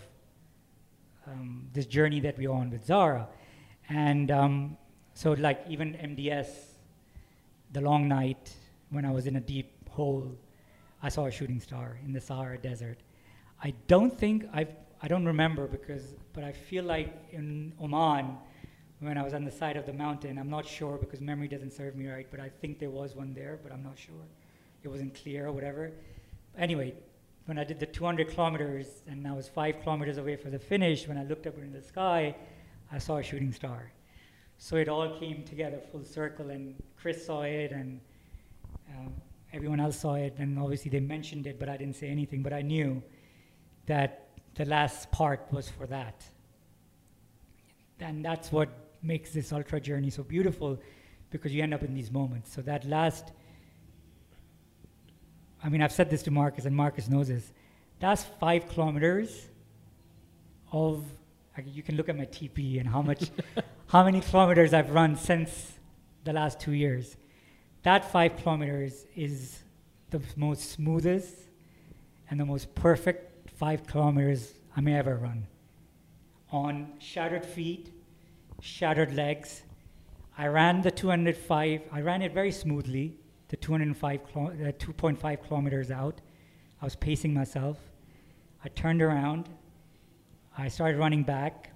um, 1.25 1.69
this 1.71 1.85
journey 1.85 2.19
that 2.19 2.37
we're 2.37 2.51
on 2.51 2.69
with 2.69 2.85
Zara, 2.85 3.29
and 3.87 4.29
um, 4.29 4.77
so 5.13 5.31
like 5.31 5.61
even 5.69 5.93
MDS, 5.93 6.49
the 7.71 7.79
long 7.79 8.09
night 8.09 8.53
when 8.89 9.05
I 9.05 9.11
was 9.11 9.25
in 9.25 9.37
a 9.37 9.45
deep 9.55 9.87
hole, 9.89 10.35
I 11.01 11.07
saw 11.07 11.27
a 11.27 11.31
shooting 11.31 11.61
star 11.61 11.97
in 12.03 12.11
the 12.11 12.19
Sahara 12.19 12.57
Desert. 12.57 12.97
I 13.63 13.73
don't 13.87 14.13
think 14.19 14.49
I've 14.51 14.75
I 15.01 15.07
don't 15.07 15.25
remember 15.25 15.67
because, 15.67 16.15
but 16.33 16.43
I 16.43 16.51
feel 16.51 16.83
like 16.83 17.13
in 17.31 17.73
Oman, 17.81 18.35
when 18.99 19.17
I 19.17 19.23
was 19.23 19.35
on 19.35 19.45
the 19.45 19.51
side 19.51 19.77
of 19.77 19.85
the 19.85 19.93
mountain, 19.93 20.39
I'm 20.39 20.49
not 20.49 20.65
sure 20.65 20.97
because 20.97 21.21
memory 21.21 21.47
doesn't 21.47 21.71
serve 21.71 21.95
me 21.95 22.07
right, 22.07 22.25
but 22.31 22.39
I 22.39 22.49
think 22.49 22.79
there 22.79 22.89
was 22.89 23.15
one 23.15 23.33
there, 23.33 23.59
but 23.61 23.71
I'm 23.71 23.83
not 23.83 23.97
sure. 23.97 24.25
It 24.81 24.87
wasn't 24.87 25.13
clear 25.13 25.47
or 25.47 25.51
whatever. 25.51 25.91
Anyway, 26.57 26.95
when 27.45 27.59
I 27.59 27.63
did 27.63 27.79
the 27.79 27.85
200 27.85 28.29
kilometers 28.29 29.03
and 29.07 29.27
I 29.27 29.33
was 29.33 29.47
five 29.47 29.81
kilometers 29.83 30.17
away 30.17 30.35
from 30.35 30.51
the 30.51 30.59
finish, 30.59 31.07
when 31.07 31.17
I 31.17 31.23
looked 31.23 31.45
up 31.45 31.57
into 31.57 31.79
the 31.79 31.85
sky, 31.85 32.35
I 32.91 32.97
saw 32.97 33.17
a 33.17 33.23
shooting 33.23 33.51
star. 33.51 33.91
So 34.57 34.77
it 34.77 34.89
all 34.89 35.19
came 35.19 35.43
together 35.43 35.79
full 35.91 36.03
circle, 36.03 36.49
and 36.49 36.75
Chris 36.99 37.23
saw 37.23 37.43
it, 37.43 37.71
and 37.71 37.99
um, 38.89 39.13
everyone 39.53 39.79
else 39.79 39.99
saw 39.99 40.15
it, 40.15 40.33
and 40.39 40.57
obviously 40.57 40.89
they 40.89 40.99
mentioned 40.99 41.45
it, 41.45 41.59
but 41.59 41.69
I 41.69 41.77
didn't 41.77 41.95
say 41.95 42.07
anything. 42.07 42.41
But 42.41 42.53
I 42.53 42.63
knew 42.63 43.03
that 43.85 44.26
the 44.57 44.65
last 44.65 45.11
part 45.11 45.47
was 45.51 45.69
for 45.69 45.85
that. 45.87 46.25
And 47.99 48.25
that's 48.25 48.51
what 48.51 48.69
makes 49.01 49.31
this 49.31 49.53
ultra 49.53 49.79
journey 49.79 50.09
so 50.09 50.23
beautiful 50.23 50.79
because 51.29 51.53
you 51.53 51.61
end 51.61 51.73
up 51.73 51.83
in 51.83 51.93
these 51.93 52.11
moments. 52.11 52.51
So 52.53 52.61
that 52.63 52.83
last, 52.85 53.31
I 55.63 55.69
mean, 55.69 55.81
I've 55.81 55.91
said 55.91 56.09
this 56.09 56.23
to 56.23 56.31
Marcus, 56.31 56.65
and 56.65 56.75
Marcus 56.75 57.07
knows 57.07 57.27
this. 57.27 57.53
That's 57.99 58.23
five 58.39 58.67
kilometers 58.69 59.47
of, 60.71 61.03
like, 61.55 61.65
you 61.67 61.83
can 61.83 61.95
look 61.95 62.09
at 62.09 62.17
my 62.17 62.25
TP 62.25 62.79
and 62.79 62.89
how 62.89 63.01
much, 63.01 63.29
how 63.87 64.03
many 64.03 64.21
kilometers 64.21 64.73
I've 64.73 64.91
run 64.91 65.15
since 65.15 65.73
the 66.23 66.33
last 66.33 66.59
two 66.59 66.73
years. 66.73 67.15
That 67.83 68.11
five 68.11 68.37
kilometers 68.37 69.05
is 69.15 69.59
the 70.09 70.21
most 70.35 70.71
smoothest 70.71 71.35
and 72.29 72.39
the 72.39 72.45
most 72.45 72.73
perfect 72.75 73.26
five 73.57 73.87
kilometers 73.87 74.53
I 74.75 74.81
may 74.81 74.95
ever 74.95 75.15
run. 75.15 75.47
On 76.51 76.93
shattered 76.99 77.45
feet, 77.45 77.91
shattered 78.61 79.15
legs. 79.15 79.63
I 80.37 80.45
ran 80.47 80.83
the 80.83 80.91
205, 80.91 81.81
I 81.91 82.01
ran 82.01 82.21
it 82.21 82.33
very 82.33 82.51
smoothly, 82.51 83.17
the 83.47 83.57
205 83.57 84.31
kilo, 84.31 84.47
uh, 84.47 84.71
2.5 84.73 85.47
kilometers 85.47 85.89
out. 85.89 86.21
I 86.79 86.85
was 86.85 86.95
pacing 86.95 87.33
myself. 87.33 87.79
I 88.63 88.69
turned 88.69 89.01
around. 89.01 89.49
I 90.55 90.67
started 90.67 90.99
running 90.99 91.23
back. 91.23 91.71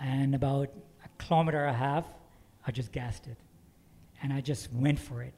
And 0.00 0.34
about 0.34 0.70
a 1.04 1.22
kilometer 1.22 1.66
and 1.66 1.76
a 1.76 1.78
half, 1.78 2.06
I 2.66 2.72
just 2.72 2.90
gassed 2.90 3.26
it. 3.26 3.36
And 4.22 4.32
I 4.32 4.40
just 4.40 4.72
went 4.72 4.98
for 4.98 5.22
it. 5.22 5.34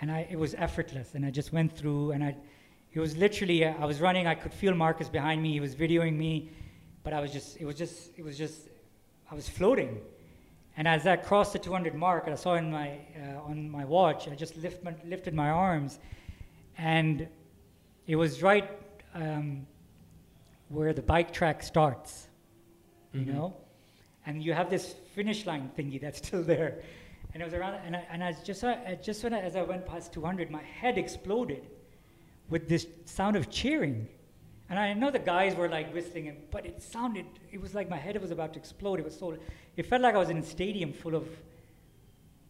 And 0.00 0.10
I, 0.10 0.26
it 0.30 0.38
was 0.38 0.54
effortless. 0.54 1.14
And 1.14 1.26
I 1.26 1.30
just 1.30 1.52
went 1.52 1.76
through, 1.76 2.12
and 2.12 2.24
I, 2.24 2.36
it 2.92 3.00
was 3.00 3.16
literally, 3.16 3.64
uh, 3.64 3.74
I 3.78 3.84
was 3.86 4.00
running, 4.00 4.26
I 4.26 4.34
could 4.34 4.52
feel 4.52 4.74
Marcus 4.74 5.08
behind 5.08 5.42
me, 5.42 5.52
he 5.52 5.60
was 5.60 5.74
videoing 5.74 6.16
me, 6.16 6.50
but 7.04 7.12
I 7.12 7.20
was 7.20 7.32
just, 7.32 7.56
it 7.58 7.64
was 7.64 7.76
just, 7.76 8.10
it 8.18 8.24
was 8.24 8.36
just, 8.36 8.68
I 9.30 9.34
was 9.34 9.48
floating. 9.48 10.00
And 10.76 10.88
as 10.88 11.06
I 11.06 11.16
crossed 11.16 11.52
the 11.52 11.58
200 11.58 11.94
mark, 11.94 12.24
I 12.26 12.34
saw 12.34 12.54
in 12.54 12.70
my, 12.70 12.98
uh, 13.16 13.42
on 13.42 13.70
my 13.70 13.84
watch, 13.84 14.28
I 14.28 14.34
just 14.34 14.56
lift 14.56 14.82
my, 14.82 14.94
lifted 15.04 15.34
my 15.34 15.50
arms, 15.50 15.98
and 16.78 17.28
it 18.06 18.16
was 18.16 18.42
right 18.42 18.68
um, 19.14 19.66
where 20.68 20.92
the 20.92 21.02
bike 21.02 21.32
track 21.32 21.62
starts, 21.62 22.28
you 23.12 23.20
Mhm. 23.22 23.26
know? 23.34 23.56
And 24.26 24.42
you 24.42 24.52
have 24.52 24.68
this 24.70 24.94
finish 25.14 25.46
line 25.46 25.70
thingy 25.76 26.00
that's 26.00 26.18
still 26.26 26.42
there. 26.42 26.82
And 27.32 27.42
it 27.42 27.44
was 27.44 27.54
around, 27.54 27.74
and 27.86 27.94
I, 27.96 28.06
and 28.10 28.24
I 28.24 28.32
just, 28.44 28.64
I 28.64 28.98
just 29.00 29.22
when 29.22 29.32
I, 29.34 29.40
as 29.40 29.54
I 29.54 29.62
went 29.62 29.86
past 29.86 30.12
200, 30.12 30.50
my 30.50 30.62
head 30.62 30.98
exploded 30.98 31.64
with 32.50 32.68
this 32.68 32.86
sound 33.04 33.36
of 33.36 33.48
cheering. 33.48 34.08
And 34.68 34.78
I 34.78 34.92
know 34.92 35.10
the 35.10 35.18
guys 35.18 35.56
were 35.56 35.68
like 35.68 35.92
whistling, 35.92 36.36
but 36.50 36.66
it 36.66 36.82
sounded, 36.82 37.26
it 37.50 37.60
was 37.60 37.74
like 37.74 37.88
my 37.88 37.96
head 37.96 38.20
was 38.20 38.30
about 38.30 38.52
to 38.52 38.58
explode. 38.58 39.00
It 39.00 39.04
was 39.04 39.18
so, 39.18 39.36
it 39.76 39.86
felt 39.86 40.02
like 40.02 40.14
I 40.14 40.18
was 40.18 40.30
in 40.30 40.38
a 40.38 40.42
stadium 40.42 40.92
full 40.92 41.14
of 41.14 41.28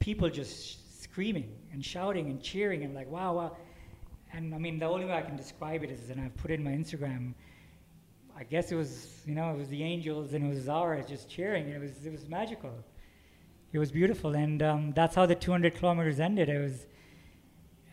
people 0.01 0.29
just 0.29 1.03
screaming 1.03 1.51
and 1.73 1.85
shouting 1.85 2.29
and 2.29 2.43
cheering 2.43 2.83
and 2.83 2.95
like, 2.95 3.11
wow, 3.11 3.35
wow. 3.35 3.57
And 4.33 4.55
I 4.55 4.59
mean, 4.59 4.79
the 4.79 4.87
only 4.87 5.07
way 5.07 5.15
I 5.15 5.23
can 5.23 5.37
describe 5.37 5.83
it 5.83 5.91
is, 5.91 6.11
and 6.11 6.21
I've 6.21 6.37
put 6.37 6.51
it 6.51 6.55
in 6.55 6.65
my 6.65 6.73
Instagram, 6.73 7.35
I 8.37 8.45
guess 8.45 8.71
it 8.71 8.77
was, 8.77 9.23
you 9.27 9.35
know, 9.35 9.51
it 9.51 9.57
was 9.57 9.69
the 9.69 9.83
angels 9.83 10.35
and 10.35 10.45
it 10.45 10.49
was 10.49 10.65
Zara 10.65 11.03
just 11.05 11.29
cheering. 11.29 11.69
It 11.69 11.81
was, 11.81 12.05
it 12.05 12.13
was 12.13 12.29
magical. 12.29 12.73
It 13.73 13.79
was 13.79 13.91
beautiful. 13.91 14.35
And 14.35 14.63
um, 14.63 14.93
that's 14.93 15.15
how 15.15 15.27
the 15.27 15.35
200 15.35 15.75
kilometers 15.75 16.21
ended. 16.21 16.49
It 16.49 16.59
was, 16.59 16.87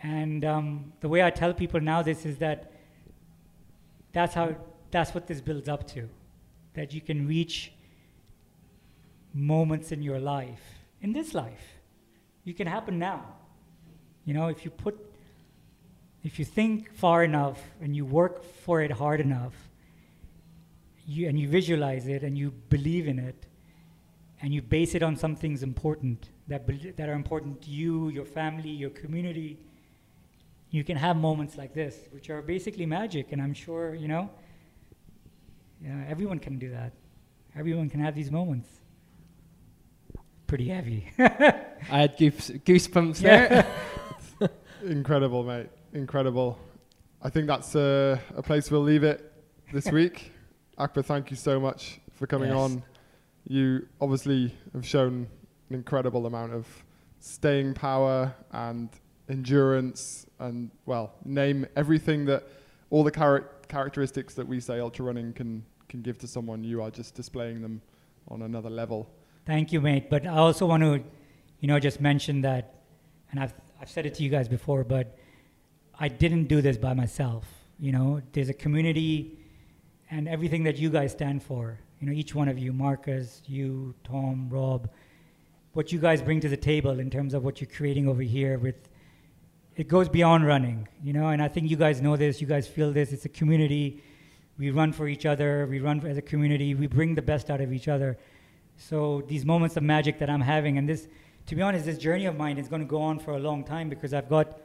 and 0.04 0.46
um, 0.46 0.94
the 1.02 1.10
way 1.10 1.24
I 1.24 1.30
tell 1.30 1.54
people 1.54 1.80
now 1.80 2.02
this 2.02 2.26
is 2.26 2.38
that 2.38 2.72
that's 4.14 4.34
how 4.34 4.56
that's 4.92 5.14
what 5.14 5.28
this 5.28 5.42
builds 5.42 5.68
up 5.68 5.88
to 5.88 6.10
that 6.74 6.94
you 6.94 7.02
can 7.02 7.28
reach 7.28 7.72
moments 9.34 9.92
in 9.92 10.02
your 10.02 10.20
life 10.20 10.62
in 11.02 11.14
this 11.14 11.34
life. 11.34 11.80
You 12.44 12.54
can 12.54 12.68
happen 12.68 12.98
now. 12.98 13.26
You 14.26 14.34
know 14.34 14.48
if 14.48 14.66
you 14.66 14.72
put 14.72 15.00
if 16.24 16.40
you 16.40 16.46
think 16.46 16.94
far 16.94 17.24
enough 17.24 17.62
and 17.82 17.96
you 17.96 18.06
work 18.06 18.44
for 18.44 18.82
it 18.82 18.92
hard 18.92 19.22
enough 19.22 19.54
you 21.08 21.28
and 21.30 21.40
you 21.40 21.48
visualize 21.48 22.08
it 22.08 22.24
and 22.24 22.38
you 22.38 22.52
believe 22.70 23.08
in 23.08 23.18
it 23.18 23.48
and 24.42 24.54
you 24.54 24.62
base 24.62 24.94
it 24.94 25.02
on 25.02 25.16
some 25.16 25.36
things 25.36 25.64
important 25.64 26.30
that 26.48 26.68
that 26.98 27.10
are 27.10 27.14
important 27.14 27.62
to 27.62 27.70
you, 27.70 28.10
your 28.10 28.26
family, 28.26 28.70
your 28.70 28.90
community, 28.92 29.58
you 30.70 30.84
can 30.84 30.98
have 30.98 31.16
moments 31.18 31.58
like 31.58 31.74
this, 31.74 31.98
which 32.12 32.30
are 32.30 32.42
basically 32.42 32.86
magic. 32.86 33.32
And 33.32 33.42
I'm 33.42 33.54
sure 33.54 33.94
you 33.96 34.08
know, 34.08 34.30
yeah, 35.82 36.04
everyone 36.08 36.40
can 36.40 36.58
do 36.60 36.72
that. 36.72 36.94
Everyone 37.56 37.90
can 37.90 38.00
have 38.00 38.16
these 38.16 38.32
moments. 38.32 38.70
Pretty 40.48 40.70
heavy. 40.70 41.10
I 41.20 42.00
had 42.02 42.18
goose, 42.18 42.50
goosebumps 42.50 43.22
Yeah. 43.22 43.64
there. 44.40 44.50
Incredible, 44.86 45.44
mate. 45.44 45.68
Incredible. 45.94 46.58
I 47.22 47.30
think 47.30 47.48
that's 47.48 47.76
uh, 47.76 48.18
a 48.36 48.42
place 48.44 48.72
we'll 48.72 48.82
leave 48.82 49.04
it 49.04 49.32
this 49.74 49.92
week. 49.92 50.32
Akbar, 50.78 51.04
thank 51.04 51.32
you 51.32 51.38
so 51.38 51.60
much 51.60 52.00
for 52.14 52.28
coming 52.28 52.50
Yes. 52.50 52.58
on. 52.58 52.84
You 53.48 53.88
obviously 54.00 54.54
have 54.74 54.86
shown 54.86 55.28
an 55.70 55.76
incredible 55.76 56.26
amount 56.28 56.54
of 56.54 56.68
staying 57.20 57.74
power 57.74 58.34
and 58.52 58.90
endurance 59.30 60.26
and, 60.40 60.72
well, 60.86 61.14
name 61.26 61.66
everything 61.76 62.26
that 62.26 62.48
all 62.90 63.04
the 63.04 63.12
char- 63.12 63.50
characteristics 63.68 64.34
that 64.36 64.48
we 64.48 64.60
say 64.60 64.80
ultra 64.80 65.06
running 65.06 65.34
can, 65.34 65.64
can 65.90 66.02
give 66.02 66.18
to 66.20 66.28
someone. 66.28 66.64
You 66.64 66.82
are 66.82 66.92
just 66.92 67.16
displaying 67.16 67.62
them 67.62 67.82
on 68.30 68.42
another 68.44 68.70
level. 68.70 69.10
Thank 69.46 69.72
you, 69.72 69.82
mate. 69.82 70.10
But 70.10 70.26
I 70.26 70.38
also 70.38 70.66
want 70.66 70.84
to, 70.84 71.04
you 71.60 71.68
know, 71.68 71.80
just 71.80 72.00
mention 72.02 72.42
that, 72.42 72.76
and 73.32 73.40
I've 73.40 73.54
I've 73.80 73.90
said 73.90 74.06
it 74.06 74.16
to 74.16 74.24
you 74.24 74.30
guys 74.30 74.48
before, 74.48 74.84
but 74.84 75.18
I 76.00 76.08
didn't 76.08 76.46
do 76.46 76.62
this 76.62 76.78
by 76.78 76.94
myself. 76.94 77.46
You 77.80 77.92
know, 77.92 78.22
there's 78.34 78.50
a 78.50 78.54
community, 78.54 79.38
and 80.10 80.28
everything 80.28 80.64
that 80.64 80.78
you 80.78 80.90
guys 80.90 81.12
stand 81.12 81.44
for. 81.44 81.80
You 82.00 82.08
know, 82.08 82.14
each 82.14 82.34
one 82.34 82.48
of 82.48 82.58
you, 82.58 82.74
Marcus, 82.74 83.42
you, 83.46 83.94
Tom, 84.04 84.50
Rob, 84.50 84.90
what 85.74 85.92
you 85.92 86.00
guys 86.00 86.22
bring 86.22 86.40
to 86.42 86.50
the 86.50 86.58
table 86.58 87.00
in 87.00 87.10
terms 87.10 87.34
of 87.34 87.44
what 87.44 87.62
you're 87.62 87.70
creating 87.70 88.08
over 88.08 88.22
here 88.22 88.58
with. 88.58 88.76
It 89.78 89.88
goes 89.88 90.10
beyond 90.10 90.48
running, 90.48 90.88
you 91.04 91.14
know, 91.14 91.28
and 91.28 91.40
I 91.40 91.48
think 91.48 91.70
you 91.70 91.78
guys 91.78 92.02
know 92.02 92.18
this. 92.18 92.42
You 92.42 92.48
guys 92.48 92.68
feel 92.68 92.92
this. 92.92 93.12
It's 93.12 93.26
a 93.26 93.30
community. 93.30 94.02
We 94.58 94.72
run 94.72 94.92
for 94.92 95.08
each 95.08 95.28
other. 95.28 95.68
We 95.70 95.80
run 95.80 96.04
as 96.04 96.18
a 96.18 96.22
community. 96.22 96.74
We 96.74 96.88
bring 96.88 97.14
the 97.14 97.22
best 97.22 97.52
out 97.52 97.62
of 97.62 97.72
each 97.72 97.88
other. 97.88 98.18
So 98.78 99.24
these 99.28 99.46
moments 99.46 99.78
of 99.78 99.84
magic 99.84 100.18
that 100.18 100.32
I'm 100.32 100.42
having, 100.42 100.80
and 100.80 100.90
this, 100.90 101.08
to 101.46 101.56
be 101.56 101.62
honest, 101.62 101.86
this 101.86 102.00
journey 102.00 102.26
of 102.26 102.36
mine 102.36 102.58
is 102.58 102.68
going 102.68 102.82
to 102.82 102.88
go 102.88 103.00
on 103.00 103.20
for 103.20 103.36
a 103.36 103.40
long 103.40 103.64
time 103.64 103.88
because 103.88 104.16
I've 104.16 104.28
got, 104.28 104.60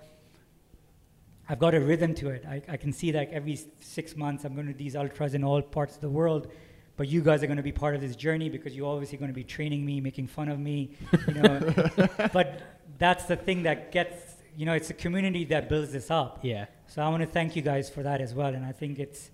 I've 1.46 1.58
got 1.58 1.74
a 1.74 1.80
rhythm 1.80 2.14
to 2.14 2.30
it. 2.30 2.46
I, 2.48 2.62
I 2.66 2.78
can 2.78 2.90
see 2.90 3.10
that 3.10 3.30
every 3.32 3.60
six 3.80 4.16
months 4.16 4.44
I'm 4.44 4.54
going 4.54 4.66
to 4.66 4.72
do 4.72 4.78
these 4.78 4.96
ultras 4.96 5.34
in 5.34 5.44
all 5.44 5.60
parts 5.60 5.94
of 5.94 6.00
the 6.00 6.08
world. 6.08 6.50
But 6.96 7.08
you 7.08 7.20
guys 7.20 7.42
are 7.42 7.46
going 7.46 7.58
to 7.58 7.62
be 7.62 7.72
part 7.72 7.94
of 7.94 8.00
this 8.00 8.16
journey 8.16 8.48
because 8.48 8.74
you're 8.74 8.88
obviously 8.88 9.18
going 9.18 9.30
to 9.30 9.34
be 9.34 9.44
training 9.44 9.84
me, 9.84 10.00
making 10.00 10.28
fun 10.28 10.48
of 10.48 10.58
me, 10.58 10.96
you 11.28 11.34
know. 11.34 11.74
but 12.32 12.62
that's 12.96 13.24
the 13.24 13.36
thing 13.36 13.64
that 13.64 13.92
gets, 13.92 14.31
you 14.56 14.66
know, 14.66 14.72
it's 14.74 14.90
a 14.90 14.94
community 14.94 15.44
that 15.46 15.68
builds 15.68 15.92
this 15.92 16.10
up. 16.10 16.40
Yeah. 16.42 16.66
So 16.86 17.02
I 17.02 17.08
want 17.08 17.22
to 17.22 17.28
thank 17.28 17.56
you 17.56 17.62
guys 17.62 17.88
for 17.88 18.02
that 18.02 18.20
as 18.20 18.34
well. 18.34 18.54
And 18.54 18.64
I 18.64 18.72
think 18.72 18.98
it's 18.98 19.30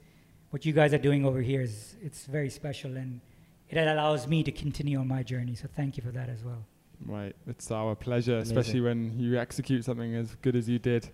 what 0.51 0.65
you 0.65 0.73
guys 0.73 0.95
are 0.95 0.99
doing 0.99 1.25
over 1.25 1.41
here 1.41 1.61
is 1.61 1.97
it's 2.01 2.27
very 2.27 2.51
special 2.51 2.97
and 2.97 3.21
it 3.69 3.77
allows 3.77 4.27
me 4.27 4.43
to 4.45 4.53
continue 4.53 4.99
on 4.99 5.09
my 5.09 5.23
journey. 5.23 5.55
So 5.55 5.69
thank 5.77 5.97
you 5.97 6.03
for 6.03 6.11
that 6.13 6.29
as 6.29 6.43
well. 6.43 6.65
Right, 7.05 7.37
it's 7.47 7.71
our 7.71 7.95
pleasure, 7.95 8.37
Amazing. 8.37 8.59
especially 8.59 8.81
when 8.81 9.19
you 9.19 9.39
execute 9.39 9.85
something 9.85 10.15
as 10.17 10.35
good 10.43 10.57
as 10.57 10.69
you 10.69 10.79
did. 10.79 11.09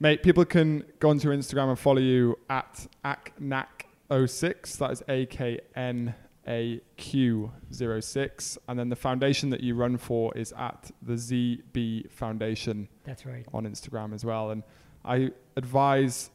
Mate, 0.00 0.22
people 0.22 0.44
can 0.44 0.84
go 0.98 1.10
onto 1.10 1.28
Instagram 1.28 1.68
and 1.68 1.78
follow 1.78 2.00
you 2.00 2.36
at 2.50 2.88
aknaq06. 3.04 4.78
That 4.78 4.90
is 4.90 5.02
A 5.08 5.26
K 5.26 5.60
N 5.76 6.14
A 6.48 6.80
Q 6.96 7.52
06. 7.70 8.58
And 8.68 8.78
then 8.78 8.88
the 8.88 8.96
foundation 8.96 9.50
that 9.50 9.60
you 9.60 9.74
run 9.74 9.96
for 9.96 10.36
is 10.36 10.52
at 10.58 10.90
the 11.02 11.14
ZB 11.14 12.10
Foundation 12.10 12.88
That's 13.04 13.24
right. 13.24 13.44
on 13.52 13.64
Instagram 13.64 14.14
as 14.14 14.24
well. 14.24 14.50
And 14.50 14.62
I 15.04 15.30
advise 15.56 16.30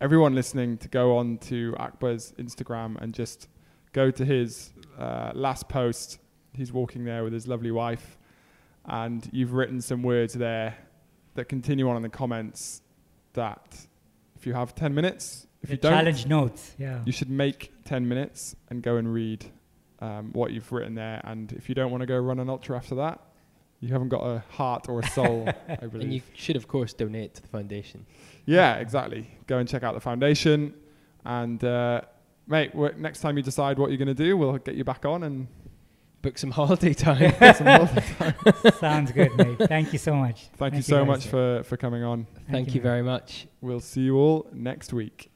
everyone 0.00 0.34
listening 0.34 0.78
to 0.78 0.88
go 0.88 1.16
on 1.16 1.38
to 1.38 1.74
Akbar's 1.78 2.32
Instagram 2.38 3.00
and 3.00 3.12
just 3.14 3.48
go 3.92 4.10
to 4.10 4.24
his 4.24 4.72
uh, 4.98 5.32
last 5.34 5.68
post. 5.68 6.18
He's 6.54 6.72
walking 6.72 7.04
there 7.04 7.22
with 7.24 7.32
his 7.32 7.46
lovely 7.46 7.70
wife, 7.70 8.18
and 8.86 9.28
you've 9.32 9.52
written 9.52 9.80
some 9.80 10.02
words 10.02 10.34
there 10.34 10.76
that 11.34 11.48
continue 11.48 11.88
on 11.88 11.96
in 11.96 12.02
the 12.02 12.08
comments. 12.08 12.82
That 13.34 13.86
if 14.36 14.46
you 14.46 14.54
have 14.54 14.74
10 14.74 14.94
minutes, 14.94 15.46
if 15.62 15.70
you 15.70 15.76
don't, 15.76 15.92
challenge 15.92 16.26
notes. 16.26 16.74
Yeah. 16.78 17.00
you 17.04 17.12
should 17.12 17.30
make 17.30 17.72
10 17.84 18.08
minutes 18.08 18.56
and 18.68 18.82
go 18.82 18.96
and 18.96 19.12
read 19.12 19.44
um, 20.00 20.32
what 20.32 20.52
you've 20.52 20.70
written 20.72 20.94
there. 20.94 21.20
And 21.24 21.52
if 21.52 21.68
you 21.68 21.74
don't 21.74 21.90
want 21.90 22.00
to 22.02 22.06
go 22.06 22.18
run 22.18 22.38
an 22.40 22.48
ultra 22.48 22.76
after 22.76 22.94
that, 22.96 23.20
you 23.80 23.88
haven't 23.88 24.08
got 24.08 24.22
a 24.22 24.42
heart 24.50 24.88
or 24.88 25.00
a 25.00 25.06
soul, 25.08 25.48
I 25.68 25.76
believe. 25.86 26.02
And 26.02 26.14
you 26.14 26.22
should, 26.34 26.56
of 26.56 26.68
course, 26.68 26.92
donate 26.92 27.34
to 27.34 27.42
the 27.42 27.48
foundation. 27.48 28.06
Yeah, 28.44 28.76
exactly. 28.76 29.30
Go 29.46 29.58
and 29.58 29.68
check 29.68 29.82
out 29.82 29.94
the 29.94 30.00
foundation, 30.00 30.74
and 31.24 31.62
uh, 31.64 32.02
mate, 32.46 32.74
we 32.74 32.90
next 32.98 33.20
time 33.20 33.36
you 33.36 33.42
decide 33.42 33.78
what 33.78 33.90
you're 33.90 33.98
going 33.98 34.08
to 34.08 34.14
do, 34.14 34.36
we'll 34.36 34.58
get 34.58 34.74
you 34.74 34.84
back 34.84 35.04
on 35.06 35.22
and 35.22 35.48
Book 36.22 36.36
some 36.36 36.50
holiday 36.60 36.92
time. 36.92 37.32
some 37.54 37.66
holiday 37.66 38.04
time. 38.18 38.34
Sounds 38.78 39.12
good, 39.12 39.34
mate. 39.36 39.58
Thank 39.68 39.92
you 39.92 39.98
so 39.98 40.14
much. 40.14 40.48
Thank, 40.56 40.74
you 40.74 40.82
so 40.82 40.98
guys. 40.98 41.06
much 41.06 41.26
for 41.28 41.62
for 41.64 41.76
coming 41.78 42.02
on. 42.02 42.26
Thank 42.50 42.68
you 42.74 42.80
mate. 42.80 42.82
very 42.82 43.02
much. 43.02 43.46
We'll 43.62 43.80
see 43.80 44.02
you 44.02 44.16
all 44.18 44.46
next 44.52 44.92
week. 44.92 45.30